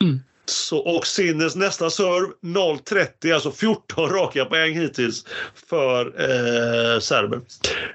Mm. 0.00 0.20
Så, 0.48 0.78
och 0.78 1.06
Sinnes 1.06 1.56
nästa 1.56 1.90
serve 1.90 2.32
0-30, 2.42 3.34
alltså 3.34 3.52
14 3.52 4.10
raka 4.10 4.44
poäng 4.44 4.74
hittills 4.74 5.24
för 5.70 6.06
eh, 6.06 7.00
serber. 7.00 7.40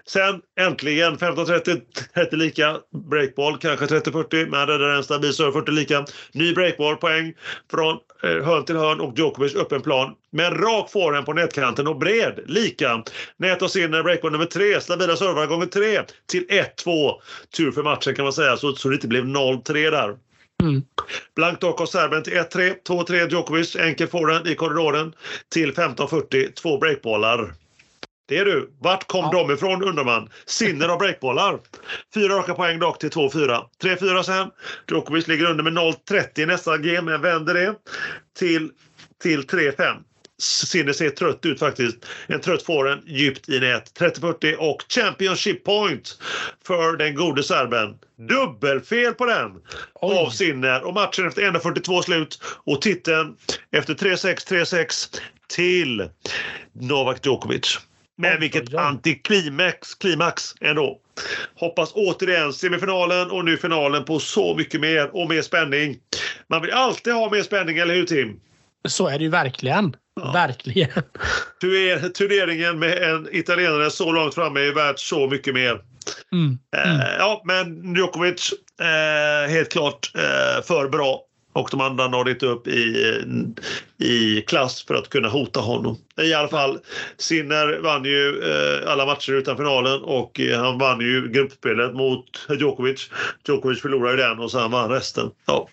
Sen 0.06 0.42
äntligen 0.60 1.18
15-30, 1.18 1.82
30 2.14 2.36
lika, 2.36 2.78
breakball 3.10 3.58
kanske 3.58 3.86
30-40, 3.86 4.50
men 4.50 4.68
det 4.68 4.74
är 4.74 4.96
en 4.96 5.04
stabil 5.04 5.34
serve 5.34 5.52
40 5.52 5.72
lika. 5.72 6.06
Ny 6.34 6.54
breakball 6.54 6.96
poäng 6.96 7.34
från 7.72 7.98
eh, 8.24 8.46
hörn 8.46 8.66
till 8.66 8.76
hörn 8.76 9.00
och 9.00 9.18
Djokovic 9.18 9.56
öppen 9.56 9.82
plan. 9.82 10.14
Men 10.32 10.56
rak 10.56 10.92
forehand 10.92 11.26
på 11.26 11.34
nätkanten 11.34 11.88
och 11.88 11.98
bred, 11.98 12.40
lika. 12.46 13.04
Nät 13.38 13.62
och 13.62 13.72
Sinner, 13.72 14.04
breakball 14.04 14.32
nummer 14.32 14.46
tre, 14.46 14.82
stabila 14.82 15.16
servar 15.16 15.46
gånger 15.46 15.66
tre 15.66 16.02
till 16.30 16.46
1-2. 16.48 17.12
Tur 17.58 17.72
för 17.72 17.84
matchen 17.84 18.16
kan 18.16 18.24
man 18.24 18.34
säga, 18.34 18.58
så, 18.58 18.76
så 18.76 18.90
det 18.90 18.96
inte 18.96 19.08
blev 19.08 19.24
0-3 19.24 19.92
där. 19.92 20.16
Mm. 20.64 20.82
Blankt 21.36 21.62
dock 21.62 21.82
av 21.82 21.86
serben 21.86 22.24
till 22.24 22.34
1-3, 22.34 22.76
2-3 22.88 23.30
Djokovic, 23.30 23.76
enkel 23.76 24.08
forehand 24.08 24.48
i 24.48 24.56
korridoren 24.56 25.14
till 25.54 25.74
15-40, 25.74 26.54
två 26.54 26.78
breakbollar. 26.78 27.54
Det 28.28 28.38
är 28.38 28.46
du. 28.46 28.72
Vart 28.80 29.08
kom 29.08 29.30
Ja. 29.32 29.46
de 29.48 29.54
ifrån 29.54 29.84
undrar 29.84 30.04
man. 30.04 30.30
Sinner 30.46 30.90
av 30.90 30.98
breakbollar. 30.98 31.60
Fyra 32.14 32.34
raka 32.34 32.54
poäng 32.54 32.80
dock 32.80 33.00
till 33.00 33.10
2-4. 33.10 33.66
3-4 33.84 34.24
sen. 34.24 34.52
Djokovic 34.92 35.28
ligger 35.28 35.46
under 35.46 35.64
med 35.64 35.74
0-30 35.74 36.40
i 36.40 36.46
nästa 36.46 36.78
game, 36.78 37.02
men 37.02 37.22
vänder 37.22 37.54
det 37.54 37.76
till, 38.40 38.72
till 39.24 39.42
3-5. 39.48 39.98
Sinner 40.44 40.94
ser 40.94 41.10
trött 41.10 41.46
ut 41.46 41.60
faktiskt. 41.60 42.06
En 42.28 42.42
trött 42.42 42.64
forehand 42.64 43.02
djupt 43.06 43.50
i 43.50 43.60
nät. 43.60 44.00
30-40 44.00 44.56
och 44.56 44.86
Championship 44.90 45.64
point 45.64 46.18
för 46.66 46.98
den 46.98 47.16
gode 47.16 47.44
serben. 47.44 47.96
Dubbelfel 48.30 49.14
på 49.14 49.26
den 49.26 49.52
Oj. 49.94 50.18
av 50.18 50.30
Sinner 50.30 50.84
och 50.84 50.94
matchen 50.94 51.28
efter 51.28 51.42
1.42 51.42 52.02
slut 52.02 52.42
och 52.66 52.82
titeln 52.82 53.36
efter 53.72 53.94
3-6, 53.94 54.50
3-6 54.50 55.22
till 55.48 56.10
Novak 56.74 57.26
Djokovic. 57.26 57.80
Men 58.18 58.40
vilket 58.40 58.76
antiklimax 58.76 59.96
klimax 59.96 60.56
ändå. 60.62 61.00
Hoppas 61.56 61.92
återigen 61.94 62.54
semifinalen 62.54 63.32
och 63.32 63.46
nu 63.46 63.58
finalen 63.58 64.06
på 64.06 64.20
så 64.20 64.56
mycket 64.56 64.82
mer 64.82 65.16
och 65.16 65.30
mer 65.30 65.42
spänning. 65.42 65.98
Man 66.50 66.62
vill 66.62 66.72
alltid 66.72 67.14
ha 67.14 67.32
mer 67.32 67.42
spänning, 67.44 67.78
eller 67.78 67.96
hur 67.96 68.06
Tim? 68.06 68.40
Så 68.88 69.08
är 69.08 69.18
det 69.18 69.24
ju 69.24 69.30
verkligen. 69.30 69.96
Ja. 70.16 70.32
Verkligen. 70.32 71.04
Tur- 71.62 72.10
Turneringen 72.10 72.80
med 72.80 72.98
en 73.04 73.28
italienare 73.32 73.90
så 73.92 74.12
långt 74.12 74.36
framme 74.36 74.60
är 74.60 74.74
värt 74.74 75.00
så 75.00 75.28
mycket 75.30 75.54
mer. 75.54 75.82
Mm. 76.32 76.58
Mm. 76.78 77.00
Eh, 77.00 77.08
ja, 77.20 77.42
men 77.46 77.96
Djokovic 77.96 78.54
eh, 78.82 79.52
helt 79.52 79.72
klart 79.72 80.12
eh, 80.16 80.64
för 80.66 80.90
bra. 80.90 81.22
Och 81.56 81.68
de 81.72 81.82
andra 81.82 82.08
nådde 82.08 82.32
inte 82.32 82.46
upp 82.46 82.68
i, 82.68 83.24
i 84.04 84.42
klass 84.42 84.86
för 84.86 84.96
att 84.96 85.10
kunna 85.10 85.28
hota 85.30 85.60
honom. 85.60 85.98
I 86.22 86.34
alla 86.34 86.48
fall, 86.48 86.80
Sinner 87.18 87.80
vann 87.84 88.06
ju 88.06 88.42
eh, 88.44 88.92
alla 88.92 89.06
matcher 89.06 89.34
utan 89.34 89.58
finalen 89.58 90.02
och 90.02 90.40
eh, 90.40 90.62
han 90.64 90.78
vann 90.78 91.00
ju 91.02 91.30
gruppspelet 91.30 91.94
mot 91.94 92.26
Djokovic. 92.60 93.10
Djokovic 93.48 93.82
förlorade 93.82 94.18
den 94.24 94.40
och 94.40 94.52
sen 94.52 94.72
vann 94.72 94.90
resten. 94.90 95.32
Ja. 95.46 95.70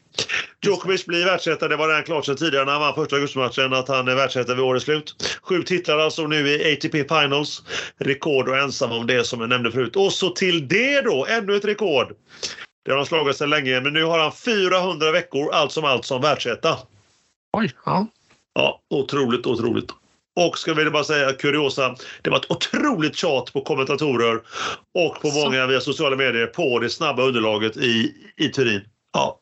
Djokovic 0.64 1.07
blir 1.07 1.25
världsetta. 1.25 1.68
Det 1.68 1.77
var 1.77 1.89
redan 1.89 2.03
klart 2.03 2.27
sedan 2.27 2.37
tidigare 2.37 2.64
när 2.64 2.73
han 2.73 2.81
vann 2.81 2.95
första 2.95 3.16
augustimatchen 3.16 3.73
att 3.73 3.89
han 3.89 4.09
är 4.09 4.14
världsetta 4.14 4.55
vid 4.55 4.64
årets 4.64 4.85
slut. 4.85 5.39
Sju 5.43 5.62
titlar 5.62 5.99
alltså 5.99 6.27
nu 6.27 6.49
i 6.49 6.73
ATP 6.73 7.05
Finals. 7.05 7.62
Rekord 7.99 8.49
och 8.49 8.59
ensam 8.59 8.93
om 8.93 9.07
det 9.07 9.25
som 9.25 9.41
jag 9.41 9.49
nämnde 9.49 9.73
förut. 9.73 9.97
Och 9.97 10.12
så 10.12 10.31
till 10.31 10.68
det 10.68 11.01
då, 11.01 11.27
ännu 11.27 11.57
ett 11.57 11.64
rekord. 11.64 12.14
Det 12.85 12.91
har 12.91 12.99
han 12.99 13.07
slagit 13.07 13.37
sedan 13.37 13.51
länge, 13.51 13.81
men 13.81 13.93
nu 13.93 14.05
har 14.05 14.18
han 14.18 14.33
400 14.33 15.12
veckor 15.12 15.53
allt 15.53 15.73
som 15.73 15.85
allt 15.85 16.05
som 16.05 16.23
världsetta. 16.23 16.79
Oj. 17.53 17.73
Ja. 17.87 18.07
Ja, 18.55 18.81
otroligt, 18.91 19.47
otroligt. 19.47 19.91
Och 20.37 20.59
ska 20.59 20.75
vi 20.75 20.91
bara 20.91 21.05
säga 21.05 21.33
kuriosa, 21.33 21.97
det 22.23 22.31
var 22.31 22.37
ett 22.37 22.51
otroligt 22.51 23.16
tjat 23.16 23.53
på 23.53 23.61
kommentatorer 23.61 24.41
och 24.95 25.21
på 25.23 25.29
många 25.29 25.66
via 25.66 25.81
sociala 25.81 26.16
medier 26.16 26.47
på 26.47 26.79
det 26.79 26.91
snabba 26.91 27.23
underlaget 27.23 27.77
i, 27.77 28.14
i 28.37 28.49
Turin. 28.49 28.81
Ja. 29.12 29.41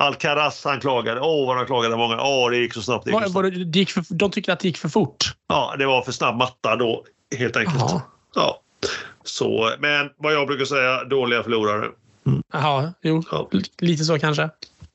Alcaraz 0.00 0.64
han 0.64 0.80
klagade. 0.80 1.20
Åh, 1.20 1.46
vad 1.46 1.56
han 1.56 1.66
klagade 1.66 1.96
många. 1.96 2.22
Åh, 2.22 2.50
det 2.50 2.56
gick 2.56 2.74
så 2.74 2.82
snabbt. 2.82 3.04
Det 3.04 3.10
gick 3.10 3.20
Var, 3.20 3.28
var, 3.28 3.42
det- 3.42 3.64
det 3.64 3.78
gick 3.78 3.90
för, 3.90 4.04
de 4.08 4.30
tyckte 4.30 4.52
att 4.52 4.60
det 4.60 4.68
gick 4.68 4.78
för 4.78 4.88
fort. 4.88 5.24
Ja, 5.48 5.74
det 5.78 5.86
var 5.86 6.02
för 6.02 6.12
snabb 6.12 6.36
matta 6.36 6.76
då, 6.76 7.04
helt 7.38 7.56
enkelt. 7.56 7.78
Jaha. 7.80 8.02
Ja. 8.34 8.60
Så, 9.24 9.72
men 9.78 10.10
vad 10.16 10.32
jag 10.34 10.46
brukar 10.46 10.64
säga, 10.64 11.04
dåliga 11.04 11.42
förlorare. 11.42 11.86
Jaha, 12.52 12.92
jo. 13.02 13.22
Ja. 13.30 13.48
L- 13.52 13.62
Lite 13.78 14.04
så 14.04 14.18
kanske. 14.18 14.50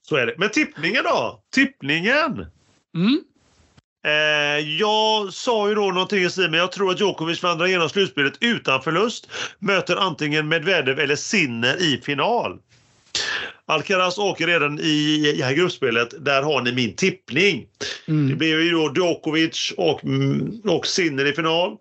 Så 0.10 0.16
är 0.16 0.26
det. 0.26 0.34
Men 0.38 0.50
tippningen 0.50 1.04
då? 1.04 1.40
Tippningen! 1.56 2.46
Mm. 2.96 3.20
Eh, 4.08 4.60
jag 4.80 5.34
sa 5.34 5.70
ju 5.70 5.76
då 5.76 5.82
någonting 5.82 6.24
i 6.24 6.30
stil 6.30 6.52
med 6.52 6.60
jag 6.60 6.72
tror 6.72 6.92
att 6.92 7.00
Djokovic 7.00 7.44
vandrar 7.44 7.68
igenom 7.68 7.90
slutspelet 7.90 8.34
utan 8.40 8.82
förlust. 8.82 9.28
Möter 9.60 9.96
antingen 9.96 10.48
Medvedev 10.48 11.00
eller 11.00 11.16
Sinner 11.16 11.82
i 11.82 12.02
final. 12.06 12.60
Alcaraz 13.68 14.18
åker 14.18 14.48
redan 14.48 14.80
i, 14.80 15.34
i 15.36 15.42
här 15.42 15.54
gruppspelet. 15.54 16.26
Där 16.26 16.42
har 16.44 16.62
ni 16.62 16.72
min 16.72 16.96
tippning. 16.96 17.66
Det 18.06 18.12
Mm. 18.12 18.38
blev 18.38 18.62
ju 18.62 18.72
då 18.72 18.94
Djokovic 18.96 19.74
och, 19.78 20.04
mm, 20.04 20.62
och 20.64 20.88
Sinner 20.88 21.26
i 21.26 21.34
final. 21.34 21.72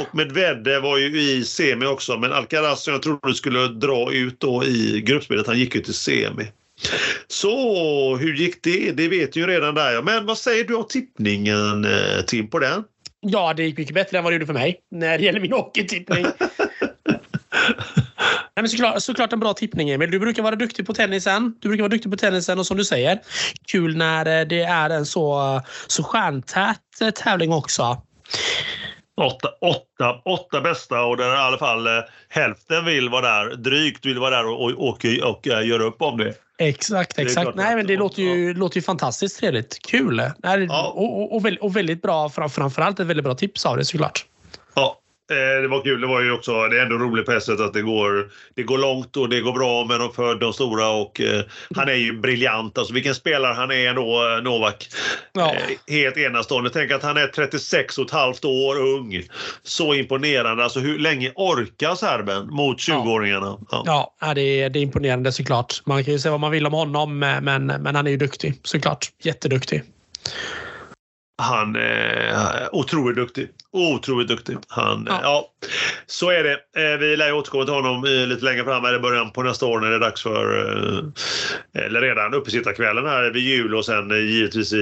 Och 0.00 0.14
Medvedev 0.16 0.82
var 0.82 0.98
ju 0.98 1.20
i 1.20 1.44
semi 1.44 1.86
också. 1.86 2.18
Men 2.18 2.32
Alcaraz 2.32 2.82
som 2.84 2.92
jag 2.92 3.02
trodde 3.02 3.34
skulle 3.34 3.68
dra 3.68 4.12
ut 4.12 4.40
då 4.40 4.64
i 4.64 5.00
gruppspelet, 5.06 5.46
han 5.46 5.58
gick 5.58 5.74
ju 5.74 5.80
till 5.80 5.94
semi. 5.94 6.46
Så 7.28 8.16
hur 8.16 8.34
gick 8.34 8.62
det? 8.62 8.92
Det 8.92 9.08
vet 9.08 9.36
ju 9.36 9.46
redan 9.46 9.74
där. 9.74 10.02
Men 10.02 10.26
vad 10.26 10.38
säger 10.38 10.64
du 10.64 10.74
om 10.74 10.86
tippningen 10.88 11.84
eh, 11.84 12.24
Tim 12.26 12.50
på 12.50 12.58
den? 12.58 12.84
Ja, 13.20 13.54
det 13.54 13.62
gick 13.64 13.78
mycket 13.78 13.94
bättre 13.94 14.18
än 14.18 14.24
vad 14.24 14.32
det 14.32 14.34
gjorde 14.34 14.46
för 14.46 14.52
mig 14.54 14.80
när 14.90 15.18
det 15.18 15.24
gäller 15.24 15.40
min 15.40 15.52
hockeytippning. 15.52 16.26
Nej, 18.56 18.62
men 18.62 18.68
såklart, 18.68 19.02
såklart 19.02 19.32
en 19.32 19.40
bra 19.40 19.54
tippning, 19.54 19.90
Emil. 19.90 20.10
Du 20.10 20.18
brukar 20.18 20.42
vara 20.42 20.56
duktig 20.56 20.86
på 20.86 20.94
tennisen. 20.94 21.54
Du 21.60 21.68
brukar 21.68 21.82
vara 21.82 21.88
duktig 21.90 22.10
på 22.10 22.16
tennisen 22.16 22.58
och 22.58 22.66
som 22.66 22.76
du 22.76 22.84
säger, 22.84 23.20
kul 23.66 23.96
när 23.96 24.40
eh, 24.40 24.46
det 24.46 24.62
är 24.62 24.90
en 24.90 25.06
så, 25.06 25.60
så 25.86 26.02
stjärntät 26.02 26.78
eh, 27.00 27.10
tävling 27.10 27.52
också. 27.52 28.02
Åtta, 29.16 29.48
åtta, 29.60 30.20
åtta 30.24 30.60
bästa 30.60 31.02
och 31.04 31.16
där 31.16 31.34
i 31.34 31.38
alla 31.38 31.58
fall 31.58 31.86
eh, 31.86 31.92
hälften 32.28 32.84
vill 32.84 33.08
vara 33.08 33.22
där, 33.44 33.56
drygt 33.56 34.06
vill 34.06 34.18
vara 34.18 34.30
där 34.36 34.46
och, 34.46 34.62
och, 34.64 34.70
och, 34.70 35.04
och 35.30 35.48
eh, 35.48 35.66
göra 35.68 35.82
upp 35.82 36.02
om 36.02 36.18
det. 36.18 36.34
Exakt, 36.58 37.18
exakt. 37.18 37.42
klart 37.44 37.54
Nej, 37.54 37.76
men 37.76 37.86
det 37.86 37.96
låter 37.96 38.22
ju, 38.22 38.54
låter 38.54 38.76
ju 38.76 38.82
fantastiskt 38.82 39.38
trevligt. 39.40 39.78
Kul! 39.82 40.16
Nej, 40.16 40.64
Ja. 40.68 40.92
och, 40.96 41.20
och, 41.22 41.36
och, 41.36 41.44
väldigt, 41.44 41.62
och 41.62 41.76
väldigt 41.76 42.02
bra, 42.02 42.28
fram- 42.28 42.50
framförallt 42.50 43.00
ett 43.00 43.06
väldigt 43.06 43.24
bra 43.24 43.34
tips 43.34 43.66
av 43.66 43.76
det 43.76 43.84
såklart. 43.84 44.26
Ja, 44.74 44.82
eh, 44.84 45.03
det 45.28 45.68
var 45.68 45.82
kul. 45.82 46.00
Det 46.00 46.06
var 46.06 46.20
ju 46.20 46.32
också, 46.32 46.68
det 46.68 46.78
är 46.78 46.82
ändå 46.82 46.96
roligt 46.96 47.26
på 47.26 47.40
sätt 47.40 47.60
att 47.60 47.72
det 47.72 47.82
går, 47.82 48.30
det 48.54 48.62
går 48.62 48.78
långt 48.78 49.16
och 49.16 49.28
det 49.28 49.40
går 49.40 49.52
bra 49.52 49.84
med 49.84 50.00
de, 50.00 50.12
för 50.12 50.34
de 50.34 50.52
stora 50.52 50.88
och 50.88 51.20
eh, 51.20 51.42
han 51.74 51.88
är 51.88 51.94
ju 51.94 52.20
briljant. 52.20 52.78
Alltså 52.78 52.94
vilken 52.94 53.14
spelare 53.14 53.54
han 53.54 53.70
är 53.70 53.88
ändå, 53.88 54.02
eh, 54.02 54.42
Novak. 54.42 54.88
Ja. 55.32 55.54
Eh, 55.54 55.94
helt 55.94 56.16
enastående. 56.16 56.70
Tänk 56.70 56.90
att 56.90 57.02
han 57.02 57.16
är 57.16 57.26
36 57.26 57.98
och 57.98 58.04
ett 58.04 58.10
halvt 58.10 58.44
år 58.44 58.80
ung. 58.80 59.22
Så 59.62 59.94
imponerande. 59.94 60.64
Alltså 60.64 60.80
hur 60.80 60.98
länge 60.98 61.32
orkar 61.34 61.94
serben 61.94 62.46
mot 62.46 62.78
20-åringarna? 62.78 63.58
Ja. 63.70 63.82
Ja, 63.86 64.14
ja, 64.20 64.34
det 64.34 64.40
är, 64.40 64.70
det 64.70 64.78
är 64.78 64.82
imponerande 64.82 65.32
såklart. 65.32 65.82
Man 65.84 66.04
kan 66.04 66.12
ju 66.12 66.18
säga 66.18 66.32
vad 66.32 66.40
man 66.40 66.50
vill 66.50 66.66
om 66.66 66.72
honom, 66.72 67.18
men, 67.18 67.66
men 67.66 67.94
han 67.94 68.06
är 68.06 68.10
ju 68.10 68.16
duktig 68.16 68.54
såklart. 68.62 69.06
Jätteduktig. 69.22 69.82
Han 71.42 71.76
är 71.76 72.68
otroligt 72.74 73.16
duktig. 73.16 73.48
Otroligt 73.72 74.28
duktig. 74.28 74.56
Han, 74.68 75.06
Ja. 75.10 75.18
ja. 75.22 75.50
så 76.06 76.30
är 76.30 76.44
det. 76.44 76.52
Eh, 76.92 76.98
Vi 76.98 77.16
lär 77.16 77.26
ju 77.26 77.32
återkomma 77.32 77.64
till 77.64 77.74
honom 77.74 78.04
eh, 78.04 78.26
lite 78.26 78.44
längre 78.44 78.64
fram, 78.64 78.84
eller 78.84 78.96
i 78.98 79.00
början 79.02 79.30
på 79.30 79.42
nästa 79.42 79.66
år 79.66 79.80
när 79.80 79.90
det 79.90 79.96
är 79.96 80.00
dags 80.00 80.22
för, 80.22 80.68
eh, 81.74 81.84
eller 81.84 82.00
redan 82.00 82.34
uppesittarkvällen 82.34 83.06
här 83.06 83.30
vid 83.30 83.42
jul 83.42 83.74
och 83.74 83.84
sen 83.84 84.10
eh, 84.10 84.18
givetvis 84.18 84.72
i, 84.72 84.76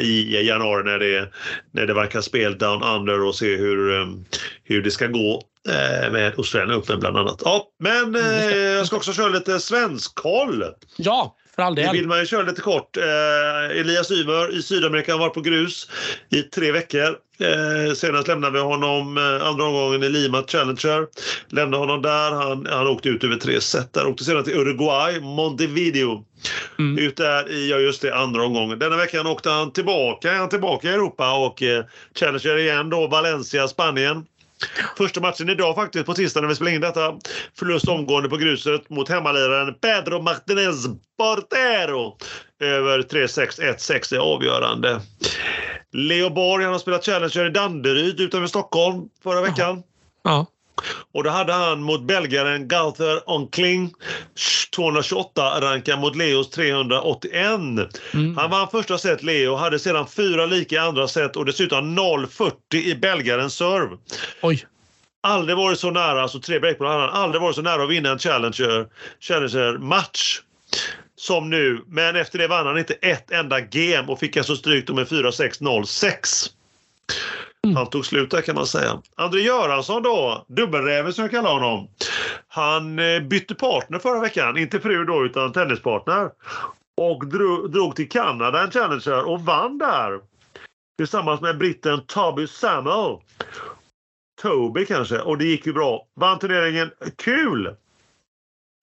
i 0.00 0.46
januari 0.46 0.84
när 0.84 0.98
det, 0.98 1.28
när 1.72 1.86
det 1.86 1.94
verkar 1.94 2.20
spel 2.20 2.58
down 2.58 2.82
under 2.82 3.22
och 3.24 3.34
se 3.34 3.56
hur, 3.56 4.00
eh, 4.00 4.06
hur 4.64 4.82
det 4.82 4.90
ska 4.90 5.06
gå 5.06 5.42
eh, 5.68 6.12
med 6.12 6.32
Australian 6.38 6.78
Open 6.78 7.00
bland 7.00 7.16
annat. 7.16 7.42
Ja, 7.44 7.64
men 7.78 8.16
eh, 8.16 8.56
jag 8.56 8.86
ska 8.86 8.96
också 8.96 9.12
köra 9.12 9.28
lite 9.28 9.60
svensk-koll. 9.60 10.64
Ja, 10.96 11.36
för 11.58 11.62
all 11.62 11.74
Det 11.74 11.82
del. 11.82 11.92
vill 11.92 12.06
man 12.08 12.18
ju 12.20 12.26
köra 12.26 12.42
lite 12.42 12.60
kort. 12.60 12.96
Eh, 12.96 13.78
Elias 13.80 14.10
Ymer 14.10 14.58
i 14.58 14.62
Sydamerika 14.62 15.12
har 15.12 15.18
varit 15.18 15.34
på 15.34 15.40
grus 15.40 15.88
i 16.30 16.42
tre 16.42 16.72
veckor. 16.72 17.16
Eh, 17.40 17.94
senast 17.94 18.28
lämnade 18.28 18.52
vi 18.52 18.64
honom 18.64 19.18
eh, 19.18 19.46
andra 19.46 19.64
omgången 19.64 20.02
i 20.02 20.08
Lima 20.08 20.42
Challenger. 20.48 21.06
Lämnade 21.48 21.76
honom 21.82 22.02
där. 22.02 22.30
Han, 22.30 22.66
han 22.70 22.86
åkte 22.86 23.08
ut 23.08 23.24
över 23.24 23.36
tre 23.36 23.60
set 23.60 23.92
där. 23.92 24.06
Åkte 24.06 24.24
sedan 24.24 24.44
till 24.44 24.54
Uruguay, 24.58 25.20
Montevideo. 25.20 26.24
Mm. 26.78 26.98
Ut 26.98 27.16
där 27.16 27.50
i, 27.52 27.70
ja 27.70 27.76
just 27.78 28.02
det, 28.02 28.14
andra 28.14 28.44
omgången. 28.44 28.78
Denna 28.78 28.96
veckan 28.96 29.26
åkte 29.26 29.50
han 29.50 29.72
tillbaka. 29.72 30.32
Han 30.32 30.48
tillbaka 30.48 30.88
i 30.88 30.92
Europa 30.92 31.32
och 31.46 31.62
eh, 31.62 31.84
Challenger 32.20 32.58
igen 32.58 32.90
då, 32.90 33.06
Valencia, 33.06 33.68
Spanien. 33.68 34.24
Första 34.96 35.20
matchen 35.20 35.48
idag 35.48 35.74
faktiskt 35.74 36.06
på 36.06 36.14
tisdag 36.14 36.40
när 36.40 36.48
vi 36.48 36.54
spelar 36.54 36.72
in 36.72 36.80
detta. 36.80 37.14
Förlust 37.58 37.88
omgående 37.88 38.28
på 38.28 38.36
gruset 38.36 38.90
mot 38.90 39.08
hemmaliraren 39.08 39.74
Pedro 39.74 40.22
Martinez 40.22 40.86
Portero. 41.18 42.16
Över 42.60 42.98
3-6, 42.98 43.60
1-6 43.60 44.14
är 44.14 44.18
avgörande. 44.18 45.00
Leo 45.92 46.30
Borg 46.30 46.64
han 46.64 46.72
har 46.72 46.78
spelat 46.78 47.04
Challenger 47.04 47.46
i 47.46 47.50
Danderyd 47.50 48.20
utanför 48.20 48.46
Stockholm 48.46 49.08
förra 49.22 49.40
veckan. 49.40 49.82
Ja. 50.24 50.46
Och 51.12 51.24
då 51.24 51.30
hade 51.30 51.52
han 51.52 51.82
mot 51.82 52.02
belgaren 52.02 52.68
Gauther 52.68 53.30
Onkling 53.30 53.92
228 54.76 55.60
rankad 55.60 55.98
mot 55.98 56.16
Leos 56.16 56.50
381. 56.50 57.34
Mm. 57.34 58.36
Han 58.36 58.50
vann 58.50 58.68
första 58.68 58.98
set 58.98 59.22
Leo, 59.22 59.54
hade 59.54 59.78
sedan 59.78 60.06
fyra 60.08 60.46
lika 60.46 60.74
i 60.74 60.78
andra 60.78 61.08
set 61.08 61.36
och 61.36 61.44
dessutom 61.44 61.98
0,40 61.98 62.76
i 62.76 62.94
belgarens 62.94 63.54
serve. 63.54 63.96
Oj. 64.42 64.66
Aldrig 65.20 65.56
varit 65.56 65.78
så 65.78 65.90
nära, 65.90 66.22
alltså 66.22 66.40
tre 66.40 66.58
breakpoint 66.58 66.92
hade 66.92 67.02
han 67.02 67.22
aldrig 67.22 67.42
varit 67.42 67.56
så 67.56 67.62
nära 67.62 67.82
att 67.82 67.90
vinna 67.90 68.10
en 68.10 68.18
Challenger, 68.18 68.86
Challenger-match 69.20 70.40
som 71.16 71.50
nu. 71.50 71.84
Men 71.86 72.16
efter 72.16 72.38
det 72.38 72.48
vann 72.48 72.66
han 72.66 72.78
inte 72.78 72.94
ett 72.94 73.30
enda 73.30 73.60
game 73.60 74.08
och 74.08 74.20
fick 74.20 74.36
alltså 74.36 74.56
stryk 74.56 74.90
med 74.90 75.06
4-6, 75.06 75.62
0-6. 75.62 76.50
Mm. 77.66 77.76
Han 77.76 77.86
tog 77.86 78.06
slut 78.06 78.30
där 78.30 78.40
kan 78.40 78.54
man 78.54 78.66
säga. 78.66 79.02
André 79.16 79.40
Göransson 79.40 80.02
då, 80.02 80.44
dubbelräven 80.48 81.12
som 81.12 81.22
jag 81.22 81.30
kallar 81.30 81.52
honom. 81.52 81.88
Han 82.48 82.98
eh, 82.98 83.20
bytte 83.20 83.54
partner 83.54 83.98
förra 83.98 84.20
veckan, 84.20 84.58
inte 84.58 84.80
fru 84.80 85.04
då 85.04 85.24
utan 85.24 85.52
tennispartner. 85.52 86.30
Och 86.96 87.26
drog, 87.26 87.72
drog 87.72 87.96
till 87.96 88.08
Kanada 88.08 88.62
en 88.62 88.70
Challenger 88.70 89.28
och 89.28 89.40
vann 89.40 89.78
där. 89.78 90.20
Tillsammans 90.98 91.40
med 91.40 91.58
britten 91.58 92.00
Toby 92.06 92.46
Samuel. 92.46 93.16
Toby 94.42 94.86
kanske, 94.86 95.18
och 95.18 95.38
det 95.38 95.44
gick 95.44 95.66
ju 95.66 95.72
bra. 95.72 96.06
Vann 96.16 96.38
turneringen. 96.38 96.90
Kul! 97.16 97.76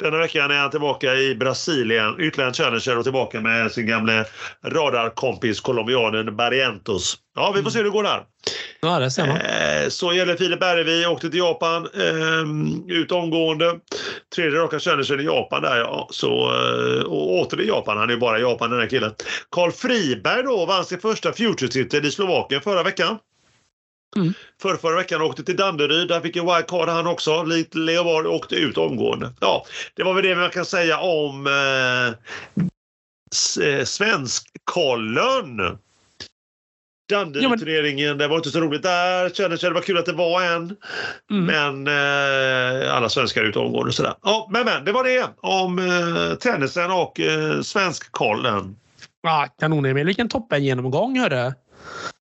Denna 0.04 0.18
veckan 0.18 0.52
är 0.52 0.60
han 0.60 0.72
tillbaka 0.72 1.16
i 1.16 1.36
Brasilien, 1.36 2.16
ytterligare 2.20 2.50
en 2.50 2.54
challenger 2.54 2.98
och 2.98 3.04
tillbaka 3.04 3.42
med 3.42 3.72
sin 3.72 3.88
gamle 3.88 4.26
radarkompis 4.66 5.60
colombianen 5.60 6.36
Barrientos. 6.36 7.18
Ja, 7.36 7.54
vi 7.56 7.64
får 7.64 7.70
se 7.70 7.78
hur 7.78 7.86
det 7.86 7.92
går 7.92 8.04
där. 8.04 8.24
Ja, 8.82 9.00
det 9.00 9.12
ser 9.12 9.28
man. 9.28 9.38
Eh, 9.38 9.90
så 9.90 10.14
gäller 10.14 10.36
Filip 10.36 10.60
Bergevi, 10.60 11.06
åkte 11.06 11.30
till 11.30 11.40
Japan, 11.40 11.88
eh, 11.94 12.96
ut 12.96 13.12
omgående. 13.12 13.74
Tredje 14.36 14.60
raka 14.60 14.80
challenger 14.80 15.22
i 15.22 15.26
Japan 15.26 15.62
där 15.62 15.78
ja. 15.78 16.08
Så, 16.12 16.28
eh, 16.30 17.04
och 17.04 17.40
åter 17.40 17.62
i 17.62 17.68
Japan, 17.68 17.98
han 17.98 18.10
är 18.10 18.14
ju 18.14 18.20
bara 18.20 18.40
i 18.40 18.42
Japan 18.42 18.70
den 18.70 18.80
här 18.80 18.88
killen. 18.88 19.12
Karl 19.52 19.72
Friberg 19.72 20.44
då 20.44 20.66
vann 20.66 20.86
sin 20.86 21.00
första 21.00 21.34
Future-titel 21.34 22.06
i 22.06 22.12
Slovakien 22.12 22.62
förra 22.62 22.84
veckan. 22.84 23.18
Mm. 24.16 24.34
För 24.62 24.76
förra 24.76 24.96
veckan 24.96 25.22
åkte 25.22 25.44
till 25.44 25.56
Danderyd, 25.56 26.08
där 26.08 26.22
fick 26.22 26.36
en 26.36 26.46
wildcard 26.46 26.90
han 26.90 27.08
också. 27.08 27.44
Likt 27.44 27.76
Leo 27.76 28.04
Borg 28.04 28.28
åkte 28.28 28.56
ut 28.56 28.78
omgående. 28.78 29.34
Ja, 29.40 29.66
det 29.94 30.04
var 30.04 30.14
väl 30.14 30.24
det 30.24 30.36
man 30.36 30.50
kan 30.50 30.66
säga 30.66 31.00
om 31.00 31.48
eh, 31.48 32.08
eh, 33.68 33.84
Svenskkollen. 33.84 35.78
Danderyd-turneringen, 37.10 38.18
det 38.18 38.28
var 38.28 38.38
inte 38.38 38.50
så 38.50 38.60
roligt 38.60 38.84
där. 38.84 39.30
Kände, 39.30 39.58
kände 39.58 39.74
det 39.74 39.80
var 39.80 39.86
kul 39.86 39.98
att 39.98 40.06
det 40.06 40.14
var 40.14 40.42
en. 40.42 40.76
Mm. 41.32 41.46
Men 41.46 41.88
eh, 41.88 42.96
alla 42.96 43.10
svenskar 43.10 43.42
är 43.42 43.46
ute 43.46 43.60
omgående 43.60 43.90
och 43.90 43.96
sådär. 43.96 44.14
Ja, 44.22 44.50
men, 44.52 44.66
men 44.66 44.86
det 44.86 44.92
var 44.92 45.04
det 45.04 45.28
om 45.38 45.80
eh, 45.80 46.36
tennisen 46.36 46.92
och 46.92 47.20
eh, 47.20 47.62
Svenskkollen. 47.62 48.76
Ja, 49.22 49.48
kanon 49.60 49.86
Emil. 49.86 50.06
Vilken 50.06 50.30
toppen 50.30 50.64
genomgång 50.64 51.20
hörru. 51.20 51.54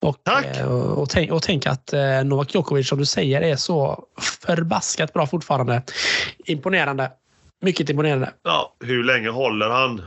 Och, 0.06 0.16
Tack. 0.22 0.46
eh, 0.56 0.66
Och, 0.72 1.02
och, 1.02 1.10
tänk, 1.10 1.32
och 1.32 1.42
tänk 1.42 1.66
att 1.66 1.92
eh, 1.92 2.24
Novak 2.24 2.54
Djokovic 2.54 2.88
som 2.88 2.98
du 2.98 3.04
säger 3.06 3.40
är 3.40 3.56
så 3.56 4.04
förbaskat 4.46 5.12
bra 5.12 5.26
fortfarande. 5.26 5.82
Imponerande. 6.44 7.10
Mycket 7.62 7.90
imponerande. 7.90 8.32
Ja, 8.42 8.74
hur 8.80 9.04
länge 9.04 9.28
håller 9.28 9.68
han? 9.68 10.02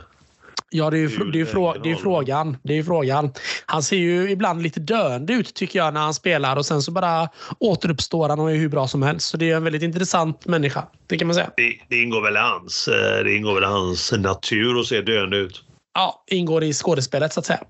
Ja, 0.72 0.90
det 0.90 0.96
är 0.96 1.00
ju, 1.00 1.08
det 1.08 1.38
är 1.38 1.40
ju, 1.40 1.46
frå, 1.46 1.74
det 1.82 1.90
är 1.90 1.94
frågan. 1.94 2.56
Det 2.62 2.78
är 2.78 2.82
frågan. 2.82 3.32
Han 3.66 3.82
ser 3.82 3.96
ju 3.96 4.30
ibland 4.30 4.62
lite 4.62 4.80
döende 4.80 5.32
ut 5.32 5.54
tycker 5.54 5.78
jag 5.78 5.94
när 5.94 6.00
han 6.00 6.14
spelar 6.14 6.56
och 6.56 6.66
sen 6.66 6.82
så 6.82 6.90
bara 6.92 7.28
återuppstår 7.58 8.28
han 8.28 8.40
och 8.40 8.50
är 8.50 8.54
hur 8.56 8.68
bra 8.68 8.88
som 8.88 9.02
helst. 9.02 9.28
Så 9.28 9.36
det 9.36 9.50
är 9.50 9.56
en 9.56 9.64
väldigt 9.64 9.82
intressant 9.82 10.46
människa. 10.46 10.84
Det 11.06 11.18
kan 11.18 11.26
man 11.28 11.34
säga. 11.34 11.50
Det, 11.56 11.72
det 11.88 12.02
ingår 12.02 12.22
väl 12.22 12.36
hans, 12.36 12.88
eh, 12.88 13.24
det 13.24 13.36
ingår 13.36 13.54
väl 13.54 13.64
hans 13.64 14.12
natur 14.12 14.80
att 14.80 14.86
se 14.86 15.00
döende 15.00 15.36
ut. 15.36 15.62
Ja, 15.94 16.24
ingår 16.26 16.64
i 16.64 16.72
skådespelet 16.72 17.32
så 17.32 17.40
att 17.40 17.46
säga. 17.46 17.60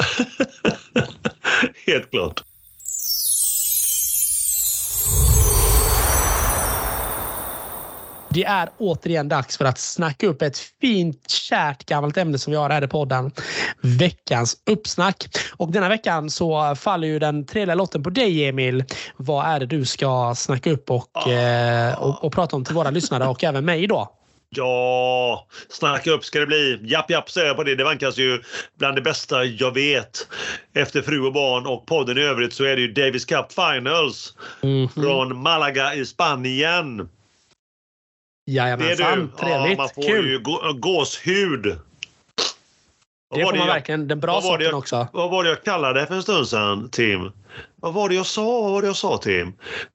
Helt 1.86 2.10
klart. 2.10 2.44
Det 8.32 8.44
är 8.44 8.68
återigen 8.78 9.28
dags 9.28 9.58
för 9.58 9.64
att 9.64 9.78
snacka 9.78 10.26
upp 10.26 10.42
ett 10.42 10.58
fint, 10.80 11.30
kärt 11.30 11.84
gammalt 11.84 12.16
ämne 12.16 12.38
som 12.38 12.50
vi 12.50 12.56
har 12.56 12.70
här 12.70 12.84
i 12.84 12.88
podden. 12.88 13.32
Veckans 13.82 14.56
uppsnack. 14.70 15.26
Och 15.56 15.72
denna 15.72 15.88
veckan 15.88 16.30
så 16.30 16.74
faller 16.74 17.08
ju 17.08 17.18
den 17.18 17.46
tredje 17.46 17.74
lotten 17.74 18.02
på 18.02 18.10
dig, 18.10 18.48
Emil. 18.48 18.84
Vad 19.16 19.46
är 19.46 19.60
det 19.60 19.66
du 19.66 19.84
ska 19.84 20.34
snacka 20.36 20.70
upp 20.70 20.90
och, 20.90 21.28
eh, 21.28 22.02
och, 22.02 22.24
och 22.24 22.32
prata 22.32 22.56
om 22.56 22.64
till 22.64 22.74
våra 22.74 22.90
lyssnare 22.90 23.26
och 23.26 23.44
även 23.44 23.64
mig 23.64 23.86
då? 23.86 24.19
Ja, 24.56 25.46
snacka 25.68 26.10
upp 26.10 26.24
ska 26.24 26.40
det 26.40 26.46
bli. 26.46 26.78
Japp, 26.82 27.10
japp 27.10 27.30
säger 27.30 27.46
jag 27.46 27.56
på 27.56 27.64
det. 27.64 27.74
Det 27.74 27.84
vankas 27.84 28.18
ju 28.18 28.42
bland 28.78 28.96
det 28.96 29.02
bästa 29.02 29.44
jag 29.44 29.74
vet. 29.74 30.28
Efter 30.74 31.02
Fru 31.02 31.20
och 31.26 31.32
barn 31.32 31.66
och 31.66 31.86
podden 31.86 32.18
i 32.18 32.20
övrigt 32.20 32.52
så 32.52 32.64
är 32.64 32.76
det 32.76 32.82
ju 32.82 32.92
Davis 32.92 33.24
Cup 33.24 33.52
Finals 33.52 34.34
Mhm. 34.62 34.88
från 34.88 35.42
Malaga 35.42 35.94
i 35.94 36.06
Spanien. 36.06 37.08
Jajamensan, 38.46 39.18
du. 39.20 39.28
Ja, 39.38 39.46
trevligt. 39.58 39.78
man 39.78 39.88
får 39.88 40.02
Kul. 40.02 40.26
ju 40.30 40.38
gå, 40.38 40.72
gåshud. 40.72 41.62
Det 43.34 43.44
var 43.44 43.50
får 43.50 43.58
man 43.58 43.66
verkligen. 43.66 44.08
Den 44.08 44.20
bra 44.20 44.40
sorten 44.40 44.66
jag- 44.66 44.74
också. 44.78 45.08
Vad 45.12 45.30
var 45.30 45.44
det 45.44 45.48
jag 45.50 45.64
kallade 45.64 46.00
det 46.00 46.06
för 46.06 46.14
en 46.14 46.22
stund 46.22 46.48
sedan, 46.48 46.90
Tim? 46.90 47.32
Vad 47.76 47.94
var 47.94 48.08
det 48.08 48.14
jag 48.14 48.26
sa? 48.26 48.60
Vad 48.62 48.72
var 48.72 48.80
det 48.80 48.86
jag 48.86 48.96
sa, 48.96 49.18
Tim? 49.18 49.52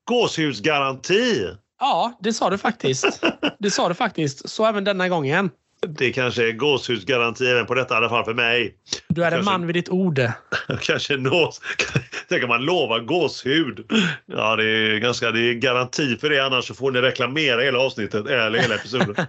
Gåshudsgaranti. 0.10 1.48
Ja, 1.86 2.18
det 2.20 2.34
sa 2.34 2.50
du 2.50 2.58
faktiskt. 2.58 3.24
Det 3.60 3.72
sa 3.72 3.88
du 3.90 3.96
faktiskt. 3.96 4.50
Så 4.50 4.66
även 4.66 4.84
denna 4.84 5.10
gången. 5.10 5.50
Det 5.88 6.14
kanske 6.14 6.48
är 6.48 6.52
gåshudsgaranti 6.52 7.48
även 7.48 7.66
på 7.66 7.74
detta, 7.74 7.94
i 7.94 7.98
alla 7.98 8.10
fall 8.10 8.26
för 8.26 8.34
mig. 8.34 8.76
Du 9.08 9.22
är 9.24 9.26
en 9.28 9.32
Kanske- 9.34 9.52
man 9.52 9.68
vid 9.68 9.76
ditt 9.76 9.90
ord. 9.90 10.22
Kanske 10.82 11.18
nås. 11.18 11.62
Tänk 12.30 12.44
om 12.44 12.50
man 12.50 12.62
lovar 12.66 13.00
gåshud. 13.00 13.92
Ja, 14.26 14.56
det 14.56 14.66
är 14.66 14.98
ganska 14.98 15.32
det 15.32 15.40
är 15.40 15.54
garanti 15.54 16.18
för 16.18 16.30
det. 16.30 16.40
Annars 16.46 16.68
så 16.68 16.74
får 16.74 16.92
ni 16.92 17.02
reklamera 17.02 17.62
hela 17.62 17.80
avsnittet 17.80 18.28
eller 18.28 18.60
hela 18.60 18.76
episoden. 18.76 19.16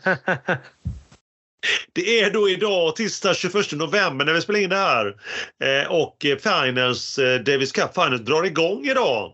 Det 1.92 2.20
är 2.20 2.30
då 2.30 2.48
idag, 2.48 2.96
tisdag 2.96 3.34
21 3.34 3.72
november, 3.72 4.24
när 4.24 4.32
vi 4.32 4.40
spelar 4.40 4.60
in 4.60 4.70
det 4.70 4.76
här. 4.76 5.06
Eh, 5.64 5.90
och 5.90 6.24
eh, 6.26 6.36
Finals, 6.36 7.18
eh, 7.18 7.40
Davis 7.40 7.72
Cup 7.72 7.94
Finals 7.94 8.20
drar 8.20 8.46
igång 8.46 8.84
idag. 8.86 9.32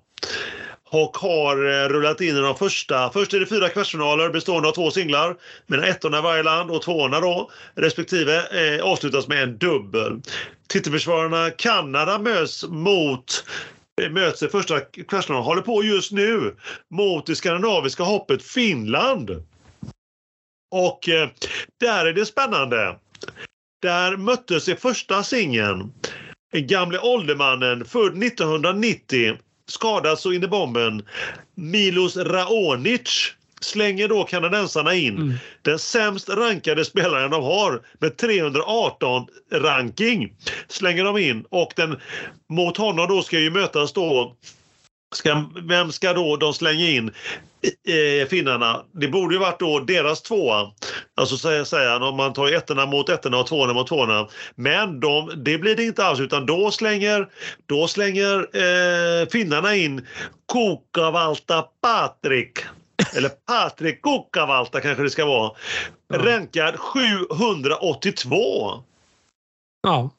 Och 0.95 1.16
har 1.16 1.57
eh, 1.57 1.88
rullat 1.88 2.20
in 2.20 2.36
i 2.36 2.40
de 2.40 2.57
första. 2.57 3.11
Först 3.11 3.34
är 3.34 3.40
det 3.40 3.47
fyra 3.47 3.68
kvartsfinaler 3.68 4.30
bestående 4.30 4.68
av 4.68 4.72
två 4.72 4.90
singlar. 4.90 5.36
Med 5.66 5.84
ettorna 5.84 6.18
i 6.18 6.22
varje 6.22 6.43
land 6.43 6.70
och 6.70 6.82
tvåorna 6.82 7.20
då 7.20 7.51
respektive 7.74 8.36
eh, 8.36 8.84
avslutas 8.84 9.28
med 9.28 9.43
en 9.43 9.59
dubbel. 9.59 10.20
Titelförsvararna 10.68 11.51
Kanada 11.51 12.18
möts 12.18 12.64
mot 12.68 13.45
eh, 14.03 14.11
möts 14.11 14.43
i 14.43 14.49
första 14.49 14.80
kvartsfinalen, 14.80 15.45
håller 15.45 15.62
på 15.62 15.84
just 15.84 16.12
nu, 16.12 16.57
mot 16.90 17.26
det 17.26 17.36
skandinaviska 17.36 18.03
hoppet 18.03 18.43
Finland. 18.43 19.30
Och 20.70 21.09
eh, 21.09 21.28
där 21.80 22.07
är 22.07 22.12
det 22.12 22.26
spännande. 22.26 22.99
Där 23.82 24.16
möttes 24.16 24.68
i 24.68 24.76
första 24.76 25.22
singeln 25.22 25.93
gamle 26.55 26.99
åldermannen, 26.99 27.84
född 27.84 28.22
1990, 28.22 29.38
skadad 29.72 30.18
så 30.18 30.32
in 30.32 30.44
i 30.44 30.48
bomben. 30.48 31.02
Milos 31.54 32.16
Raonic 32.16 33.32
slänger 33.60 34.08
då 34.08 34.24
kanadensarna 34.24 34.94
in 34.94 35.16
mm. 35.16 35.34
den 35.62 35.78
sämst 35.78 36.28
rankade 36.28 36.84
spelaren 36.84 37.30
de 37.30 37.42
har 37.42 37.82
med 37.98 38.16
318 38.16 39.26
ranking. 39.52 40.32
Slänger 40.68 41.04
de 41.04 41.18
in 41.18 41.44
och 41.48 41.72
den, 41.76 42.00
mot 42.48 42.76
honom 42.76 43.08
då 43.08 43.22
ska 43.22 43.38
ju 43.38 43.50
mötas 43.50 43.92
då 43.92 44.36
Ska, 45.12 45.44
vem 45.68 45.92
ska 45.92 46.12
då 46.12 46.36
de 46.36 46.54
slänga 46.54 46.88
in 46.88 47.12
eh, 47.88 48.28
finnarna? 48.28 48.84
Det 48.92 49.08
borde 49.08 49.34
ju 49.34 49.40
varit 49.40 49.60
då 49.60 49.80
deras 49.80 50.22
tvåa. 50.22 50.72
Alltså 51.14 51.36
säger, 51.36 51.64
säger 51.64 51.90
han, 51.90 52.02
om 52.02 52.16
man 52.16 52.32
tar 52.32 52.52
ettorna 52.52 52.86
mot 52.86 53.08
ettorna 53.08 53.38
och 53.38 53.46
tvåorna 53.46 53.72
mot 53.72 53.86
tvåorna. 53.86 54.28
Men 54.54 55.00
de, 55.00 55.44
det 55.44 55.58
blir 55.58 55.76
det 55.76 55.84
inte 55.84 56.04
alls 56.04 56.20
utan 56.20 56.46
då 56.46 56.70
slänger, 56.70 57.28
då 57.66 57.88
slänger 57.88 58.56
eh, 58.56 59.28
finnarna 59.28 59.74
in 59.74 60.06
Kokavalta 60.46 61.62
Patrik. 61.62 62.58
Eller 63.16 63.28
Patrik 63.28 64.02
Kokavalta 64.02 64.80
kanske 64.80 65.02
det 65.02 65.10
ska 65.10 65.26
vara. 65.26 65.52
Ja. 66.08 66.18
Rankad 66.18 66.76
782. 66.76 68.82
Ja. 69.82 70.10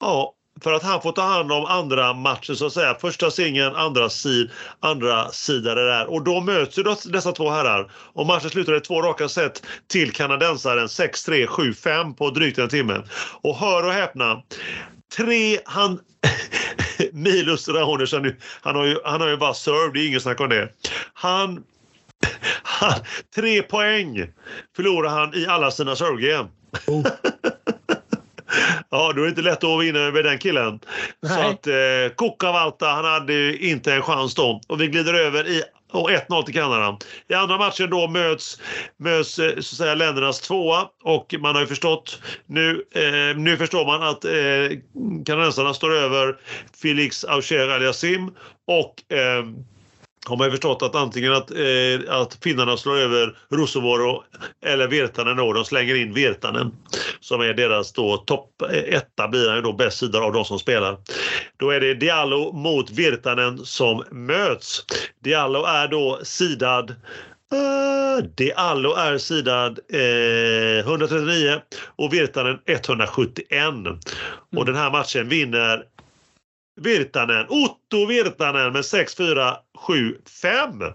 Ja, 0.00 0.34
för 0.62 0.72
att 0.72 0.82
han 0.82 1.02
får 1.02 1.12
ta 1.12 1.22
hand 1.22 1.52
om 1.52 1.64
andra 1.64 2.12
matchen 2.12 2.56
så 2.56 2.66
att 2.66 2.72
säga. 2.72 2.94
Första 3.00 3.30
singeln, 3.30 3.76
andra, 3.76 4.10
sid, 4.10 4.50
andra 4.80 5.30
sida 5.30 5.74
det 5.74 5.86
där. 5.86 6.06
Och 6.06 6.22
då 6.22 6.40
möts 6.40 6.78
ju 6.78 6.82
dessa 7.04 7.32
två 7.32 7.50
herrar. 7.50 7.90
Och 7.94 8.26
matchen 8.26 8.50
slutade 8.50 8.80
två 8.80 9.02
raka 9.02 9.28
set 9.28 9.62
till 9.86 10.12
kanadensaren 10.12 10.86
6-3, 10.86 11.46
7-5 11.46 12.14
på 12.14 12.30
drygt 12.30 12.58
en 12.58 12.68
timme. 12.68 13.02
Och 13.42 13.56
hör 13.56 13.86
och 13.86 13.92
häpna. 13.92 14.42
Tre, 15.16 15.58
han... 15.64 16.00
Milos 17.12 17.68
Raonic, 17.68 18.12
han, 18.12 18.34
han, 18.60 18.76
har 18.76 18.84
ju, 18.84 18.96
han 19.04 19.20
har 19.20 19.28
ju 19.28 19.36
bara 19.36 19.54
serve, 19.54 19.92
det 19.92 20.04
är 20.04 20.08
inget 20.08 20.22
snack 20.22 20.40
om 20.40 20.48
det. 20.48 20.68
Han, 21.12 21.64
han... 22.62 22.94
Tre 23.34 23.62
poäng 23.62 24.32
förlorar 24.76 25.10
han 25.10 25.34
i 25.34 25.46
alla 25.46 25.70
sina 25.70 25.96
servegame. 25.96 26.48
Oh. 26.86 27.06
Ja, 28.90 29.12
då 29.12 29.20
är 29.20 29.24
det 29.24 29.30
inte 29.30 29.42
lätt 29.42 29.64
att 29.64 29.80
vinna 29.80 29.98
över 29.98 30.22
den 30.22 30.38
killen. 30.38 30.80
Nej. 31.22 31.32
Så 31.32 31.48
att 31.48 31.66
eh, 31.66 32.14
Kukavalta, 32.16 32.86
han 32.86 33.04
hade 33.04 33.56
inte 33.56 33.94
en 33.94 34.02
chans 34.02 34.34
då. 34.34 34.60
Och 34.68 34.80
vi 34.80 34.86
glider 34.86 35.14
över 35.14 35.48
i 35.48 35.62
och 35.92 36.10
1-0 36.10 36.42
till 36.42 36.54
Kanada. 36.54 36.98
I 37.28 37.34
andra 37.34 37.58
matchen 37.58 37.90
då 37.90 38.08
möts, 38.08 38.60
möts 38.96 39.38
eh, 39.38 39.52
så 39.52 39.58
att 39.58 39.64
säga, 39.64 39.94
ländernas 39.94 40.40
tvåa 40.40 40.88
och 41.04 41.34
man 41.38 41.54
har 41.54 41.62
ju 41.62 41.66
förstått 41.66 42.20
nu, 42.46 42.84
eh, 42.94 43.36
nu 43.36 43.56
förstår 43.56 43.86
man 43.86 44.02
att 44.02 44.24
eh, 44.24 44.78
kanadensarna 45.26 45.74
står 45.74 45.94
över 45.94 46.36
Felix 46.82 47.24
Aucher 47.24 47.68
Aliasim 47.68 48.30
och 48.66 49.12
eh, 49.12 49.44
har 50.26 50.36
man 50.36 50.46
ju 50.46 50.50
förstått 50.50 50.82
att 50.82 50.94
antingen 50.94 51.32
att, 51.32 51.50
eh, 51.50 52.20
att 52.20 52.38
finnarna 52.42 52.76
slår 52.76 52.96
över 52.96 53.36
Rusovuoro 53.50 54.22
eller 54.66 54.88
Virtanen 54.88 55.36
då. 55.36 55.52
De 55.52 55.64
slänger 55.64 55.94
in 55.94 56.14
Virtanen 56.14 56.72
som 57.20 57.40
är 57.40 57.54
deras 57.54 57.92
då 57.92 58.16
topp 58.16 58.62
eh, 58.62 58.94
etta 58.94 59.28
blir 59.28 59.50
han 59.50 59.62
då 59.62 59.72
bäst 59.72 59.98
sida 59.98 60.18
av 60.18 60.32
de 60.32 60.44
som 60.44 60.58
spelar. 60.58 60.96
Då 61.56 61.70
är 61.70 61.80
det 61.80 61.94
Diallo 61.94 62.52
mot 62.52 62.90
Virtanen 62.90 63.58
som 63.58 64.04
möts. 64.10 64.84
Diallo 65.24 65.64
är 65.64 65.88
då 65.88 66.20
sidad 66.22 66.94
Uh, 67.54 68.24
Diallo 68.36 68.94
är 68.94 69.18
sidad 69.18 69.78
eh, 69.92 70.86
139 70.86 71.60
och 71.96 72.12
Virtanen 72.12 72.58
171. 72.66 73.50
Mm. 73.50 73.98
Och 74.56 74.64
den 74.64 74.74
här 74.74 74.90
matchen 74.90 75.28
vinner 75.28 75.84
Virtanen, 76.80 77.46
Otto 77.48 78.06
Virtanen 78.06 78.72
med 78.72 78.82
6-4, 78.82 79.56
7-5. 79.86 80.94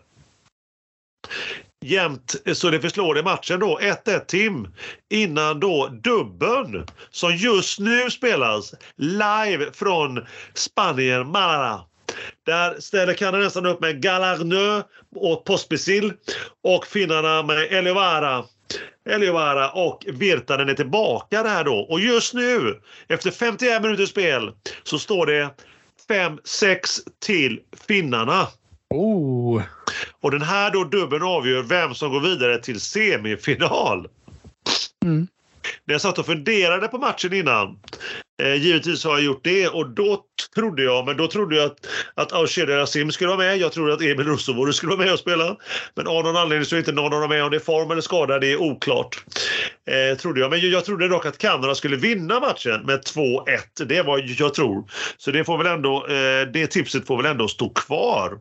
Jämnt 1.86 2.36
så 2.54 2.70
det 2.70 2.80
förslår 2.80 3.18
i 3.18 3.24
matchen 3.24 3.60
då 3.60 3.80
1-1 3.82 4.26
Tim 4.26 4.68
innan 5.10 5.60
då 5.60 5.88
dubbeln 5.88 6.86
som 7.10 7.36
just 7.36 7.80
nu 7.80 8.12
spelas 8.12 8.74
live 8.96 9.72
från 9.74 10.26
Spanien, 10.54 11.28
Málaga. 11.28 11.82
Där 12.46 12.80
ställer 12.80 13.14
kanadensarna 13.14 13.70
upp 13.70 13.82
med 13.82 14.02
Galarnö 14.02 14.82
och 15.16 15.46
Pospisil 15.46 16.14
och 16.64 16.88
finnarna 16.88 17.44
med 17.44 17.74
Elivara. 17.74 18.46
Elivara 19.10 19.72
och 19.72 20.06
Virtanen 20.08 20.70
är 20.70 20.74
tillbaka 20.74 21.44
där 21.44 21.64
då. 21.64 21.76
Och 21.76 22.00
just 22.00 22.34
nu, 22.34 22.82
efter 23.08 23.32
51 23.32 23.82
minuters 23.82 24.10
spel, 24.10 24.52
så 24.84 25.00
står 25.00 25.26
det 25.26 25.50
5-6 26.10 26.78
till 27.26 27.60
finnarna. 27.88 28.48
Oh. 28.90 29.62
Och 30.22 30.32
den 30.32 30.42
här 30.42 30.72
då 30.72 30.84
dubben 30.84 31.24
avgör 31.24 31.62
vem 31.62 31.96
som 31.96 32.12
går 32.12 32.20
vidare 32.20 32.58
till 32.58 32.82
semifinal. 32.82 34.08
Mm. 35.06 35.28
När 35.86 35.94
jag 35.94 36.02
satt 36.02 36.20
och 36.20 36.26
funderade 36.26 36.88
på 36.88 36.98
matchen 36.98 37.34
innan, 37.34 37.80
eh, 38.42 38.56
givetvis 38.56 39.04
har 39.04 39.12
jag 39.12 39.24
gjort 39.24 39.44
det 39.44 39.68
och 39.68 39.90
då 39.90 40.24
trodde 40.56 40.84
jag, 40.84 41.06
men 41.06 41.18
då 41.18 41.28
trodde 41.28 41.56
jag 41.56 41.66
att, 41.66 41.88
att 42.16 42.34
Ausheda 42.34 42.78
Rasim 42.78 43.12
skulle 43.12 43.28
vara 43.28 43.38
med. 43.38 43.58
Jag 43.58 43.72
trodde 43.72 43.94
att 43.94 44.02
Emil 44.02 44.28
Rusovuori 44.28 44.74
skulle 44.74 44.96
vara 44.96 45.06
med 45.06 45.14
och 45.14 45.20
spela. 45.20 45.58
Men 45.96 46.08
av 46.08 46.24
någon 46.24 46.38
anledning 46.38 46.66
så 46.66 46.76
är 46.76 46.80
inte 46.80 46.92
någon 46.92 47.14
av 47.14 47.22
dem 47.22 47.30
med. 47.30 47.44
Om 47.44 47.52
det 47.52 47.58
är 47.58 47.60
form 47.60 47.92
eller 47.92 48.02
skada, 48.02 48.40
det 48.40 48.52
är 48.52 48.62
oklart. 48.62 49.24
Eh, 49.88 50.18
trodde 50.18 50.40
jag. 50.40 50.50
Men 50.50 50.70
jag, 50.72 50.86
trodde 50.86 51.08
dock 51.08 51.26
att 51.26 51.38
Kanada 51.38 51.76
skulle 51.76 51.98
vinna 51.98 52.40
matchen 52.40 52.82
med 52.86 53.00
2-1. 53.00 53.86
Det 53.86 54.02
vad 54.02 54.20
jag 54.20 54.54
tror. 54.54 54.84
Så 55.18 55.32
det, 55.32 55.44
får 55.44 55.58
väl 55.58 55.68
ändå, 55.68 56.08
eh, 56.08 56.48
det 56.54 56.68
tipset 56.68 57.08
får 57.08 57.18
väl 57.18 57.26
ändå 57.26 57.48
stå 57.48 57.70
kvar. 57.70 58.38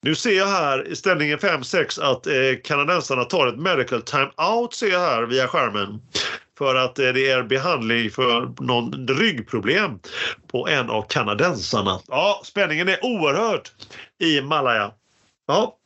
Nu 0.00 0.14
ser 0.14 0.30
jag 0.30 0.46
här 0.46 0.88
i 0.88 0.96
ställningen 0.96 1.38
5-6 1.38 2.02
att 2.02 2.26
eh, 2.26 2.32
kanadensarna 2.64 3.24
tar 3.24 3.46
ett 3.46 3.58
medical 3.58 4.02
time-out 4.02 4.74
ser 4.74 4.88
jag 4.88 5.00
här 5.00 5.22
via 5.22 5.48
skärmen. 5.48 6.00
För 6.58 6.74
att 6.74 6.98
eh, 6.98 7.08
det 7.08 7.30
är 7.30 7.42
behandling 7.42 8.10
för 8.10 8.54
någon 8.60 9.08
ryggproblem 9.08 9.98
på 10.46 10.68
en 10.68 10.90
av 10.90 11.02
kanadensarna. 11.02 12.00
Ja, 12.08 12.40
spänningen 12.44 12.88
är 12.88 13.04
oerhört 13.04 13.72
i 14.18 14.40
Malaya. 14.40 14.92
Ja, 15.46 15.77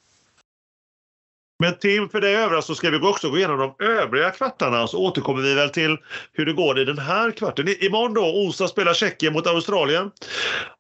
men 1.62 1.78
Tim, 1.78 2.08
för 2.08 2.20
dig 2.20 2.36
övriga 2.36 2.62
så 2.62 2.74
ska 2.74 2.90
vi 2.90 2.98
också 2.98 3.30
gå 3.30 3.36
igenom 3.36 3.58
de 3.58 3.84
övriga 3.84 4.30
kvartarna 4.30 4.86
så 4.86 4.98
återkommer 4.98 5.42
vi 5.42 5.54
väl 5.54 5.70
till 5.70 5.96
hur 6.32 6.46
det 6.46 6.52
går 6.52 6.80
i 6.80 6.84
den 6.84 6.98
här 6.98 7.30
kvarten. 7.30 7.68
Imorgon 7.80 8.14
då, 8.14 8.20
onsdag, 8.20 8.68
spelar 8.68 8.94
Tjeckien 8.94 9.32
mot 9.32 9.46
Australien. 9.46 10.10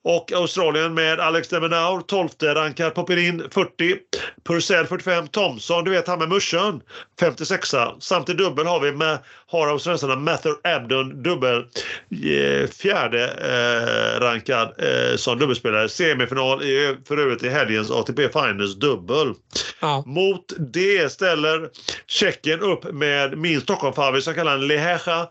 Och 0.04 0.32
Australien 0.32 0.94
med 0.94 1.20
Alex 1.20 1.48
Demenaur, 1.48 2.00
12 2.00 2.28
rankad, 2.42 2.94
Popperin 2.94 3.42
40, 3.50 3.96
Purcell 4.44 4.86
45, 4.86 5.28
Thompson, 5.28 5.84
du 5.84 5.90
vet 5.90 6.06
han 6.06 6.18
med 6.18 6.28
muschen, 6.28 6.80
56 7.20 7.74
Samt 8.00 8.28
i 8.28 8.32
dubbel 8.32 8.66
har 8.66 8.80
vi 8.80 8.92
med, 8.92 9.18
har 9.46 9.68
australiensarna 9.68 10.16
Mather 10.16 10.52
Abdon 10.64 11.22
dubbel, 11.22 11.58
eh, 11.58 12.68
fjärde 12.70 13.24
eh, 13.24 14.20
rankad 14.20 14.72
eh, 14.78 15.16
som 15.16 15.38
dubbelspelare. 15.38 15.88
Semifinal 15.88 16.62
i, 16.62 16.96
för 17.08 17.16
övrigt 17.16 17.42
i 17.42 17.48
helgens 17.48 17.90
ATP 17.90 18.28
Finals 18.28 18.74
dubbel. 18.74 19.34
Ja. 19.80 20.04
Mot 20.06 20.71
det 20.72 21.12
ställer 21.12 21.70
Tjeckien 22.06 22.60
upp 22.60 22.92
med 22.92 23.38
min 23.38 23.60
Stockholmfavorit 23.60 24.24
som 24.24 24.34
kallar 24.34 24.52
han 24.52 24.66
Lehecha. 24.66 25.28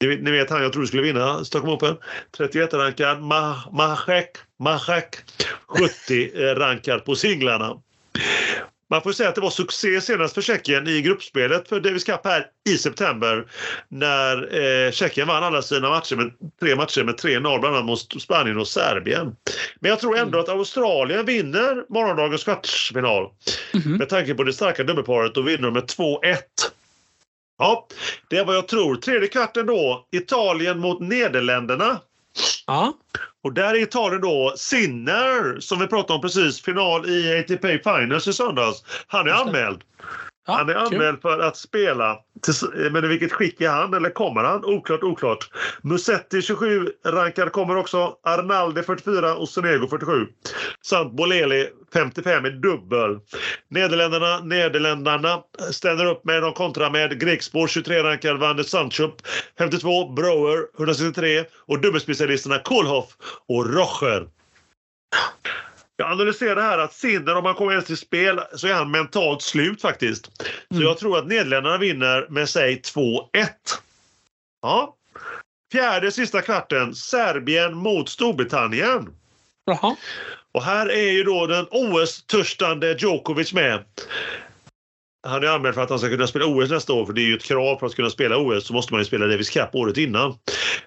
Ni 0.00 0.30
vet 0.30 0.50
han 0.50 0.62
jag 0.62 0.72
trodde 0.72 0.86
skulle 0.86 1.02
vinna 1.02 1.44
Stockholm 1.44 1.74
Open. 1.74 1.96
31-rankad 2.38 3.22
Mahek, 3.72 4.30
Mahek 4.58 5.16
70-rankad 5.68 7.04
på 7.04 7.14
singlarna. 7.14 7.76
Man 8.90 9.02
får 9.02 9.12
säga 9.12 9.28
att 9.28 9.34
det 9.34 9.40
var 9.40 9.50
succé 9.50 10.00
senast 10.00 10.34
för 10.34 10.42
Tjeckien 10.42 10.88
i 10.88 11.02
gruppspelet 11.02 11.68
för 11.68 11.80
Davis 11.80 12.04
Cup 12.04 12.20
här 12.24 12.46
i 12.68 12.78
september 12.78 13.46
när 13.88 14.54
eh, 14.86 14.90
Tjeckien 14.90 15.28
vann 15.28 15.44
alla 15.44 15.62
sina 15.62 15.88
matcher 15.88 16.16
med 16.16 16.32
tre 16.60 16.76
matcher 16.76 17.04
med 17.04 17.14
3-0 17.14 17.40
bland 17.40 17.64
annat 17.64 17.84
mot 17.84 18.22
Spanien 18.22 18.58
och 18.58 18.68
Serbien. 18.68 19.36
Men 19.80 19.88
jag 19.88 20.00
tror 20.00 20.18
ändå 20.18 20.38
att 20.38 20.48
Australien 20.48 21.26
vinner 21.26 21.84
morgondagens 21.88 22.44
kvartsfinal. 22.44 23.30
Mm. 23.74 23.98
Med 23.98 24.08
tanke 24.08 24.34
på 24.34 24.42
det 24.42 24.52
starka 24.52 24.84
dubbelparet 24.84 25.36
och 25.36 25.48
vinner 25.48 25.70
med 25.70 25.82
2-1. 25.82 26.36
Ja, 27.58 27.88
det 28.28 28.36
är 28.36 28.44
vad 28.44 28.56
jag 28.56 28.68
tror. 28.68 28.96
Tredje 28.96 29.28
kvarten 29.28 29.66
då, 29.66 30.06
Italien 30.12 30.78
mot 30.78 31.00
Nederländerna. 31.00 32.00
Ja. 32.66 32.92
Och 33.42 33.52
där 33.52 33.74
är 33.74 33.82
Italien 33.82 34.20
då 34.20 34.54
Sinner, 34.56 35.60
som 35.60 35.78
vi 35.78 35.86
pratade 35.86 36.14
om 36.14 36.20
precis, 36.20 36.62
final 36.62 37.08
i 37.08 37.38
ATP 37.38 37.78
Finals 37.78 38.28
i 38.28 38.32
söndags. 38.32 38.84
Han 39.06 39.26
är 39.26 39.32
anmäld. 39.32 39.82
Ja, 40.46 40.52
han 40.52 40.68
är 40.68 40.74
anmäld 40.74 41.22
för 41.22 41.38
att 41.38 41.56
spela. 41.56 42.18
Men 42.90 43.04
i 43.04 43.08
vilket 43.08 43.32
skick 43.32 43.60
är 43.60 43.70
han? 43.70 43.94
Eller 43.94 44.10
kommer 44.10 44.44
han? 44.44 44.64
Oklart, 44.64 45.02
oklart. 45.02 45.50
Musetti 45.82 46.42
27 46.42 46.88
rankad 47.06 47.52
kommer 47.52 47.76
också. 47.76 48.16
Arnaldi 48.22 48.82
44 48.82 49.34
och 49.34 49.48
Sonego 49.48 49.88
47. 49.88 50.26
Samt 50.86 51.12
Boleli 51.12 51.68
55 51.92 52.46
i 52.46 52.50
dubbel. 52.50 53.20
Nederländerna, 53.68 54.40
Nederländerna 54.40 55.42
ställer 55.70 56.06
upp 56.06 56.24
med 56.24 56.44
och 56.44 56.54
kontra 56.54 56.90
med 56.90 57.20
grekspår 57.20 57.66
23-rankad 57.66 58.38
Van 58.38 58.56
de 58.56 58.64
Sanchup 58.64 59.14
52, 59.58 60.08
Brower 60.12 60.58
163 60.78 61.44
och 61.58 61.80
dubbelspecialisterna 61.80 62.58
Kohlhoff 62.58 63.06
och 63.48 63.74
Rocher. 63.74 64.28
Jag 65.96 66.12
analyserar 66.12 66.62
här 66.62 66.78
att 66.78 66.92
Sinner, 66.92 67.36
om 67.36 67.44
han 67.44 67.54
kommer 67.54 67.72
ens 67.72 67.86
till 67.86 67.96
spel, 67.96 68.40
så 68.54 68.66
är 68.66 68.74
han 68.74 68.90
mentalt 68.90 69.42
slut 69.42 69.80
faktiskt. 69.82 70.24
Så 70.36 70.74
Mm. 70.74 70.82
jag 70.82 70.98
tror 70.98 71.18
att 71.18 71.26
Nederländerna 71.26 71.78
vinner 71.78 72.26
med 72.30 72.48
sig 72.48 72.80
2-1. 72.80 73.48
Ja. 74.62 74.96
Fjärde 75.72 76.12
sista 76.12 76.42
kvarten, 76.42 76.94
Serbien 76.94 77.74
mot 77.76 78.08
Storbritannien. 78.08 79.08
Jaha. 79.64 79.96
Och 80.54 80.62
här 80.62 80.90
är 80.90 81.12
ju 81.12 81.22
då 81.22 81.46
den 81.46 81.66
OS-törstande 81.70 82.96
Djokovic 82.98 83.52
med. 83.52 83.84
Han 85.26 85.44
är 85.44 85.46
anmäld 85.46 85.74
för 85.74 85.82
att 85.82 85.90
han 85.90 85.98
ska 85.98 86.08
kunna 86.08 86.26
spela 86.26 86.46
OS 86.46 86.70
nästa 86.70 86.92
år, 86.92 87.06
för 87.06 87.12
det 87.12 87.20
är 87.20 87.26
ju 87.26 87.34
ett 87.34 87.44
krav 87.44 87.78
för 87.78 87.86
att 87.86 87.94
kunna 87.94 88.10
spela 88.10 88.38
OS 88.38 88.66
så 88.66 88.72
måste 88.72 88.92
man 88.92 89.00
ju 89.00 89.04
spela 89.04 89.26
Davis 89.26 89.50
Cup 89.50 89.74
året 89.74 89.96
innan. 89.96 90.34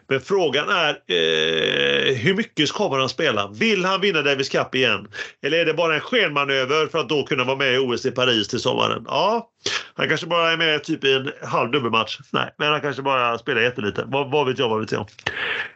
Men 0.10 0.22
frågan 0.22 0.70
är 0.70 0.90
eh, 0.90 2.16
hur 2.16 2.34
mycket 2.34 2.72
kommer 2.72 3.00
han 3.00 3.10
spela? 3.10 3.48
Vill 3.48 3.86
han 3.86 4.02
vinna 4.02 4.22
Davis 4.22 4.50
Cup 4.50 4.76
igen? 4.76 5.08
Eller 5.46 5.58
är 5.58 5.66
det 5.66 5.74
bara 5.74 5.96
en 5.96 6.02
skenmanöver 6.02 6.88
för 6.88 7.00
att 7.00 7.10
då 7.10 7.24
kunna 7.24 7.44
vara 7.44 7.58
med 7.58 7.74
i 7.74 7.78
OS 7.78 8.06
i 8.06 8.12
Paris 8.12 8.48
till 8.48 8.60
sommaren? 8.60 9.04
Ja, 9.08 9.50
han 9.94 10.08
kanske 10.08 10.28
bara 10.28 10.52
är 10.52 10.58
med 10.58 10.84
typ 10.84 11.04
i 11.04 11.14
en 11.14 11.32
halv 11.44 11.72
dubbelmatch. 11.72 12.20
Nej, 12.32 12.54
men 12.58 12.72
han 12.72 12.82
kanske 12.82 13.02
bara 13.02 13.38
spelar 13.38 13.62
jättelite. 13.62 14.04
Vad, 14.08 14.32
vad 14.32 14.48
vet 14.48 14.60
jag, 14.60 14.70
vad 14.70 14.80
vet 14.80 14.92
jag. 14.92 15.10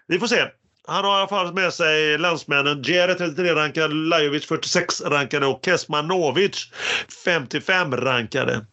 Vi 0.08 0.20
får 0.20 0.28
se. 0.28 0.48
Han 0.88 1.06
har 1.06 1.12
i 1.12 1.20
alla 1.20 1.28
fall 1.28 1.54
med 1.54 1.74
sig 1.74 2.18
landsmännen 2.18 2.82
Djere 2.82 3.14
33-rankad, 3.14 3.94
Lajovic 3.94 4.48
46-rankade 4.48 5.46
och 5.46 5.66
Kesmanovic 5.66 6.72
55-rankade. 7.26 8.66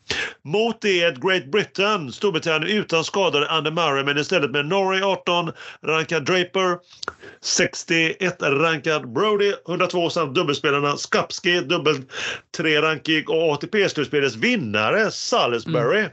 Mot 0.45 0.81
det 0.81 1.03
ett 1.03 1.21
Great 1.21 1.47
Britain, 1.47 2.13
Storbritannien 2.13 2.79
utan 2.79 3.05
skadade 3.05 3.51
Andy 3.51 3.71
Murray 3.71 4.05
men 4.05 4.19
istället 4.19 4.51
med 4.51 4.67
Norrie 4.67 5.03
18-rankad 5.03 6.25
Draper, 6.25 6.79
61-rankad 7.45 9.13
Brody, 9.13 9.53
102 9.69 10.11
samt 10.11 10.35
dubbelspelarna 10.35 10.97
Skapski, 10.97 11.61
dubbel 11.61 11.97
3-rankig 12.59 13.29
och 13.29 13.53
ATP-slutspelets 13.53 14.37
vinnare 14.37 15.11
Salisbury. 15.11 15.99
Mm. 15.99 16.11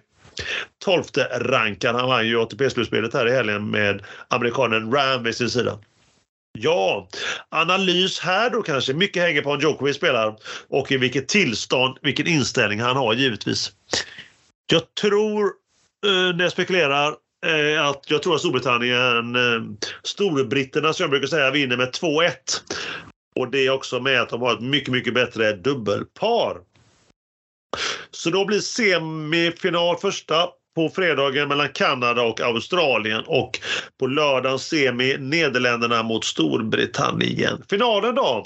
12 0.83 1.03
rankad. 1.39 1.95
Han 1.95 2.09
vann 2.09 2.27
ju 2.27 2.41
ATP-slutspelet 2.41 3.13
här 3.13 3.27
i 3.27 3.31
helgen 3.31 3.69
med 3.69 4.01
amerikanen 4.27 4.91
Ram 4.91 5.23
vid 5.23 5.35
sin 5.35 5.49
sida. 5.49 5.79
Ja, 6.57 7.07
analys 7.49 8.19
här 8.19 8.49
då 8.49 8.61
kanske. 8.61 8.93
Mycket 8.93 9.23
hänger 9.23 9.41
på 9.41 9.51
om 9.51 9.59
Djokovic 9.59 9.95
spelar 9.95 10.35
och 10.69 10.91
i 10.91 10.97
vilket 10.97 11.27
tillstånd, 11.27 11.97
vilken 12.01 12.27
inställning 12.27 12.79
han 12.79 12.95
har 12.95 13.13
givetvis. 13.13 13.71
Jag 14.71 14.81
tror, 15.01 15.43
eh, 16.05 16.35
när 16.35 16.43
jag 16.43 16.51
spekulerar, 16.51 17.15
eh, 17.45 17.87
att 17.87 18.03
jag 18.07 18.23
tror 18.23 18.35
att 18.35 18.39
Storbritannien, 18.39 19.35
eh, 19.35 19.87
storbritterna 20.03 20.93
som 20.93 21.03
jag 21.03 21.09
brukar 21.09 21.27
säga, 21.27 21.51
vinner 21.51 21.77
med 21.77 21.91
2-1. 21.93 22.63
Och 23.35 23.51
det 23.51 23.65
är 23.65 23.69
också 23.69 23.99
med 23.99 24.21
att 24.21 24.29
de 24.29 24.41
har 24.41 24.53
ett 24.53 24.61
mycket, 24.61 24.89
mycket 24.89 25.13
bättre 25.13 25.53
dubbelpar. 25.53 26.57
Så 28.11 28.29
då 28.29 28.45
blir 28.45 28.59
semifinal 28.59 29.97
första 29.97 30.47
på 30.75 30.89
fredagen 30.89 31.47
mellan 31.47 31.69
Kanada 31.69 32.21
och 32.21 32.41
Australien 32.41 33.23
och 33.27 33.59
på 33.99 34.07
lördagen 34.07 34.59
semi 34.59 35.17
Nederländerna 35.17 36.03
mot 36.03 36.25
Storbritannien. 36.25 37.63
Finalen 37.69 38.15
då? 38.15 38.45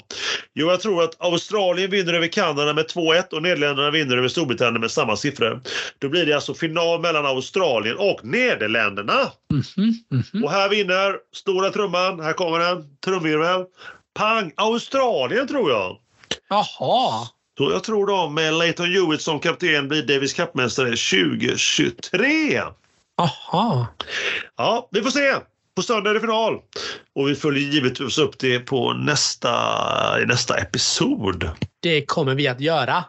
Jo, 0.54 0.70
jag 0.70 0.80
tror 0.80 1.02
att 1.02 1.16
Australien 1.18 1.90
vinner 1.90 2.12
över 2.12 2.26
Kanada 2.26 2.72
med 2.72 2.86
2-1 2.86 3.32
och 3.32 3.42
Nederländerna 3.42 3.90
vinner 3.90 4.16
över 4.16 4.28
Storbritannien 4.28 4.80
med 4.80 4.90
samma 4.90 5.16
siffror. 5.16 5.60
Då 5.98 6.08
blir 6.08 6.26
det 6.26 6.32
alltså 6.32 6.54
final 6.54 7.00
mellan 7.00 7.26
Australien 7.26 7.96
och 7.96 8.24
Nederländerna. 8.24 9.32
Mhm, 9.52 9.94
mhm. 10.32 10.44
Och 10.44 10.50
här 10.50 10.68
vinner 10.68 11.16
stora 11.34 11.70
trumman. 11.70 12.20
Här 12.20 12.32
kommer 12.32 12.58
den. 12.58 12.96
Trumvirvel. 13.04 13.64
Pang! 14.14 14.52
Australien 14.56 15.48
tror 15.48 15.70
jag. 15.70 15.98
Jaha. 16.48 17.28
Så 17.60 17.70
jag 17.70 17.84
tror 17.84 18.06
de 18.06 18.34
med 18.34 18.54
Leighton 18.54 18.92
Hewitt 18.92 19.22
som 19.22 19.40
kapten 19.40 19.88
blir 19.88 20.02
Davis 20.02 20.34
Cup-mästare 20.34 20.88
2023. 20.88 22.62
Jaha. 23.16 23.86
Ja, 24.56 24.88
vi 24.90 25.02
får 25.02 25.10
se. 25.10 25.34
På 25.76 25.82
söndag 25.82 26.10
är 26.10 26.14
det 26.14 26.20
final. 26.20 26.58
Och 27.14 27.28
vi 27.28 27.34
följer 27.34 27.62
givetvis 27.62 28.18
upp 28.18 28.38
det 28.38 28.58
på 28.58 28.92
nästa, 28.92 29.50
i 30.22 30.26
nästa 30.26 30.56
episod. 30.56 31.50
Det 31.80 32.06
kommer 32.06 32.34
vi 32.34 32.48
att 32.48 32.60
göra. 32.60 33.04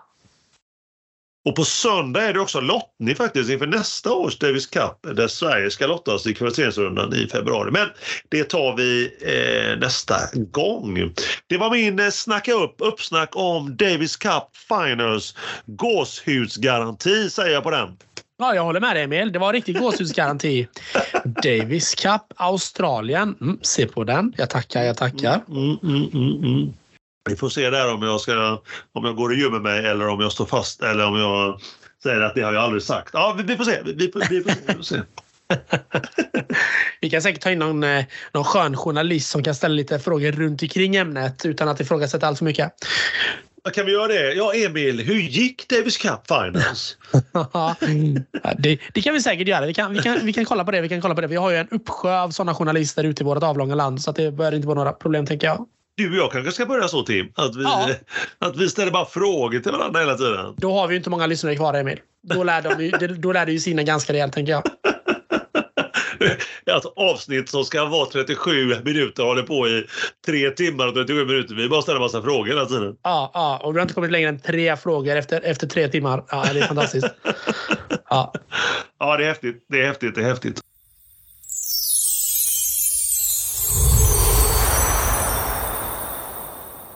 Och 1.46 1.56
på 1.56 1.66
söndag 1.66 2.24
är 2.24 2.34
det 2.34 2.40
också 2.40 2.62
lottning 2.62 3.16
faktiskt 3.16 3.50
inför 3.50 3.68
nästa 3.68 4.14
års 4.14 4.38
Davis 4.38 4.68
Cup 4.68 5.16
där 5.16 5.28
Sverige 5.28 5.72
ska 5.72 5.88
lottas 5.88 6.28
i 6.28 6.34
kvalificeringsrundan 6.34 7.14
i 7.14 7.28
februari. 7.28 7.72
Men 7.72 7.88
det 8.30 8.44
tar 8.44 8.76
vi 8.76 9.14
eh, 9.22 9.80
nästa 9.80 10.16
gång. 10.34 11.14
Det 11.48 11.58
var 11.58 11.72
min 11.72 12.00
eh, 12.00 12.10
snacka 12.10 12.54
upp, 12.54 12.76
uppsnack 12.78 13.30
om 13.34 13.78
Davis 13.78 14.16
Cup 14.16 14.44
Finals. 14.68 15.36
Gåshudsgaranti 15.66 17.30
säger 17.30 17.54
jag 17.54 17.64
på 17.64 17.72
den. 17.72 17.98
Ja, 18.40 18.56
jag 18.56 18.64
håller 18.64 18.80
med 18.80 18.96
dig 18.96 19.04
Emil. 19.04 19.32
Det 19.32 19.40
var 19.40 19.54
riktig 19.54 19.80
gåshudsgaranti. 19.80 20.68
Davis 21.24 21.96
Cup, 21.96 22.22
Australien. 22.36 23.36
Mm, 23.42 23.60
se 23.62 23.88
på 23.88 24.04
den. 24.04 24.34
Jag 24.38 24.50
tackar, 24.50 24.84
jag 24.84 24.98
tackar. 24.98 25.42
Mm, 25.50 25.78
mm, 25.84 26.10
mm, 26.14 26.44
mm. 26.44 26.74
Vi 27.30 27.36
får 27.36 27.50
se 27.50 27.70
där 27.70 27.94
om 27.94 28.02
jag, 28.04 28.22
ska, 28.22 28.62
om 28.94 29.06
jag 29.06 29.16
går 29.16 29.30
och 29.30 29.36
gömmer 29.36 29.60
mig 29.60 29.86
eller 29.86 30.08
om 30.08 30.20
jag 30.20 30.32
står 30.32 30.46
fast 30.46 30.82
eller 30.82 31.06
om 31.06 31.20
jag 31.20 31.60
säger 32.04 32.22
att 32.22 32.36
det 32.36 32.42
har 32.42 32.54
jag 32.54 32.64
aldrig 32.64 32.84
sagt. 32.84 33.10
Ja, 33.14 33.38
vi, 33.48 33.58
får 33.58 33.64
se. 33.64 33.82
Vi, 33.84 34.12
får- 34.12 34.30
vi, 34.30 34.42
får, 34.44 34.54
vi 34.68 34.74
får 34.74 34.84
se. 34.84 35.02
Vi 37.02 37.10
kan 37.10 37.22
säkert 37.22 37.42
ta 37.42 37.52
in 37.52 37.60
någon, 37.60 37.84
eh, 37.84 38.06
någon 38.34 38.44
skön 38.44 38.78
journalist 38.78 39.30
som 39.30 39.44
kan 39.44 39.56
ställa 39.56 39.74
lite 39.76 40.00
frågor 40.00 40.32
runt 40.32 40.62
omkring 40.62 40.96
ämnet 40.96 41.46
utan 41.46 41.68
att 41.68 41.80
ifrågasätta 41.80 42.28
allt 42.28 42.38
för 42.38 42.46
mycket. 42.46 42.72
Kan 43.74 43.86
vi 43.86 43.92
göra 43.92 44.08
det? 44.08 44.34
Ja, 44.34 44.54
Emil, 44.54 45.00
hur 45.00 45.20
gick 45.20 45.68
Davis 45.70 45.98
Cup 45.98 46.28
Finals? 46.28 46.98
Ja, 47.54 47.76
det, 48.58 48.80
det 48.94 49.02
kan 49.02 49.14
vi 49.14 49.22
säkert 49.22 49.48
göra. 49.48 49.66
Vi 49.66 49.74
kan, 49.74 49.94
vi, 49.94 50.00
kan, 50.00 50.20
vi 50.24 50.34
kan 50.34 50.46
kolla 50.46 50.66
på 50.66 50.72
det. 50.72 50.82
Vi 50.82 50.90
kan 50.90 51.02
kolla 51.02 51.16
på 51.16 51.22
det. 51.22 51.28
Vi 51.28 51.36
har 51.36 51.52
ju 51.52 51.58
en 51.58 51.68
uppsjö 51.72 52.20
av 52.20 52.30
sådana 52.30 52.56
journalister 52.56 53.04
ute 53.04 53.24
i 53.24 53.26
vårt 53.26 53.44
avlånga 53.44 53.76
land 53.76 54.02
så 54.02 54.12
det 54.12 54.32
bör 54.32 54.52
inte 54.52 54.68
vara 54.68 54.78
några 54.78 54.94
problem 54.94 55.26
tänker 55.26 55.48
jag. 55.48 55.66
Du 56.02 56.10
och 56.12 56.16
jag 56.26 56.32
kanske 56.32 56.52
ska 56.52 56.66
börja 56.66 56.88
så 56.88 57.04
Tim, 57.04 57.32
att 57.36 57.56
vi, 57.56 57.64
Ja. 57.64 57.90
att 58.40 58.58
vi 58.58 58.70
ställer 58.70 58.92
bara 58.92 59.06
frågor 59.06 59.60
till 59.60 59.72
varandra 59.72 60.00
hela 60.00 60.16
tiden. 60.18 60.56
Då 60.58 60.74
har 60.74 60.88
vi 60.88 60.94
ju 60.94 60.98
inte 60.98 61.10
många 61.10 61.28
lyssnare 61.28 61.56
kvar 61.56 61.74
Emil. 61.74 62.00
Då 62.24 62.44
lär, 62.44 62.62
de, 62.62 62.84
ju- 62.86 63.08
då 63.18 63.32
lär 63.32 63.46
det 63.46 63.52
ju 63.52 63.60
sina 63.60 63.84
ganska 63.84 64.14
rejält 64.14 64.34
tänker 64.34 64.52
jag. 64.52 64.64
Ett 66.66 66.86
avsnitt 66.96 67.50
som 67.50 67.64
ska 67.66 67.86
vara 67.86 68.06
37 68.06 68.76
minuter 68.86 69.24
håller 69.24 69.44
på 69.44 69.68
i 69.68 69.86
3 70.26 70.50
timmar 70.50 70.88
och 70.88 70.94
37 70.94 71.26
minuter. 71.26 71.56
Vi 71.56 71.70
bara 71.70 71.82
ställer 71.82 72.00
massa 72.00 72.22
frågor 72.22 72.46
hela 72.48 72.66
tiden. 72.66 72.96
Ja, 73.04 73.32
ja, 73.34 73.60
och 73.64 73.76
vi 73.76 73.80
har 73.80 73.82
inte 73.82 73.94
kommit 73.94 74.12
längre 74.12 74.30
än 74.30 74.40
tre 74.40 74.78
frågor 74.78 75.16
efter, 75.16 75.42
efter 75.42 75.68
tre 75.68 75.88
timmar. 75.88 76.24
Ja, 76.30 76.46
det 76.54 76.60
är 76.60 76.68
fantastiskt. 76.68 77.08
Ja. 78.10 78.34
Ja, 79.00 79.18
det 79.18 79.24
är 79.24 79.28
häftigt. 79.28 79.66
Det 79.70 79.82
är 79.82 79.88
häftigt. 79.88 80.16
Det 80.16 80.22
är 80.22 80.26
häftigt. 80.26 80.62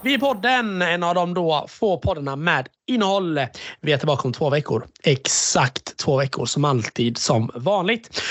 Vi 0.05 0.13
är 0.13 0.17
podden, 0.17 0.81
en 0.81 1.03
av 1.03 1.15
de 1.15 1.33
då 1.33 1.65
få 1.69 1.97
poddarna 1.97 2.35
med 2.35 2.67
innehåll. 2.87 3.39
Vi 3.81 3.91
är 3.91 3.97
tillbaka 3.97 4.27
om 4.27 4.33
två 4.33 4.49
veckor. 4.49 4.87
Exakt 5.03 5.97
två 5.97 6.17
veckor 6.17 6.45
som 6.45 6.65
alltid 6.65 7.17
som 7.17 7.51
vanligt. 7.55 8.21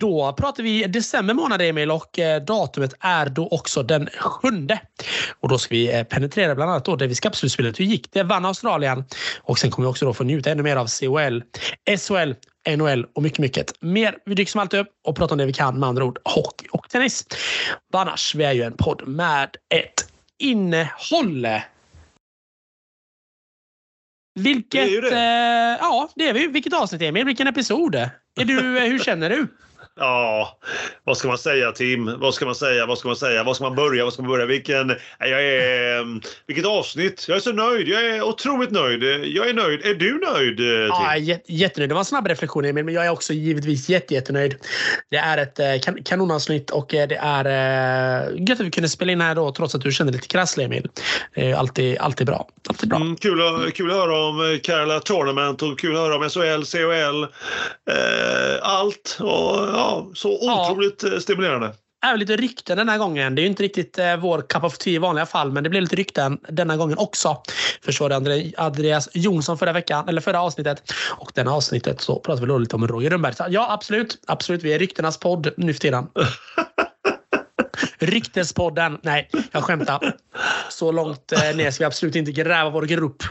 Då 0.00 0.32
pratar 0.32 0.62
vi 0.62 0.84
december 0.84 1.34
månad 1.34 1.62
Emil 1.62 1.90
och 1.90 2.18
eh, 2.18 2.42
datumet 2.42 2.94
är 3.00 3.26
då 3.26 3.48
också 3.48 3.82
den 3.82 4.08
sjunde. 4.18 4.80
Och 5.40 5.48
då 5.48 5.58
ska 5.58 5.74
vi 5.74 5.94
eh, 5.94 6.02
penetrera 6.02 6.54
bland 6.54 6.70
annat 6.70 6.84
då 6.84 6.96
Davis 6.96 7.20
Cup-slutspelet. 7.20 7.80
Hur 7.80 7.84
gick 7.84 8.12
det? 8.12 8.22
Vann 8.22 8.44
Australien? 8.44 9.04
Och 9.40 9.58
sen 9.58 9.70
kommer 9.70 9.88
vi 9.88 9.92
också 9.92 10.04
då 10.04 10.14
få 10.14 10.24
njuta 10.24 10.50
ännu 10.50 10.62
mer 10.62 10.76
av 10.76 10.86
COL, 11.00 11.42
SHL, 11.98 12.34
NHL 12.76 13.06
och 13.14 13.22
mycket, 13.22 13.38
mycket 13.38 13.72
mer. 13.80 14.16
Vi 14.24 14.34
dyker 14.34 14.52
som 14.52 14.60
alltid 14.60 14.80
upp 14.80 14.88
och 15.04 15.16
pratar 15.16 15.34
om 15.34 15.38
det 15.38 15.46
vi 15.46 15.52
kan, 15.52 15.80
med 15.80 15.88
andra 15.88 16.04
ord 16.04 16.18
hockey 16.24 16.66
och 16.72 16.88
tennis. 16.88 17.26
Annars, 17.92 18.34
vi 18.34 18.44
är 18.44 18.52
ju 18.52 18.62
en 18.62 18.76
podd 18.76 19.08
med 19.08 19.56
ett 19.74 20.11
innehåll. 20.42 21.46
Vilket... 24.34 24.70
Det 24.70 24.80
är 24.80 24.88
ju 24.88 25.00
det. 25.00 25.16
Eh, 25.16 25.78
ja, 25.80 26.08
det 26.14 26.28
är 26.28 26.32
vi. 26.32 26.46
Vilket 26.46 26.72
avsnitt, 26.72 27.02
Emil? 27.02 27.24
Vilken 27.24 27.46
episod? 27.46 27.94
Är 27.94 28.44
du, 28.44 28.78
eh, 28.78 28.84
hur 28.84 28.98
känner 28.98 29.30
du? 29.30 29.48
Ja, 29.96 30.58
vad 31.04 31.16
ska 31.16 31.28
man 31.28 31.38
säga 31.38 31.72
Tim? 31.72 32.18
Vad 32.20 32.34
ska 32.34 32.44
man 32.46 32.54
säga? 32.54 32.86
Vad 32.86 32.98
ska 32.98 33.08
man 33.08 33.16
säga? 33.16 33.44
Vad 33.44 33.56
ska 33.56 33.64
man 33.64 33.74
börja? 33.74 34.04
Vad 34.04 34.12
ska 34.12 34.22
man 34.22 34.30
börja? 34.30 34.46
Vilken, 34.46 34.88
jag 35.18 35.44
är, 35.44 35.98
mm, 35.98 36.20
vilket 36.46 36.66
avsnitt! 36.66 37.24
Jag 37.28 37.36
är 37.36 37.40
så 37.40 37.52
nöjd. 37.52 37.88
Jag 37.88 38.04
är 38.04 38.22
otroligt 38.22 38.70
nöjd. 38.70 39.02
Jag 39.24 39.48
är 39.48 39.54
nöjd. 39.54 39.86
Är 39.86 39.94
du 39.94 40.20
nöjd 40.32 40.56
Tim? 40.56 40.88
Ja, 40.88 41.16
jättenöjd. 41.46 41.90
Det 41.90 41.94
var 41.94 42.00
en 42.00 42.04
snabb 42.04 42.26
reflektion 42.26 42.64
Emil, 42.64 42.84
men 42.84 42.94
jag 42.94 43.06
är 43.06 43.10
också 43.10 43.32
givetvis 43.32 43.88
jättenöjd. 43.88 44.56
Det 45.10 45.16
är 45.16 45.38
ett 45.38 45.84
kan 45.84 46.02
kanonavsnitt 46.02 46.70
och 46.70 46.86
det 46.88 47.18
är 47.22 47.44
gött 48.48 48.60
att 48.60 48.66
vi 48.66 48.70
kunde 48.70 48.88
spela 48.88 49.12
in 49.12 49.20
här 49.20 49.34
då 49.34 49.52
trots 49.52 49.74
att 49.74 49.80
du 49.80 49.92
känner 49.92 50.12
lite 50.12 50.28
krasslig 50.28 50.64
Emil. 50.64 50.88
Alltid, 51.56 51.98
alltid 51.98 52.26
bra. 52.26 52.48
Alltid 52.68 52.88
bra. 52.88 52.98
Mm, 52.98 53.16
kul, 53.16 53.42
att, 53.42 53.74
kul 53.74 53.90
att 53.90 53.96
höra 53.96 54.26
om 54.26 54.58
Kerala 54.62 55.00
Tournament 55.00 55.62
och 55.62 55.78
kul 55.78 55.96
att 55.96 56.02
höra 56.02 56.16
om 56.16 56.30
SHL, 56.30 56.64
CHL, 56.64 57.22
eh, 57.90 58.58
allt. 58.62 59.18
Och, 59.20 59.68
ja, 59.72 59.81
så 60.14 60.34
otroligt 60.34 61.02
ja. 61.02 61.12
Eh, 61.12 61.18
stimulerande 61.18 61.72
är 62.02 62.16
lite 62.16 62.36
rykten 62.36 62.76
den 62.76 62.88
här 62.88 62.98
gången. 62.98 63.34
Det 63.34 63.40
är 63.40 63.42
ju 63.42 63.48
inte 63.48 63.62
riktigt 63.62 63.98
eh, 63.98 64.16
vår 64.16 64.40
cup 64.48 64.64
of 64.64 64.78
tea 64.78 64.92
i 64.92 64.98
vanliga 64.98 65.26
fall, 65.26 65.52
men 65.52 65.64
det 65.64 65.70
blev 65.70 65.82
lite 65.82 65.96
rykten 65.96 66.38
denna 66.48 66.76
gången 66.76 66.98
också. 66.98 67.42
Förstår 67.84 68.08
du? 68.08 68.52
Andreas 68.56 69.08
Jonsson 69.12 69.58
förra 69.58 69.72
veckan, 69.72 70.08
eller 70.08 70.20
förra 70.20 70.40
avsnittet. 70.40 70.92
Och 71.10 71.32
denna 71.34 71.52
avsnittet 71.52 72.00
så 72.00 72.20
pratar 72.20 72.40
vi 72.40 72.46
då 72.46 72.58
lite 72.58 72.76
om 72.76 72.88
Roger 72.88 73.10
Rönnberg. 73.10 73.34
Ja, 73.48 73.72
absolut. 73.72 74.18
Absolut. 74.26 74.62
Vi 74.62 74.72
är 74.72 74.78
ryktenas 74.78 75.18
podd 75.18 75.52
nu 75.56 75.72
för 75.72 75.80
tiden. 75.80 76.06
Ryktespodden. 77.98 78.98
Nej, 79.02 79.30
jag 79.52 79.64
skämtar. 79.64 80.16
Så 80.70 80.92
långt 80.92 81.32
eh, 81.32 81.56
ner 81.56 81.70
ska 81.70 81.84
vi 81.84 81.86
absolut 81.86 82.16
inte 82.16 82.32
gräva 82.32 82.70
vår 82.70 82.82
grupp. 82.82 83.22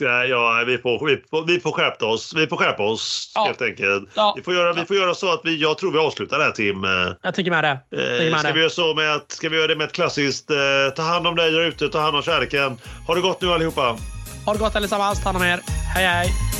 Ja, 0.00 0.64
vi 0.66 0.78
får, 0.78 1.06
vi, 1.06 1.22
får, 1.30 1.46
vi 1.46 1.60
får 1.60 1.72
skärpa 1.72 2.06
oss, 2.06 2.32
vi 2.36 2.46
får 2.46 2.56
skärpa 2.56 2.82
oss 2.82 3.32
ja. 3.34 3.44
helt 3.44 3.62
enkelt. 3.62 4.08
Ja. 4.14 4.34
Vi, 4.36 4.42
får 4.42 4.54
göra, 4.54 4.72
vi 4.72 4.84
får 4.84 4.96
göra 4.96 5.14
så 5.14 5.32
att 5.32 5.40
vi, 5.44 5.56
jag 5.56 5.78
tror 5.78 5.92
vi 5.92 5.98
avslutar 5.98 6.38
det 6.38 6.44
här 6.44 6.50
Tim. 6.50 6.84
Jag 7.22 7.34
tycker 7.34 7.50
med 7.50 7.64
det. 7.64 7.80
Tycker 7.90 8.30
med 8.30 8.40
ska, 8.40 8.48
det. 8.48 8.54
Vi 8.54 8.60
göra 8.60 8.70
så 8.70 8.94
med 8.94 9.14
att, 9.14 9.32
ska 9.32 9.48
vi 9.48 9.56
göra 9.56 9.66
det 9.66 9.76
med 9.76 9.86
ett 9.86 9.92
klassiskt 9.92 10.50
eh, 10.50 10.56
ta 10.96 11.02
hand 11.02 11.26
om 11.26 11.36
dig 11.36 11.50
där 11.50 11.60
ute, 11.60 11.88
ta 11.88 12.00
hand 12.00 12.16
om 12.16 12.22
kärleken. 12.22 12.78
Ha 13.06 13.14
det 13.14 13.20
gott 13.20 13.40
nu 13.40 13.52
allihopa. 13.52 13.96
Ha 14.46 14.52
det 14.52 14.58
gott 14.58 14.76
allesammans, 14.76 15.22
ta 15.22 15.28
hand 15.28 15.36
om 15.36 15.42
er. 15.42 15.60
Hej 15.94 16.06
hej! 16.06 16.55